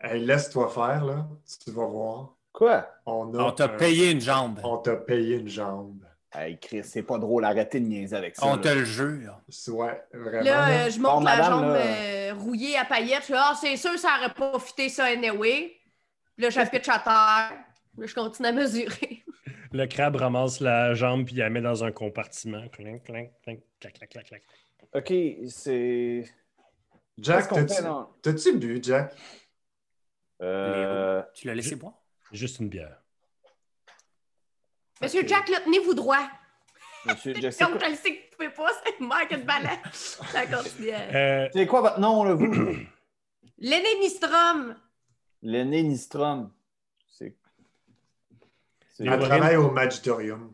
Hey, 0.00 0.20
laisse-toi 0.22 0.68
faire, 0.68 1.02
là. 1.02 1.26
Tu 1.64 1.70
vas 1.70 1.86
voir. 1.86 2.36
Quoi? 2.52 2.86
On 3.06 3.50
t'a 3.52 3.64
un- 3.64 3.68
payé 3.68 4.10
une 4.10 4.20
jambe. 4.20 4.60
On 4.62 4.76
t'a 4.76 4.96
payé 4.96 5.36
une 5.36 5.48
jambe. 5.48 6.04
Hey, 6.36 6.58
Chris, 6.58 6.82
c'est 6.84 7.02
pas 7.02 7.18
drôle. 7.18 7.44
Arrêtez 7.44 7.78
de 7.80 7.86
niaiser 7.86 8.16
avec 8.16 8.34
ça. 8.34 8.46
On 8.46 8.56
là. 8.56 8.62
te 8.62 8.68
le 8.68 8.84
jure. 8.84 9.40
Ouais, 9.68 10.02
vraiment. 10.12 10.44
Là, 10.44 10.68
là. 10.68 10.86
euh, 10.86 10.90
je 10.90 10.98
monte 10.98 11.12
Bon, 11.12 11.20
la 11.20 11.36
madame, 11.36 11.52
jambe 11.52 11.74
là. 11.74 11.76
euh, 11.76 12.34
rouillée 12.34 12.76
à 12.76 12.84
paillettes. 12.84 13.22
Je 13.22 13.26
fais, 13.26 13.34
ah, 13.36 13.54
c'est 13.60 13.76
sûr, 13.76 13.96
ça 13.98 14.08
aurait 14.18 14.34
pas 14.34 14.58
fité 14.58 14.88
ça 14.88 15.04
anyway. 15.04 15.76
Puis 16.36 16.42
là, 16.44 16.50
je 16.50 16.60
pitch 16.70 16.88
à 16.88 16.98
terre. 16.98 17.58
Là, 17.96 18.06
je 18.06 18.14
continue 18.14 18.48
à 18.48 18.52
mesurer. 18.52 19.24
Le 19.72 19.86
crabe 19.86 20.16
ramasse 20.16 20.60
la 20.60 20.94
jambe 20.94 21.24
puis 21.24 21.34
il 21.34 21.38
la 21.38 21.50
met 21.50 21.60
dans 21.60 21.82
un 21.82 21.90
compartiment. 21.90 22.68
Clink, 22.68 23.02
clink, 23.04 23.30
clink, 23.42 23.60
clac, 23.80 23.94
clac, 23.94 24.08
clac, 24.08 24.26
clac. 24.26 24.42
OK, 24.94 25.12
c'est... 25.48 26.24
Jack, 27.18 27.48
t'as-tu 28.22 28.56
bu, 28.56 28.80
Jack? 28.82 29.14
Euh... 30.42 31.22
Tu 31.34 31.46
l'as 31.46 31.54
laissé 31.54 31.76
boire? 31.76 31.94
Juste 32.32 32.60
une 32.60 32.68
bière. 32.68 33.03
Monsieur. 35.04 35.26
Jack, 35.26 35.48
là, 35.48 35.58
tenez-vous 35.64 35.94
droit. 35.94 36.28
Monsieur, 37.06 37.34
sais 37.50 37.64
Comme 37.64 37.78
je 37.80 37.90
le 37.90 37.96
sais 37.96 38.16
que 38.16 38.20
vous 38.22 38.36
pouvez 38.36 38.48
pas, 38.50 38.70
c'est 38.84 39.34
a 39.34 39.36
de 39.38 39.44
balai. 39.44 39.78
Ça 39.92 40.46
continue. 40.46 40.90
euh. 40.92 41.48
C'est 41.52 41.66
quoi 41.66 41.80
votre 41.82 42.00
nom, 42.00 42.24
là, 42.24 42.34
vous? 42.34 42.46
L'aîné 43.58 43.88
Nistrom. 44.00 44.74
L'aîné 45.42 45.82
Nistrom. 45.82 46.50
C'est... 47.10 47.36
Travaille 49.04 49.56
au 49.56 49.70
Magitorium. 49.70 50.52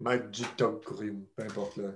Magitorium, 0.00 1.24
peu 1.34 1.42
importe. 1.44 1.76
Là. 1.78 1.88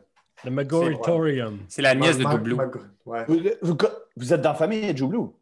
le 0.45 0.51
Magoritorium. 0.51 1.59
C'est 1.69 1.83
la 1.83 1.95
nièce 1.95 2.17
de 2.19 2.25
Doublou. 2.25 2.59
Ouais, 3.05 3.25
Vous, 3.29 3.39
vous- 3.63 3.77
vous 4.17 4.33
êtes 4.33 4.41
dans 4.41 4.51
la 4.53 4.55
famille 4.55 4.93
de 4.93 4.97
Joublou? 4.97 5.35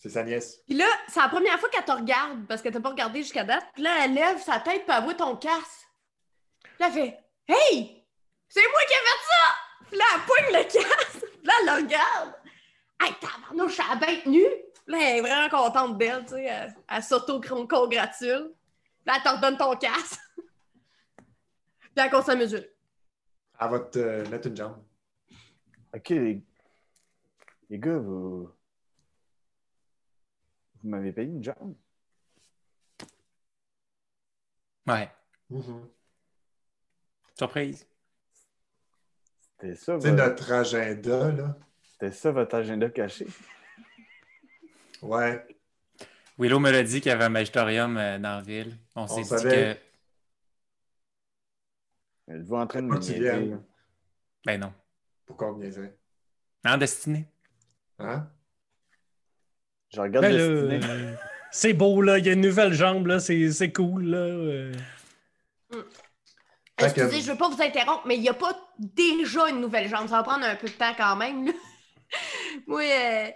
C'est 0.00 0.10
sa 0.10 0.22
nièce. 0.22 0.60
Puis 0.66 0.76
là, 0.76 0.86
c'est 1.08 1.20
la 1.20 1.28
première 1.28 1.58
fois 1.58 1.68
qu'elle 1.68 1.84
te 1.84 1.92
regarde 1.92 2.46
parce 2.46 2.62
que 2.62 2.68
t'as 2.68 2.80
pas 2.80 2.90
regardé 2.90 3.22
jusqu'à 3.22 3.44
date. 3.44 3.64
Puis 3.74 3.82
là, 3.82 4.04
elle 4.04 4.14
lève 4.14 4.40
sa 4.40 4.60
tête 4.60 4.84
puis 4.84 4.96
elle 4.96 5.04
voit 5.04 5.14
ton 5.14 5.36
casque. 5.36 5.88
Puis 6.62 6.72
là, 6.80 6.86
elle 6.88 6.92
fait 6.92 7.18
Hey! 7.46 8.04
C'est 8.48 8.62
moi 8.62 8.80
qui 8.86 8.94
ai 8.94 8.96
fait 8.96 9.24
ça! 9.26 9.88
Puis 9.88 9.98
là, 9.98 10.04
elle 10.14 10.20
poigne 10.22 10.62
le 10.62 10.64
casque. 10.64 11.26
Puis 11.34 11.46
là, 11.46 11.52
elle 11.60 11.66
le 11.66 11.84
regarde. 11.84 12.34
Hey, 13.00 13.14
tabarnouche, 13.20 13.78
elle 13.78 13.92
a 13.92 13.96
bête 13.96 14.26
nue. 14.26 14.46
Puis 14.86 14.94
là, 14.94 14.98
elle 15.00 15.18
est 15.18 15.20
vraiment 15.20 15.48
contente 15.48 15.98
d'elle, 15.98 16.24
tu 16.24 16.34
sais. 16.34 16.44
Elle, 16.44 16.74
elle 16.88 17.02
s'auto-congratule. 17.02 18.52
Puis 18.52 19.06
là, 19.06 19.14
elle 19.16 19.22
te 19.22 19.28
redonne 19.28 19.56
ton 19.56 19.76
casque. 19.76 20.20
Puis 21.16 21.92
elle 21.96 22.10
continue 22.10 22.36
à 22.36 22.38
mesurer. 22.38 22.74
Elle 23.60 23.70
va 23.70 23.80
te 23.80 23.98
euh, 23.98 24.28
mettre 24.28 24.48
une 24.48 24.56
jambe. 24.56 24.82
OK, 25.94 26.08
les, 26.08 26.42
les 27.70 27.78
gars, 27.78 27.98
vous... 27.98 28.50
Vous 30.84 30.90
m'avez 30.90 31.12
payé 31.12 31.28
une 31.28 31.42
jambe? 31.42 31.74
Ouais. 34.86 35.10
Mhm. 35.48 35.88
Surprise. 37.34 37.86
C'était 39.40 39.74
ça, 39.76 39.98
C'est 39.98 40.10
votre... 40.10 40.22
notre 40.22 40.52
agenda, 40.52 41.32
là. 41.32 41.58
C'était 41.82 42.12
ça 42.12 42.32
votre 42.32 42.54
agenda 42.54 42.90
caché? 42.90 43.26
Ouais. 45.00 45.42
Willow 46.36 46.58
me 46.58 46.70
l'a 46.70 46.82
dit 46.82 47.00
qu'il 47.00 47.08
y 47.10 47.12
avait 47.12 47.24
un 47.24 47.28
magistorium 47.30 47.96
euh, 47.96 48.18
dans 48.18 48.36
la 48.36 48.42
ville. 48.42 48.76
On 48.94 49.06
s'est 49.06 49.22
dit 49.22 49.28
savait. 49.28 49.80
que. 52.26 52.32
Êtes-vous 52.32 52.56
en 52.56 52.66
train 52.66 52.82
de 52.82 52.88
me 52.88 52.98
niaiser? 52.98 53.56
Ben 54.44 54.60
non. 54.60 54.74
Pourquoi 55.24 55.50
on 55.50 55.56
me 55.56 55.64
niaiserait? 55.64 55.96
En 56.62 56.76
destinée. 56.76 57.26
Hein? 57.98 58.28
Je 59.94 60.00
regarde 60.00 60.26
Ben 60.26 60.34
euh, 60.34 61.14
c'est 61.50 61.72
beau, 61.72 62.02
là. 62.02 62.18
Il 62.18 62.26
y 62.26 62.28
a 62.28 62.32
une 62.32 62.40
nouvelle 62.40 62.72
jambe, 62.72 63.06
là. 63.06 63.20
C'est 63.20 63.50
c'est 63.52 63.72
cool, 63.72 64.04
là. 64.06 64.18
euh. 64.18 64.72
Que- 65.70 66.84
Excusez, 66.84 67.20
je 67.20 67.30
veux 67.30 67.38
pas 67.38 67.48
vous 67.48 67.62
interrompre, 67.62 68.02
mais 68.06 68.16
il 68.16 68.22
n'y 68.22 68.28
a 68.28 68.34
pas 68.34 68.52
déjà 68.78 69.48
une 69.48 69.60
nouvelle 69.60 69.88
jambe. 69.88 70.08
Ça 70.08 70.16
va 70.16 70.22
prendre 70.24 70.44
un 70.44 70.56
peu 70.56 70.66
de 70.66 70.72
temps 70.72 70.92
quand 70.96 71.14
même. 71.16 71.46
là. 71.46 71.52
Moi, 72.66 72.82
euh, 72.82 73.30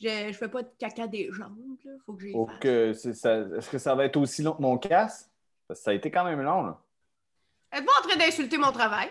je, 0.00 0.28
je 0.28 0.32
fais 0.32 0.48
pas 0.48 0.62
de 0.62 0.68
caca 0.78 1.06
des 1.08 1.28
jambes. 1.32 1.56
Là. 1.84 1.92
Faut 2.06 2.12
que 2.12 2.32
Faut 2.32 2.48
c'est 2.94 3.12
ça- 3.14 3.38
Est-ce 3.56 3.68
que 3.70 3.78
ça 3.78 3.94
va 3.96 4.04
être 4.04 4.16
aussi 4.16 4.42
long 4.42 4.52
que 4.52 4.62
mon 4.62 4.78
casque? 4.78 5.28
Parce 5.66 5.80
que 5.80 5.84
ça 5.84 5.90
a 5.90 5.94
été 5.94 6.10
quand 6.12 6.24
même 6.24 6.40
long, 6.42 6.62
là. 6.62 6.80
Êtes-vous 7.72 7.90
en 8.04 8.08
train 8.08 8.16
d'insulter 8.16 8.56
mon 8.58 8.70
travail? 8.70 9.08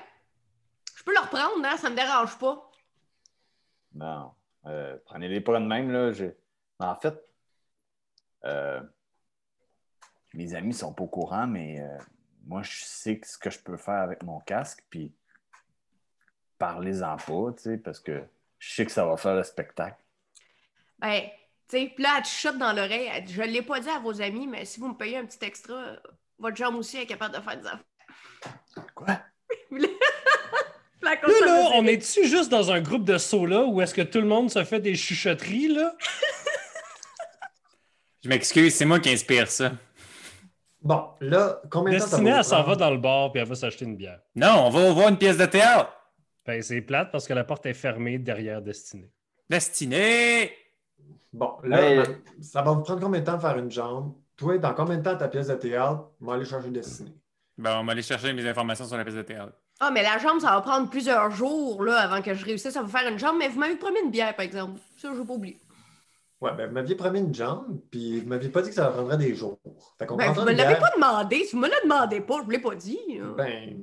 Je 0.96 1.04
peux 1.04 1.12
le 1.14 1.20
reprendre, 1.20 1.66
hein? 1.66 1.76
Ça 1.78 1.90
me 1.90 1.96
dérange 1.96 2.38
pas. 2.40 2.72
Non. 3.94 4.32
Euh, 4.68 4.96
Prenez-les 5.06 5.42
pas 5.42 5.60
de 5.60 5.66
même, 5.66 5.92
là. 5.92 6.12
j'ai- 6.14 6.36
En 6.80 6.96
fait, 6.96 7.16
euh, 8.46 8.82
mes 10.34 10.54
amis 10.56 10.74
sont 10.74 10.94
pas 10.94 11.04
au 11.04 11.08
courant, 11.08 11.48
mais 11.48 11.80
euh, 11.80 11.98
moi, 12.46 12.62
je 12.64 12.84
sais 12.84 13.20
ce 13.24 13.38
que 13.38 13.50
je 13.50 13.60
peux 13.60 13.78
faire 13.78 14.02
avec 14.02 14.24
mon 14.24 14.40
casque, 14.42 14.84
puis 14.90 15.14
parlez-en 16.58 17.18
pas, 17.18 17.54
tu 17.54 17.64
sais, 17.64 17.78
parce 17.78 18.00
que 18.00 18.24
je 18.60 18.74
sais 18.74 18.86
que 18.86 18.92
ça 18.92 19.06
va 19.06 19.18
faire 19.18 19.36
le 19.36 19.44
spectacle. 19.44 19.98
Ben, 21.00 21.22
tu 21.68 21.78
sais, 21.78 21.92
puis 21.94 22.04
là, 22.04 22.16
elle 22.18 22.24
te 22.24 22.28
chuchote 22.28 22.58
dans 22.58 22.74
l'oreille. 22.74 23.10
Je 23.28 23.42
l'ai 23.42 23.62
pas 23.62 23.80
dit 23.80 23.90
à 23.90 24.00
vos 24.00 24.22
amis, 24.22 24.48
mais 24.48 24.66
si 24.66 24.80
vous 24.80 24.90
me 24.90 24.96
payez 24.96 25.18
un 25.18 25.26
petit 25.26 25.44
extra, 25.44 25.96
votre 26.38 26.56
jambe 26.56 26.76
aussi 26.76 26.98
est 26.98 27.06
capable 27.06 27.36
de 27.36 27.42
faire 27.42 27.60
des 27.60 27.68
affaires. 27.68 28.94
Quoi? 28.94 29.20
Là, 31.02 31.14
là, 31.46 31.70
on 31.76 31.86
est-tu 31.86 32.28
juste 32.28 32.50
dans 32.50 32.72
un 32.72 32.82
groupe 32.82 33.04
de 33.04 33.14
là 33.48 33.64
où 33.66 33.80
est-ce 33.80 33.94
que 33.94 34.02
tout 34.02 34.20
le 34.20 34.28
monde 34.28 34.50
se 34.50 34.64
fait 34.64 34.80
des 34.80 34.96
chuchotteries, 34.96 35.68
là? 35.68 35.96
Je 38.26 38.30
m'excuse, 38.30 38.74
c'est 38.74 38.86
moi 38.86 39.00
qui 39.00 39.12
inspire 39.12 39.48
ça. 39.48 39.74
Bon, 40.82 41.10
là, 41.22 41.62
combien 41.70 41.94
de 41.94 42.00
temps 42.00 42.06
ça 42.06 42.10
Destinée, 42.18 42.32
va 42.32 42.38
elle 42.40 42.44
s'en 42.44 42.64
va 42.64 42.76
dans 42.76 42.90
le 42.90 42.98
bar 42.98 43.32
puis 43.32 43.40
elle 43.40 43.48
va 43.48 43.54
s'acheter 43.54 43.86
une 43.86 43.96
bière. 43.96 44.20
Non, 44.36 44.64
on 44.66 44.70
va 44.72 44.92
voir 44.94 45.10
une 45.10 45.18
pièce 45.20 45.38
de 45.38 45.46
théâtre. 45.46 45.96
Ben, 46.44 46.60
c'est 46.64 46.82
plate 46.82 47.12
parce 47.12 47.28
que 47.28 47.34
la 47.34 47.44
porte 47.44 47.68
est 47.68 47.76
fermée 47.76 48.18
derrière 48.18 48.64
Destinée. 48.64 49.12
Destinée! 49.48 50.52
Bon, 51.32 51.52
là, 51.66 52.04
ça 52.42 52.64
va 52.64 52.72
vous 52.72 52.82
prendre 52.82 53.00
combien 53.00 53.20
de 53.20 53.26
temps 53.26 53.36
de 53.36 53.42
faire 53.42 53.60
une 53.60 53.70
jambe? 53.70 54.16
Toi, 54.38 54.58
dans 54.58 54.74
combien 54.74 54.98
de 54.98 55.04
temps 55.04 55.16
ta 55.16 55.28
pièce 55.28 55.50
de 55.50 55.54
théâtre? 55.54 56.10
On 56.20 56.26
va 56.26 56.34
aller 56.34 56.46
chercher 56.46 56.72
Destinée. 56.72 57.14
Bon, 57.60 57.70
on 57.78 57.84
va 57.84 57.92
aller 57.92 58.02
chercher 58.02 58.34
mes 58.34 58.48
informations 58.48 58.86
sur 58.86 58.98
la 58.98 59.04
pièce 59.04 59.18
de 59.18 59.22
théâtre. 59.22 59.54
Ah, 59.80 59.92
mais 59.92 60.02
la 60.02 60.18
jambe, 60.18 60.40
ça 60.40 60.50
va 60.50 60.62
prendre 60.62 60.90
plusieurs 60.90 61.30
jours 61.30 61.84
là, 61.84 61.98
avant 61.98 62.24
que 62.24 62.34
je 62.34 62.44
réussisse 62.44 62.76
à 62.76 62.82
vous 62.82 62.90
faire 62.90 63.08
une 63.08 63.20
jambe, 63.20 63.36
mais 63.38 63.50
vous 63.50 63.60
m'avez 63.60 63.76
promis 63.76 64.00
une 64.04 64.10
bière, 64.10 64.36
par 64.36 64.46
exemple. 64.46 64.80
Ça, 64.98 65.10
je 65.14 65.20
vais 65.20 65.28
pas 65.28 65.34
oublier. 65.34 65.60
Ouais, 66.42 66.52
ben, 66.56 66.68
vous 66.68 66.74
m'aviez 66.74 66.96
promis 66.96 67.20
une 67.20 67.34
jambe, 67.34 67.80
puis 67.90 68.20
vous 68.20 68.28
m'aviez 68.28 68.50
pas 68.50 68.62
dit 68.62 68.70
que 68.70 68.76
ça 68.76 68.88
prendrait 68.90 69.18
des 69.18 69.34
jours. 69.36 69.60
Fait 69.98 70.06
qu'on 70.06 70.16
Ben, 70.16 70.28
vous 70.28 70.34
prendra 70.34 70.52
me 70.52 70.58
l'avez 70.58 70.76
pas 70.80 70.92
demandé. 70.96 71.46
Si 71.46 71.56
vous 71.56 71.62
me 71.62 71.68
le 71.68 71.84
demandez 71.84 72.22
pas, 72.22 72.38
je 72.40 72.44
vous 72.44 72.50
l'ai 72.52 72.60
pas 72.60 72.76
dit. 72.76 73.00
Ben, 73.38 73.80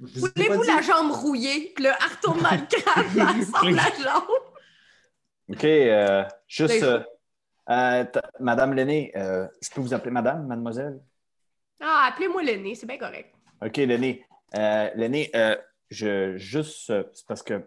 Voulez-vous 0.00 0.62
dit. 0.62 0.68
la 0.68 0.82
jambe 0.82 1.12
rouillée? 1.12 1.72
Dans 1.78 1.84
le 2.32 2.66
crâne, 2.82 3.36
elle 3.38 3.46
sort 3.46 3.70
la 3.70 3.82
jambe? 4.02 4.28
OK, 5.48 5.64
euh, 5.64 6.24
juste... 6.48 6.80
Ben, 6.80 6.86
euh, 7.70 8.04
euh, 8.14 8.20
Madame 8.40 8.74
Lenné, 8.74 9.12
euh, 9.16 9.46
je 9.62 9.70
peux 9.70 9.80
vous 9.80 9.94
appeler 9.94 10.10
Madame, 10.10 10.46
Mademoiselle? 10.46 11.00
Ah, 11.80 12.08
appelez-moi 12.10 12.42
l'aîné, 12.42 12.74
c'est 12.74 12.86
bien 12.86 12.98
correct. 12.98 13.32
OK, 13.64 13.76
Lenné. 13.76 14.26
Euh, 14.56 14.90
Lenné, 14.96 15.30
euh, 15.34 15.56
je 15.90 16.36
juste... 16.36 16.90
euh, 16.90 17.04
c'est 17.12 17.26
parce 17.26 17.42
que... 17.42 17.62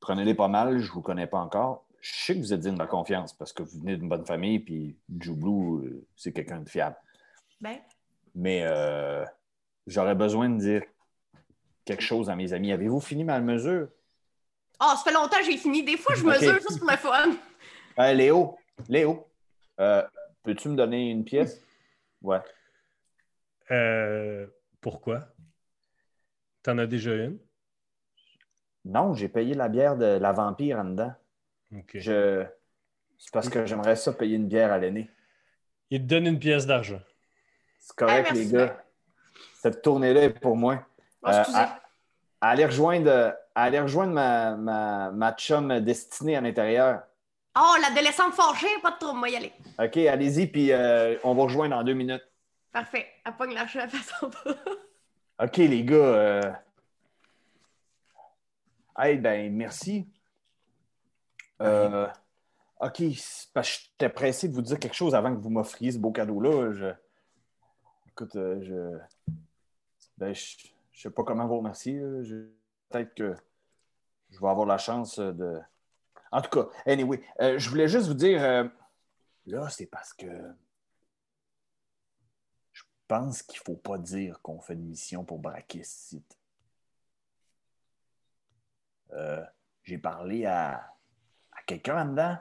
Prenez-les 0.00 0.34
pas 0.34 0.48
mal, 0.48 0.78
je 0.78 0.90
vous 0.92 1.02
connais 1.02 1.26
pas 1.26 1.38
encore. 1.38 1.84
Je 2.00 2.14
sais 2.14 2.34
que 2.34 2.38
vous 2.40 2.52
êtes 2.52 2.60
digne 2.60 2.74
de 2.74 2.78
ma 2.78 2.86
confiance 2.86 3.32
parce 3.32 3.52
que 3.52 3.62
vous 3.62 3.80
venez 3.80 3.96
d'une 3.96 4.08
bonne 4.08 4.24
famille, 4.24 4.60
puis 4.60 4.96
Joublou, 5.20 5.78
euh, 5.84 6.06
c'est 6.16 6.32
quelqu'un 6.32 6.60
de 6.60 6.68
fiable. 6.68 6.96
Ben, 7.60 7.78
Mais 8.34 8.62
euh, 8.64 9.24
j'aurais 9.86 10.14
besoin 10.14 10.48
de 10.48 10.58
dire 10.58 10.82
quelque 11.84 12.02
chose 12.02 12.30
à 12.30 12.36
mes 12.36 12.52
amis. 12.52 12.70
Avez-vous 12.72 13.00
fini 13.00 13.24
ma 13.24 13.40
mesure? 13.40 13.88
ah, 14.80 14.94
ça 14.96 15.02
fait 15.10 15.12
longtemps 15.12 15.38
que 15.38 15.44
j'ai 15.44 15.56
fini. 15.56 15.82
Des 15.82 15.96
fois, 15.96 16.14
je 16.14 16.22
mesure 16.24 16.54
juste 16.54 16.78
pour 16.78 16.90
le 16.90 16.96
fun. 16.96 17.32
Euh, 17.98 18.12
Léo, 18.12 18.56
Léo, 18.88 19.26
euh, 19.80 20.04
peux-tu 20.44 20.68
me 20.68 20.76
donner 20.76 21.10
une 21.10 21.24
pièce? 21.24 21.60
Ouais. 22.22 22.38
Euh, 23.72 24.46
pourquoi? 24.80 25.26
T'en 26.62 26.78
as 26.78 26.86
déjà 26.86 27.12
une? 27.16 27.40
Non, 28.88 29.12
j'ai 29.14 29.28
payé 29.28 29.54
la 29.54 29.68
bière 29.68 29.96
de 29.96 30.06
la 30.18 30.32
vampire 30.32 30.78
en 30.78 30.84
dedans. 30.84 31.12
OK. 31.76 31.90
Je... 31.94 32.44
C'est 33.18 33.32
parce 33.32 33.48
que 33.48 33.66
j'aimerais 33.66 33.96
ça 33.96 34.12
payer 34.12 34.36
une 34.36 34.48
bière 34.48 34.72
à 34.72 34.78
l'aîné. 34.78 35.10
Il 35.90 36.00
te 36.02 36.06
donne 36.06 36.26
une 36.26 36.38
pièce 36.38 36.66
d'argent. 36.66 37.00
C'est 37.80 37.94
correct, 37.96 38.28
Ah, 38.30 38.34
les 38.34 38.46
gars. 38.46 38.76
Cette 39.60 39.82
tournée-là 39.82 40.24
est 40.24 40.30
pour 40.40 40.56
moi. 40.56 40.86
Ah, 41.22 41.30
Euh, 41.34 41.38
excusez. 41.40 41.58
à- 41.58 41.80
Allez 42.40 42.64
rejoindre, 42.66 43.34
allez 43.54 43.80
rejoindre 43.80 44.12
ma, 44.12 44.54
ma, 44.54 45.10
ma 45.10 45.32
chum 45.32 45.80
destinée 45.80 46.36
à 46.36 46.40
l'intérieur. 46.40 47.02
Oh, 47.58 47.74
l'adolescente 47.82 48.32
fâchée, 48.34 48.68
pas 48.80 48.92
de 48.92 48.98
trouble, 48.98 49.18
moi 49.18 49.28
y 49.28 49.34
aller. 49.36 49.52
OK, 49.82 49.96
allez-y, 49.96 50.46
puis 50.46 50.70
euh, 50.70 51.16
on 51.24 51.34
va 51.34 51.42
rejoindre 51.42 51.76
dans 51.76 51.82
deux 51.82 51.94
minutes. 51.94 52.22
Parfait. 52.72 53.06
Elle 53.26 53.32
pogne 53.32 53.54
l'argent, 53.54 53.80
pas. 54.44 55.44
OK, 55.44 55.56
les 55.56 55.82
gars. 55.84 55.96
Euh... 55.96 56.52
Hey, 59.00 59.16
ben, 59.16 59.54
merci. 59.54 60.08
Euh, 61.62 62.08
OK, 62.80 63.02
parce 63.54 63.68
que 63.68 63.82
j'étais 63.92 64.08
pressé 64.08 64.48
de 64.48 64.54
vous 64.54 64.62
dire 64.62 64.80
quelque 64.80 64.94
chose 64.96 65.14
avant 65.14 65.32
que 65.34 65.40
vous 65.40 65.50
m'offriez 65.50 65.92
ce 65.92 65.98
beau 65.98 66.10
cadeau-là. 66.10 66.72
Je... 66.72 66.92
Écoute, 68.08 68.34
euh, 68.34 68.60
je... 68.60 69.32
Ben, 70.16 70.34
je... 70.34 70.66
je 70.90 71.00
sais 71.00 71.10
pas 71.10 71.22
comment 71.22 71.46
vous 71.46 71.58
remercier. 71.58 72.00
Je- 72.24 72.48
Peut-être 72.88 73.14
que 73.14 73.36
je 74.30 74.40
vais 74.40 74.48
avoir 74.48 74.66
la 74.66 74.78
chance 74.78 75.20
de... 75.20 75.60
En 76.32 76.42
tout 76.42 76.50
cas, 76.50 76.68
anyway, 76.84 77.22
euh, 77.40 77.56
je 77.56 77.70
voulais 77.70 77.86
juste 77.86 78.08
vous 78.08 78.14
dire... 78.14 78.42
euh, 78.42 78.64
Là, 79.46 79.68
c'est 79.70 79.86
parce 79.86 80.12
que... 80.12 80.26
Je 82.72 82.82
pense 83.06 83.42
qu'il 83.42 83.60
faut 83.60 83.76
pas 83.76 83.96
dire 83.96 84.42
qu'on 84.42 84.58
fait 84.60 84.74
une 84.74 84.86
mission 84.86 85.24
pour 85.24 85.38
braquer 85.38 85.84
ce 85.84 86.08
site. 86.08 86.38
Euh, 89.12 89.44
J'ai 89.84 89.98
parlé 89.98 90.46
à, 90.46 90.94
à 91.52 91.62
quelqu'un 91.66 91.94
là-dedans. 91.94 92.36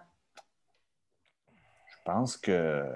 Je 1.88 1.96
pense 2.06 2.38
que 2.38 2.94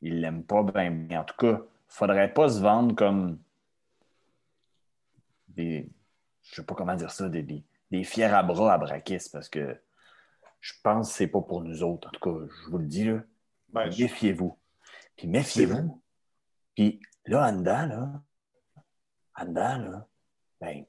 il 0.00 0.20
l'aime 0.20 0.44
pas 0.44 0.62
bien. 0.62 1.08
En 1.20 1.24
tout 1.24 1.36
cas, 1.36 1.60
faudrait 1.88 2.32
pas 2.32 2.48
se 2.48 2.60
vendre 2.60 2.94
comme 2.94 3.38
des. 5.48 5.90
Je 6.42 6.56
sais 6.56 6.64
pas 6.64 6.74
comment 6.74 6.94
dire 6.94 7.10
ça, 7.10 7.28
des, 7.28 7.42
des, 7.42 7.64
des 7.90 8.04
fiers 8.04 8.24
à 8.24 8.42
bras 8.42 8.74
à 8.74 8.78
braquer, 8.78 9.18
c'est 9.18 9.32
parce 9.32 9.48
que 9.48 9.80
je 10.60 10.72
pense 10.82 11.10
que 11.10 11.14
c'est 11.16 11.26
pas 11.26 11.40
pour 11.42 11.62
nous 11.62 11.82
autres. 11.82 12.08
En 12.08 12.10
tout 12.10 12.20
cas, 12.20 12.46
je 12.64 12.70
vous 12.70 12.78
le 12.78 12.86
dis 12.86 13.04
là. 13.04 13.22
Ben, 13.70 13.86
Méfiez-vous. 13.86 14.56
Puis 15.16 15.26
méfiez-vous. 15.26 16.02
Puis 16.74 17.00
là, 17.26 17.48
en 17.48 17.56
dedans, 17.56 17.86
là, 17.86 18.22
en 19.36 19.44
dedans, 19.44 19.78
là, 19.78 20.06
ben, 20.60 20.84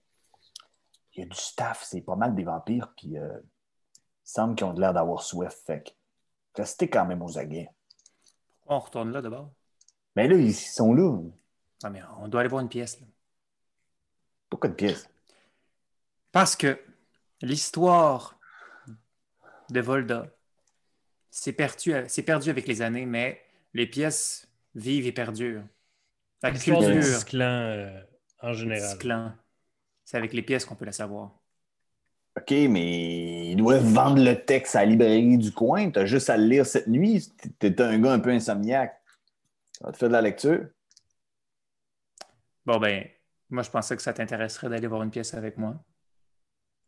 il 1.13 1.21
y 1.21 1.23
a 1.23 1.25
du 1.25 1.35
staff, 1.35 1.83
c'est 1.83 2.01
pas 2.01 2.15
mal 2.15 2.35
des 2.35 2.43
vampires, 2.43 2.93
puis 2.95 3.17
euh, 3.17 3.39
il 3.39 4.29
semble 4.31 4.55
qu'ils 4.55 4.65
ont 4.67 4.73
l'air 4.73 4.93
d'avoir 4.93 5.21
soif. 5.23 5.61
Fait 5.65 5.83
que 5.83 6.61
restez 6.61 6.89
quand 6.89 7.05
même 7.05 7.21
aux 7.21 7.37
aguets. 7.37 7.69
Pourquoi 8.59 8.75
on 8.75 8.79
retourne 8.79 9.11
là 9.11 9.21
d'abord? 9.21 9.51
Mais 10.15 10.27
là, 10.27 10.35
ils 10.35 10.53
sont 10.53 10.93
là. 10.93 11.17
Ah, 11.83 11.89
mais 11.89 12.01
on 12.19 12.27
doit 12.27 12.41
aller 12.41 12.49
voir 12.49 12.61
une 12.61 12.69
pièce. 12.69 12.99
là. 12.99 13.07
Pourquoi 14.49 14.69
de 14.69 14.75
pièces? 14.75 15.09
Parce 16.31 16.55
que 16.55 16.79
l'histoire 17.41 18.37
de 19.69 19.79
Volda 19.79 20.27
s'est 21.29 21.53
perdu, 21.53 21.93
s'est 22.07 22.23
perdue 22.23 22.49
avec 22.49 22.67
les 22.67 22.81
années, 22.81 23.05
mais 23.05 23.41
les 23.73 23.87
pièces 23.87 24.47
vivent 24.75 25.07
et 25.07 25.11
perdurent. 25.11 25.63
La 26.41 26.51
culture, 26.51 27.25
clan 27.25 27.45
euh, 27.45 28.01
en 28.41 28.53
général. 28.53 28.97
clan, 28.97 29.33
c'est 30.09 30.17
avec 30.17 30.33
les 30.33 30.41
pièces 30.41 30.65
qu'on 30.65 30.73
peut 30.73 30.85
la 30.85 30.91
savoir. 30.91 31.29
OK, 32.35 32.49
mais 32.49 33.51
ils 33.51 33.55
doivent 33.55 33.85
vendre 33.85 34.23
le 34.23 34.43
texte 34.43 34.75
à 34.75 34.79
la 34.79 34.87
librairie 34.87 35.37
du 35.37 35.51
coin. 35.51 35.91
T'as 35.91 36.05
juste 36.05 36.31
à 36.31 36.37
le 36.37 36.45
lire 36.45 36.65
cette 36.65 36.87
nuit. 36.87 37.31
T'es 37.59 37.79
un 37.79 37.99
gars 37.99 38.13
un 38.13 38.19
peu 38.19 38.31
insomniaque. 38.31 38.99
Ça 39.77 39.85
va 39.85 39.91
te 39.91 39.97
faire 39.97 40.07
de 40.07 40.13
la 40.13 40.23
lecture? 40.23 40.65
Bon, 42.65 42.79
ben, 42.79 43.05
moi, 43.51 43.61
je 43.61 43.69
pensais 43.69 43.95
que 43.95 44.01
ça 44.01 44.11
t'intéresserait 44.11 44.67
d'aller 44.69 44.87
voir 44.87 45.03
une 45.03 45.11
pièce 45.11 45.35
avec 45.35 45.59
moi. 45.59 45.75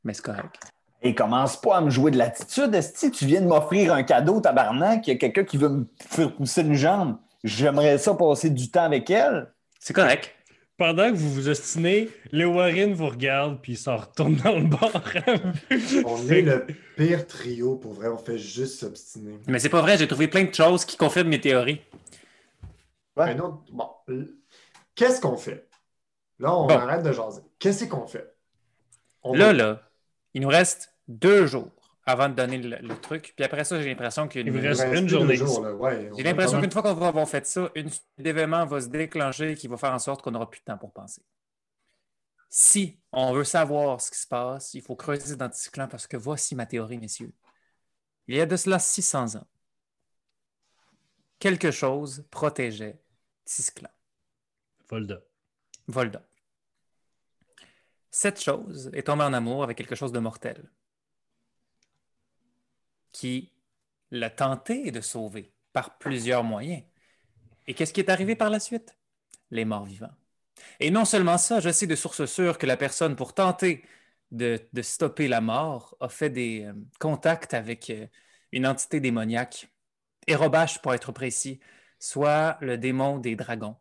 Mais 0.04 0.16
c'est 0.16 0.26
correct. 0.26 0.60
Et 1.04 1.14
commence 1.14 1.62
pas 1.62 1.78
à 1.78 1.82
me 1.82 1.92
jouer 1.92 2.10
de 2.10 2.18
l'attitude. 2.18 2.74
Esti, 2.74 3.12
tu 3.12 3.28
viens 3.28 3.42
de 3.42 3.48
m'offrir 3.48 3.94
un 3.94 4.02
cadeau, 4.02 4.42
tabarnak. 4.42 5.06
Il 5.06 5.12
y 5.12 5.14
a 5.14 5.20
quelqu'un 5.20 5.44
qui 5.44 5.58
veut 5.58 5.70
me 5.70 5.86
faire 6.10 6.36
pousser 6.36 6.62
une 6.62 6.74
jambe. 6.74 7.20
J'aimerais 7.44 8.00
ça 8.00 8.16
passer 8.16 8.50
du 8.50 8.72
temps 8.72 8.86
avec 8.86 9.12
elle. 9.12 9.54
C'est 9.80 9.94
correct. 9.94 10.36
Pendant 10.82 11.12
que 11.12 11.16
vous 11.16 11.32
vous 11.32 11.48
ostinez, 11.48 12.10
les 12.32 12.44
Warren 12.44 12.96
vous 12.96 13.08
regardent 13.08 13.62
puis 13.62 13.74
ils 13.74 13.78
s'en 13.78 13.98
retournent 13.98 14.38
dans 14.38 14.58
le 14.58 14.66
bar. 14.66 14.92
On 16.06 16.28
est 16.28 16.42
le 16.42 16.66
pire 16.98 17.28
trio 17.28 17.76
pour 17.76 17.94
vrai. 17.94 18.08
On 18.08 18.18
fait 18.18 18.40
juste 18.40 18.80
s'obstiner. 18.80 19.36
Mais 19.46 19.60
c'est 19.60 19.70
pas 19.70 19.82
vrai, 19.82 19.96
j'ai 20.00 20.08
trouvé 20.08 20.28
plein 20.28 20.44
de 20.44 20.52
choses 20.52 20.84
qui 20.84 20.98
confirment 20.98 21.30
mes 21.30 21.40
théories. 21.40 21.82
Un 23.16 23.38
autre- 23.38 23.62
bon, 23.72 23.90
Qu'est-ce 24.96 25.22
qu'on 25.22 25.38
fait? 25.38 25.68
Là, 26.40 26.52
on 26.58 26.66
Bon. 26.66 26.76
arrête 26.76 27.04
de 27.04 27.12
jaser. 27.12 27.44
Qu'est-ce 27.60 27.86
qu'on 27.86 28.08
fait? 28.08 28.34
On 29.22 29.34
Là, 29.36 29.54
là, 29.54 29.88
il 30.34 30.42
nous 30.42 30.48
reste 30.50 30.96
deux 31.08 31.46
jours 31.46 31.70
avant 32.06 32.30
de 32.30 32.34
donner 32.36 32.58
le, 32.58 32.78
le 32.78 33.00
truc. 33.00 33.34
Puis 33.36 33.46
après 33.46 33.64
ça, 33.64 33.82
j'ai 33.82 33.90
l'impression 33.90 34.28
qu'il 34.28 34.48
une- 34.48 34.58
reste 34.58 35.08
journée. 35.08 35.40
Ouais, 35.42 36.10
J'ai 36.18 36.24
l'impression 36.24 36.60
qu'une 36.60 36.72
fois 36.72 36.82
qu'on 36.82 36.94
va 36.94 37.08
avoir 37.08 37.28
fait 37.30 37.46
ça, 37.46 37.70
une 37.76 37.90
suite 37.90 38.06
d'événements 38.18 38.66
va 38.66 38.82
se 38.82 38.88
déclencher 38.88 39.56
qui 39.56 39.68
va 39.68 39.78
faire 39.78 39.94
en 39.94 40.00
sorte 40.00 40.22
qu'on 40.22 40.32
n'aura 40.32 40.50
plus 40.50 40.60
de 40.62 40.66
temps 40.66 40.78
pour 40.78 40.92
penser. 40.92 41.22
Si 42.50 43.00
on 43.12 43.32
veut 43.34 43.44
savoir 43.46 44.02
ce 44.02 44.12
qui 44.12 44.18
se 44.18 44.28
passe, 44.28 44.74
il 44.74 44.82
faut 44.82 44.96
creuser 44.96 45.36
dans 45.36 45.50
Ticlan 45.50 45.88
parce 45.88 46.08
que 46.08 46.18
voici 46.18 46.56
ma 46.56 46.66
théorie, 46.66 46.98
messieurs. 46.98 47.32
Il 48.28 48.36
y 48.36 48.42
a 48.42 48.46
de 48.46 48.56
cela 48.58 48.78
600 48.80 49.36
ans, 49.36 49.48
quelque 51.40 51.72
chose 51.72 52.26
protégeait 52.30 53.00
Tisclan, 53.46 53.90
Volda. 54.90 55.22
Volda. 55.88 56.22
Cette 58.12 58.42
chose 58.42 58.90
est 58.94 59.04
tombée 59.04 59.24
en 59.24 59.34
amour 59.34 59.64
avec 59.64 59.78
quelque 59.78 59.96
chose 59.96 60.12
de 60.12 60.20
mortel 60.20 60.70
qui 63.12 63.52
l'a 64.12 64.30
tenté 64.30 64.92
de 64.92 65.02
sauver 65.02 65.54
par 65.74 65.98
plusieurs 65.98 66.44
moyens. 66.44 66.84
Et 67.68 67.74
qu'est-ce 67.74 67.94
qui 67.94 68.02
est 68.02 68.10
arrivé 68.10 68.36
par 68.36 68.50
la 68.50 68.60
suite? 68.60 68.98
Les 69.52 69.66
morts 69.66 69.86
vivants. 69.86 70.16
Et 70.80 70.92
non 70.92 71.06
seulement 71.06 71.38
ça, 71.38 71.60
je 71.60 71.70
sais 71.70 71.88
de 71.88 71.96
sources 71.96 72.26
sûres 72.26 72.58
que 72.58 72.66
la 72.66 72.78
personne, 72.78 73.16
pour 73.16 73.34
tenter 73.34 73.84
de, 74.32 74.60
stopper 74.82 75.28
la 75.28 75.42
mort, 75.42 75.96
a 76.00 76.10
fait 76.10 76.30
des 76.30 76.66
euh, 76.66 76.74
contacts 77.00 77.54
avec 77.54 77.90
euh, 77.90 78.08
une 78.52 78.68
entité 78.68 79.00
démoniaque, 79.00 79.70
Erobash 80.28 80.82
pour 80.82 80.94
être 80.94 81.12
précis, 81.12 81.60
soit 82.00 82.58
le 82.62 82.78
démon 82.78 83.20
des 83.20 83.36
dragons. 83.36 83.76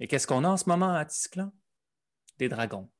Et 0.00 0.08
qu'est-ce 0.08 0.26
qu'on 0.26 0.44
a 0.44 0.48
en 0.48 0.56
ce 0.56 0.68
moment 0.68 0.94
à 0.94 1.04
Tisclan? 1.04 1.52
Des 2.38 2.48
dragons. 2.48 2.90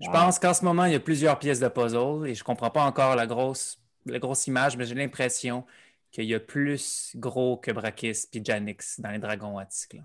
Je 0.00 0.08
Wow. 0.08 0.10
pense 0.10 0.38
qu'en 0.38 0.54
ce 0.54 0.64
moment, 0.64 0.86
il 0.86 0.92
y 0.92 0.94
a 0.96 1.00
plusieurs 1.00 1.38
pièces 1.38 1.60
de 1.60 1.68
puzzle 1.68 2.26
et 2.26 2.34
je 2.34 2.40
ne 2.40 2.44
comprends 2.44 2.70
pas 2.70 2.84
encore 2.84 3.16
la 3.16 3.26
grosse, 3.26 3.80
la 4.06 4.18
grosse 4.18 4.46
image, 4.46 4.76
mais 4.76 4.86
j'ai 4.86 4.94
l'impression 4.94 5.64
qu'il 6.10 6.24
y 6.24 6.34
a 6.34 6.40
plus 6.40 7.12
gros 7.16 7.56
que 7.58 7.70
Brakis 7.70 8.26
puis 8.30 8.42
Janix 8.44 9.00
dans 9.00 9.10
les 9.10 9.18
dragons 9.18 9.58
à 9.58 9.66
Tisclan. 9.66 10.02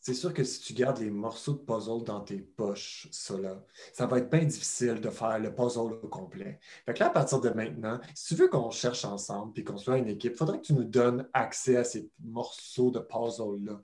C'est 0.00 0.14
sûr 0.14 0.32
que 0.32 0.42
si 0.44 0.60
tu 0.60 0.72
gardes 0.74 0.98
les 0.98 1.10
morceaux 1.10 1.52
de 1.54 1.58
puzzle 1.58 2.02
dans 2.04 2.20
tes 2.22 2.38
poches, 2.40 3.08
ça 3.10 3.36
là, 3.38 3.62
ça 3.92 4.06
va 4.06 4.18
être 4.18 4.30
bien 4.30 4.44
difficile 4.44 5.00
de 5.00 5.10
faire 5.10 5.38
le 5.38 5.54
puzzle 5.54 5.92
au 6.02 6.08
complet. 6.08 6.60
Fait 6.86 6.94
que 6.94 7.00
là, 7.00 7.06
à 7.08 7.10
partir 7.10 7.40
de 7.40 7.50
maintenant, 7.50 8.00
si 8.14 8.34
tu 8.34 8.40
veux 8.40 8.48
qu'on 8.48 8.70
cherche 8.70 9.04
ensemble 9.04 9.52
puis 9.52 9.64
qu'on 9.64 9.76
soit 9.76 9.98
une 9.98 10.08
équipe, 10.08 10.32
il 10.32 10.36
faudrait 10.38 10.58
que 10.60 10.66
tu 10.66 10.72
nous 10.74 10.84
donnes 10.84 11.28
accès 11.34 11.76
à 11.76 11.84
ces 11.84 12.08
morceaux 12.24 12.90
de 12.90 13.00
puzzle-là. 13.00 13.82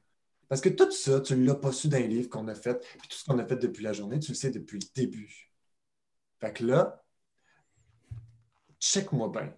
Parce 0.49 0.61
que 0.61 0.69
tout 0.69 0.91
ça, 0.91 1.21
tu 1.21 1.37
ne 1.37 1.47
l'as 1.47 1.55
pas 1.55 1.73
su 1.73 1.89
dans 1.89 1.99
les 1.99 2.09
livres 2.09 2.29
qu'on 2.29 2.49
a 2.49 2.55
fait, 2.55 2.79
puis 2.99 3.09
tout 3.09 3.17
ce 3.17 3.25
qu'on 3.25 3.39
a 3.39 3.47
fait 3.47 3.57
depuis 3.57 3.83
la 3.83 3.93
journée, 3.93 4.19
tu 4.19 4.33
le 4.33 4.37
sais 4.37 4.51
depuis 4.51 4.79
le 4.79 4.87
début. 4.95 5.51
Fait 6.41 6.53
que 6.53 6.65
là, 6.65 7.03
check-moi 8.81 9.31
bien. 9.31 9.55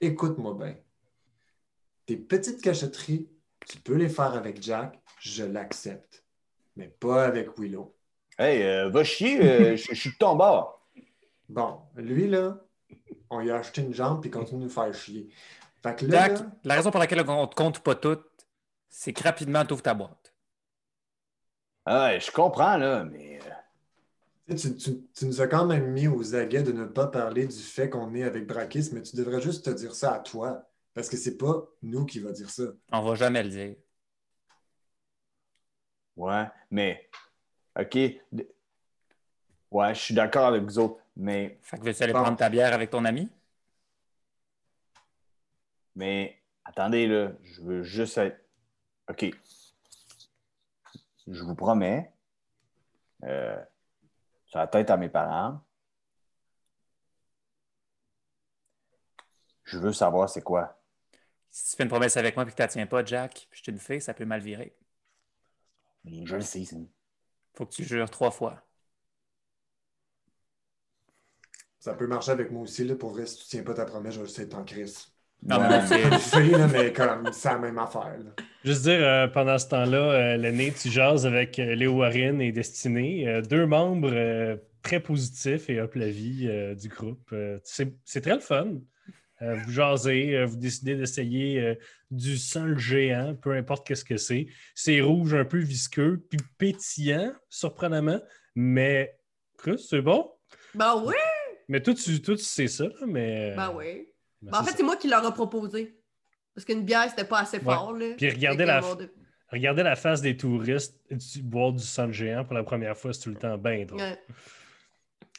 Écoute-moi 0.00 0.54
bien. 0.54 0.76
Tes 2.06 2.16
petites 2.16 2.60
cachotteries, 2.60 3.28
tu 3.66 3.78
peux 3.78 3.94
les 3.94 4.08
faire 4.08 4.34
avec 4.34 4.62
Jack, 4.62 5.00
je 5.20 5.44
l'accepte. 5.44 6.24
Mais 6.76 6.88
pas 6.88 7.24
avec 7.24 7.58
Willow. 7.58 7.96
Hey, 8.38 8.62
euh, 8.62 8.88
va 8.88 9.04
chier, 9.04 9.40
euh, 9.40 9.76
je 9.76 9.94
suis 9.94 10.10
de 10.10 10.16
ton 10.16 10.36
bord. 10.36 10.86
Bon, 11.48 11.80
lui, 11.96 12.26
là, 12.28 12.58
on 13.30 13.40
lui 13.40 13.50
a 13.50 13.56
acheté 13.56 13.82
une 13.82 13.94
jambe 13.94 14.20
puis 14.20 14.30
il 14.30 14.32
continue 14.32 14.60
de 14.60 14.64
nous 14.64 14.70
faire 14.70 14.92
chier. 14.92 15.28
Fait 15.82 15.96
que 15.96 16.06
là, 16.06 16.28
Jack, 16.28 16.40
là, 16.40 16.46
la 16.64 16.74
raison 16.74 16.90
pour 16.90 17.00
laquelle 17.00 17.28
on 17.28 17.42
ne 17.42 17.46
te 17.46 17.54
compte 17.54 17.80
pas 17.80 17.94
toutes, 17.94 18.24
c'est 18.94 19.14
que 19.14 19.22
rapidement, 19.24 19.64
tu 19.64 19.72
ouvres 19.72 19.82
ta 19.82 19.94
boîte. 19.94 20.34
Ah, 21.86 22.16
je 22.18 22.30
comprends, 22.30 22.76
là, 22.76 23.04
mais. 23.04 23.40
euh, 23.42 23.50
tu, 24.50 24.58
sais, 24.58 24.76
tu- 24.76 25.02
tu- 25.14 25.26
nous 25.26 25.40
as 25.40 25.48
quand 25.48 25.64
même 25.64 25.90
mis 25.92 26.06
aux 26.06 26.34
aguets 26.36 26.62
de 26.62 26.72
ne 26.72 26.84
pas 26.84 27.06
parler 27.06 27.46
du 27.46 27.58
fait 27.58 27.88
qu'on 27.88 28.14
est 28.14 28.22
avec 28.22 28.46
Brakis, 28.46 28.90
mais 28.92 29.02
tu 29.02 29.16
devrais 29.16 29.40
juste 29.40 29.64
te 29.64 29.70
dire 29.70 29.94
ça 29.94 30.14
à 30.14 30.18
toi. 30.20 30.68
Parce 30.94 31.08
que 31.08 31.16
c'est 31.16 31.38
pas 31.38 31.66
nous 31.82 32.04
qui 32.04 32.20
va 32.20 32.32
dire 32.32 32.50
ça. 32.50 32.64
On 32.92 33.00
va 33.02 33.14
jamais 33.14 33.42
le 33.42 33.48
dire. 33.48 33.76
Ouais, 36.16 36.44
mais. 36.70 37.08
OK. 37.80 37.94
Ouais, 39.70 39.94
je 39.94 40.00
suis 40.00 40.14
d'accord 40.14 40.46
avec 40.48 40.62
vous 40.64 40.78
autres, 40.78 41.02
mais. 41.16 41.58
Fait 41.62 41.78
que 41.78 41.82
veux-tu 41.84 42.02
aller 42.02 42.12
prendre 42.12 42.36
ta 42.36 42.50
bière 42.50 42.74
avec 42.74 42.90
ton 42.90 43.06
ami? 43.06 43.30
Mais 45.94 46.38
attendez, 46.64 47.06
là, 47.06 47.32
je 47.42 47.62
veux 47.62 47.82
juste 47.82 48.18
être. 48.18 48.38
OK. 49.08 49.30
Je 51.28 51.42
vous 51.42 51.54
promets, 51.54 52.12
euh, 53.24 53.56
sur 54.46 54.58
la 54.58 54.66
tête 54.66 54.90
à 54.90 54.96
mes 54.96 55.08
parents, 55.08 55.60
je 59.64 59.78
veux 59.78 59.92
savoir 59.92 60.28
c'est 60.28 60.42
quoi. 60.42 60.78
Si 61.50 61.70
tu 61.70 61.76
fais 61.76 61.82
une 61.84 61.88
promesse 61.88 62.16
avec 62.16 62.34
moi 62.34 62.44
et 62.44 62.50
que 62.50 62.54
tu 62.54 62.62
ne 62.62 62.66
tiens 62.66 62.86
pas, 62.86 63.04
Jack, 63.04 63.46
puis 63.50 63.60
je 63.60 63.64
te 63.64 63.70
le 63.70 63.78
fais, 63.78 64.00
ça 64.00 64.14
peut 64.14 64.24
mal 64.24 64.40
virer. 64.40 64.76
Mais 66.04 66.26
Je 66.26 66.36
le 66.36 66.42
sais, 66.42 66.64
faut 67.54 67.66
que 67.66 67.72
tu 67.72 67.84
jures 67.84 68.10
trois 68.10 68.30
fois. 68.30 68.62
Ça 71.78 71.94
peut 71.94 72.06
marcher 72.06 72.30
avec 72.30 72.50
moi 72.50 72.62
aussi, 72.62 72.84
là, 72.84 72.94
pour 72.96 73.10
vrai, 73.10 73.26
si 73.26 73.38
tu 73.38 73.44
tiens 73.46 73.62
pas 73.62 73.74
ta 73.74 73.84
promesse, 73.84 74.14
je 74.14 74.20
vais 74.20 74.26
juste 74.26 74.38
être 74.38 74.54
en 74.54 74.64
crise. 74.64 75.12
Non, 75.44 75.58
Ouais, 75.60 75.68
mais 75.90 76.18
sais, 76.18 76.44
là, 76.44 76.68
mais 76.68 76.92
comme, 76.92 77.28
c'est 77.32 77.48
la 77.50 77.58
même 77.58 77.78
affaire. 77.78 78.16
là. 78.24 78.30
Juste 78.64 78.82
dire, 78.82 79.00
euh, 79.00 79.26
pendant 79.26 79.58
ce 79.58 79.68
temps-là, 79.68 79.98
euh, 80.12 80.36
l'aîné, 80.36 80.72
tu 80.72 80.88
jases 80.88 81.26
avec 81.26 81.58
euh, 81.58 81.74
Léo 81.74 81.94
Warren 81.94 82.40
et 82.40 82.52
Destiné, 82.52 83.26
euh, 83.28 83.42
deux 83.42 83.66
membres 83.66 84.10
euh, 84.12 84.56
très 84.82 85.00
positifs 85.00 85.68
et 85.68 85.80
hop 85.80 85.94
la 85.96 86.10
vie 86.10 86.46
euh, 86.48 86.74
du 86.76 86.88
groupe. 86.88 87.28
Euh, 87.32 87.58
c'est 87.64 87.92
c'est 88.04 88.20
très 88.20 88.34
le 88.34 88.40
fun. 88.40 88.74
Euh, 89.42 89.56
vous 89.56 89.72
jasez, 89.72 90.36
euh, 90.36 90.46
vous 90.46 90.56
décidez 90.56 90.94
d'essayer 90.94 91.60
euh, 91.60 91.74
du 92.12 92.38
sang 92.38 92.76
géant, 92.78 93.34
peu 93.34 93.50
importe 93.56 93.84
qu'est-ce 93.84 94.04
que 94.04 94.16
c'est. 94.16 94.46
C'est 94.76 95.00
rouge, 95.00 95.34
un 95.34 95.44
peu 95.44 95.58
visqueux, 95.58 96.24
puis 96.30 96.38
pétillant, 96.58 97.32
surprenamment, 97.48 98.20
mais 98.54 99.18
Chris, 99.58 99.84
c'est 99.90 100.02
bon. 100.02 100.30
Ben 100.76 101.02
oui, 101.04 101.14
Mais 101.68 101.82
toi, 101.82 101.94
tu, 101.94 102.22
toi, 102.22 102.36
tu 102.36 102.44
sais 102.44 102.68
ça, 102.68 102.84
là, 102.84 103.06
mais... 103.08 103.54
ben 103.56 103.72
oui. 103.76 104.06
Mais 104.42 104.50
Ben, 104.50 104.58
en 104.58 104.64
fait, 104.64 104.72
c'est 104.76 104.82
moi 104.82 104.96
qui 104.96 105.08
leur 105.08 105.24
a 105.24 105.32
proposé. 105.32 105.96
Parce 106.54 106.64
qu'une 106.66 106.84
bière, 106.84 107.06
c'était 107.08 107.24
pas 107.24 107.40
assez 107.40 107.60
fort. 107.60 107.92
Là. 107.94 108.14
Puis 108.16 108.28
regardez 108.30 108.64
la- 108.66 108.80
Dieu. 108.96 109.14
Regardez 109.50 109.82
la 109.82 109.96
face 109.96 110.20
des 110.22 110.36
touristes 110.36 110.98
du- 111.10 111.42
boire 111.42 111.72
du 111.72 111.82
sang 111.84 112.10
géant 112.10 112.44
pour 112.44 112.54
la 112.54 112.62
première 112.64 112.96
fois, 112.96 113.12
c'est 113.12 113.20
tout 113.20 113.30
le 113.30 113.36
temps 113.36 113.56
bien 113.58 113.84
drôle. 113.84 114.00
Ouais. 114.00 114.18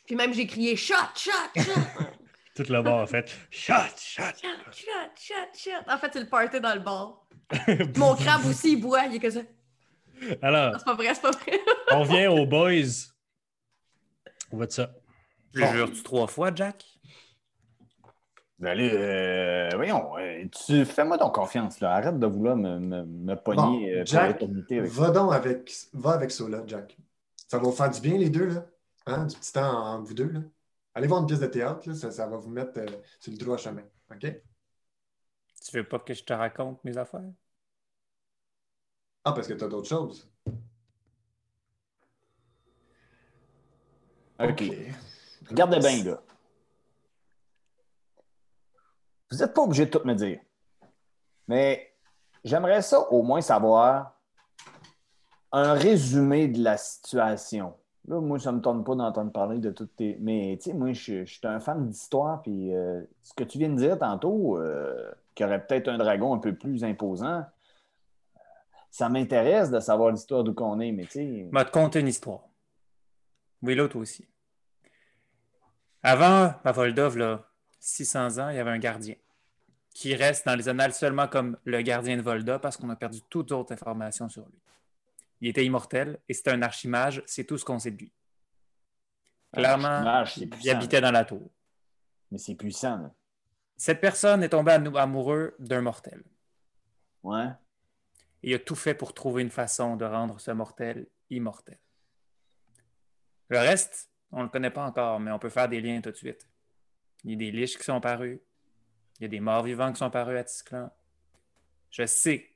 Puis 0.06 0.16
même, 0.16 0.34
j'ai 0.34 0.46
crié 0.48 0.76
shot, 0.76 0.94
shot, 1.16 1.32
shot, 1.56 1.62
Tout 2.56 2.66
le 2.72 2.82
bar, 2.84 3.00
en 3.02 3.08
fait. 3.08 3.32
Shot, 3.50 3.74
shot. 3.98 4.22
shot, 4.40 4.48
shot, 4.72 5.10
shot, 5.16 5.34
shot. 5.58 5.92
En 5.92 5.98
fait, 5.98 6.10
c'est 6.14 6.20
le 6.20 6.28
party 6.28 6.60
dans 6.62 6.74
le 6.76 6.82
bar. 6.82 7.26
Mon 7.98 8.16
crabe 8.16 8.46
aussi, 8.46 8.74
il 8.74 8.82
boit. 8.82 9.06
Il 9.06 9.16
est 9.16 9.20
que 9.20 9.30
ça. 9.32 9.42
Alors, 10.42 10.76
C'est 10.78 10.86
pas 10.86 10.94
vrai, 10.94 11.14
c'est 11.16 11.22
pas 11.22 11.32
vrai. 11.32 11.60
on 11.92 12.04
vient 12.04 12.30
aux 12.32 12.46
boys. 12.46 12.72
On 14.52 14.58
va 14.58 14.68
de 14.68 14.72
ça. 14.72 14.94
Le 15.54 15.66
jures-tu 15.66 16.04
trois 16.04 16.28
fois, 16.28 16.52
Jack? 16.54 16.86
Allez, 18.66 18.92
euh, 18.94 19.70
voyons, 19.76 20.18
euh, 20.18 20.46
tu 20.50 20.86
fais-moi 20.86 21.18
donc 21.18 21.36
confiance, 21.36 21.80
là. 21.80 21.96
Arrête 21.96 22.20
de 22.20 22.28
vouloir 22.28 22.56
me, 22.56 22.80
me, 22.80 23.04
me 23.04 23.36
pogner 23.36 23.94
Bon, 23.94 24.00
euh, 24.00 24.06
pour 24.06 24.06
Jack, 24.06 24.32
l'éternité 24.34 24.80
avec 24.80 24.92
ça. 24.92 25.02
Va 25.02 25.10
donc 25.12 25.34
avec, 25.34 25.72
va 25.94 26.12
avec 26.12 26.32
Sola, 26.32 26.64
Jack. 26.66 26.98
Ça 27.48 27.58
va 27.58 27.64
vous 27.64 27.72
faire 27.72 27.90
du 27.90 28.00
bien, 28.00 28.18
les 28.18 28.30
deux, 28.30 28.48
là. 28.48 28.66
Hein? 29.06 29.26
Du 29.26 29.36
petit 29.36 29.54
temps 29.54 29.86
entre 29.96 30.08
vous 30.08 30.14
deux, 30.14 30.32
là. 30.32 30.40
Allez 30.94 31.08
voir 31.08 31.22
une 31.22 31.28
pièce 31.28 31.40
de 31.40 31.48
théâtre, 31.48 31.88
là. 31.90 31.96
Ça, 31.96 32.12
ça 32.12 32.28
va 32.28 32.38
vous 32.38 32.50
mettre 32.50 32.80
euh, 32.80 32.86
sur 33.20 33.32
le 33.32 33.38
droit 33.38 33.58
chemin. 33.58 33.84
OK? 34.12 34.20
Tu 34.22 35.78
veux 35.78 35.84
pas 35.84 36.00
que 36.00 36.14
je 36.14 36.24
te 36.24 36.34
raconte 36.34 36.84
mes 36.84 36.98
affaires? 36.98 37.32
Ah, 39.26 39.32
parce 39.34 39.48
que 39.48 39.54
tu 39.54 39.64
as 39.64 39.68
d'autres 39.68 39.90
choses. 39.90 40.30
OK. 44.40 44.64
Regardez 45.50 45.80
bien, 45.80 46.04
là. 46.04 46.22
Vous 49.34 49.40
n'êtes 49.40 49.54
pas 49.56 49.64
obligé 49.64 49.88
de 49.88 49.90
tout 49.90 50.06
me 50.06 50.14
dire. 50.14 50.40
Mais 51.48 51.92
j'aimerais 52.44 52.84
ça 52.84 53.00
au 53.12 53.24
moins 53.24 53.42
savoir 53.42 54.20
un 55.52 55.74
résumé 55.74 56.48
de 56.48 56.64
la 56.64 56.78
situation. 56.78 57.74
Là, 58.08 58.20
moi, 58.20 58.38
ça 58.38 58.52
me 58.52 58.62
tente 58.62 58.86
pas 58.86 58.94
d'entendre 58.94 59.32
parler 59.32 59.58
de 59.58 59.72
toutes 59.72 59.96
tes. 59.96 60.18
Mais, 60.20 60.60
tu 60.62 60.70
sais, 60.70 60.76
moi, 60.76 60.94
je 60.94 61.26
suis 61.26 61.40
un 61.46 61.60
fan 61.60 61.90
d'histoire, 61.90 62.44
puis 62.44 62.76
euh, 62.76 63.02
ce 63.24 63.34
que 63.34 63.44
tu 63.44 63.58
viens 63.58 63.70
de 63.70 63.76
dire 63.76 63.98
tantôt, 63.98 64.60
euh, 64.60 65.12
qu'il 65.34 65.46
y 65.46 65.48
aurait 65.48 65.66
peut-être 65.66 65.88
un 65.88 65.98
dragon 65.98 66.36
un 66.36 66.40
peu 66.40 66.54
plus 66.54 66.84
imposant, 66.84 67.44
ça 68.92 69.10
m'intéresse 69.10 69.72
de 69.72 69.80
savoir 69.80 70.12
l'histoire 70.12 70.44
d'où 70.44 70.54
qu'on 70.54 70.80
est, 70.80 70.92
mais 70.92 71.06
tu 71.06 71.12
sais. 71.12 71.50
Vais 71.52 71.66
te 71.66 71.72
conter 71.72 72.02
une 72.02 72.08
histoire. 72.08 72.42
Oui, 73.64 73.74
l'autre 73.74 73.98
aussi. 73.98 74.28
Avant 76.04 76.54
Mavoldov, 76.64 77.18
là, 77.18 77.48
600 77.80 78.38
ans, 78.38 78.50
il 78.50 78.58
y 78.58 78.60
avait 78.60 78.70
un 78.70 78.80
gardien 78.80 79.16
qui 79.94 80.16
reste 80.16 80.46
dans 80.46 80.56
les 80.56 80.68
annales 80.68 80.94
seulement 80.94 81.28
comme 81.28 81.58
le 81.66 81.82
gardien 81.82 82.18
de 82.18 82.22
Volda 82.22 82.60
parce 82.60 82.78
qu'on 82.78 82.90
a 82.90 82.96
perdu 82.96 83.22
toute 83.30 83.52
autre 83.52 83.72
information 83.72 84.28
sur 84.28 84.44
lui. 84.46 84.60
Il 85.42 85.50
était 85.50 85.66
immortel 85.66 86.20
et 86.28 86.34
c'était 86.34 86.52
un 86.52 86.62
archimage, 86.62 87.22
c'est 87.26 87.44
tout 87.44 87.58
ce 87.58 87.66
qu'on 87.66 87.80
sait 87.80 87.92
de 87.92 87.98
lui. 87.98 88.12
Clairement, 89.52 90.24
il 90.38 90.50
puissant. 90.50 90.72
habitait 90.72 91.02
dans 91.02 91.12
la 91.12 91.26
tour. 91.26 91.52
Mais 92.32 92.40
c'est 92.40 92.56
puissant, 92.56 92.98
là. 92.98 93.12
Cette 93.78 94.02
personne 94.02 94.44
est 94.44 94.50
tombée 94.50 94.72
amoureux 94.72 95.56
d'un 95.60 95.82
mortel. 95.82 96.24
Ouais. 97.22 97.50
Et 98.42 98.52
il 98.52 98.54
a 98.54 98.60
tout 98.60 98.76
fait 98.76 98.94
pour 98.94 99.14
trouver 99.14 99.42
une 99.42 99.50
façon 99.50 99.96
de 99.96 100.06
rendre 100.06 100.40
ce 100.40 100.52
mortel 100.52 101.08
immortel. 101.30 101.78
Le 103.50 103.60
reste, 103.60 104.10
on 104.32 104.40
ne 104.40 104.44
le 104.44 104.50
connaît 104.50 104.70
pas 104.70 104.86
encore, 104.86 105.20
mais 105.20 105.32
on 105.32 105.40
peut 105.40 105.50
faire 105.50 105.70
des 105.70 105.82
liens 105.82 106.02
tout 106.02 106.12
de 106.12 106.16
suite. 106.16 106.48
Il 107.24 107.32
y 107.32 107.34
a 107.34 107.38
des 107.38 107.52
liches 107.52 107.78
qui 107.78 107.84
sont 107.84 108.00
parus. 108.00 108.40
Il 109.24 109.28
y 109.28 109.28
a 109.28 109.30
des 109.30 109.40
morts 109.40 109.64
vivants 109.64 109.90
qui 109.94 110.00
sont 110.00 110.10
parus 110.10 110.38
à 110.38 110.44
Tisclan. 110.44 110.92
Je 111.92 112.06
sais 112.06 112.50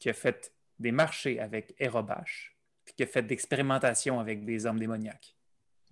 qu'il 0.00 0.10
a 0.10 0.14
fait 0.14 0.52
des 0.80 0.90
marchés 0.90 1.38
avec 1.38 1.76
Hérobache, 1.78 2.58
puis 2.84 2.92
qu'il 2.92 3.04
a 3.04 3.06
fait 3.06 3.22
d'expérimentations 3.22 4.18
avec 4.18 4.44
des 4.44 4.66
hommes 4.66 4.80
démoniaques. 4.80 5.36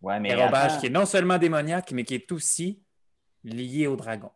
Ouais, 0.03 0.19
mais. 0.19 0.31
Hérobache 0.31 0.73
attends. 0.73 0.81
qui 0.81 0.87
est 0.87 0.91
non 0.91 1.07
seulement 1.07 1.39
démoniaque, 1.39 1.93
mais 1.93 2.03
qui 2.03 2.17
est 2.17 2.33
aussi 2.33 2.83
lié 3.45 3.87
au 3.87 3.95
dragon. 3.95 4.33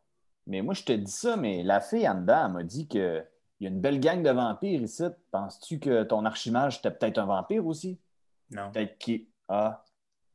Mais 0.46 0.62
moi, 0.62 0.74
je 0.74 0.84
te 0.84 0.92
dis 0.92 1.10
ça, 1.10 1.36
mais 1.36 1.64
la 1.64 1.80
fille 1.80 2.08
en 2.08 2.20
dedans, 2.20 2.50
m'a 2.50 2.62
dit 2.62 2.86
que 2.86 3.24
il 3.58 3.64
y 3.64 3.66
a 3.66 3.70
une 3.70 3.80
belle 3.80 3.98
gang 3.98 4.22
de 4.22 4.30
vampires 4.30 4.82
ici. 4.82 5.02
Penses-tu 5.32 5.80
que 5.80 6.04
ton 6.04 6.24
archimage 6.24 6.78
était 6.78 6.92
peut-être 6.92 7.18
un 7.18 7.26
vampire 7.26 7.66
aussi? 7.66 7.98
Non. 8.52 8.70
Peut-être 8.70 8.96
qui? 8.96 9.28
Ah, 9.48 9.84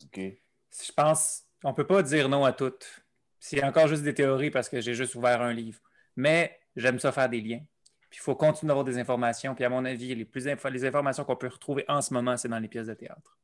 OK. 0.04 0.20
Je 0.20 0.92
pense 0.92 1.44
on 1.64 1.74
peut 1.74 1.88
pas 1.88 2.04
dire 2.04 2.28
non 2.28 2.44
à 2.44 2.52
toutes. 2.52 3.05
C'est 3.48 3.64
encore 3.64 3.88
juste 3.88 4.02
des 4.02 4.16
théories 4.16 4.50
parce 4.50 4.70
que 4.70 4.82
j'ai 4.82 4.96
juste 4.96 5.14
ouvert 5.14 5.40
un 5.44 5.54
livre. 5.54 5.80
Mais 6.16 6.60
j'aime 6.76 6.98
ça 6.98 7.12
faire 7.12 7.30
des 7.30 7.42
liens. 7.42 7.62
Puis 8.10 8.20
il 8.20 8.24
faut 8.24 8.36
continuer 8.36 8.70
d'avoir 8.70 8.84
des 8.84 8.98
informations. 8.98 9.54
Puis 9.54 9.64
à 9.64 9.70
mon 9.70 9.86
avis, 9.86 10.16
les, 10.16 10.26
plus 10.26 10.48
info- 10.48 10.70
les 10.70 10.84
informations 10.84 11.24
qu'on 11.26 11.36
peut 11.36 11.48
retrouver 11.48 11.86
en 11.88 12.02
ce 12.02 12.12
moment, 12.12 12.38
c'est 12.38 12.48
dans 12.48 12.58
les 12.58 12.68
pièces 12.68 12.88
de 12.88 12.96
théâtre. 12.96 13.38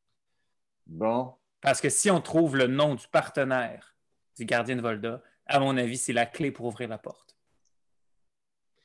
Bon. 0.87 1.35
Parce 1.61 1.79
que 1.81 1.89
si 1.89 2.09
on 2.09 2.19
trouve 2.19 2.57
le 2.57 2.65
nom 2.65 2.95
du 2.95 3.07
partenaire 3.09 3.95
du 4.37 4.45
gardien 4.45 4.75
de 4.75 4.81
Volda, 4.81 5.21
à 5.45 5.59
mon 5.59 5.77
avis, 5.77 5.97
c'est 5.97 6.13
la 6.13 6.25
clé 6.25 6.51
pour 6.51 6.65
ouvrir 6.65 6.89
la 6.89 6.97
porte. 6.97 7.37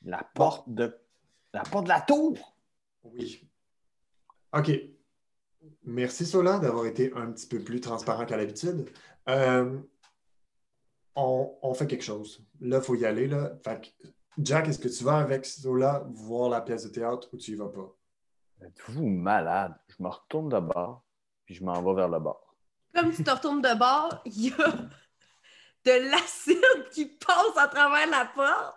La 0.03 0.23
porte 0.35 0.69
de. 0.69 0.99
La 1.51 1.63
porte 1.63 1.85
de 1.85 1.89
la 1.89 2.01
tour! 2.01 2.55
Oui. 3.03 3.49
OK. 4.53 4.71
Merci, 5.83 6.27
Sola, 6.27 6.59
d'avoir 6.59 6.85
été 6.85 7.11
un 7.15 7.31
petit 7.31 7.47
peu 7.47 7.63
plus 7.63 7.81
transparent 7.81 8.27
qu'à 8.27 8.37
l'habitude. 8.37 8.87
Euh, 9.29 9.79
on, 11.17 11.57
on 11.61 11.73
fait 11.73 11.87
quelque 11.87 12.03
chose. 12.03 12.45
Là, 12.61 12.77
il 12.77 12.83
faut 12.83 12.95
y 12.95 13.05
aller. 13.05 13.27
Là. 13.27 13.51
Fait 13.63 13.81
que, 13.81 14.07
Jack, 14.37 14.67
est-ce 14.67 14.79
que 14.79 14.87
tu 14.87 15.03
vas 15.03 15.17
avec 15.17 15.45
Sola 15.45 16.03
voir 16.11 16.49
la 16.49 16.61
pièce 16.61 16.83
de 16.83 16.89
théâtre 16.89 17.27
ou 17.33 17.37
tu 17.37 17.51
y 17.51 17.55
vas 17.55 17.69
pas? 17.69 17.93
Êtes-vous 18.63 19.07
malade? 19.07 19.75
Je 19.89 20.01
me 20.01 20.09
retourne 20.09 20.49
de 20.49 20.59
bord, 20.59 21.03
puis 21.45 21.55
je 21.55 21.63
m'en 21.63 21.81
vais 21.81 21.95
vers 21.95 22.07
le 22.07 22.19
bord. 22.19 22.55
Comme 22.93 23.11
tu 23.11 23.23
te 23.23 23.31
retournes 23.31 23.61
de 23.61 23.77
bord, 23.77 24.21
il 24.25 24.47
y 24.47 24.53
a 24.53 24.71
de 25.85 26.09
l'acide 26.11 26.89
qui 26.91 27.05
passe 27.05 27.57
à 27.57 27.67
travers 27.67 28.07
la 28.07 28.25
porte. 28.25 28.75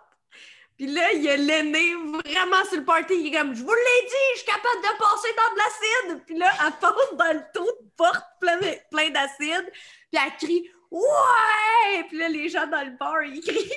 Puis 0.77 0.87
là, 0.87 1.13
il 1.13 1.21
y 1.21 1.29
a 1.29 1.37
l'aîné 1.37 1.93
vraiment 1.95 2.65
sur 2.67 2.79
le 2.79 2.85
party. 2.85 3.13
Il 3.13 3.27
est 3.27 3.37
comme 3.37 3.53
Je 3.53 3.61
vous 3.61 3.69
l'ai 3.69 4.07
dit, 4.07 4.31
je 4.33 4.37
suis 4.39 4.47
capable 4.47 4.81
de 4.81 4.97
passer 4.97 5.27
dans 5.37 5.53
de 5.53 5.57
l'acide. 5.59 6.25
Puis 6.25 6.37
là, 6.39 6.47
elle 6.65 6.73
passe 6.79 7.17
dans 7.17 7.33
le 7.33 7.43
trou 7.53 7.69
de 7.83 7.89
porte 7.95 8.25
plein 8.39 9.09
d'acide. 9.11 9.71
Puis 10.11 10.21
elle 10.23 10.37
crie 10.39 10.71
Ouais! 10.91 12.03
Puis 12.09 12.17
là, 12.17 12.29
les 12.29 12.49
gens 12.49 12.67
dans 12.67 12.83
le 12.83 12.97
bar, 12.97 13.23
ils 13.23 13.41
crient. 13.41 13.71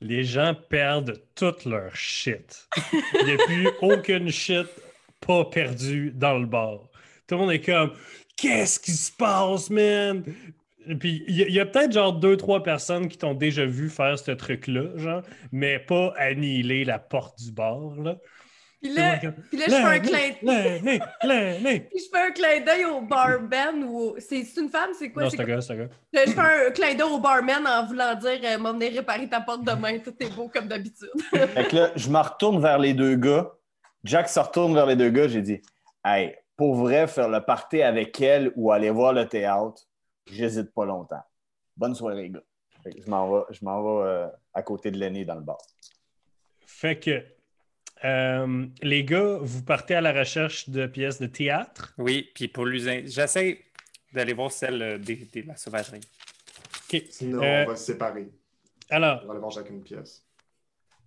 Les 0.00 0.24
gens 0.24 0.54
perdent 0.68 1.22
toute 1.36 1.64
leur 1.64 1.94
shit. 1.94 2.68
Il 3.20 3.24
n'y 3.24 3.32
a 3.32 3.36
plus 3.46 3.68
aucune 3.80 4.30
shit 4.30 4.66
pas 5.24 5.44
perdue 5.44 6.10
dans 6.10 6.38
le 6.38 6.46
bar. 6.46 6.88
Tout 7.28 7.36
le 7.36 7.40
monde 7.42 7.52
est 7.52 7.60
comme 7.60 7.92
Qu'est-ce 8.36 8.80
qui 8.80 8.92
se 8.92 9.12
passe, 9.12 9.70
man? 9.70 10.24
Puis 10.98 11.24
il 11.28 11.36
y 11.36 11.60
a, 11.60 11.62
a 11.62 11.66
peut-être 11.66 11.92
genre 11.92 12.12
deux, 12.12 12.36
trois 12.36 12.64
personnes 12.64 13.06
qui 13.06 13.16
t'ont 13.16 13.34
déjà 13.34 13.64
vu 13.64 13.88
faire 13.88 14.18
ce 14.18 14.32
truc-là, 14.32 14.96
genre, 14.96 15.22
mais 15.52 15.78
pas 15.78 16.12
annihiler 16.16 16.84
la 16.84 16.98
porte 16.98 17.38
du 17.38 17.52
bar, 17.52 17.94
là. 18.02 18.18
Puis 18.82 18.92
là, 18.94 19.18
puis 19.48 19.58
là, 19.58 19.64
je 19.66 19.70
fais 19.70 19.82
un 19.82 20.00
clin. 20.00 20.30
Puis 21.88 21.98
je 22.04 22.10
fais 22.10 22.26
un 22.26 22.30
clin 22.32 22.60
d'œil 22.64 22.84
au 22.84 23.00
barman 23.02 23.84
ou 23.84 23.98
au- 23.98 24.16
c'est 24.18 24.40
une 24.60 24.68
femme, 24.68 24.90
c'est 24.98 25.10
quoi? 25.10 25.22
Non, 25.22 25.30
c'est 25.30 25.40
un 25.40 25.44
gars, 25.44 25.60
c'est 25.60 25.72
un 25.72 25.76
gars. 25.76 25.88
Je 26.12 26.30
fais 26.32 26.40
un 26.66 26.70
clin 26.72 26.94
d'œil 26.94 27.08
au 27.08 27.18
barman 27.20 27.64
en 27.66 27.86
voulant 27.86 28.14
dire 28.16 28.40
euh, 28.44 28.58
M'en 28.58 28.72
venir 28.72 28.92
réparer 28.92 29.28
ta 29.28 29.40
porte 29.40 29.62
demain, 29.64 29.98
tout 30.00 30.14
est 30.18 30.34
beau 30.34 30.48
comme 30.48 30.66
d'habitude. 30.66 31.10
Fait 31.30 31.68
que 31.68 31.76
là, 31.76 31.90
je 31.94 32.08
me 32.10 32.18
retourne 32.18 32.60
vers 32.60 32.78
les 32.78 32.92
deux 32.92 33.14
gars. 33.14 33.50
Jack 34.02 34.28
se 34.28 34.40
retourne 34.40 34.74
vers 34.74 34.86
les 34.86 34.96
deux 34.96 35.10
gars. 35.10 35.28
J'ai 35.28 35.42
dit, 35.42 35.62
hey, 36.04 36.34
pour 36.56 36.74
vrai, 36.74 37.06
faire 37.06 37.28
le 37.28 37.40
party 37.40 37.82
avec 37.82 38.20
elle 38.20 38.50
ou 38.56 38.72
aller 38.72 38.90
voir 38.90 39.12
le 39.12 39.28
théâtre, 39.28 39.82
j'hésite 40.26 40.72
pas 40.74 40.84
longtemps. 40.84 41.22
Bonne 41.76 41.94
soirée, 41.94 42.22
les 42.22 42.30
gars. 42.30 42.42
Fait 42.82 42.90
que 42.92 43.00
je 43.00 43.08
m'en 43.08 43.30
vais, 43.32 43.42
je 43.50 43.64
m'en 43.64 43.80
vais 44.02 44.08
euh, 44.08 44.26
à 44.52 44.62
côté 44.62 44.90
de 44.90 44.98
l'aîné 44.98 45.24
dans 45.24 45.36
le 45.36 45.40
bar. 45.42 45.58
Fait 46.66 46.98
que 46.98 47.24
euh, 48.04 48.66
les 48.82 49.04
gars, 49.04 49.38
vous 49.40 49.62
partez 49.62 49.94
à 49.94 50.00
la 50.00 50.12
recherche 50.12 50.68
de 50.68 50.86
pièces 50.86 51.20
de 51.20 51.26
théâtre? 51.26 51.94
Oui, 51.98 52.30
puis 52.34 52.48
pour 52.48 52.66
l'usin, 52.66 53.02
j'essaie 53.06 53.62
d'aller 54.12 54.32
voir 54.32 54.50
celle 54.52 54.82
euh, 54.82 54.98
des- 54.98 55.16
de 55.34 55.46
la 55.46 55.56
sauvagerie. 55.56 56.00
OK. 56.92 57.02
Sinon, 57.10 57.42
Euh, 57.42 57.64
on 57.64 57.68
va 57.68 57.76
se 57.76 57.84
séparer. 57.86 58.28
Alors, 58.90 59.20
On 59.22 59.26
va 59.26 59.32
aller 59.32 59.40
voir 59.40 59.52
chacune 59.52 59.82
pièce. 59.82 60.24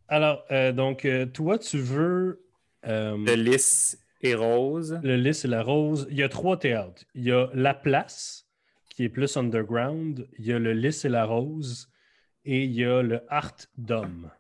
alors 0.08 0.44
euh, 0.52 0.72
donc, 0.72 1.08
toi, 1.34 1.60
tu 1.60 1.78
veux 1.78 2.42
euh, 2.88 3.18
Le 3.18 3.34
lys 3.36 3.98
et 4.22 4.34
rose. 4.36 5.00
le 5.04 5.16
lys 5.18 5.46
et 5.46 5.48
la 5.48 5.62
rose. 5.64 6.08
Il 6.10 6.18
y 6.18 6.24
a 6.24 6.30
trois 6.30 6.58
théâtres. 6.58 7.04
Il 7.14 7.24
y 7.26 7.32
a 7.32 7.50
La 7.54 7.74
Place, 7.74 8.48
qui 8.90 9.04
est 9.04 9.10
plus 9.10 9.38
underground. 9.38 10.28
Il 10.40 10.46
y 10.46 10.54
a 10.54 10.60
le 10.60 10.74
lys 10.74 11.06
et 11.06 11.10
la 11.10 11.26
rose. 11.26 11.90
Et 12.46 12.64
il 12.64 12.74
y 12.74 12.86
a 12.86 13.02
le 13.02 13.22
Art 13.30 13.56
d'homme. 13.78 14.32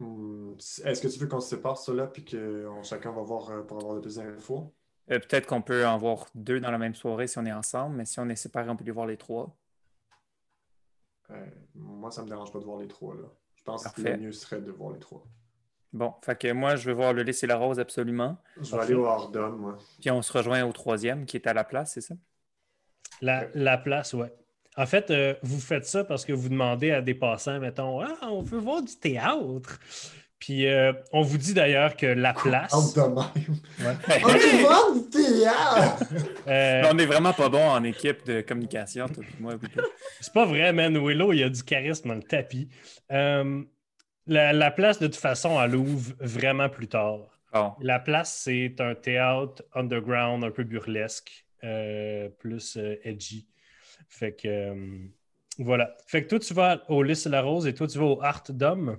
Est-ce 0.00 1.00
que 1.00 1.08
tu 1.08 1.18
veux 1.18 1.28
qu'on 1.28 1.40
se 1.40 1.48
sépare 1.50 1.78
cela 1.78 2.06
puis 2.06 2.24
que 2.24 2.66
on- 2.68 2.82
chacun 2.82 3.12
va 3.12 3.22
voir 3.22 3.50
euh, 3.50 3.62
pour 3.62 3.78
avoir 3.78 3.94
de 3.94 4.00
plus 4.00 4.16
d'infos? 4.16 4.74
Euh, 5.10 5.18
Peut-être 5.18 5.46
qu'on 5.46 5.62
peut 5.62 5.86
en 5.86 5.98
voir 5.98 6.26
deux 6.34 6.60
dans 6.60 6.70
la 6.70 6.78
même 6.78 6.94
soirée 6.94 7.26
si 7.26 7.38
on 7.38 7.44
est 7.46 7.52
ensemble, 7.52 7.96
mais 7.96 8.04
si 8.04 8.18
on 8.20 8.28
est 8.28 8.36
séparés, 8.36 8.70
on 8.70 8.76
peut 8.76 8.84
les 8.84 8.90
voir 8.90 9.06
les 9.06 9.16
trois. 9.16 9.54
Euh, 11.30 11.46
moi, 11.74 12.10
ça 12.10 12.22
me 12.22 12.28
dérange 12.28 12.52
pas 12.52 12.58
de 12.58 12.64
voir 12.64 12.78
les 12.80 12.88
trois. 12.88 13.14
Là. 13.14 13.28
Je 13.54 13.62
pense 13.62 13.86
que 13.88 14.00
le 14.02 14.16
mieux 14.18 14.32
serait 14.32 14.60
de 14.60 14.70
voir 14.70 14.92
les 14.92 14.98
trois. 14.98 15.24
Bon, 15.92 16.12
fait 16.22 16.36
que 16.38 16.52
moi, 16.52 16.74
je 16.76 16.88
veux 16.90 16.94
voir 16.96 17.12
le 17.12 17.22
lys 17.22 17.42
et 17.44 17.46
la 17.46 17.56
rose 17.56 17.78
absolument. 17.78 18.36
Je 18.60 18.74
vais 18.74 18.82
aller 18.82 18.94
au 18.94 19.06
Hardon, 19.06 19.50
moi. 19.52 19.78
Puis 20.00 20.10
on 20.10 20.22
se 20.22 20.32
rejoint 20.32 20.64
au 20.64 20.72
troisième 20.72 21.24
qui 21.24 21.36
est 21.36 21.46
à 21.46 21.54
la 21.54 21.62
place, 21.64 21.92
c'est 21.92 22.00
ça? 22.00 22.14
La, 23.20 23.46
la 23.54 23.78
place, 23.78 24.12
ouais. 24.12 24.34
En 24.76 24.86
fait, 24.86 25.10
euh, 25.10 25.34
vous 25.42 25.60
faites 25.60 25.86
ça 25.86 26.04
parce 26.04 26.24
que 26.24 26.32
vous 26.32 26.48
demandez 26.48 26.90
à 26.90 27.00
des 27.00 27.14
passants, 27.14 27.60
mettons, 27.60 28.00
ah, 28.00 28.16
on 28.22 28.42
veut 28.42 28.58
voir 28.58 28.82
du 28.82 28.94
théâtre. 28.96 29.78
Puis 30.38 30.66
euh, 30.66 30.92
on 31.12 31.22
vous 31.22 31.38
dit 31.38 31.54
d'ailleurs 31.54 31.96
que 31.96 32.06
la 32.06 32.34
place. 32.34 32.74
Out 32.74 32.96
de 32.96 33.00
même. 33.00 33.58
Ouais. 33.80 34.20
On 34.24 34.28
veut 34.28 34.60
voir 34.60 34.92
du 34.94 35.10
théâtre! 35.10 36.04
Euh, 36.46 36.82
on 36.92 36.98
est 36.98 37.06
vraiment 37.06 37.32
pas 37.32 37.48
bon 37.48 37.66
en 37.66 37.82
équipe 37.84 38.26
de 38.26 38.42
communication, 38.42 39.08
toi 39.08 39.24
moi. 39.40 39.54
C'est 40.20 40.32
pas 40.34 40.44
vrai, 40.44 40.74
man. 40.74 40.94
Willow, 40.94 41.32
il 41.32 41.38
y 41.38 41.42
a 41.42 41.48
du 41.48 41.62
charisme 41.62 42.08
dans 42.08 42.14
le 42.14 42.22
tapis. 42.22 42.68
Euh, 43.10 43.62
la, 44.26 44.52
la 44.52 44.70
place, 44.70 44.98
de 44.98 45.06
toute 45.06 45.16
façon, 45.16 45.58
elle 45.58 45.74
ouvre 45.74 46.12
vraiment 46.20 46.68
plus 46.68 46.88
tard. 46.88 47.20
Bon, 47.54 47.72
La 47.80 47.98
place, 47.98 48.42
c'est 48.44 48.74
un 48.80 48.94
théâtre 48.94 49.62
underground 49.74 50.44
un 50.44 50.50
peu 50.50 50.64
burlesque, 50.64 51.46
euh, 51.62 52.28
plus 52.38 52.76
euh, 52.76 52.96
edgy. 53.04 53.46
Fait 54.08 54.32
que 54.34 54.48
euh, 54.48 54.98
voilà. 55.58 55.96
Fait 56.06 56.24
que 56.24 56.28
toi, 56.28 56.38
tu 56.38 56.54
vas 56.54 56.82
au 56.90 57.02
Lys 57.02 57.26
la 57.26 57.42
Rose 57.42 57.66
et 57.66 57.74
toi, 57.74 57.86
tu 57.86 57.98
vas 57.98 58.04
au 58.04 58.22
Art 58.22 58.44
d'Homme. 58.48 58.98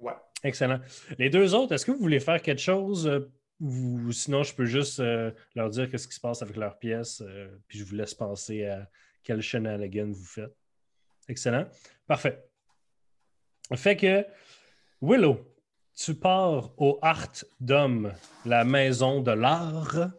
Ouais. 0.00 0.14
Excellent. 0.42 0.80
Les 1.18 1.30
deux 1.30 1.54
autres, 1.54 1.72
est-ce 1.72 1.86
que 1.86 1.92
vous 1.92 1.98
voulez 1.98 2.20
faire 2.20 2.40
quelque 2.42 2.62
chose? 2.62 3.06
euh, 3.06 3.30
ou 3.60 4.12
sinon, 4.12 4.42
je 4.42 4.54
peux 4.54 4.66
juste 4.66 5.00
euh, 5.00 5.30
leur 5.54 5.70
dire 5.70 5.90
qu'est-ce 5.90 6.06
qui 6.08 6.14
se 6.14 6.20
passe 6.20 6.42
avec 6.42 6.56
leur 6.56 6.78
pièce, 6.78 7.22
euh, 7.22 7.48
puis 7.68 7.78
je 7.78 7.84
vous 7.84 7.94
laisse 7.94 8.14
penser 8.14 8.66
à 8.66 8.88
quel 9.22 9.40
shenanigan 9.40 10.10
vous 10.10 10.24
faites. 10.24 10.54
Excellent. 11.28 11.66
Parfait. 12.06 12.44
Fait 13.74 13.96
que, 13.96 14.24
Willow, 15.00 15.40
tu 15.94 16.14
pars 16.14 16.70
au 16.76 16.98
Art 17.02 17.32
Dome, 17.58 18.12
la 18.44 18.64
maison 18.64 19.22
de 19.22 19.32
l'art. 19.32 20.10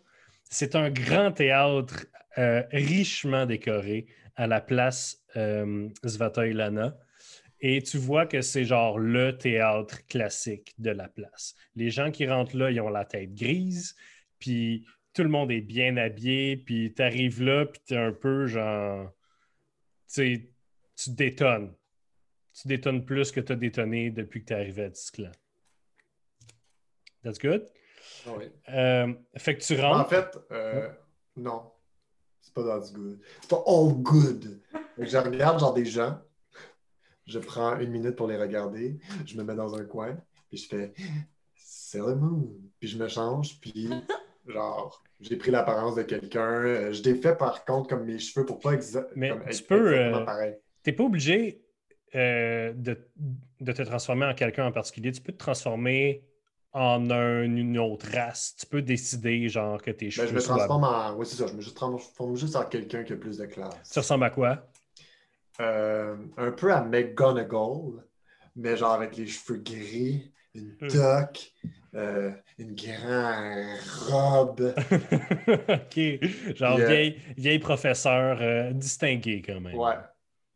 C'est 0.50 0.76
un 0.76 0.90
grand 0.90 1.32
théâtre 1.32 2.08
euh, 2.38 2.64
richement 2.72 3.46
décoré 3.46 4.08
à 4.38 4.48
la 4.48 4.62
place 4.62 5.22
euh, 5.36 5.90
Svatoy 6.06 6.54
Lana. 6.54 6.98
Et 7.60 7.82
tu 7.82 7.98
vois 7.98 8.28
que 8.28 8.42
c'est 8.42 8.64
genre 8.66 9.00
le 9.00 9.36
théâtre 9.38 10.06
classique 10.08 10.74
de 10.78 10.92
la 10.92 11.10
place. 11.10 11.56
Les 11.76 11.90
gens 11.90 12.12
qui 12.12 12.28
rentrent 12.28 12.56
là, 12.56 12.70
ils 12.72 12.80
ont 12.80 12.90
la 12.90 13.04
tête 13.04 13.34
grise, 13.34 13.96
puis 14.40 14.86
tout 15.14 15.24
le 15.24 15.30
monde 15.30 15.52
est 15.52 15.62
bien 15.62 15.98
habillé, 15.98 16.56
puis 16.56 16.94
tu 16.96 17.02
arrives 17.02 17.42
là, 17.42 17.66
puis 17.66 17.82
tu 17.86 17.96
es 17.96 17.98
un 17.98 18.14
peu 18.14 18.46
genre. 18.46 19.12
Tu 20.14 20.48
détonnes. 21.08 21.74
Tu 22.54 22.68
détonnes 22.68 23.04
plus 23.06 23.32
que 23.32 23.40
tu 23.40 23.52
as 23.52 23.56
détonné 23.56 24.12
depuis 24.12 24.42
que 24.42 24.46
tu 24.46 24.54
es 24.54 24.56
arrivé 24.56 24.84
à 24.84 24.90
Disclan. 24.90 25.32
That's 27.24 27.40
good? 27.40 27.68
Ah 28.26 28.30
oui. 28.38 28.46
Euh, 28.70 29.14
fait 29.36 29.58
que 29.58 29.64
tu 29.64 29.80
En 29.82 29.94
rentres. 29.94 30.10
fait, 30.10 30.40
euh, 30.52 30.90
non. 31.36 31.72
C'est 32.48 32.54
pas 32.54 32.64
that's 32.64 32.93
good. 32.93 33.20
C'est 33.41 33.50
pas 33.50 33.62
all 33.68 33.93
good. 34.02 34.62
Je 34.98 35.18
regarde 35.18 35.60
genre 35.60 35.74
des 35.74 35.86
gens. 35.86 36.18
Je 37.26 37.39
prends 37.39 37.78
une 37.80 37.91
minute 37.91 38.16
pour 38.16 38.28
les 38.28 38.38
regarder. 38.38 38.98
Je 39.26 39.38
me 39.38 39.43
mets 39.43 39.56
dans 39.56 39.76
un 39.76 39.84
coin. 39.84 40.18
Puis 40.50 40.60
je 40.60 40.68
fais 40.70 40.93
Sailor 41.56 42.16
Moon. 42.16 42.50
Puis 42.80 42.88
je 42.89 42.98
me 42.98 43.08
change. 43.10 43.60
Puis 43.60 43.89
genre, 44.48 45.04
j'ai 45.20 45.36
pris 45.36 45.52
l'apparence 45.52 45.95
de 45.95 46.04
quelqu'un. 46.04 46.64
Euh, 46.64 46.93
Je 46.93 47.02
défais 47.04 47.36
par 47.36 47.66
contre 47.66 47.89
comme 47.89 48.06
mes 48.06 48.18
cheveux 48.18 48.45
pour 48.45 48.60
pas 48.60 48.76
exa- 48.76 49.08
Mais 49.16 49.30
comme 49.30 49.43
tu 49.50 49.64
peux, 49.64 49.93
exactement 49.93 50.32
euh. 50.39 50.52
T'es 50.84 50.93
pas 50.93 51.04
obligé 51.04 51.62
euh, 52.16 52.72
de, 52.74 52.98
de 53.60 53.72
te 53.74 53.82
transformer 53.82 54.26
en 54.26 54.34
quelqu'un 54.34 54.66
en 54.68 54.72
particulier. 54.72 55.12
Tu 55.12 55.20
peux 55.22 55.34
te 55.34 55.38
transformer 55.38 56.24
en 56.78 57.09
un- 57.09 57.43
une 57.43 57.78
autre 57.80 58.07
race. 58.13 58.55
Tu 58.59 58.65
peux 58.65 58.82
décider, 58.82 59.49
genre, 59.49 59.82
que 59.82 59.91
tes 59.91 60.05
Ben, 60.05 60.11
cheveux 60.11 60.28
je 60.28 60.34
me 60.36 60.39
soient- 60.39 60.55
transforme 60.57 60.84
en. 60.84 61.13
Oui, 61.15 61.25
c'est 61.25 61.36
ça. 61.38 61.47
Je 61.47 61.53
me 61.53 61.61
transforme 61.63 62.36
juste 62.36 62.55
en 62.55 62.63
quelqu'un 62.65 63.03
qui 63.03 63.13
a 63.13 63.15
plus 63.17 63.38
de 63.38 63.45
classe. 63.45 63.89
Tu 63.91 63.99
ressembles 63.99 64.25
à 64.25 64.30
quoi? 64.30 64.67
Euh, 65.59 66.15
un 66.38 66.51
peu 66.51 66.71
à 66.71 66.82
McGonagall, 66.84 68.03
mais 68.55 68.78
genre 68.78 68.93
avec 68.93 69.17
les 69.17 69.25
cheveux 69.28 69.57
gris, 69.59 70.32
une 70.53 70.75
Hmm. 70.82 70.88
toque, 70.88 71.51
euh, 71.95 72.32
une 72.59 72.75
grande 72.75 73.65
robe. 74.09 74.73
OK. 75.67 76.55
Genre, 76.55 76.78
Yeah. 76.80 76.88
vieille, 76.88 77.21
vieille 77.38 77.59
professeur 77.59 78.38
euh, 78.41 78.71
distinguée, 78.71 79.41
quand 79.41 79.59
même. 79.59 79.75
Ouais. 79.75 79.95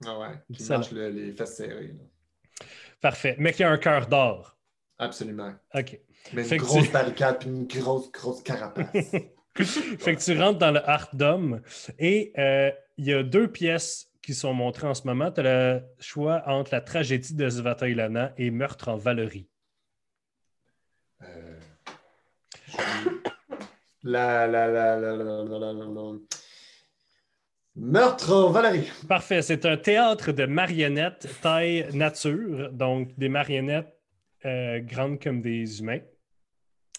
Ah 0.06 0.20
ouais. 0.20 0.28
Qui 0.54 0.64
Ça- 0.64 0.78
marche 0.78 0.92
le- 0.92 1.10
les 1.10 1.32
fesses 1.34 1.56
serrées. 1.58 1.88
là. 1.98 2.66
Parfait. 3.02 3.36
Mais 3.40 3.54
qui 3.54 3.64
a 3.64 3.72
un 3.72 3.78
cœur 3.78 4.06
d'or. 4.08 4.56
Absolument. 5.00 5.54
OK. 5.74 6.00
Fait 6.24 6.56
une 6.56 6.62
grosse 6.62 6.86
tu... 6.86 6.92
barricade 6.92 7.40
puis 7.40 7.50
une 7.50 7.68
grosse, 7.68 8.12
grosse 8.12 8.42
carapace. 8.42 9.12
fait 9.56 10.16
que 10.16 10.24
tu 10.24 10.40
rentres 10.40 10.60
dans 10.60 10.72
le 10.72 10.88
Art 10.88 11.10
Dome 11.14 11.62
et 12.00 12.32
euh, 12.38 12.72
il 12.98 13.06
y 13.06 13.14
a 13.14 13.24
deux 13.24 13.50
pièces 13.50 14.10
qui 14.22 14.34
sont 14.34 14.54
montrées 14.54 14.88
en 14.88 14.94
ce 14.94 15.06
moment. 15.06 15.32
Tu 15.32 15.42
as 15.42 15.44
le 15.44 15.82
choix 16.00 16.44
entre 16.46 16.72
la 16.74 16.82
tragédie 16.82 17.34
de 17.34 17.50
Svata 17.50 17.90
Ilana 17.90 18.34
et 18.38 18.52
Meurtre 18.52 18.90
en 18.90 18.98
Valerie. 18.98 19.48
Euh... 21.22 21.58
La, 24.04 24.48
la, 24.48 24.68
la, 24.68 24.98
la, 24.98 25.16
Meurtre 27.76 28.34
en 28.34 28.52
Valérie. 28.52 28.90
Parfait. 29.08 29.42
C'est 29.42 29.66
un 29.66 29.78
théâtre 29.78 30.32
de 30.32 30.46
marionnettes 30.46 31.28
taille 31.42 31.88
nature, 31.94 32.72
donc 32.72 33.18
des 33.18 33.30
marionnettes 33.30 33.96
euh, 34.46 34.80
grandes 34.80 35.22
comme 35.22 35.42
des 35.42 35.80
humains. 35.80 36.02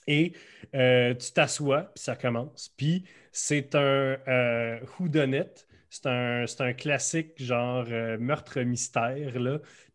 Et 0.07 0.33
euh, 0.75 1.15
tu 1.15 1.33
t'assois, 1.33 1.93
puis 1.95 2.03
ça 2.03 2.17
commence. 2.17 2.73
Puis 2.77 3.05
c'est 3.31 3.75
un 3.75 4.19
euh. 4.29 4.81
C'est 5.95 6.07
un, 6.63 6.73
classique 6.73 7.33
genre 7.37 7.85
euh, 7.91 8.17
meurtre-mystère. 8.19 9.35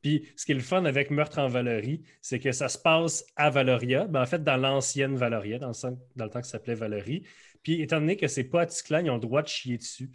Puis 0.04 0.30
ce 0.36 0.46
qui 0.46 0.52
est 0.52 0.56
le 0.56 0.62
fun 0.62 0.86
avec 0.86 1.10
Meurtre 1.10 1.40
en 1.40 1.48
Valerie, 1.48 2.04
c'est 2.22 2.40
que 2.40 2.52
ça 2.52 2.70
se 2.70 2.78
passe 2.78 3.26
à 3.36 3.50
Valoria. 3.50 4.06
Ben, 4.06 4.22
en 4.22 4.26
fait, 4.28 4.44
dans 4.44 4.58
l'ancienne 4.58 5.16
Valoria, 5.16 5.58
dans 5.58 5.70
le, 5.70 5.98
dans 6.16 6.30
temps 6.30 6.40
que 6.40 6.46
ça 6.46 6.54
s'appelait 6.54 6.76
Valerie. 6.76 7.24
Puis 7.64 7.82
étant 7.82 8.00
donné 8.00 8.16
que 8.16 8.28
c'est 8.28 8.44
pas 8.44 8.62
à 8.62 8.66
Ticlan, 8.68 9.00
ils 9.00 9.10
ont 9.10 9.16
le 9.16 9.20
droit 9.20 9.42
de 9.42 9.48
chier 9.48 9.78
dessus. 9.78 10.12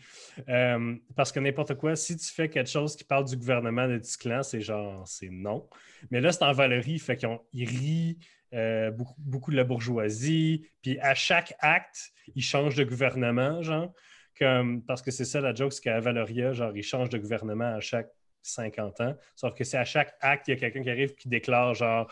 Euh, 0.49 0.95
parce 1.17 1.33
que 1.33 1.41
n'importe 1.41 1.75
quoi, 1.75 1.97
si 1.97 2.17
tu 2.17 2.33
fais 2.33 2.49
quelque 2.49 2.71
chose 2.71 2.95
qui 2.95 3.05
parle 3.05 3.25
du 3.25 3.37
gouvernement 3.37 3.89
de 3.89 3.99
Ticlan, 3.99 4.45
c'est 4.45 4.61
genre, 4.61 5.07
c'est 5.07 5.31
non. 5.31 5.69
Mais 6.11 6.21
là, 6.21 6.31
c'est 6.31 6.45
en 6.45 6.53
Valerie, 6.53 7.01
fait 7.01 7.17
qu'ils 7.17 7.69
rient 7.69 8.19
euh, 8.55 8.91
beaucoup, 8.91 9.15
beaucoup 9.19 9.51
de 9.51 9.57
la 9.57 9.65
bourgeoisie. 9.65 10.67
Puis 10.83 10.99
à 11.01 11.15
chaque 11.15 11.55
acte, 11.59 12.13
ils 12.35 12.43
changent 12.43 12.77
de 12.77 12.85
gouvernement, 12.85 13.63
genre. 13.63 13.93
Comme, 14.39 14.83
parce 14.83 15.03
que 15.03 15.11
c'est 15.11 15.25
ça 15.25 15.41
la 15.41 15.55
joke, 15.55 15.73
c'est 15.73 15.83
qu'à 15.83 16.01
Valoria, 16.01 16.53
genre, 16.53 16.77
ils 16.77 16.83
changent 16.83 17.11
de 17.11 17.19
gouvernement 17.19 17.75
à 17.77 17.81
chaque 17.81 18.11
50 18.43 19.01
ans. 19.01 19.17
Sauf 19.37 19.55
que 19.55 19.65
c'est 19.65 19.79
à 19.79 19.85
chaque 19.85 20.15
acte, 20.21 20.49
il 20.49 20.53
y 20.53 20.55
a 20.55 20.57
quelqu'un 20.57 20.83
qui 20.83 20.91
arrive 20.91 21.15
qui 21.15 21.29
déclare 21.29 21.75
genre 21.75 22.11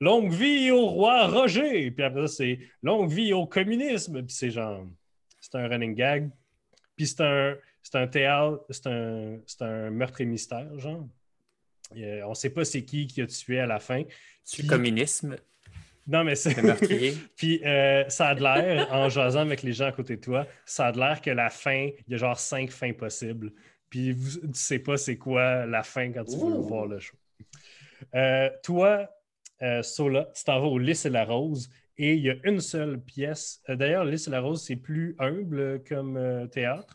Longue 0.00 0.32
vie 0.32 0.70
au 0.70 0.86
roi 0.86 1.26
Roger! 1.28 1.90
Puis 1.90 2.04
après 2.04 2.26
ça, 2.26 2.34
c'est 2.36 2.58
Longue 2.82 3.10
vie 3.10 3.32
au 3.32 3.46
communisme! 3.46 4.22
Puis 4.22 4.34
c'est 4.34 4.50
genre, 4.50 4.86
c'est 5.40 5.54
un 5.56 5.68
running 5.68 5.94
gag. 5.94 6.30
Puis 6.96 7.06
c'est 7.08 7.22
un, 7.22 7.56
c'est 7.82 7.96
un 7.96 8.06
théâtre, 8.06 8.64
c'est 8.70 8.86
un, 8.86 9.38
c'est 9.46 9.62
un 9.62 9.90
meurtre 9.90 10.20
et 10.20 10.24
mystère, 10.24 10.78
genre. 10.78 11.06
Euh, 11.96 12.22
on 12.24 12.30
ne 12.30 12.34
sait 12.34 12.50
pas 12.50 12.64
c'est 12.64 12.84
qui 12.84 13.06
qui 13.06 13.20
a 13.20 13.26
tué 13.26 13.60
à 13.60 13.66
la 13.66 13.78
fin. 13.78 14.02
Puis- 14.52 14.66
communisme, 14.66 15.36
Non, 16.06 16.24
mais 16.24 16.34
c'est. 16.34 16.60
meurtrier. 16.62 17.14
Puis 17.36 17.60
euh, 17.64 18.04
ça 18.08 18.28
a 18.28 18.34
de 18.34 18.42
l'air, 18.42 18.92
en 18.92 19.08
jasant 19.08 19.40
avec 19.40 19.62
les 19.62 19.72
gens 19.72 19.86
à 19.86 19.92
côté 19.92 20.16
de 20.16 20.20
toi, 20.20 20.46
ça 20.66 20.86
a 20.88 20.92
de 20.92 20.98
l'air 20.98 21.20
que 21.20 21.30
la 21.30 21.50
fin, 21.50 21.88
il 22.06 22.12
y 22.12 22.14
a 22.14 22.18
genre 22.18 22.38
cinq 22.38 22.70
fins 22.70 22.92
possibles. 22.92 23.52
Puis 23.88 24.12
vous- 24.12 24.40
tu 24.40 24.48
sais 24.54 24.78
pas 24.78 24.96
c'est 24.96 25.16
quoi 25.16 25.66
la 25.66 25.82
fin 25.82 26.12
quand 26.12 26.24
tu 26.24 26.36
veux 26.36 26.56
voir 26.58 26.86
le 26.86 26.98
show. 26.98 27.16
Euh, 28.14 28.50
toi, 28.62 29.08
euh, 29.62 29.82
Sola, 29.82 30.28
tu 30.36 30.44
t'en 30.44 30.60
vas 30.60 30.66
au 30.66 30.78
Lys 30.78 31.06
et 31.06 31.10
la 31.10 31.24
Rose 31.24 31.68
et 31.96 32.14
il 32.14 32.22
y 32.22 32.30
a 32.30 32.34
une 32.44 32.60
seule 32.60 33.00
pièce. 33.00 33.62
D'ailleurs, 33.68 34.04
Lys 34.04 34.26
et 34.26 34.30
la 34.30 34.40
Rose, 34.40 34.62
c'est 34.66 34.76
plus 34.76 35.14
humble 35.18 35.82
comme 35.88 36.48
théâtre. 36.50 36.94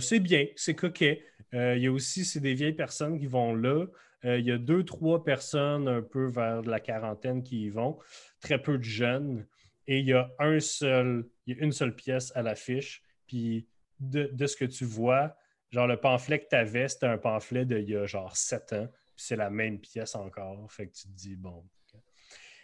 C'est 0.00 0.20
bien, 0.20 0.46
c'est 0.56 0.74
coquet. 0.74 1.24
Il 1.52 1.78
y 1.78 1.86
a 1.86 1.92
aussi, 1.92 2.24
c'est 2.24 2.40
des 2.40 2.54
vieilles 2.54 2.72
personnes 2.72 3.18
qui 3.18 3.26
vont 3.26 3.54
là. 3.54 3.84
Euh, 4.24 4.38
il 4.38 4.46
y 4.46 4.52
a 4.52 4.58
deux, 4.58 4.84
trois 4.84 5.22
personnes 5.24 5.86
un 5.88 6.02
peu 6.02 6.26
vers 6.26 6.62
la 6.62 6.80
quarantaine 6.80 7.42
qui 7.42 7.64
y 7.64 7.68
vont. 7.70 7.98
Très 8.40 8.60
peu 8.60 8.78
de 8.78 8.82
jeunes. 8.82 9.46
Et 9.86 10.00
il 10.00 10.06
y 10.06 10.12
a 10.12 10.30
un 10.38 10.60
seul, 10.60 11.28
il 11.46 11.56
y 11.56 11.60
a 11.60 11.64
une 11.64 11.72
seule 11.72 11.94
pièce 11.94 12.32
à 12.34 12.42
l'affiche. 12.42 13.02
Puis 13.26 13.66
de, 14.00 14.46
ce 14.46 14.56
que 14.56 14.64
tu 14.64 14.84
vois, 14.84 15.36
genre 15.70 15.86
le 15.86 15.98
pamphlet 15.98 16.40
que 16.40 16.48
tu 16.48 16.56
avais, 16.56 16.88
c'était 16.88 17.06
un 17.06 17.18
pamphlet 17.18 17.64
d'il 17.64 17.88
y 17.88 17.96
a 17.96 18.06
genre 18.06 18.36
sept 18.36 18.72
ans. 18.72 18.88
Puis 19.16 19.24
c'est 19.24 19.36
la 19.36 19.50
même 19.50 19.78
pièce 19.78 20.14
encore. 20.14 20.70
Fait 20.70 20.88
que 20.88 20.94
tu 20.94 21.08
te 21.08 21.12
dis, 21.12 21.36
bon. 21.36 21.64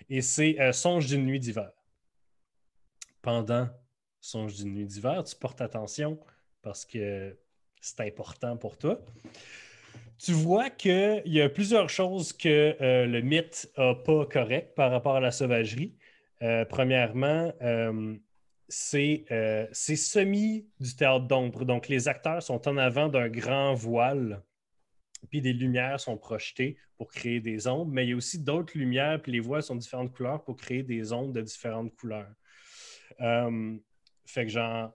Et 0.08 0.20
c'est 0.20 0.60
euh, 0.60 0.72
Songe 0.72 1.06
d'une 1.06 1.24
nuit 1.24 1.40
d'hiver. 1.40 1.70
Pendant 3.22 3.68
Songe 4.20 4.56
d'une 4.56 4.74
nuit 4.74 4.86
d'hiver, 4.86 5.22
tu 5.24 5.34
portes 5.36 5.60
attention 5.60 6.18
parce 6.62 6.84
que 6.84 7.38
c'est 7.80 8.00
important 8.00 8.56
pour 8.56 8.76
toi. 8.76 9.00
Tu 10.18 10.32
vois 10.32 10.70
qu'il 10.70 11.22
y 11.26 11.40
a 11.40 11.48
plusieurs 11.48 11.88
choses 11.88 12.32
que 12.32 12.76
euh, 12.80 13.06
le 13.06 13.20
mythe 13.20 13.70
n'a 13.76 13.94
pas 13.94 14.26
correct 14.26 14.74
par 14.74 14.90
rapport 14.90 15.16
à 15.16 15.20
la 15.20 15.30
sauvagerie. 15.30 15.96
Euh, 16.42 16.64
premièrement, 16.64 17.52
euh, 17.62 18.16
c'est 18.68 19.26
semi 19.96 20.66
du 20.78 20.94
théâtre 20.94 21.26
d'ombre. 21.26 21.64
Donc, 21.64 21.88
les 21.88 22.08
acteurs 22.08 22.42
sont 22.42 22.66
en 22.68 22.76
avant 22.76 23.08
d'un 23.08 23.28
grand 23.28 23.74
voile, 23.74 24.42
puis 25.30 25.40
des 25.40 25.52
lumières 25.52 26.00
sont 26.00 26.16
projetées 26.16 26.76
pour 26.96 27.10
créer 27.10 27.40
des 27.40 27.66
ombres, 27.66 27.90
mais 27.92 28.06
il 28.06 28.10
y 28.10 28.12
a 28.12 28.16
aussi 28.16 28.38
d'autres 28.38 28.78
lumières, 28.78 29.20
puis 29.20 29.32
les 29.32 29.40
voiles 29.40 29.62
sont 29.62 29.74
de 29.74 29.80
différentes 29.80 30.12
couleurs 30.12 30.44
pour 30.44 30.56
créer 30.56 30.82
des 30.82 31.12
ombres 31.12 31.32
de 31.32 31.42
différentes 31.42 31.94
couleurs. 31.96 32.32
Fait 34.26 34.46
que, 34.46 34.50
genre, 34.50 34.92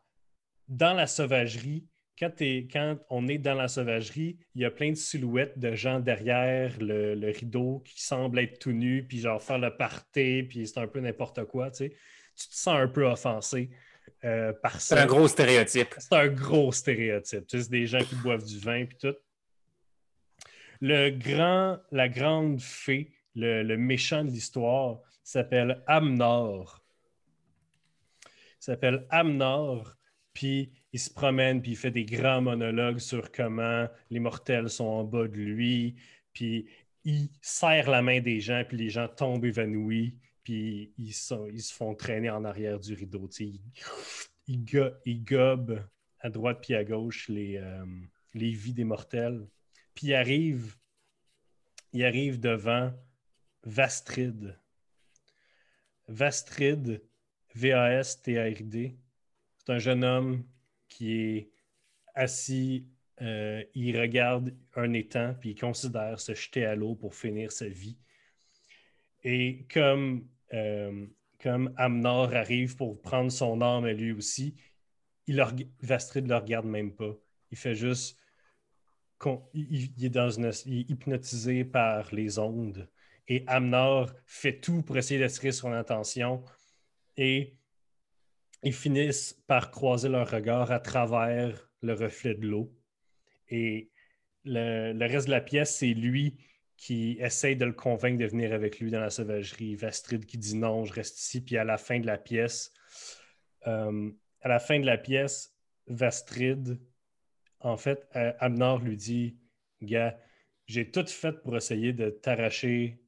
dans 0.68 0.94
la 0.94 1.08
sauvagerie, 1.08 1.86
quand, 2.20 2.32
quand 2.40 2.98
on 3.10 3.28
est 3.28 3.38
dans 3.38 3.56
la 3.56 3.68
sauvagerie, 3.68 4.38
il 4.56 4.62
y 4.62 4.66
a 4.66 4.72
plein 4.72 4.90
de 4.90 4.96
silhouettes 4.96 5.58
de 5.58 5.74
gens 5.74 6.00
derrière 6.00 6.78
le, 6.80 7.16
le 7.16 7.30
rideau 7.30 7.82
qui 7.86 8.02
semblent 8.02 8.40
être 8.40 8.60
tout 8.60 8.74
nus, 8.74 9.06
puis 9.08 9.20
genre 9.20 9.42
faire 9.42 9.58
le 9.58 9.76
party, 9.76 10.44
puis 10.44 10.68
c'est 10.68 10.80
un 10.80 10.88
peu 10.88 11.00
n'importe 11.00 11.46
quoi, 11.46 11.72
tu 11.72 11.78
sais. 11.78 11.90
Tu 12.36 12.48
te 12.48 12.56
sens 12.56 12.76
un 12.76 12.88
peu 12.88 13.06
offensé 13.06 13.70
euh, 14.24 14.54
par 14.54 14.80
ça. 14.80 14.96
C'est 14.96 15.02
un 15.02 15.06
gros 15.06 15.28
stéréotype. 15.28 15.96
C'est 15.98 16.14
un 16.14 16.28
gros 16.28 16.72
stéréotype. 16.72 17.48
Tu 17.48 17.58
sais, 17.58 17.64
c'est 17.64 17.72
des 17.72 17.86
gens 17.86 18.00
qui 18.00 18.16
boivent 18.16 18.46
du 18.46 18.60
vin 18.60 18.86
puis 18.86 18.98
tout. 18.98 19.16
Le 20.82 21.10
grand, 21.10 21.80
la 21.92 22.08
grande 22.08 22.62
fée, 22.62 23.12
le, 23.36 23.64
le 23.64 23.78
méchant 23.78 24.24
de 24.24 24.30
l'histoire, 24.30 25.00
s'appelle 25.24 25.84
Amnor. 25.86 26.84
Il 28.26 28.64
s'appelle 28.64 29.06
Amnor, 29.10 29.96
puis 30.34 30.72
il 30.92 31.00
se 31.00 31.10
promène, 31.10 31.62
puis 31.62 31.72
il 31.72 31.78
fait 31.78 31.92
des 31.92 32.06
grands 32.06 32.42
monologues 32.42 33.00
sur 33.00 33.32
comment 33.32 33.88
les 34.10 34.20
mortels 34.20 34.70
sont 34.70 34.86
en 34.86 35.04
bas 35.04 35.28
de 35.28 35.36
lui, 35.36 35.96
puis 36.34 36.68
il 37.04 37.30
serre 37.42 37.90
la 37.90 38.02
main 38.02 38.22
des 38.22 38.40
gens, 38.40 38.64
puis 38.68 38.78
les 38.78 38.90
gens 38.90 39.08
tombent 39.08 39.46
évanouis, 39.46 40.18
puis 40.44 40.94
ils, 40.98 41.10
ils 41.54 41.62
se 41.62 41.74
font 41.74 41.96
traîner 41.96 42.30
en 42.30 42.44
arrière 42.44 42.80
du 42.80 42.94
rideau. 42.94 43.30
ils, 44.48 44.64
go- 44.66 44.90
à 46.22 46.30
droite 46.30 46.60
puis 46.62 46.76
à 46.76 46.84
gauche 46.84 47.30
les, 47.30 47.58
euh, 47.58 47.86
les 48.34 48.52
vies 48.52 48.74
des 48.74 48.84
mortels. 48.84 49.48
Puis 49.94 50.08
il 50.08 50.14
arrive, 50.16 50.76
il 51.94 52.04
arrive 52.04 52.40
devant 52.40 52.94
Vastrid. 53.64 54.58
Vastrid, 56.08 57.02
V-A-S-T-A-R-D. 57.56 58.98
C'est 59.58 59.72
un 59.72 59.80
jeune 59.80 60.04
homme 60.04 60.44
qui 60.90 61.14
est 61.14 61.52
assis, 62.16 62.88
euh, 63.22 63.64
il 63.76 64.00
regarde 64.00 64.56
un 64.76 64.94
étang, 64.94 65.36
puis 65.40 65.52
il 65.52 65.60
considère 65.60 66.20
se 66.20 66.34
jeter 66.34 66.66
à 66.66 66.76
l'eau 66.76 66.96
pour 66.96 67.16
finir 67.16 67.52
sa 67.52 67.68
vie. 67.68 67.98
Et 69.24 69.66
comme, 69.72 70.28
euh, 70.54 71.06
comme 71.42 71.74
Amnor 71.78 72.34
arrive 72.34 72.76
pour 72.76 73.02
prendre 73.02 73.32
son 73.32 73.62
âme 73.62 73.86
à 73.86 73.94
lui 73.94 74.12
aussi, 74.12 74.56
il 75.28 75.44
Vastrid 75.82 76.26
ne 76.26 76.30
le 76.30 76.38
regarde 76.38 76.66
même 76.66 76.96
pas. 76.96 77.16
Il 77.52 77.58
fait 77.58 77.76
juste. 77.76 78.18
il 79.54 80.06
est 80.06 80.10
dans 80.10 80.30
une, 80.30 80.52
il 80.66 80.80
est 80.80 80.90
hypnotisé 80.90 81.66
par 81.66 82.14
les 82.14 82.40
ondes. 82.40 82.90
Et 83.28 83.44
Amnor 83.48 84.12
fait 84.26 84.60
tout 84.60 84.82
pour 84.82 84.98
essayer 84.98 85.20
d'attirer 85.20 85.52
son 85.52 85.72
attention. 85.72 86.44
Et 87.18 87.59
ils 88.64 88.74
finissent 88.74 89.34
par 89.48 89.72
croiser 89.72 90.10
leur 90.10 90.30
regard 90.30 90.72
à 90.72 90.80
travers 90.80 91.70
le 91.82 91.94
reflet 91.94 92.36
de 92.36 92.48
l'eau. 92.48 92.74
Et 93.50 93.92
le, 94.46 95.08
reste 95.08 95.28
de 95.28 95.32
la 95.32 95.42
pièce, 95.42 95.76
c'est 95.78 95.94
lui 95.94 96.38
qui 96.78 97.18
essaye 97.20 97.56
de 97.56 97.66
le 97.66 97.74
convaincre 97.74 98.20
de 98.20 98.26
venir 98.26 98.54
avec 98.54 98.80
lui 98.80 98.92
dans 98.92 99.00
la 99.00 99.10
sauvagerie. 99.10 99.76
Vastrid 99.76 100.26
qui 100.26 100.38
dit 100.38 100.56
non, 100.56 100.86
je 100.86 100.94
reste 100.94 101.20
ici. 101.20 101.42
Puis 101.42 101.58
à 101.58 101.64
la 101.64 101.78
fin 101.78 102.00
de 102.00 102.06
la 102.06 102.18
pièce, 102.18 102.74
euh, 103.68 104.12
à 104.42 104.48
la 104.48 104.60
fin 104.60 104.80
de 104.80 104.86
la 104.86 104.98
pièce, 104.98 105.56
Vastrid, 105.88 106.80
en 107.60 107.78
fait, 107.78 108.08
euh, 108.16 108.32
Amnor 108.40 108.80
lui 108.80 108.96
dit 108.96 109.38
Gars, 109.82 110.18
j'ai 110.68 110.90
tout 110.90 111.06
fait 111.08 111.34
pour 111.34 111.58
essayer 111.58 111.94
de 111.94 112.10
t'arracher 112.10 113.02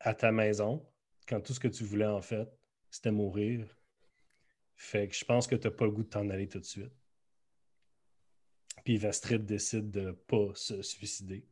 à 0.00 0.14
ta 0.14 0.30
maison 0.30 0.86
quand 1.26 1.40
tout 1.40 1.54
ce 1.54 1.60
que 1.60 1.68
tu 1.68 1.84
voulais, 1.84 2.06
en 2.06 2.20
fait, 2.20 2.48
c'était 2.90 3.10
mourir. 3.10 3.66
Fait 4.76 5.08
que 5.08 5.14
je 5.14 5.24
pense 5.24 5.46
que 5.46 5.54
tu 5.54 5.66
n'as 5.66 5.72
pas 5.72 5.84
le 5.84 5.92
goût 5.92 6.02
de 6.02 6.08
t'en 6.08 6.28
aller 6.30 6.48
tout 6.48 6.58
de 6.58 6.64
suite. 6.64 6.92
Puis 8.84 8.96
Vastrid 8.96 9.44
décide 9.44 9.90
de 9.90 10.00
ne 10.00 10.12
pas 10.12 10.50
se 10.54 10.82
suicider. 10.82 11.44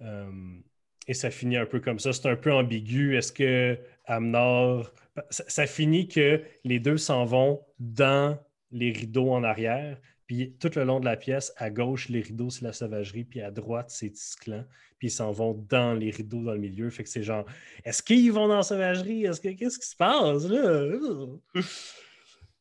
Euh, 0.00 0.60
et 1.06 1.14
ça 1.14 1.30
finit 1.30 1.56
un 1.56 1.66
peu 1.66 1.80
comme 1.80 1.98
ça. 1.98 2.12
C'est 2.12 2.28
un 2.28 2.36
peu 2.36 2.52
ambigu. 2.52 3.16
Est-ce 3.16 3.32
que 3.32 3.78
Amnor. 4.08 4.92
Ça, 5.30 5.66
finit 5.66 6.06
que 6.06 6.42
les 6.64 6.78
deux 6.78 6.96
s'en 6.96 7.24
vont 7.24 7.60
dans 7.80 8.38
les 8.70 8.92
rideaux 8.92 9.32
en 9.32 9.42
arrière. 9.42 9.98
Puis 10.28 10.54
tout 10.60 10.70
le 10.76 10.84
long 10.84 11.00
de 11.00 11.06
la 11.06 11.16
pièce, 11.16 11.52
à 11.56 11.70
gauche, 11.70 12.08
les 12.08 12.20
rideaux, 12.20 12.50
c'est 12.50 12.64
la 12.64 12.72
sauvagerie. 12.72 13.24
Puis 13.24 13.40
à 13.40 13.50
droite, 13.50 13.90
c'est 13.90 14.10
Tisclan. 14.10 14.64
Puis 14.98 15.08
ils 15.08 15.10
s'en 15.10 15.32
vont 15.32 15.54
dans 15.68 15.94
les 15.94 16.10
rideaux 16.10 16.42
dans 16.42 16.52
le 16.52 16.58
milieu. 16.58 16.88
Fait 16.90 17.02
que 17.02 17.08
c'est 17.08 17.22
genre, 17.22 17.46
est-ce 17.84 18.02
qu'ils 18.02 18.30
vont 18.30 18.46
dans 18.46 18.58
la 18.58 18.62
sauvagerie? 18.62 19.24
Est-ce 19.24 19.40
que 19.40 19.48
qu'est-ce 19.48 19.78
qui 19.78 19.86
se 19.86 19.96
passe 19.96 20.44
là? 20.44 20.96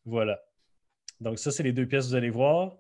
Voilà. 0.08 0.39
Donc 1.20 1.38
ça, 1.38 1.51
c'est 1.51 1.64
les 1.64 1.74
deux 1.74 1.86
pièces 1.86 2.05
que 2.05 2.10
vous 2.12 2.16
allez 2.16 2.30
voir. 2.30 2.78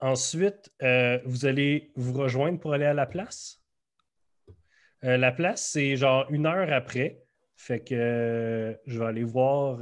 Ensuite, 0.00 0.72
euh, 0.82 1.18
vous 1.24 1.46
allez 1.46 1.92
vous 1.96 2.12
rejoindre 2.12 2.60
pour 2.60 2.72
aller 2.74 2.84
à 2.84 2.94
la 2.94 3.06
place. 3.06 3.60
Euh, 5.02 5.16
la 5.16 5.32
place, 5.32 5.68
c'est 5.70 5.96
genre 5.96 6.26
une 6.30 6.46
heure 6.46 6.72
après. 6.72 7.22
Fait 7.56 7.80
que 7.80 7.94
euh, 7.94 8.74
je 8.86 8.98
vais 8.98 9.06
aller 9.06 9.24
voir 9.24 9.80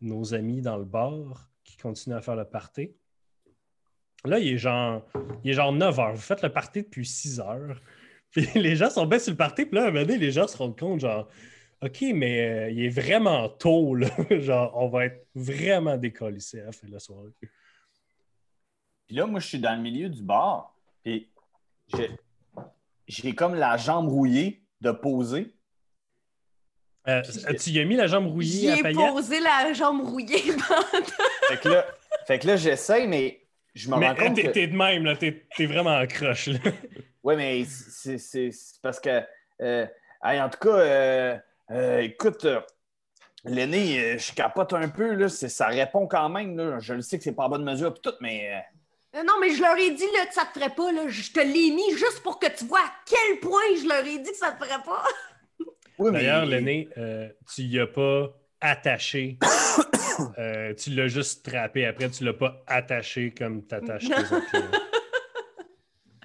nos 0.00 0.34
amis 0.34 0.60
dans 0.60 0.76
le 0.76 0.84
bar 0.84 1.50
qui 1.64 1.76
continuent 1.76 2.16
à 2.16 2.20
faire 2.20 2.36
le 2.36 2.44
party. 2.44 2.94
Là, 4.24 4.38
il 4.38 4.54
est 4.54 4.58
genre, 4.58 5.04
il 5.42 5.50
est 5.50 5.54
genre 5.54 5.72
9 5.72 5.98
heures. 5.98 6.14
Vous 6.14 6.20
faites 6.20 6.42
le 6.42 6.52
party 6.52 6.82
depuis 6.82 7.06
6 7.06 7.40
heures. 7.40 7.80
Puis 8.30 8.46
les 8.54 8.76
gens 8.76 8.90
sont 8.90 9.06
bien 9.06 9.18
sur 9.18 9.32
le 9.32 9.36
party. 9.36 9.66
Puis 9.66 9.74
là, 9.74 9.84
à 9.84 9.88
un 9.88 9.90
moment 9.90 10.04
donné, 10.04 10.18
les 10.18 10.32
gens 10.32 10.46
se 10.46 10.56
rendent 10.56 10.78
compte, 10.78 11.00
genre, 11.00 11.28
OK, 11.80 12.02
mais 12.14 12.40
euh, 12.48 12.70
il 12.70 12.84
est 12.84 12.88
vraiment 12.88 13.48
tôt, 13.48 13.94
là. 13.94 14.08
genre, 14.40 14.72
on 14.76 14.88
va 14.88 15.06
être 15.06 15.26
vraiment 15.34 15.96
décollissé 15.96 16.60
à 16.60 16.66
la 16.66 16.72
fin 16.72 16.86
de 16.88 16.92
la 16.92 16.98
soirée. 16.98 17.30
Puis 19.06 19.16
là, 19.16 19.26
moi, 19.26 19.40
je 19.40 19.46
suis 19.46 19.58
dans 19.60 19.74
le 19.74 19.80
milieu 19.82 20.08
du 20.08 20.22
bar. 20.22 20.74
Puis 21.04 21.30
j'ai, 21.94 22.10
j'ai 23.06 23.34
comme 23.34 23.54
la 23.54 23.76
jambe 23.76 24.08
rouillée 24.08 24.62
de 24.80 24.90
poser. 24.90 25.54
Euh, 27.06 27.22
tu 27.22 27.70
y 27.70 27.80
as 27.80 27.84
mis 27.84 27.96
la 27.96 28.06
jambe 28.06 28.26
rouillée 28.26 28.60
J'y 28.60 28.70
à 28.70 28.76
ai 28.78 28.82
paillettes? 28.82 29.12
posé 29.12 29.40
la 29.40 29.72
jambe 29.72 30.02
rouillée. 30.06 30.42
Fait 31.48 31.56
que 31.60 31.68
là, 31.70 31.86
fait 32.26 32.38
que 32.38 32.46
là 32.46 32.56
j'essaye, 32.56 33.06
mais 33.06 33.46
je 33.74 33.88
me 33.88 33.96
Mais 33.96 34.08
rends 34.10 34.14
compte 34.16 34.34
t'es 34.34 34.42
que... 34.42 34.48
t'es 34.50 34.66
de 34.66 34.76
même, 34.76 35.04
là. 35.04 35.16
T'es 35.16 35.46
t'es 35.56 35.64
vraiment 35.64 35.96
en 35.96 36.06
croche, 36.06 36.48
là. 36.48 36.58
Oui, 37.22 37.36
mais 37.36 37.64
c'est, 37.64 38.50
parce 38.82 39.00
que... 39.00 39.22
euh, 39.62 39.86
hey, 40.22 40.38
en 40.40 40.50
tout 40.50 40.58
cas, 40.58 41.40
euh, 41.70 42.00
écoute, 42.00 42.44
euh, 42.44 42.60
l'aîné, 43.44 44.00
euh, 44.14 44.18
je 44.18 44.32
capote 44.32 44.72
un 44.72 44.88
peu. 44.88 45.14
Là, 45.14 45.28
c'est- 45.28 45.48
ça 45.48 45.66
répond 45.68 46.06
quand 46.06 46.28
même. 46.28 46.56
Là. 46.56 46.78
Je 46.80 46.94
le 46.94 47.02
sais 47.02 47.18
que 47.18 47.24
c'est 47.24 47.32
pas 47.34 47.44
en 47.44 47.48
bonne 47.48 47.64
mesure 47.64 47.92
pis 47.94 48.00
tout, 48.02 48.14
mais... 48.20 48.62
euh, 49.14 49.22
Non, 49.24 49.34
mais 49.40 49.50
je 49.50 49.60
leur 49.62 49.76
ai 49.76 49.90
dit 49.92 50.06
là, 50.16 50.26
que 50.26 50.34
ça 50.34 50.44
te 50.44 50.58
ferait 50.58 50.74
pas. 50.74 50.92
Là. 50.92 51.08
Je 51.08 51.32
te 51.32 51.40
l'ai 51.40 51.70
mis 51.70 51.90
juste 51.92 52.22
pour 52.22 52.38
que 52.38 52.46
tu 52.56 52.64
vois 52.64 52.80
à 52.80 52.92
quel 53.06 53.40
point 53.40 53.60
je 53.80 53.88
leur 53.88 54.04
ai 54.06 54.18
dit 54.18 54.30
que 54.30 54.36
ça 54.36 54.52
te 54.52 54.64
ferait 54.64 54.82
pas. 54.84 55.04
oui, 55.98 56.10
mais- 56.10 56.18
D'ailleurs, 56.20 56.46
l'aîné, 56.46 56.88
euh, 56.96 57.28
tu 57.54 57.62
y 57.62 57.78
as 57.80 57.86
pas 57.86 58.28
attaché. 58.60 59.38
Euh, 60.36 60.74
tu 60.74 60.90
l'as 60.90 61.06
juste 61.06 61.48
trappé. 61.48 61.86
Après, 61.86 62.10
tu 62.10 62.24
l'as 62.24 62.32
pas 62.32 62.60
attaché 62.66 63.32
comme 63.32 63.64
t'attaches 63.64 64.08
tes 64.08 64.14
autres. 64.34 64.56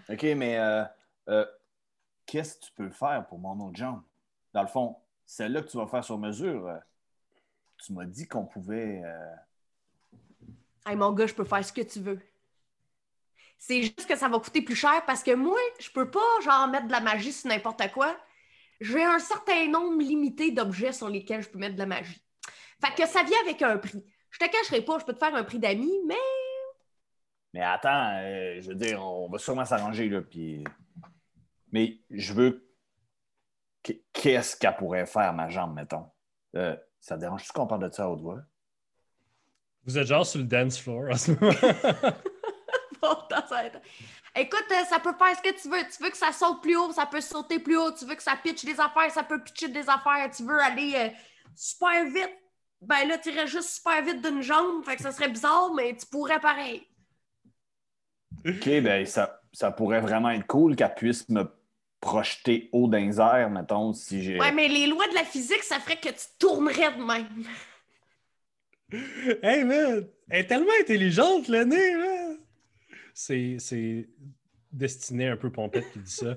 OK, 0.10 0.24
mais 0.36 0.58
euh, 0.58 0.84
euh, 1.30 1.46
qu'est-ce 2.26 2.56
que 2.56 2.66
tu 2.66 2.72
peux 2.76 2.90
faire 2.90 3.24
pour 3.30 3.38
mon 3.38 3.60
autre 3.68 3.78
jambe? 3.78 4.02
Dans 4.52 4.64
le 4.64 4.68
fond, 4.68 4.96
celle-là 5.26 5.62
que 5.62 5.70
tu 5.70 5.78
vas 5.78 5.88
faire 5.88 6.04
sur 6.04 6.18
mesure, 6.18 6.68
euh, 6.68 6.78
tu 7.84 7.94
m'as 7.94 8.06
dit 8.06 8.28
qu'on 8.28 8.46
pouvait... 8.46 9.02
euh, 9.04 9.36
Hey, 10.86 10.96
mon 10.96 11.14
gars, 11.14 11.28
je 11.28 11.34
peux 11.34 11.46
faire 11.46 11.64
ce 11.64 11.72
que 11.74 11.82
tu 11.82 12.00
veux. 12.00 12.20
C'est 13.58 13.82
juste 13.84 14.06
que 14.08 14.16
ça 14.18 14.28
va 14.28 14.40
coûter 14.40 14.62
plus 14.62 14.76
cher 14.76 15.06
parce 15.06 15.24
que 15.24 15.34
moi, 15.34 15.58
je 15.80 15.90
peux 15.90 16.12
pas 16.12 16.20
genre 16.44 16.68
mettre 16.68 16.88
de 16.88 16.92
la 16.92 17.00
magie 17.00 17.32
sur 17.32 17.50
n'importe 17.50 17.92
quoi. 17.94 18.18
J'ai 18.82 19.04
un 19.04 19.20
certain 19.20 19.68
nombre 19.70 20.02
limité 20.02 20.52
d'objets 20.52 20.92
sur 20.92 21.08
lesquels 21.10 21.42
je 21.44 21.50
peux 21.50 21.60
mettre 21.60 21.76
de 21.76 21.80
la 21.80 21.86
magie. 21.86 22.22
Fait 22.84 22.94
que 22.96 23.08
ça 23.08 23.24
vient 23.24 23.38
avec 23.44 23.62
un 23.62 23.78
prix. 23.78 24.04
Je 24.32 24.40
te 24.40 24.46
cacherai 24.52 24.82
pas, 24.82 25.00
je 25.00 25.06
peux 25.06 25.14
te 25.14 25.20
faire 25.20 25.36
un 25.36 25.44
prix 25.44 25.60
d'amis, 25.60 25.94
mais 26.06 26.16
Mais 27.54 27.62
attends, 27.62 28.18
euh, 28.18 28.60
je 28.62 28.70
veux 28.70 28.76
dire, 28.76 29.02
on 29.04 29.30
va 29.30 29.38
sûrement 29.38 29.66
s'arranger, 29.66 30.10
là, 30.10 30.22
puis... 30.22 30.64
Mais 31.72 32.00
je 32.10 32.34
veux... 32.34 32.63
Qu- 33.84 34.02
Qu'est-ce 34.14 34.56
qu'elle 34.58 34.76
pourrait 34.76 35.06
faire, 35.06 35.34
ma 35.34 35.50
jambe, 35.50 35.76
mettons? 35.76 36.10
Euh, 36.56 36.76
ça 37.00 37.16
te 37.16 37.22
dérange-tu 37.22 37.52
qu'on 37.52 37.68
parle 37.68 37.90
de 37.90 37.94
ça 37.94 38.06
à 38.06 38.08
haute 38.08 38.22
voix? 38.22 38.40
Vous 39.86 39.98
êtes 39.98 40.08
genre 40.08 40.26
sur 40.26 40.40
le 40.40 40.46
dance 40.46 40.80
floor 40.80 41.12
en 41.12 41.18
ce 41.18 41.32
moment. 41.32 41.52
Écoute, 44.36 44.66
euh, 44.72 44.84
ça 44.90 45.00
peut 45.00 45.14
faire 45.14 45.36
ce 45.38 45.42
que 45.42 45.62
tu 45.62 45.70
veux. 45.70 45.84
Tu 45.96 46.02
veux 46.04 46.10
que 46.10 46.18
ça 46.18 46.32
saute 46.32 46.62
plus 46.62 46.76
haut, 46.76 46.92
ça 46.92 47.06
peut 47.06 47.22
sauter 47.22 47.60
plus 47.60 47.78
haut. 47.78 47.92
Tu 47.92 48.06
veux 48.06 48.16
que 48.16 48.24
ça 48.24 48.36
pitche 48.42 48.66
des 48.66 48.80
affaires, 48.80 49.12
ça 49.12 49.24
peut 49.24 49.42
pitcher 49.44 49.68
des 49.68 49.88
affaires. 49.90 50.30
Tu 50.36 50.44
veux 50.44 50.60
aller 50.60 50.94
euh, 50.96 51.10
super 51.56 52.06
vite. 52.06 52.32
Ben 52.82 53.08
là, 53.08 53.18
tu 53.18 53.30
irais 53.30 53.48
juste 53.48 53.70
super 53.70 54.02
vite 54.04 54.22
d'une 54.26 54.42
jambe. 54.42 54.84
Fait 54.86 54.96
que 54.96 55.04
ça 55.04 55.12
serait 55.12 55.30
bizarre, 55.30 55.72
mais 55.76 55.96
tu 55.96 56.06
pourrais 56.08 56.40
pareil. 56.40 56.88
OK, 58.46 58.66
ben 58.82 59.06
ça, 59.06 59.42
ça 59.52 59.72
pourrait 59.72 60.02
vraiment 60.02 60.32
être 60.32 60.48
cool 60.48 60.76
qu'elle 60.76 60.96
puisse 60.96 61.30
me 61.30 61.44
projeter 62.04 62.70
haut 62.74 62.90
dans 62.90 62.98
les 62.98 63.18
airs, 63.22 63.50
mettons, 63.50 63.94
si 63.94 64.22
j'ai... 64.22 64.38
Ouais, 64.38 64.52
mais 64.52 64.68
les 64.68 64.88
lois 64.88 65.08
de 65.08 65.14
la 65.14 65.24
physique, 65.24 65.64
ça 65.64 65.80
ferait 65.80 65.96
que 65.96 66.10
tu 66.10 66.26
tournerais 66.38 66.92
de 66.92 67.02
même. 67.02 67.46
hey, 69.42 69.64
man! 69.64 70.06
Elle 70.30 70.42
est 70.42 70.48
tellement 70.48 70.74
intelligente, 70.82 71.48
l'aîné, 71.48 71.96
man! 71.96 72.38
C'est 73.14 73.56
c'est 73.60 74.10
destiné 74.72 75.30
un 75.30 75.38
peu 75.38 75.50
pompette 75.50 75.90
qui 75.94 76.00
dit 76.00 76.12
ça. 76.12 76.36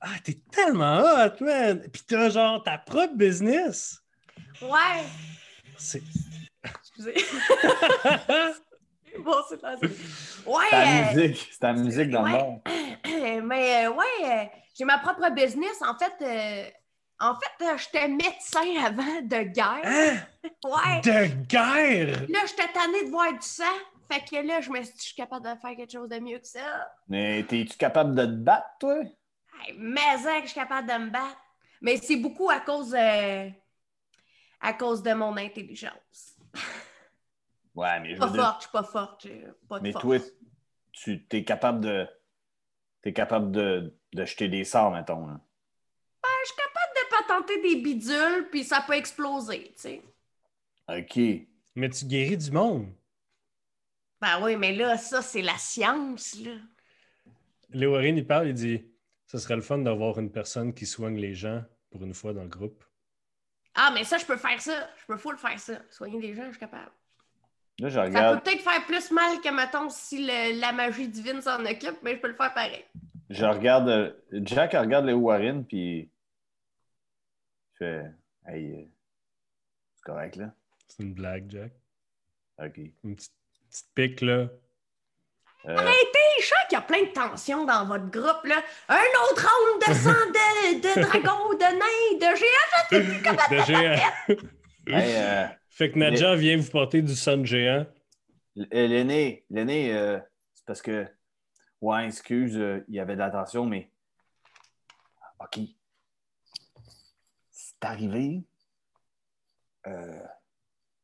Ah, 0.00 0.16
t'es 0.22 0.36
tellement 0.50 1.00
hot, 1.00 1.42
man! 1.42 1.88
Puis 1.90 2.02
t'as 2.06 2.28
genre 2.28 2.62
ta 2.62 2.76
propre 2.76 3.14
business! 3.14 4.02
Ouais. 4.60 5.02
C'est. 5.78 6.02
Excusez. 6.62 7.14
bon, 9.24 9.34
c'est 9.48 9.60
facile. 9.60 9.90
Ouais. 10.46 10.64
C'est 10.70 10.76
la 10.76 11.10
euh, 11.10 11.14
musique, 11.14 11.48
c'est 11.52 11.62
la 11.62 11.72
musique 11.72 12.10
dans 12.10 12.22
le 12.22 12.30
monde. 12.30 12.60
Mais 13.44 13.86
euh, 13.86 13.90
ouais, 13.90 14.04
euh, 14.24 14.44
j'ai 14.74 14.84
ma 14.84 14.98
propre 14.98 15.30
business. 15.30 15.80
En 15.82 15.96
fait, 15.96 16.14
euh, 16.22 16.70
en 17.20 17.34
fait, 17.34 17.78
j'étais 17.78 18.08
médecin 18.08 18.84
avant 18.84 19.22
de 19.22 19.42
guerre. 19.44 19.80
Hein? 19.84 20.16
Ouais. 20.64 21.00
De 21.02 21.46
guerre! 21.46 22.26
Là, 22.28 22.40
j'étais 22.46 22.72
tannée 22.72 23.04
de 23.04 23.10
voir 23.10 23.32
du 23.32 23.46
sang. 23.46 23.64
Fait 24.10 24.20
que 24.20 24.46
là, 24.46 24.60
je 24.60 24.70
me 24.70 24.82
suis 24.82 24.92
dit, 24.92 24.98
je 24.98 25.04
suis 25.04 25.14
capable 25.14 25.44
de 25.44 25.60
faire 25.60 25.76
quelque 25.76 25.92
chose 25.92 26.08
de 26.08 26.18
mieux 26.18 26.38
que 26.38 26.46
ça. 26.46 26.90
Mais 27.08 27.40
es-tu 27.40 27.76
capable 27.78 28.14
de 28.14 28.26
te 28.26 28.30
battre, 28.30 28.66
toi? 28.80 28.96
Hey, 28.96 29.74
mais 29.78 30.18
ça 30.18 30.36
que 30.36 30.42
je 30.42 30.50
suis 30.50 30.60
capable 30.60 30.88
de 30.88 30.94
me 30.94 31.10
battre. 31.10 31.40
Mais 31.80 31.96
c'est 31.96 32.16
beaucoup 32.16 32.50
à 32.50 32.60
cause, 32.60 32.94
euh, 32.94 33.48
à 34.60 34.72
cause 34.72 35.02
de 35.02 35.12
mon 35.14 35.36
intelligence. 35.36 36.36
Ouais, 37.74 38.00
mais 38.00 38.14
je 38.14 38.20
Pas 38.20 38.26
veux 38.26 38.32
dire- 38.32 38.42
forte, 38.42 38.56
je 38.58 38.62
suis 38.68 38.72
pas 38.72 38.82
forte. 38.82 39.22
j'ai 39.22 39.46
Pas 39.68 39.78
de 39.78 39.82
Mais 39.82 39.92
force. 39.92 40.02
toi, 40.04 40.18
tu 40.92 41.26
es 41.30 41.44
capable 41.44 41.80
de. 41.80 42.06
T'es 43.00 43.12
capable 43.12 43.50
de, 43.50 43.94
de 44.12 44.24
jeter 44.24 44.48
des 44.48 44.64
sorts, 44.64 44.92
mettons. 44.92 45.26
là. 45.26 45.40
Je 46.44 46.48
suis 46.48 46.56
capable 46.56 46.94
de 46.94 47.10
pas 47.10 47.34
tenter 47.36 47.62
des 47.62 47.82
bidules, 47.82 48.48
puis 48.50 48.62
ça 48.64 48.80
peut 48.86 48.94
exploser, 48.94 49.72
tu 49.76 49.80
sais. 49.80 50.02
OK. 50.88 51.46
Mais 51.74 51.88
tu 51.90 52.04
guéris 52.04 52.36
du 52.36 52.50
monde. 52.50 52.92
Ben 54.20 54.40
oui, 54.42 54.56
mais 54.56 54.74
là, 54.74 54.96
ça, 54.98 55.22
c'est 55.22 55.42
la 55.42 55.56
science, 55.56 56.36
là. 56.40 56.52
Léo 57.70 57.92
Warren, 57.92 58.16
il 58.18 58.26
parle, 58.26 58.48
il 58.48 58.54
dit 58.54 58.84
Ce 59.26 59.38
serait 59.38 59.56
le 59.56 59.62
fun 59.62 59.78
d'avoir 59.78 60.18
une 60.18 60.30
personne 60.30 60.74
qui 60.74 60.84
soigne 60.86 61.16
les 61.16 61.34
gens 61.34 61.64
pour 61.90 62.02
une 62.04 62.12
fois 62.14 62.32
dans 62.34 62.42
le 62.42 62.48
groupe. 62.48 62.84
Ah, 63.74 63.90
mais 63.94 64.04
ça, 64.04 64.18
je 64.18 64.26
peux 64.26 64.36
faire 64.36 64.60
ça. 64.60 64.90
Je 65.00 65.06
peux 65.06 65.16
full 65.16 65.38
faire 65.38 65.58
ça. 65.58 65.80
Soigner 65.90 66.20
des 66.20 66.34
gens, 66.34 66.44
je 66.46 66.50
suis 66.50 66.60
capable. 66.60 66.90
Là, 67.80 67.88
je 67.88 67.94
Ça 68.12 68.34
peut 68.34 68.40
peut-être 68.40 68.60
faire 68.62 68.84
plus 68.86 69.10
mal 69.10 69.40
que, 69.40 69.48
mettons, 69.54 69.88
si 69.88 70.24
le- 70.26 70.60
la 70.60 70.72
magie 70.72 71.08
divine 71.08 71.40
s'en 71.40 71.64
occupe, 71.64 71.98
mais 72.02 72.14
je 72.16 72.20
peux 72.20 72.28
le 72.28 72.34
faire 72.34 72.52
pareil. 72.54 72.84
je 73.30 73.44
regarde. 73.44 73.88
euh, 73.88 74.12
Jack 74.42 74.72
regarde 74.72 75.06
Léo 75.06 75.18
Warren, 75.18 75.64
puis. 75.64 76.00
Il 76.00 77.78
fait. 77.78 78.04
Hey, 78.46 78.72
euh, 78.72 78.84
c'est 79.96 80.04
correct, 80.04 80.36
là? 80.36 80.52
C'est 80.88 81.02
une 81.02 81.14
blague, 81.14 81.50
Jack. 81.50 81.72
OK. 82.58 82.78
Une 83.04 83.16
petite, 83.16 83.32
petite 83.70 83.86
pique, 83.94 84.20
là. 84.20 84.48
Euh, 85.64 85.76
Arrêtez, 85.76 86.18
je 86.40 86.46
sens 86.46 86.58
qu'il 86.68 86.76
y 86.76 86.80
a 86.80 86.82
plein 86.82 87.02
de 87.04 87.12
tensions 87.12 87.64
dans 87.64 87.86
votre 87.86 88.10
groupe, 88.10 88.44
là. 88.44 88.56
Un 88.88 88.96
autre 89.30 89.48
round 89.48 89.80
de 89.88 89.94
sang 89.94 90.10
de, 90.10 90.74
de 90.80 91.00
dragon, 91.08 91.48
de 91.54 91.70
nain, 91.78 92.18
de 92.18 92.36
géant. 92.36 93.56
De 93.58 93.64
géant. 93.64 94.96
hey, 94.98 95.14
euh, 95.16 95.46
Fait 95.74 95.90
que 95.90 95.98
Nadja 95.98 96.34
vient 96.36 96.58
vous 96.58 96.70
porter 96.70 97.00
du 97.00 97.16
son 97.16 97.44
géant. 97.46 97.86
euh, 98.58 98.64
l'aîné, 98.86 99.46
l'aîné, 99.50 99.94
euh, 99.94 100.18
c'est 100.54 100.66
parce 100.66 100.82
que. 100.82 101.06
Ouais, 101.80 102.04
excuse, 102.06 102.56
euh, 102.58 102.84
il 102.88 102.94
y 102.94 103.00
avait 103.00 103.14
de 103.14 103.18
l'attention, 103.20 103.64
mais. 103.64 103.90
OK. 105.40 105.60
C'est 107.50 107.82
arrivé. 107.82 108.42
euh, 109.86 110.20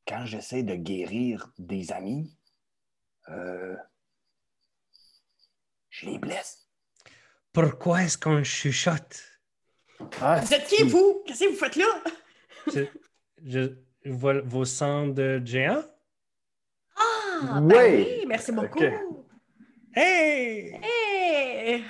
quand 0.07 0.25
j'essaie 0.27 0.62
de 0.62 0.75
guérir 0.75 1.51
des 1.59 1.91
amis, 1.93 2.31
euh, 3.29 3.75
je 5.91 6.07
les 6.07 6.19
blesse. 6.19 6.69
Pourquoi 7.53 8.05
est-ce 8.05 8.16
qu'on 8.19 8.45
chuchote? 8.45 9.23
Ah, 10.21 10.41
Vous 10.41 10.55
êtes 10.55 10.66
qui, 10.69 10.83
vous? 10.85 11.23
Qu'est-ce 11.27 11.45
que 11.45 11.49
vous 11.51 11.57
faites 11.57 11.77
là? 11.77 12.05
Je, 12.73 12.85
je 13.45 13.75
vos 14.05 14.65
sangs 14.65 15.09
de 15.09 15.41
géant? 15.45 15.83
Ah, 16.97 17.61
Oui. 17.61 17.69
ben 17.69 18.05
oui, 18.05 18.25
merci 18.27 18.53
beaucoup. 18.53 18.83
Hey! 19.95 20.81
Hey! 20.83 21.85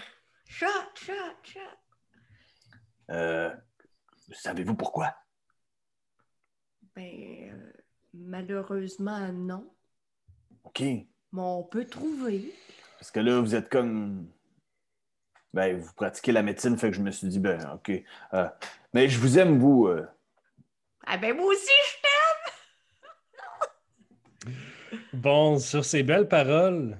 Shot, 0.46 0.66
shot, 0.94 1.14
shot. 1.42 1.60
Euh, 3.10 3.54
Savez-vous 4.32 4.74
pourquoi? 4.74 5.14
Ben, 6.94 7.50
euh, 7.52 7.72
malheureusement, 8.14 9.32
non. 9.32 9.70
OK. 10.64 10.80
Mais 10.80 11.06
on 11.32 11.62
peut 11.64 11.84
trouver. 11.86 12.52
Parce 12.98 13.10
que 13.10 13.20
là, 13.20 13.40
vous 13.40 13.54
êtes 13.54 13.68
comme. 13.68 14.28
Ben, 15.54 15.78
vous 15.78 15.92
pratiquez 15.94 16.32
la 16.32 16.42
médecine, 16.42 16.76
fait 16.76 16.90
que 16.90 16.96
je 16.96 17.00
me 17.02 17.10
suis 17.10 17.28
dit, 17.28 17.38
ben, 17.38 17.72
OK. 17.74 17.90
Euh, 18.34 18.48
mais 18.92 19.08
je 19.08 19.18
vous 19.18 19.38
aime, 19.38 19.58
vous. 19.58 19.86
euh. 19.86 20.06
Ah 21.06 21.16
ben, 21.16 21.34
moi 21.34 21.46
aussi, 21.46 21.70
je 21.86 21.97
Bon, 25.18 25.58
sur 25.58 25.84
ces 25.84 26.02
belles 26.04 26.28
paroles, 26.28 26.96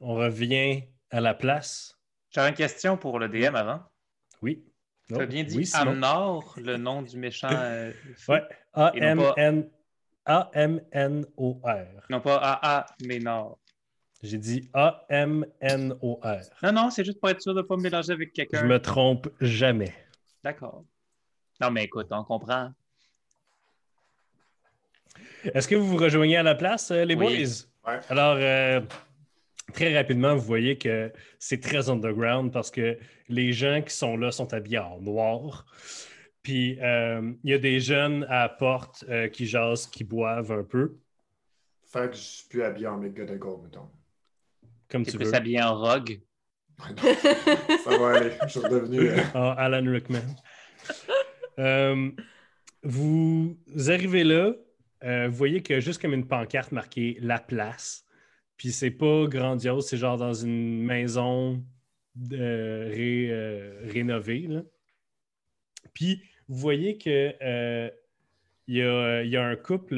on 0.00 0.14
revient 0.14 0.82
à 1.10 1.20
la 1.20 1.32
place. 1.34 1.98
J'avais 2.30 2.50
une 2.50 2.54
question 2.54 2.96
pour 2.98 3.18
le 3.18 3.28
DM 3.28 3.54
avant. 3.54 3.80
Oui. 4.42 4.62
Tu 5.08 5.20
as 5.20 5.26
bien 5.26 5.42
dit 5.42 5.56
oui. 5.56 5.70
Amnor, 5.74 6.54
le 6.58 6.76
nom 6.76 7.00
du 7.02 7.16
méchant. 7.16 7.48
euh. 7.50 7.92
Ouais. 8.28 8.42
A-M-N-O-R. 8.74 9.66
Non 12.10 12.20
pas 12.20 12.36
AA, 12.36 12.86
mais 13.04 13.18
Nord. 13.18 13.58
J'ai 14.22 14.38
dit 14.38 14.68
A-M-N-O-R. 14.74 16.40
Non, 16.62 16.72
non, 16.72 16.90
c'est 16.90 17.04
juste 17.04 17.18
pour 17.20 17.30
être 17.30 17.40
sûr 17.40 17.54
de 17.54 17.62
ne 17.62 17.66
pas 17.66 17.76
me 17.76 17.82
mélanger 17.82 18.12
avec 18.12 18.28
Je 18.28 18.34
quelqu'un. 18.34 18.64
me 18.64 18.78
trompe 18.80 19.28
jamais. 19.40 19.94
D'accord. 20.44 20.84
Non, 21.60 21.70
mais 21.70 21.84
écoute, 21.84 22.08
on 22.10 22.22
comprend. 22.22 22.70
Est-ce 25.54 25.66
que 25.68 25.74
vous 25.74 25.86
vous 25.86 25.96
rejoignez 25.96 26.36
à 26.36 26.42
la 26.42 26.54
place, 26.54 26.90
euh, 26.90 27.04
les 27.04 27.14
Oui. 27.14 27.44
boys? 27.44 27.92
Ouais. 27.92 28.00
Alors, 28.10 28.36
euh, 28.38 28.80
très 29.72 29.96
rapidement, 29.96 30.34
vous 30.34 30.42
voyez 30.44 30.76
que 30.78 31.12
c'est 31.38 31.60
très 31.60 31.88
underground 31.88 32.52
parce 32.52 32.70
que 32.70 32.98
les 33.28 33.52
gens 33.52 33.80
qui 33.82 33.94
sont 33.94 34.16
là 34.16 34.30
sont 34.30 34.52
habillés 34.52 34.78
en 34.78 35.00
noir. 35.00 35.66
Puis, 36.42 36.78
euh, 36.80 37.32
il 37.44 37.50
y 37.50 37.54
a 37.54 37.58
des 37.58 37.80
jeunes 37.80 38.24
à 38.28 38.42
la 38.42 38.48
porte 38.48 39.04
euh, 39.08 39.28
qui 39.28 39.46
jasent, 39.46 39.86
qui 39.86 40.04
boivent 40.04 40.52
un 40.52 40.64
peu, 40.64 40.96
Fait 41.86 42.08
que 42.10 42.16
je 42.16 42.20
suis 42.20 42.48
plus 42.48 42.62
habillé 42.62 42.86
en 42.86 42.98
McGonagall, 42.98 43.60
mettons. 43.62 43.88
comme 44.88 45.04
Tu 45.04 45.12
tu 45.12 45.18
peux 45.18 45.24
veux. 45.24 45.30
s'habiller 45.30 45.62
en 45.62 45.74
rogue. 45.78 46.20
Ça 47.84 47.96
va 47.98 48.16
aller. 48.16 48.32
Je 48.44 48.48
suis 48.48 48.60
redevenu. 48.60 49.00
euh, 49.10 49.16
Ah, 49.34 49.52
Alan 49.58 49.84
Rickman. 49.90 50.22
Euh, 51.58 52.10
vous 52.82 53.56
arrivez 53.88 54.24
là, 54.24 54.52
euh, 55.04 55.28
vous 55.28 55.36
voyez 55.36 55.62
qu'il 55.62 55.74
y 55.74 55.76
a 55.76 55.80
juste 55.80 56.00
comme 56.00 56.14
une 56.14 56.26
pancarte 56.26 56.72
marquée 56.72 57.18
La 57.20 57.38
Place. 57.38 58.04
Puis 58.56 58.72
c'est 58.72 58.90
pas 58.90 59.26
grandiose, 59.26 59.86
c'est 59.88 59.96
genre 59.96 60.18
dans 60.18 60.34
une 60.34 60.82
maison 60.82 61.64
euh, 62.32 62.92
euh, 62.94 63.80
rénovée. 63.84 64.46
là. 64.46 64.62
Puis 65.94 66.22
vous 66.48 66.58
voyez 66.58 66.98
que 66.98 67.90
il 68.66 68.76
y, 68.76 69.36
a, 69.36 69.44
un 69.44 69.56
couple 69.56 69.96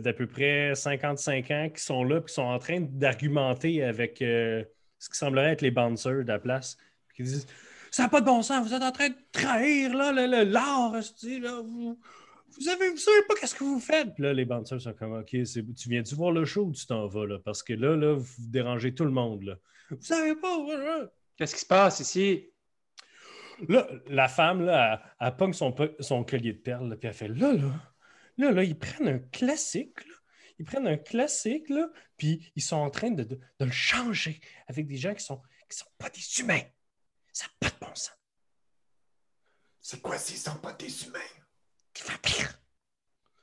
d'à 0.00 0.12
peu 0.12 0.26
près 0.26 0.74
55 0.74 1.50
ans 1.52 1.70
qui 1.74 1.82
sont 1.82 2.04
là, 2.04 2.20
qui 2.20 2.34
sont 2.34 2.42
en 2.42 2.58
train 2.58 2.80
d'argumenter 2.80 3.82
avec 3.82 4.18
ce 4.18 4.64
qui 5.08 5.16
semblerait 5.16 5.52
être 5.52 5.62
les 5.62 5.70
bouncers 5.70 6.24
de 6.24 6.28
la 6.28 6.38
place. 6.38 6.76
Disent 7.18 7.46
ça 7.90 8.04
n'a 8.04 8.08
pas 8.08 8.20
de 8.20 8.26
bon 8.26 8.42
sens. 8.42 8.66
Vous 8.66 8.74
êtes 8.74 8.82
en 8.82 8.92
train 8.92 9.08
de 9.08 9.16
trahir 9.32 9.94
là, 9.94 10.12
l'art. 10.44 10.92
là. 10.92 11.60
Vous, 11.62 11.98
vous, 12.58 12.68
avez, 12.68 12.90
vous 12.90 12.96
savez 12.96 13.22
pas 13.28 13.34
qu'est-ce 13.34 13.54
que 13.54 13.64
vous 13.64 13.80
faites. 13.80 14.14
Puis 14.14 14.22
là, 14.22 14.32
les 14.32 14.44
bouncers 14.44 14.80
sont 14.80 14.92
comme 14.94 15.12
OK, 15.18 15.30
c'est- 15.44 15.74
tu 15.74 15.88
viens-tu 15.88 16.14
voir 16.14 16.32
le 16.32 16.44
show 16.44 16.64
ou 16.66 16.72
tu 16.72 16.86
t'en 16.86 17.06
vas? 17.06 17.26
Là? 17.26 17.38
Parce 17.44 17.62
que 17.62 17.72
là, 17.72 17.96
là, 17.96 18.14
vous 18.14 18.34
dérangez 18.48 18.94
tout 18.94 19.04
le 19.04 19.10
monde. 19.10 19.42
Là. 19.44 19.56
Vous 19.90 20.00
savez 20.02 20.34
pas. 20.36 20.58
voilà. 20.62 21.10
Qu'est-ce 21.36 21.54
qui 21.54 21.60
se 21.62 21.66
passe 21.66 22.00
ici? 22.00 22.50
Là, 23.68 23.88
la 24.06 24.28
femme, 24.28 24.64
là, 24.64 25.02
elle, 25.20 25.26
elle 25.28 25.36
pogne 25.36 25.52
son, 25.52 25.74
son 26.00 26.24
collier 26.24 26.52
de 26.54 26.58
perles, 26.58 26.88
là, 26.88 26.96
puis 26.96 27.08
elle 27.08 27.14
fait 27.14 27.28
là, 27.28 27.52
là, 27.52 27.72
là, 28.38 28.50
là, 28.52 28.64
ils 28.64 28.78
prennent 28.78 29.08
un 29.08 29.18
classique, 29.18 30.04
là. 30.06 30.14
Ils 30.58 30.64
prennent 30.64 30.86
un 30.86 30.96
classique, 30.98 31.68
là, 31.68 31.90
puis 32.16 32.50
ils 32.56 32.62
sont 32.62 32.76
en 32.76 32.90
train 32.90 33.10
de, 33.10 33.22
de- 33.24 33.34
de 33.58 33.64
le 33.64 33.70
changer 33.70 34.40
avec 34.66 34.86
des 34.86 34.96
gens 34.96 35.14
qui 35.14 35.24
sont, 35.24 35.40
qui 35.68 35.76
sont 35.78 35.90
pas 35.98 36.08
des 36.10 36.40
humains. 36.40 36.62
Ça 37.32 37.46
n'a 37.46 37.52
pas 37.68 37.74
de 37.76 37.80
bon 37.86 37.94
sens. 37.94 38.12
C'est 39.80 40.00
quoi 40.02 40.18
s'ils 40.18 40.36
sont 40.38 40.56
pas 40.58 40.72
des 40.74 41.04
humains? 41.06 41.18
Des 41.94 42.02
vampires. 42.12 42.60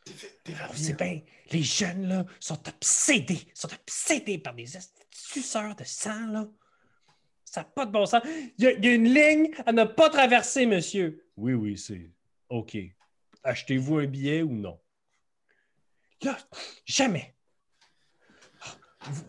Des, 0.06 0.14
des 0.46 0.54
On 0.54 0.68
vampires. 0.68 0.78
sait 0.78 0.94
bien, 0.94 1.22
les 1.52 1.64
jeunes, 1.64 2.08
là, 2.08 2.26
sont 2.40 2.60
obsédés, 2.68 3.48
sont 3.54 3.74
obsédés 3.74 4.38
par 4.38 4.54
des 4.54 4.66
suceurs 5.12 5.76
de 5.76 5.84
sang, 5.84 6.28
là. 6.28 6.48
Ça 7.44 7.62
n'a 7.62 7.66
pas 7.66 7.86
de 7.86 7.92
bon 7.92 8.06
sens. 8.06 8.22
Il 8.58 8.66
y, 8.66 8.68
a, 8.68 8.72
il 8.74 8.84
y 8.84 8.90
a 8.90 8.94
une 8.94 9.14
ligne 9.14 9.52
à 9.66 9.72
ne 9.72 9.86
pas 9.86 10.10
traverser, 10.10 10.66
monsieur. 10.66 11.26
Oui, 11.38 11.54
oui, 11.54 11.78
c'est 11.78 12.12
OK. 12.50 12.78
Achetez-vous 13.44 13.98
un 14.00 14.06
billet 14.06 14.42
ou 14.42 14.52
non? 14.52 14.80
Là, 16.24 16.38
jamais. 16.86 17.36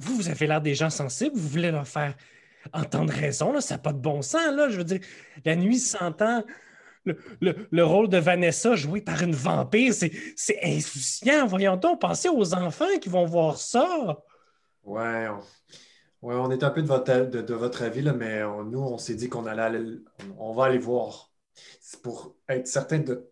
Vous, 0.00 0.16
vous 0.16 0.28
avez 0.28 0.46
l'air 0.48 0.60
des 0.60 0.74
gens 0.74 0.90
sensibles, 0.90 1.36
vous 1.36 1.48
voulez 1.48 1.70
leur 1.70 1.86
faire 1.86 2.16
entendre 2.72 3.12
raison, 3.12 3.52
là, 3.52 3.60
ça 3.60 3.74
n'a 3.74 3.78
pas 3.78 3.92
de 3.92 4.00
bon 4.00 4.20
sens, 4.20 4.52
là. 4.52 4.68
Je 4.68 4.78
veux 4.78 4.84
dire, 4.84 5.00
la 5.44 5.54
nuit 5.54 5.78
s'entend. 5.78 6.44
Le, 7.04 7.16
le- 7.40 7.68
le 7.70 7.84
rôle 7.84 8.08
de 8.08 8.18
Vanessa 8.18 8.74
joué 8.76 9.00
par 9.00 9.22
une 9.22 9.34
vampire, 9.34 9.94
c'est, 9.94 10.12
c'est 10.36 10.58
insouciant. 10.62 11.46
Voyons 11.46 11.76
donc, 11.76 12.00
pensez 12.00 12.28
aux 12.28 12.54
enfants 12.54 12.98
qui 13.00 13.08
vont 13.08 13.24
voir 13.24 13.56
ça. 13.58 14.18
Ouais, 14.82 15.28
on... 15.28 16.26
ouais, 16.26 16.34
on 16.34 16.50
est 16.50 16.62
un 16.62 16.70
peu 16.70 16.82
de 16.82 16.86
votre, 16.88 17.12
de, 17.30 17.40
de 17.40 17.54
votre 17.54 17.82
avis, 17.82 18.02
là, 18.02 18.12
mais 18.12 18.42
on- 18.42 18.64
nous, 18.64 18.80
on 18.80 18.98
s'est 18.98 19.14
dit 19.14 19.28
qu'on 19.28 19.46
allait 19.46 19.62
aller, 19.62 19.98
on 20.38 20.52
va 20.52 20.64
aller 20.66 20.78
voir. 20.78 21.30
C'est 21.80 22.02
pour 22.02 22.36
être 22.48 22.66
certain 22.66 22.98
de, 22.98 23.28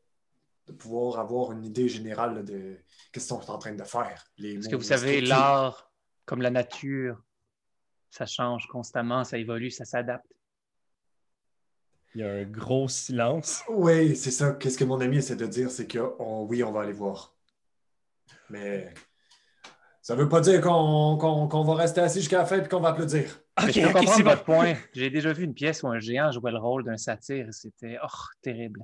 de 0.67 0.73
pouvoir 0.73 1.19
avoir 1.21 1.53
une 1.53 1.65
idée 1.65 1.89
générale 1.89 2.35
là, 2.37 2.43
de 2.43 2.77
qu'est-ce 3.13 3.29
qu'ils 3.29 3.37
sont 3.39 3.51
en 3.51 3.59
train 3.59 3.75
de 3.75 3.85
faire. 3.85 4.25
Les 4.39 4.55
Est-ce 4.55 4.69
que 4.69 4.77
vous 4.77 4.83
savez 4.83 5.21
l'art 5.21 5.91
comme 6.25 6.43
la 6.43 6.51
nature, 6.51 7.23
ça 8.11 8.27
change 8.27 8.67
constamment, 8.67 9.23
ça 9.25 9.39
évolue, 9.39 9.71
ça 9.71 9.85
s'adapte. 9.85 10.27
Il 12.17 12.21
y 12.21 12.25
a 12.25 12.31
un 12.31 12.45
gros 12.45 12.89
silence. 12.89 13.63
Oui, 13.69 14.17
c'est 14.17 14.31
ça. 14.31 14.53
Qu'est-ce 14.53 14.79
que 14.79 14.85
mon 14.85 14.99
ami 15.03 15.19
essaie 15.19 15.37
de 15.37 15.45
dire, 15.45 15.71
c'est 15.71 15.87
que 15.87 15.99
on- 16.19 16.45
oui, 16.45 16.65
on 16.65 16.73
va 16.73 16.81
aller 16.81 16.95
voir. 16.95 17.35
Mais 18.49 18.95
ça 20.01 20.15
veut 20.15 20.27
pas 20.27 20.41
dire 20.41 20.63
qu'on 20.63 21.19
qu'on- 21.21 21.47
qu'on 21.47 21.63
va 21.63 21.75
rester 21.75 22.01
assis 22.01 22.21
jusqu'à 22.21 22.39
la 22.39 22.47
fin 22.47 22.63
et 22.65 22.67
qu'on 22.67 22.81
va 22.81 22.89
applaudir. 22.89 23.39
Ok, 23.63 23.71
je 23.71 23.81
peux 23.81 23.87
ok, 23.89 23.93
comprendre 23.93 24.17
c'est 24.17 24.23
bon. 24.23 24.31
votre 24.31 24.45
point. 24.45 24.75
J'ai 24.95 25.11
déjà 25.11 25.35
vu 25.35 25.45
une 25.45 25.53
pièce 25.53 25.83
où 25.83 25.89
un 25.89 25.99
géant 25.99 26.33
jouait 26.33 26.53
le 26.53 26.59
rôle 26.59 26.85
d'un 26.85 26.97
satyre 26.97 27.49
c'était 27.53 27.99
oh, 28.03 28.07
terrible. 28.41 28.81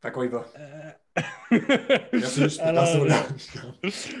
Fait 0.00 0.10
qu'on 0.12 0.22
y 0.22 0.28
va. 0.28 0.46
Euh, 0.58 0.92
Merci, 2.14 2.48
je 2.48 2.60
Alors, 2.62 3.02
au. 3.02 3.04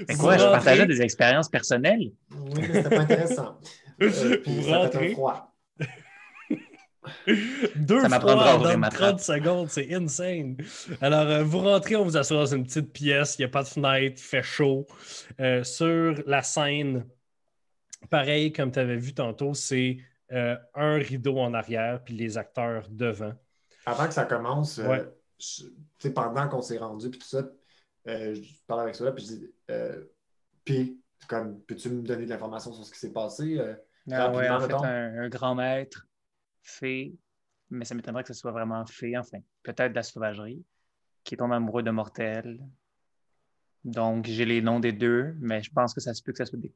Mais 0.08 0.14
quoi, 0.16 0.36
je 0.36 0.44
partageais 0.44 0.86
des 0.86 1.00
expériences 1.00 1.48
personnelles. 1.48 2.12
Oui, 2.32 2.50
mais 2.54 2.74
c'était 2.82 2.90
pas 2.90 3.00
intéressant. 3.00 3.58
Euh, 4.02 4.36
puis 4.42 4.56
Vous 4.60 4.68
ça 4.68 4.90
fait 4.90 5.10
un 5.10 5.14
froid. 5.14 5.49
Deux 7.76 8.00
Ça 8.08 8.20
fois 8.20 8.34
dans 8.58 8.78
ma 8.78 8.90
30 8.90 9.20
secondes, 9.20 9.68
c'est 9.70 9.92
insane. 9.94 10.56
Alors, 11.00 11.26
euh, 11.28 11.42
vous 11.42 11.60
rentrez, 11.60 11.96
on 11.96 12.04
vous 12.04 12.16
assoit 12.16 12.36
dans 12.38 12.54
une 12.54 12.64
petite 12.64 12.92
pièce, 12.92 13.36
il 13.38 13.42
n'y 13.42 13.44
a 13.46 13.48
pas 13.48 13.62
de 13.62 13.68
fenêtre, 13.68 14.16
il 14.18 14.22
fait 14.22 14.42
chaud. 14.42 14.86
Euh, 15.40 15.64
sur 15.64 16.14
la 16.26 16.42
scène, 16.42 17.06
pareil 18.10 18.52
comme 18.52 18.70
tu 18.70 18.78
avais 18.78 18.96
vu 18.96 19.14
tantôt, 19.14 19.54
c'est 19.54 19.98
euh, 20.32 20.56
un 20.74 20.94
rideau 20.94 21.38
en 21.38 21.54
arrière, 21.54 22.02
puis 22.04 22.14
les 22.14 22.38
acteurs 22.38 22.86
devant. 22.90 23.32
Avant 23.86 24.06
que 24.06 24.14
ça 24.14 24.24
commence, 24.24 24.78
euh, 24.78 24.88
Ouais. 24.88 25.04
je- 25.38 25.64
tu 25.64 25.72
sais, 25.98 26.12
pendant 26.12 26.48
qu'on 26.48 26.62
s'est 26.62 26.78
rendu, 26.78 27.10
puis 27.10 27.18
tout 27.18 27.26
ça, 27.26 27.48
euh, 28.08 28.34
je 28.34 28.52
parle 28.66 28.82
avec 28.82 28.94
cela, 28.94 29.12
puis 29.12 29.24
je 29.24 29.28
dis, 29.32 29.46
euh, 29.70 30.04
puis, 30.64 31.00
comme, 31.28 31.60
peux-tu 31.62 31.88
me 31.90 32.02
donner 32.02 32.24
de 32.26 32.30
l'information 32.30 32.72
sur 32.72 32.84
ce 32.84 32.92
qui 32.92 32.98
s'est 32.98 33.12
passé? 33.12 33.58
Euh, 33.58 33.74
Ah 34.10 34.30
ouais, 34.30 34.48
en 34.48 34.60
fait, 34.60 34.72
un 34.74 35.28
grand 35.28 35.54
maître, 35.54 36.06
fée, 36.62 37.14
mais 37.70 37.84
ça 37.84 37.94
m'étonnerait 37.94 38.22
que 38.22 38.32
ce 38.32 38.38
soit 38.38 38.52
vraiment 38.52 38.84
fée, 38.86 39.16
enfin, 39.16 39.38
peut-être 39.62 39.92
de 39.92 39.96
la 39.96 40.02
sauvagerie, 40.02 40.64
qui 41.24 41.36
tombe 41.36 41.52
amoureux 41.52 41.82
de 41.82 41.90
mortels. 41.90 42.60
Donc, 43.84 44.26
j'ai 44.26 44.44
les 44.44 44.60
noms 44.60 44.80
des 44.80 44.92
deux, 44.92 45.34
mais 45.40 45.62
je 45.62 45.70
pense 45.72 45.94
que 45.94 46.00
ça 46.00 46.12
se 46.12 46.22
peut 46.22 46.32
que 46.32 46.38
ce 46.38 46.44
soit 46.44 46.58
des 46.58 46.72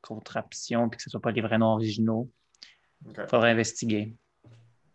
contraptions 0.00 0.88
puis 0.88 0.96
que 0.96 1.02
ce 1.02 1.08
ne 1.08 1.12
soit 1.12 1.20
pas 1.20 1.32
les 1.32 1.40
vrais 1.40 1.58
noms 1.58 1.72
originaux. 1.72 2.30
Il 3.06 3.14
faudrait 3.28 3.50
investiguer. 3.50 4.16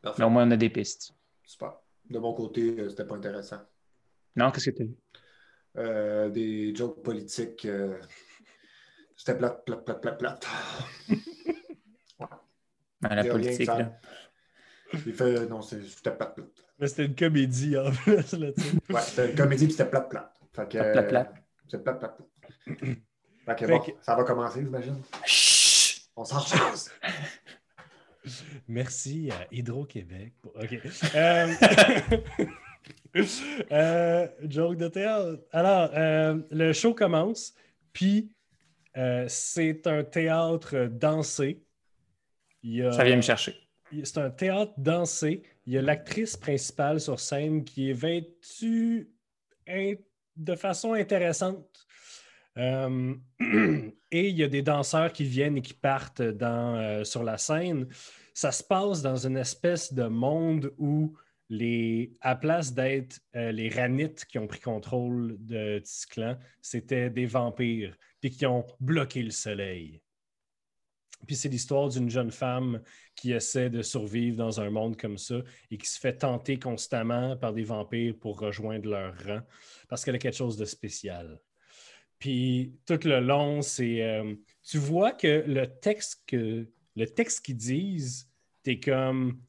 parfait. 0.01 0.21
Mais 0.21 0.25
au 0.25 0.29
moins, 0.29 0.47
on 0.47 0.51
a 0.51 0.57
des 0.57 0.69
pistes. 0.69 1.13
Super. 1.45 1.77
De 2.09 2.19
mon 2.19 2.33
côté, 2.33 2.79
euh, 2.79 2.89
c'était 2.89 3.05
pas 3.05 3.15
intéressant. 3.15 3.61
Non, 4.35 4.51
qu'est-ce 4.51 4.71
que 4.71 4.75
tu 4.75 4.81
as 4.83 4.85
vu? 4.85 4.95
Euh, 5.77 6.29
des 6.29 6.75
jokes 6.75 7.01
politiques, 7.03 7.65
euh, 7.65 7.99
c'était 9.15 9.37
plate, 9.37 9.63
plate, 9.65 9.85
plate, 9.85 10.01
plate, 10.01 10.17
plate. 10.17 10.47
Ben, 13.01 13.15
la 13.15 13.25
politique, 13.25 13.65
là. 13.65 13.99
Il 15.05 15.13
fait, 15.13 15.45
non, 15.47 15.61
c'est- 15.61 15.81
c'était 15.83 16.11
plate, 16.11 16.35
plate. 16.35 16.49
Mais 16.79 16.87
c'était 16.87 17.05
une 17.05 17.15
comédie 17.15 17.77
en 17.77 17.91
plus. 17.91 18.33
Là, 18.33 18.51
tu 18.53 18.61
sais. 18.61 18.71
Ouais, 18.93 19.01
c'était 19.01 19.29
une 19.31 19.35
comédie 19.37 19.67
qui 19.67 19.73
c'était 19.73 19.89
plate, 19.89 20.09
plate. 20.09 20.33
Fait 20.53 20.63
que, 20.67 20.77
Plate, 20.77 20.91
plate, 20.93 21.07
plate. 21.09 21.33
euh, 21.35 21.39
C'est 21.69 21.83
plate, 21.83 21.99
plate, 21.99 22.17
plate. 22.17 22.77
Fait 23.45 23.55
que 23.55 23.65
Fait 23.65 23.71
bon, 23.71 23.79
que- 23.79 23.91
ça 24.01 24.15
va 24.15 24.23
commencer, 24.23 24.61
j'imagine. 24.61 25.01
On 26.15 26.23
s'en 26.25 26.39
chasse. 26.41 26.91
Merci 28.67 29.31
à 29.31 29.47
Hydro-Québec. 29.51 30.33
pour- 30.41 30.53
OK. 30.55 30.79
Euh, 31.15 31.47
euh, 33.71 34.27
joke 34.47 34.77
de 34.77 34.87
théâtre. 34.87 35.41
Alors, 35.51 35.89
euh, 35.93 36.39
le 36.51 36.73
show 36.73 36.93
commence, 36.93 37.53
puis 37.93 38.31
euh, 38.97 39.25
c'est 39.27 39.87
un 39.87 40.03
théâtre 40.03 40.87
dansé. 40.91 41.63
Il 42.63 42.75
y 42.75 42.83
a- 42.83 42.91
Ça 42.91 43.03
vient 43.03 43.15
me 43.15 43.21
chercher. 43.21 43.55
C'est 44.03 44.17
un 44.17 44.29
théâtre 44.29 44.73
dansé. 44.77 45.43
Il 45.65 45.73
y 45.73 45.77
a 45.77 45.81
l'actrice 45.81 46.37
principale 46.37 46.99
sur 46.99 47.19
scène 47.19 47.63
qui 47.63 47.89
est 47.89 47.93
vêtue 47.93 49.09
de 50.35 50.55
façon 50.55 50.93
intéressante. 50.93 51.87
Euh, 52.57 53.13
et 54.11 54.29
il 54.29 54.37
y 54.37 54.43
a 54.43 54.47
des 54.47 54.61
danseurs 54.61 55.13
qui 55.13 55.23
viennent 55.23 55.57
et 55.57 55.61
qui 55.61 55.73
partent 55.73 56.21
euh, 56.21 57.03
sur 57.03 57.23
la 57.23 57.37
scène. 57.37 57.87
Ça 58.33 58.51
se 58.51 58.63
passe 58.63 59.01
dans 59.01 59.27
une 59.27 59.37
espèce 59.37 59.93
de 59.93 60.03
monde 60.03 60.73
où, 60.77 61.15
les, 61.49 62.15
à 62.21 62.35
place 62.35 62.73
d'être 62.73 63.19
euh, 63.35 63.51
les 63.51 63.69
ranites 63.69 64.25
qui 64.25 64.39
ont 64.39 64.47
pris 64.47 64.59
contrôle 64.59 65.35
de 65.39 65.79
Tisclan, 65.79 66.37
c'était 66.61 67.09
des 67.09 67.25
vampires, 67.25 67.95
qui 68.21 68.45
ont 68.45 68.65
bloqué 68.79 69.21
le 69.21 69.31
soleil. 69.31 70.01
Puis 71.25 71.35
c'est 71.35 71.49
l'histoire 71.49 71.89
d'une 71.89 72.09
jeune 72.09 72.31
femme 72.31 72.81
qui 73.15 73.31
essaie 73.31 73.69
de 73.69 73.81
survivre 73.81 74.37
dans 74.37 74.59
un 74.59 74.69
monde 74.69 74.97
comme 74.97 75.17
ça 75.17 75.35
et 75.69 75.77
qui 75.77 75.87
se 75.87 75.99
fait 75.99 76.17
tenter 76.17 76.57
constamment 76.57 77.37
par 77.37 77.53
des 77.53 77.63
vampires 77.63 78.15
pour 78.19 78.39
rejoindre 78.39 78.89
leur 78.89 79.13
rang 79.25 79.41
parce 79.87 80.03
qu'elle 80.03 80.15
a 80.15 80.19
quelque 80.19 80.37
chose 80.37 80.57
de 80.57 80.65
spécial. 80.65 81.39
Puis 82.19 82.75
tout 82.85 82.99
le 83.03 83.19
long, 83.19 83.61
c'est. 83.61 84.03
euh, 84.03 84.35
tu 84.63 84.77
vois 84.77 85.11
que 85.11 85.43
le 85.47 85.65
texte 85.65 86.21
que 86.27 86.67
le 86.95 87.05
texte 87.05 87.43
qu'ils 87.43 87.57
disent, 87.57 88.29
t'es 88.63 88.79
comme 88.79 89.41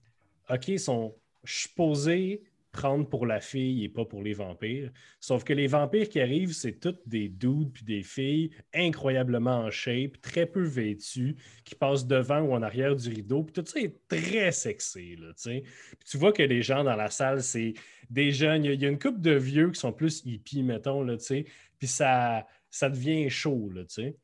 OK, 0.49 0.79
sont, 0.79 1.15
je 1.45 1.61
suis 1.61 1.69
posé 1.71 2.43
prendre 2.73 3.07
pour 3.07 3.27
la 3.27 3.41
fille 3.41 3.85
et 3.85 3.89
pas 3.91 4.07
pour 4.07 4.23
les 4.23 4.33
vampires. 4.33 4.91
Sauf 5.21 5.45
que 5.45 5.53
les 5.53 5.67
vampires 5.67 6.09
qui 6.09 6.21
arrivent, 6.21 6.55
c'est 6.55 6.81
toutes 6.81 7.07
des 7.07 7.29
dudes 7.29 7.73
puis 7.73 7.85
des 7.85 8.03
filles 8.03 8.51
incroyablement 8.75 9.59
en 9.59 9.71
shape, 9.71 10.21
très 10.23 10.47
peu 10.47 10.63
vêtues, 10.63 11.37
qui 11.65 11.75
passent 11.75 12.07
devant 12.07 12.41
ou 12.41 12.55
en 12.55 12.63
arrière 12.63 12.97
du 12.97 13.11
rideau. 13.11 13.45
Puis 13.45 13.53
tout 13.53 13.65
ça 13.67 13.79
est 13.79 13.97
très 14.09 14.53
sexy, 14.53 15.17
là. 15.17 15.33
Puis 15.37 15.63
tu 16.07 16.17
vois 16.17 16.33
que 16.33 16.43
les 16.43 16.63
gens 16.63 16.83
dans 16.83 16.97
la 16.97 17.11
salle, 17.11 17.43
c'est 17.43 17.75
des 18.09 18.33
jeunes. 18.33 18.65
Il 18.65 18.81
y 18.81 18.87
a, 18.87 18.89
une 18.89 18.99
couple 18.99 19.21
de 19.21 19.35
vieux 19.35 19.71
qui 19.71 19.79
sont 19.79 19.93
plus 19.93 20.23
hippies, 20.25 20.63
mettons, 20.63 21.03
là. 21.03 21.17
Puis 21.79 21.89
ça, 21.89 22.47
ça 22.71 22.89
devient 22.89 23.29
chaud, 23.29 23.71
là, 23.71 23.85
tu 23.85 23.95
sais. 23.95 24.17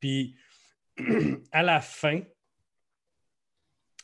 Puis 0.00 0.34
à 1.52 1.62
la 1.62 1.80
fin, 1.80 2.22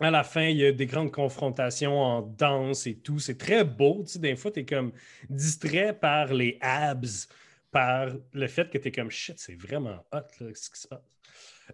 à 0.09 0.11
la 0.11 0.25
fin, 0.25 0.45
il 0.45 0.57
y 0.57 0.67
a 0.67 0.73
des 0.73 0.87
grandes 0.87 1.13
confrontations 1.13 1.99
en 1.99 2.23
danse 2.23 2.87
et 2.87 2.97
tout. 2.97 3.19
C'est 3.19 3.39
très 3.39 3.65
beau. 3.65 4.03
Tu 4.05 4.13
sais, 4.13 4.19
des 4.19 4.37
fois, 4.37 4.51
tu 4.51 4.61
es 4.61 4.65
comme 4.65 4.93
distrait 5.29 5.93
par 5.93 6.33
les 6.33 6.59
abs, 6.61 7.29
par 7.71 8.09
le 8.33 8.47
fait 8.49 8.71
que 8.71 8.79
tu 8.79 8.89
es 8.89 8.93
comme 8.93 9.11
shit, 9.11 9.39
c'est 9.39 9.55
vraiment 9.55 10.05
hot 10.13 10.27
là, 10.41 10.51
ce 10.55 10.71
qui 10.71 10.81
se 10.81 10.89
passe. 10.89 11.21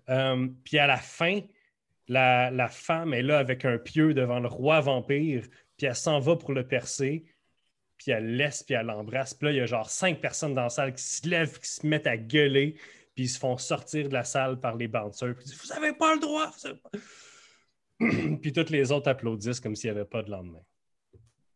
Euh, 0.08 0.48
puis 0.64 0.78
à 0.78 0.86
la 0.86 0.98
fin, 0.98 1.40
la, 2.08 2.68
femme 2.68 3.14
est 3.14 3.22
là 3.22 3.38
avec 3.38 3.64
un 3.64 3.78
pieu 3.78 4.14
devant 4.14 4.40
le 4.40 4.48
roi 4.48 4.80
vampire, 4.80 5.44
puis 5.76 5.86
elle 5.86 5.96
s'en 5.96 6.20
va 6.20 6.36
pour 6.36 6.52
le 6.52 6.66
percer, 6.66 7.24
puis 7.96 8.10
elle 8.10 8.36
laisse, 8.36 8.62
puis 8.62 8.74
elle 8.74 8.86
l'embrasse. 8.86 9.34
Puis 9.34 9.46
là, 9.46 9.52
il 9.52 9.56
y 9.56 9.60
a 9.60 9.66
genre 9.66 9.88
cinq 9.88 10.20
personnes 10.20 10.54
dans 10.54 10.64
la 10.64 10.70
salle 10.70 10.94
qui 10.94 11.02
se 11.02 11.28
lèvent, 11.28 11.58
qui 11.58 11.68
se 11.68 11.86
mettent 11.86 12.06
à 12.06 12.16
gueuler, 12.16 12.76
puis 13.14 13.24
ils 13.24 13.28
se 13.28 13.38
font 13.38 13.56
sortir 13.56 14.08
de 14.08 14.14
la 14.14 14.24
salle 14.24 14.60
par 14.60 14.76
les 14.76 14.88
bouncers, 14.88 15.34
puis 15.34 15.44
ils 15.46 15.50
disent 15.50 15.60
Vous 15.62 15.74
n'avez 15.74 15.92
pas 15.92 16.14
le 16.14 16.20
droit! 16.20 16.50
vous 16.50 16.66
avez 16.66 16.76
pas- 16.76 16.90
puis 18.42 18.52
toutes 18.52 18.70
les 18.70 18.92
autres 18.92 19.08
applaudissent 19.08 19.60
comme 19.60 19.74
s'il 19.74 19.90
n'y 19.90 19.98
avait 19.98 20.08
pas 20.08 20.22
de 20.22 20.30
lendemain. 20.30 20.62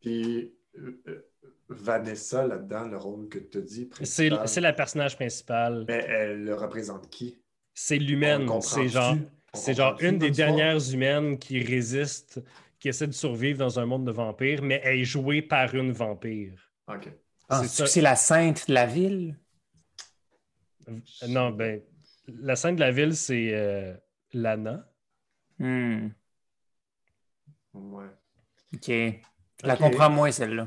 Puis 0.00 0.52
euh, 0.78 1.02
euh, 1.08 1.30
Vanessa, 1.68 2.46
là-dedans, 2.46 2.88
le 2.88 2.96
rôle 2.96 3.28
que 3.28 3.38
tu 3.38 3.58
as 3.58 3.60
dit, 3.60 3.90
C'est 4.02 4.60
la 4.60 4.72
personnage 4.72 5.16
principale. 5.16 5.84
mais 5.86 6.04
elle 6.08 6.44
le 6.44 6.54
représente 6.54 7.08
qui? 7.10 7.38
C'est 7.74 7.98
l'humaine. 7.98 8.48
C'est 8.60 8.88
genre, 8.88 9.16
c'est 9.54 9.74
genre 9.74 9.96
une 10.00 10.18
des 10.18 10.30
dernières 10.30 10.92
humaines 10.92 11.38
qui 11.38 11.62
résiste, 11.62 12.42
qui 12.78 12.88
essaie 12.88 13.06
de 13.06 13.12
survivre 13.12 13.58
dans 13.58 13.78
un 13.78 13.86
monde 13.86 14.06
de 14.06 14.10
vampires, 14.10 14.62
mais 14.62 14.80
elle 14.84 15.00
est 15.00 15.04
jouée 15.04 15.42
par 15.42 15.74
une 15.74 15.92
vampire. 15.92 16.72
OK. 16.88 17.08
Penses-tu 17.48 17.82
que 17.82 17.88
c'est 17.88 18.00
la 18.00 18.16
sainte 18.16 18.68
de 18.68 18.74
la 18.74 18.86
ville? 18.86 19.36
Non, 21.28 21.50
ben, 21.50 21.80
la 22.28 22.56
scène 22.56 22.76
de 22.76 22.80
la 22.80 22.90
ville, 22.90 23.14
c'est 23.14 23.50
euh, 23.52 23.94
Lana. 24.32 24.88
Hmm, 25.58 26.08
Ouais. 27.74 28.04
OK. 28.74 28.86
Je 28.88 29.66
la 29.66 29.76
comprends 29.76 30.10
moins, 30.10 30.30
celle-là. 30.30 30.66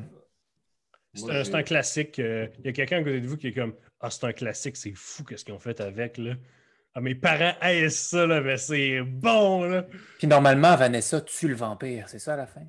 C'est 1.16 1.54
un, 1.56 1.64
classique. 1.64 2.18
euh, 2.20 2.48
Il 2.60 2.66
y 2.66 2.70
a 2.70 2.72
quelqu'un 2.74 2.98
à 2.98 3.04
côté 3.04 3.22
de 3.22 3.28
vous 3.28 3.38
qui 3.38 3.48
est 3.48 3.54
comme 3.54 3.76
Ah, 4.00 4.10
c'est 4.10 4.26
un 4.26 4.34
classique, 4.34 4.76
c'est 4.78 4.94
fou 4.96 5.24
qu'est-ce 5.24 5.46
qu'ils 5.46 5.54
ont 5.54 5.60
fait 5.60 5.80
avec. 5.80 6.18
Là. 6.18 6.34
Ah, 6.96 7.02
mes 7.02 7.16
parents 7.16 7.54
haïssent 7.62 8.08
ça, 8.10 8.26
là, 8.26 8.42
mais 8.42 8.58
c'est 8.58 9.02
bon. 9.02 9.64
Là. 9.64 9.86
Puis 10.18 10.28
normalement, 10.28 10.76
Vanessa 10.76 11.22
tue 11.22 11.48
le 11.48 11.56
vampire, 11.56 12.10
c'est 12.10 12.20
ça 12.20 12.34
à 12.34 12.38
la 12.38 12.48
fin? 12.48 12.62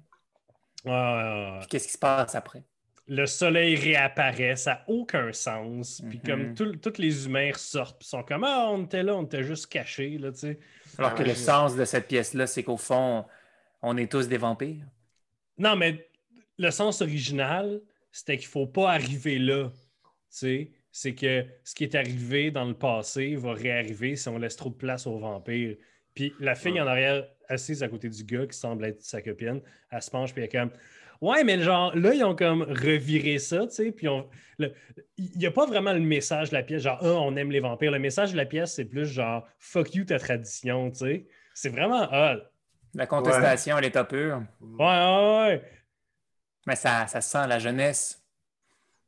Ah, 0.87 1.57
Puis 1.61 1.69
qu'est-ce 1.69 1.87
qui 1.87 1.93
se 1.95 1.99
passe 1.99 2.35
après? 2.35 2.63
le 3.07 3.27
soleil 3.27 3.77
réapparaît, 3.77 4.57
ça 4.57 4.71
n'a 4.73 4.85
aucun 4.89 5.31
sens. 5.35 6.03
Puis 6.09 6.23
Mhm. 6.25 6.27
comme 6.27 6.55
tout- 6.55 6.77
tous 6.77 6.99
les 6.99 7.27
humains 7.27 7.51
ressortent, 7.53 7.99
puis 7.99 8.09
sont 8.09 8.23
comme 8.23 8.45
Ah, 8.45 8.69
on 8.71 8.85
était 8.85 9.03
là, 9.03 9.15
on 9.15 9.25
était 9.25 9.43
juste 9.43 9.67
cachés, 9.67 10.17
là, 10.17 10.33
tu 10.33 10.39
sais. 10.39 10.59
Alors 10.97 11.15
que 11.15 11.23
le 11.23 11.29
je- 11.31 11.35
sens 11.35 11.77
de 11.77 11.85
cette 11.85 12.09
pièce-là, 12.09 12.47
c'est 12.47 12.63
qu'au 12.63 12.79
fond, 12.79 13.27
on 13.85 13.97
est 13.97 14.11
tous 14.11 14.29
des 14.29 14.37
vampires. 14.39 14.85
Non, 15.59 15.77
mais 15.77 16.09
le 16.59 16.71
sens 16.71 17.01
original, 17.03 17.81
c'était 18.11 18.37
qu'il 18.37 18.49
faut 18.49 18.67
pas 18.67 18.91
arriver 18.93 19.39
là. 19.39 19.71
C'est 20.31 21.15
que 21.15 21.45
ce 21.65 21.75
qui 21.75 21.85
est 21.85 21.95
arrivé 21.95 22.51
dans 22.51 22.65
le 22.65 22.75
passé 22.75 23.37
va 23.37 23.53
réarriver 23.53 24.17
si 24.17 24.29
on 24.29 24.39
laisse 24.39 24.57
trop 24.57 24.71
de 24.71 24.75
place 24.75 25.07
aux 25.07 25.19
vampires. 25.19 25.77
Puis 26.15 26.33
la 26.41 26.55
fille 26.55 26.73
Ouais. 26.73 26.81
en 26.81 26.87
arrière, 26.87 27.27
assise 27.49 27.83
à 27.83 27.89
côté 27.89 28.09
du 28.09 28.25
gars 28.25 28.47
qui 28.47 28.57
semble 28.57 28.85
être 28.85 29.03
sa 29.03 29.21
copine, 29.21 29.61
elle 29.91 30.03
se 30.03 30.11
penche, 30.11 30.33
puis 30.33 30.43
elle 30.43 30.49
est 30.49 30.53
comme 30.53 30.71
Ouais, 31.21 31.43
mais 31.45 31.61
genre, 31.63 31.97
là, 31.97 32.13
ils 32.13 32.25
ont 32.25 32.35
comme 32.37 32.63
reviré 32.63 33.39
ça, 33.39 33.67
tu 33.67 33.75
sais, 33.75 33.93
puis 33.93 34.09
on. 34.09 34.29
le- 34.59 34.73
Il 35.17 35.39
n'y 35.39 35.47
a 35.47 35.51
pas 35.51 35.65
vraiment 35.65 35.93
le 35.93 36.01
message 36.01 36.51
de 36.51 36.55
la 36.55 36.63
pièce, 36.63 36.83
genre, 36.83 36.99
ah, 37.01 37.07
on 37.21 37.35
aime 37.37 37.51
les 37.51 37.61
vampires. 37.61 37.93
Le 37.93 37.99
message 38.01 38.33
de 38.33 38.37
la 38.37 38.45
pièce, 38.47 38.75
c'est 38.75 38.85
plus 38.85 39.07
genre, 39.07 39.47
fuck 39.59 39.95
you 39.95 40.05
ta 40.05 40.19
tradition, 40.19 40.91
tu 40.91 40.99
sais. 40.99 41.27
C'est 41.55 41.69
vraiment 41.71 42.09
ah, 42.11 42.37
La 42.95 43.07
contestation, 43.07 43.79
elle 43.79 43.87
est 43.87 43.97
à 43.97 44.05
pure. 44.05 44.43
Ouais, 44.61 44.85
ouais, 44.85 45.47
ouais. 45.47 45.71
Mais 46.67 46.77
ça, 46.77 47.07
ça 47.07 47.21
sent 47.21 47.47
la 47.47 47.59
jeunesse. 47.59 48.23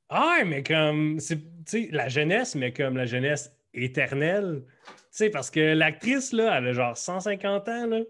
Ah, 0.08 0.38
mais 0.44 0.62
comme, 0.62 1.18
c'est, 1.18 1.38
tu 1.38 1.44
sais, 1.66 1.88
la 1.92 2.08
jeunesse, 2.08 2.54
mais 2.54 2.72
comme 2.72 2.96
la 2.96 3.06
jeunesse 3.06 3.52
éternelle. 3.74 4.64
Tu 4.86 4.92
sais, 5.10 5.30
parce 5.30 5.50
que 5.50 5.74
l'actrice, 5.74 6.32
là, 6.32 6.58
elle 6.58 6.68
a 6.68 6.72
genre 6.72 6.96
150 6.96 7.68
ans, 7.68 7.86
là. 7.86 8.00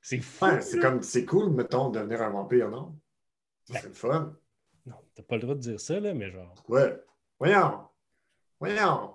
C'est 0.00 0.18
fou. 0.20 0.44
Ouais, 0.44 0.60
c'est 0.60 0.78
comme, 0.78 1.02
c'est 1.02 1.24
cool, 1.24 1.50
mettons, 1.50 1.90
de 1.90 1.98
devenir 1.98 2.22
un 2.22 2.30
vampire, 2.30 2.68
non? 2.68 2.94
Ça, 3.64 3.80
C'est 3.80 3.88
le 3.88 3.94
fun. 3.94 4.34
Non, 4.86 4.96
t'as 5.14 5.22
pas 5.22 5.36
le 5.36 5.42
droit 5.42 5.54
de 5.54 5.60
dire 5.60 5.80
ça, 5.80 5.98
là, 5.98 6.12
mais 6.12 6.30
genre. 6.30 6.54
Ouais. 6.68 6.94
Voyons. 7.38 7.80
Voyons. 8.60 9.14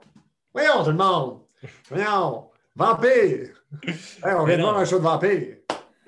Voyons, 0.53 0.83
tout 0.83 0.91
le 0.91 0.97
monde. 0.97 1.41
Voyons. 1.89 2.49
Vampire. 2.75 3.55
Hey, 4.23 4.33
on 4.33 4.45
Mais 4.45 4.55
vient 4.55 4.57
de 4.57 4.61
voir 4.63 4.77
un 4.79 4.85
show 4.85 4.97
de 4.97 5.03
vampire. 5.03 5.57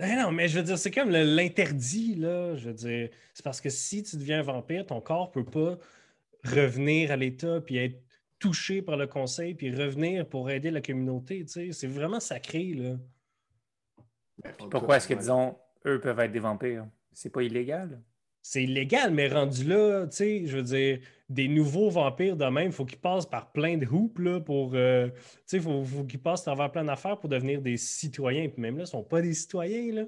Eh 0.03 0.15
non, 0.15 0.31
mais 0.31 0.47
je 0.47 0.57
veux 0.57 0.63
dire, 0.63 0.77
c'est 0.77 0.89
comme 0.89 1.11
l'interdit, 1.11 2.15
là. 2.15 2.55
Je 2.55 2.69
veux 2.69 2.73
dire, 2.73 3.09
c'est 3.33 3.43
parce 3.43 3.61
que 3.61 3.69
si 3.69 4.01
tu 4.01 4.15
deviens 4.17 4.39
un 4.39 4.43
vampire, 4.43 4.85
ton 4.85 4.99
corps 4.99 5.31
peut 5.31 5.45
pas 5.45 5.77
revenir 6.43 7.11
à 7.11 7.15
l'état 7.15 7.61
puis 7.61 7.77
être 7.77 8.01
touché 8.39 8.81
par 8.81 8.97
le 8.97 9.05
conseil 9.05 9.53
puis 9.53 9.69
revenir 9.73 10.27
pour 10.27 10.49
aider 10.49 10.71
la 10.71 10.81
communauté, 10.81 11.45
tu 11.45 11.51
sais. 11.51 11.71
C'est 11.71 11.87
vraiment 11.87 12.19
sacré, 12.19 12.73
là. 12.73 12.97
Pourquoi 14.71 14.97
est-ce 14.97 15.07
que, 15.07 15.13
disons, 15.13 15.55
eux 15.85 16.01
peuvent 16.01 16.19
être 16.19 16.31
des 16.31 16.39
vampires? 16.39 16.87
C'est 17.13 17.29
pas 17.29 17.43
illégal? 17.43 18.01
c'est 18.41 18.63
illégal, 18.63 19.13
mais 19.13 19.27
rendu 19.27 19.63
là, 19.65 20.07
tu 20.07 20.17
sais, 20.17 20.45
je 20.45 20.57
veux 20.57 20.63
dire, 20.63 20.99
des 21.33 21.47
nouveaux 21.47 21.89
vampires 21.89 22.35
de 22.35 22.45
même, 22.45 22.67
il 22.67 22.71
faut 22.71 22.85
qu'ils 22.85 22.99
passent 22.99 23.25
par 23.25 23.51
plein 23.51 23.77
de 23.77 23.85
hoops 23.85 24.19
là, 24.19 24.39
pour. 24.39 24.71
euh, 24.75 25.07
tu 25.09 25.13
sais, 25.45 25.57
il 25.57 25.63
faut, 25.63 25.83
faut 25.83 26.03
qu'ils 26.03 26.21
passent 26.21 26.41
à 26.41 26.53
travers 26.53 26.71
plein 26.71 26.83
d'affaires 26.83 27.17
pour 27.19 27.29
devenir 27.29 27.61
des 27.61 27.77
citoyens. 27.77 28.49
Puis 28.49 28.61
même 28.61 28.75
là, 28.75 28.81
ils 28.81 28.83
ne 28.83 28.89
sont 28.89 29.03
pas 29.03 29.21
des 29.21 29.33
citoyens, 29.33 29.93
là. 29.93 30.03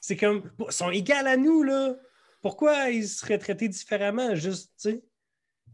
C'est 0.00 0.16
comme. 0.16 0.50
Ils 0.58 0.72
sont 0.72 0.90
égaux 0.90 1.12
à 1.26 1.36
nous, 1.36 1.62
là. 1.62 1.94
Pourquoi 2.40 2.90
ils 2.90 3.06
seraient 3.06 3.38
traités 3.38 3.68
différemment, 3.68 4.34
juste, 4.34 4.72
tu 4.80 4.90
sais? 4.90 5.02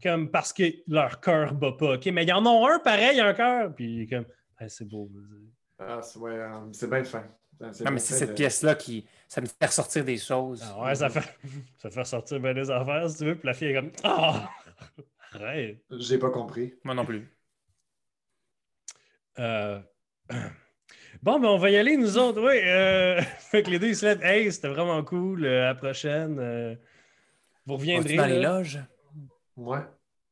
Comme 0.03 0.29
parce 0.31 0.53
que 0.53 0.63
leur 0.87 1.19
cœur 1.19 1.53
bat 1.53 1.71
pas. 1.73 1.95
OK, 1.95 2.05
mais 2.07 2.23
il 2.23 2.29
y 2.29 2.31
en 2.33 2.45
a 2.45 2.73
un 2.75 2.79
pareil, 2.79 3.19
un 3.19 3.33
cœur. 3.33 3.73
Puis 3.75 4.07
comme, 4.07 4.25
Ah, 4.57 4.69
c'est 4.69 4.87
beau. 4.87 5.09
Ah, 5.77 5.99
c'est 6.01 6.19
ouais, 6.19 6.31
euh, 6.33 6.49
c'est 6.71 6.89
bien 6.89 7.03
fin. 7.03 7.23
Non, 7.59 7.69
bien 7.71 7.91
mais 7.91 7.99
c'est 7.99 8.13
cette 8.13 8.29
de- 8.29 8.33
pièce-là 8.35 8.75
qui. 8.75 9.05
Ça 9.27 9.41
me 9.41 9.47
fait 9.47 9.65
ressortir 9.65 10.05
des 10.05 10.17
choses. 10.17 10.63
Ah 10.65 10.83
ouais, 10.83 10.95
ça 10.95 11.09
fait, 11.09 11.27
ça 11.77 11.89
fait 11.89 12.03
sortir 12.05 12.39
bien 12.39 12.53
des 12.53 12.69
affaires, 12.71 13.09
si 13.09 13.17
tu 13.17 13.25
veux. 13.25 13.35
Puis 13.37 13.47
la 13.47 13.53
fille 13.53 13.67
est 13.69 13.73
comme, 13.73 13.91
ah! 14.03 14.49
Arrête! 15.31 15.83
J'ai 15.91 16.17
pas 16.17 16.29
compris. 16.31 16.73
Moi 16.83 16.95
non 16.95 17.05
plus. 17.05 17.27
Euh, 19.39 19.79
Bon, 21.21 21.39
ben 21.39 21.49
on 21.49 21.57
va 21.57 21.69
y 21.69 21.75
aller, 21.75 21.97
nous 21.97 22.17
autres. 22.17 22.41
Oui. 22.41 22.59
euh, 22.63 23.21
Fait 23.39 23.63
que 23.63 23.69
les 23.69 23.79
deux, 23.79 23.87
ils 23.89 23.95
se 23.95 24.05
lèvent. 24.05 24.23
Hey, 24.23 24.51
c'était 24.51 24.69
vraiment 24.69 25.03
cool. 25.03 25.43
euh, 25.45 25.63
à 25.63 25.65
la 25.67 25.75
prochaine. 25.75 26.39
euh, 26.39 26.75
Vous 27.65 27.73
On 27.73 27.77
reviendrez. 27.77 28.15
dans 28.15 28.25
les 28.25 28.41
loges? 28.41 28.79
Ouais. 29.57 29.79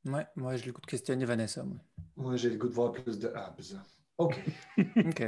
Ouais, 0.05 0.25
moi 0.37 0.55
j'ai 0.55 0.67
le 0.67 0.71
goût 0.71 0.79
de 0.81 0.85
questionner 0.85 1.25
Vanessa. 1.25 1.63
Moi. 1.63 1.77
Moi, 2.15 2.35
j'ai 2.37 2.49
le 2.49 2.55
goût 2.57 2.69
de 2.69 2.73
voir 2.73 2.93
plus 2.93 3.19
de. 3.19 3.29
Ah, 3.35 3.53
bizarre. 3.57 3.85
OK. 4.17 4.39
OK. 4.97 5.23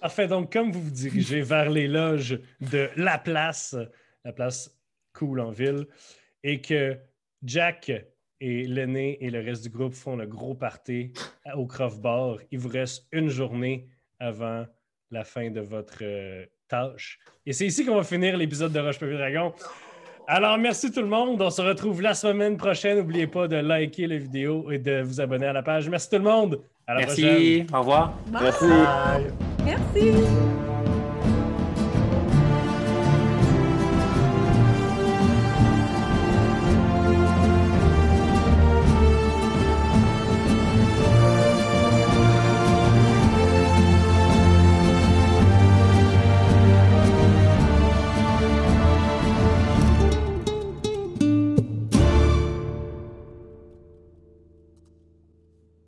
Parfait. 0.00 0.26
Donc, 0.26 0.52
comme 0.52 0.72
vous 0.72 0.82
vous 0.82 0.90
dirigez 0.90 1.42
vers 1.42 1.70
les 1.70 1.86
loges 1.86 2.40
de 2.60 2.90
la 2.96 3.18
place, 3.18 3.76
la 4.24 4.32
place 4.32 4.76
cool 5.12 5.38
en 5.40 5.50
ville, 5.50 5.86
et 6.42 6.60
que 6.60 6.98
Jack 7.42 7.92
et 8.40 8.66
l'aîné 8.66 9.18
et 9.20 9.30
le 9.30 9.40
reste 9.40 9.62
du 9.64 9.70
groupe 9.70 9.94
font 9.94 10.16
le 10.16 10.26
gros 10.26 10.54
party 10.54 11.12
au 11.54 11.66
Croft 11.66 12.00
Bar, 12.00 12.36
il 12.50 12.58
vous 12.58 12.68
reste 12.68 13.06
une 13.12 13.28
journée 13.28 13.88
avant 14.20 14.64
la 15.10 15.24
fin 15.24 15.50
de 15.50 15.60
votre 15.60 15.98
euh, 16.02 16.44
tâche. 16.68 17.18
Et 17.46 17.52
c'est 17.52 17.66
ici 17.66 17.84
qu'on 17.84 17.96
va 17.96 18.04
finir 18.04 18.36
l'épisode 18.36 18.72
de 18.72 18.80
Roche 18.80 18.98
Papier 18.98 19.16
Dragon. 19.16 19.52
Alors, 20.26 20.58
merci 20.58 20.92
tout 20.92 21.00
le 21.00 21.06
monde. 21.06 21.40
On 21.40 21.48
se 21.48 21.62
retrouve 21.62 22.02
la 22.02 22.12
semaine 22.12 22.58
prochaine. 22.58 22.98
N'oubliez 22.98 23.26
pas 23.26 23.48
de 23.48 23.56
liker 23.56 24.06
la 24.06 24.18
vidéo 24.18 24.70
et 24.70 24.78
de 24.78 25.00
vous 25.00 25.20
abonner 25.20 25.46
à 25.46 25.54
la 25.54 25.62
page. 25.62 25.88
Merci 25.88 26.10
tout 26.10 26.16
le 26.16 26.22
monde. 26.22 26.60
À 26.86 26.94
la 26.94 27.06
prochaine. 27.06 27.24
Merci. 27.24 27.66
Au 27.72 27.78
revoir. 27.78 28.18
Merci. 28.30 28.66
Bye. 28.66 29.32
merci. 29.64 30.67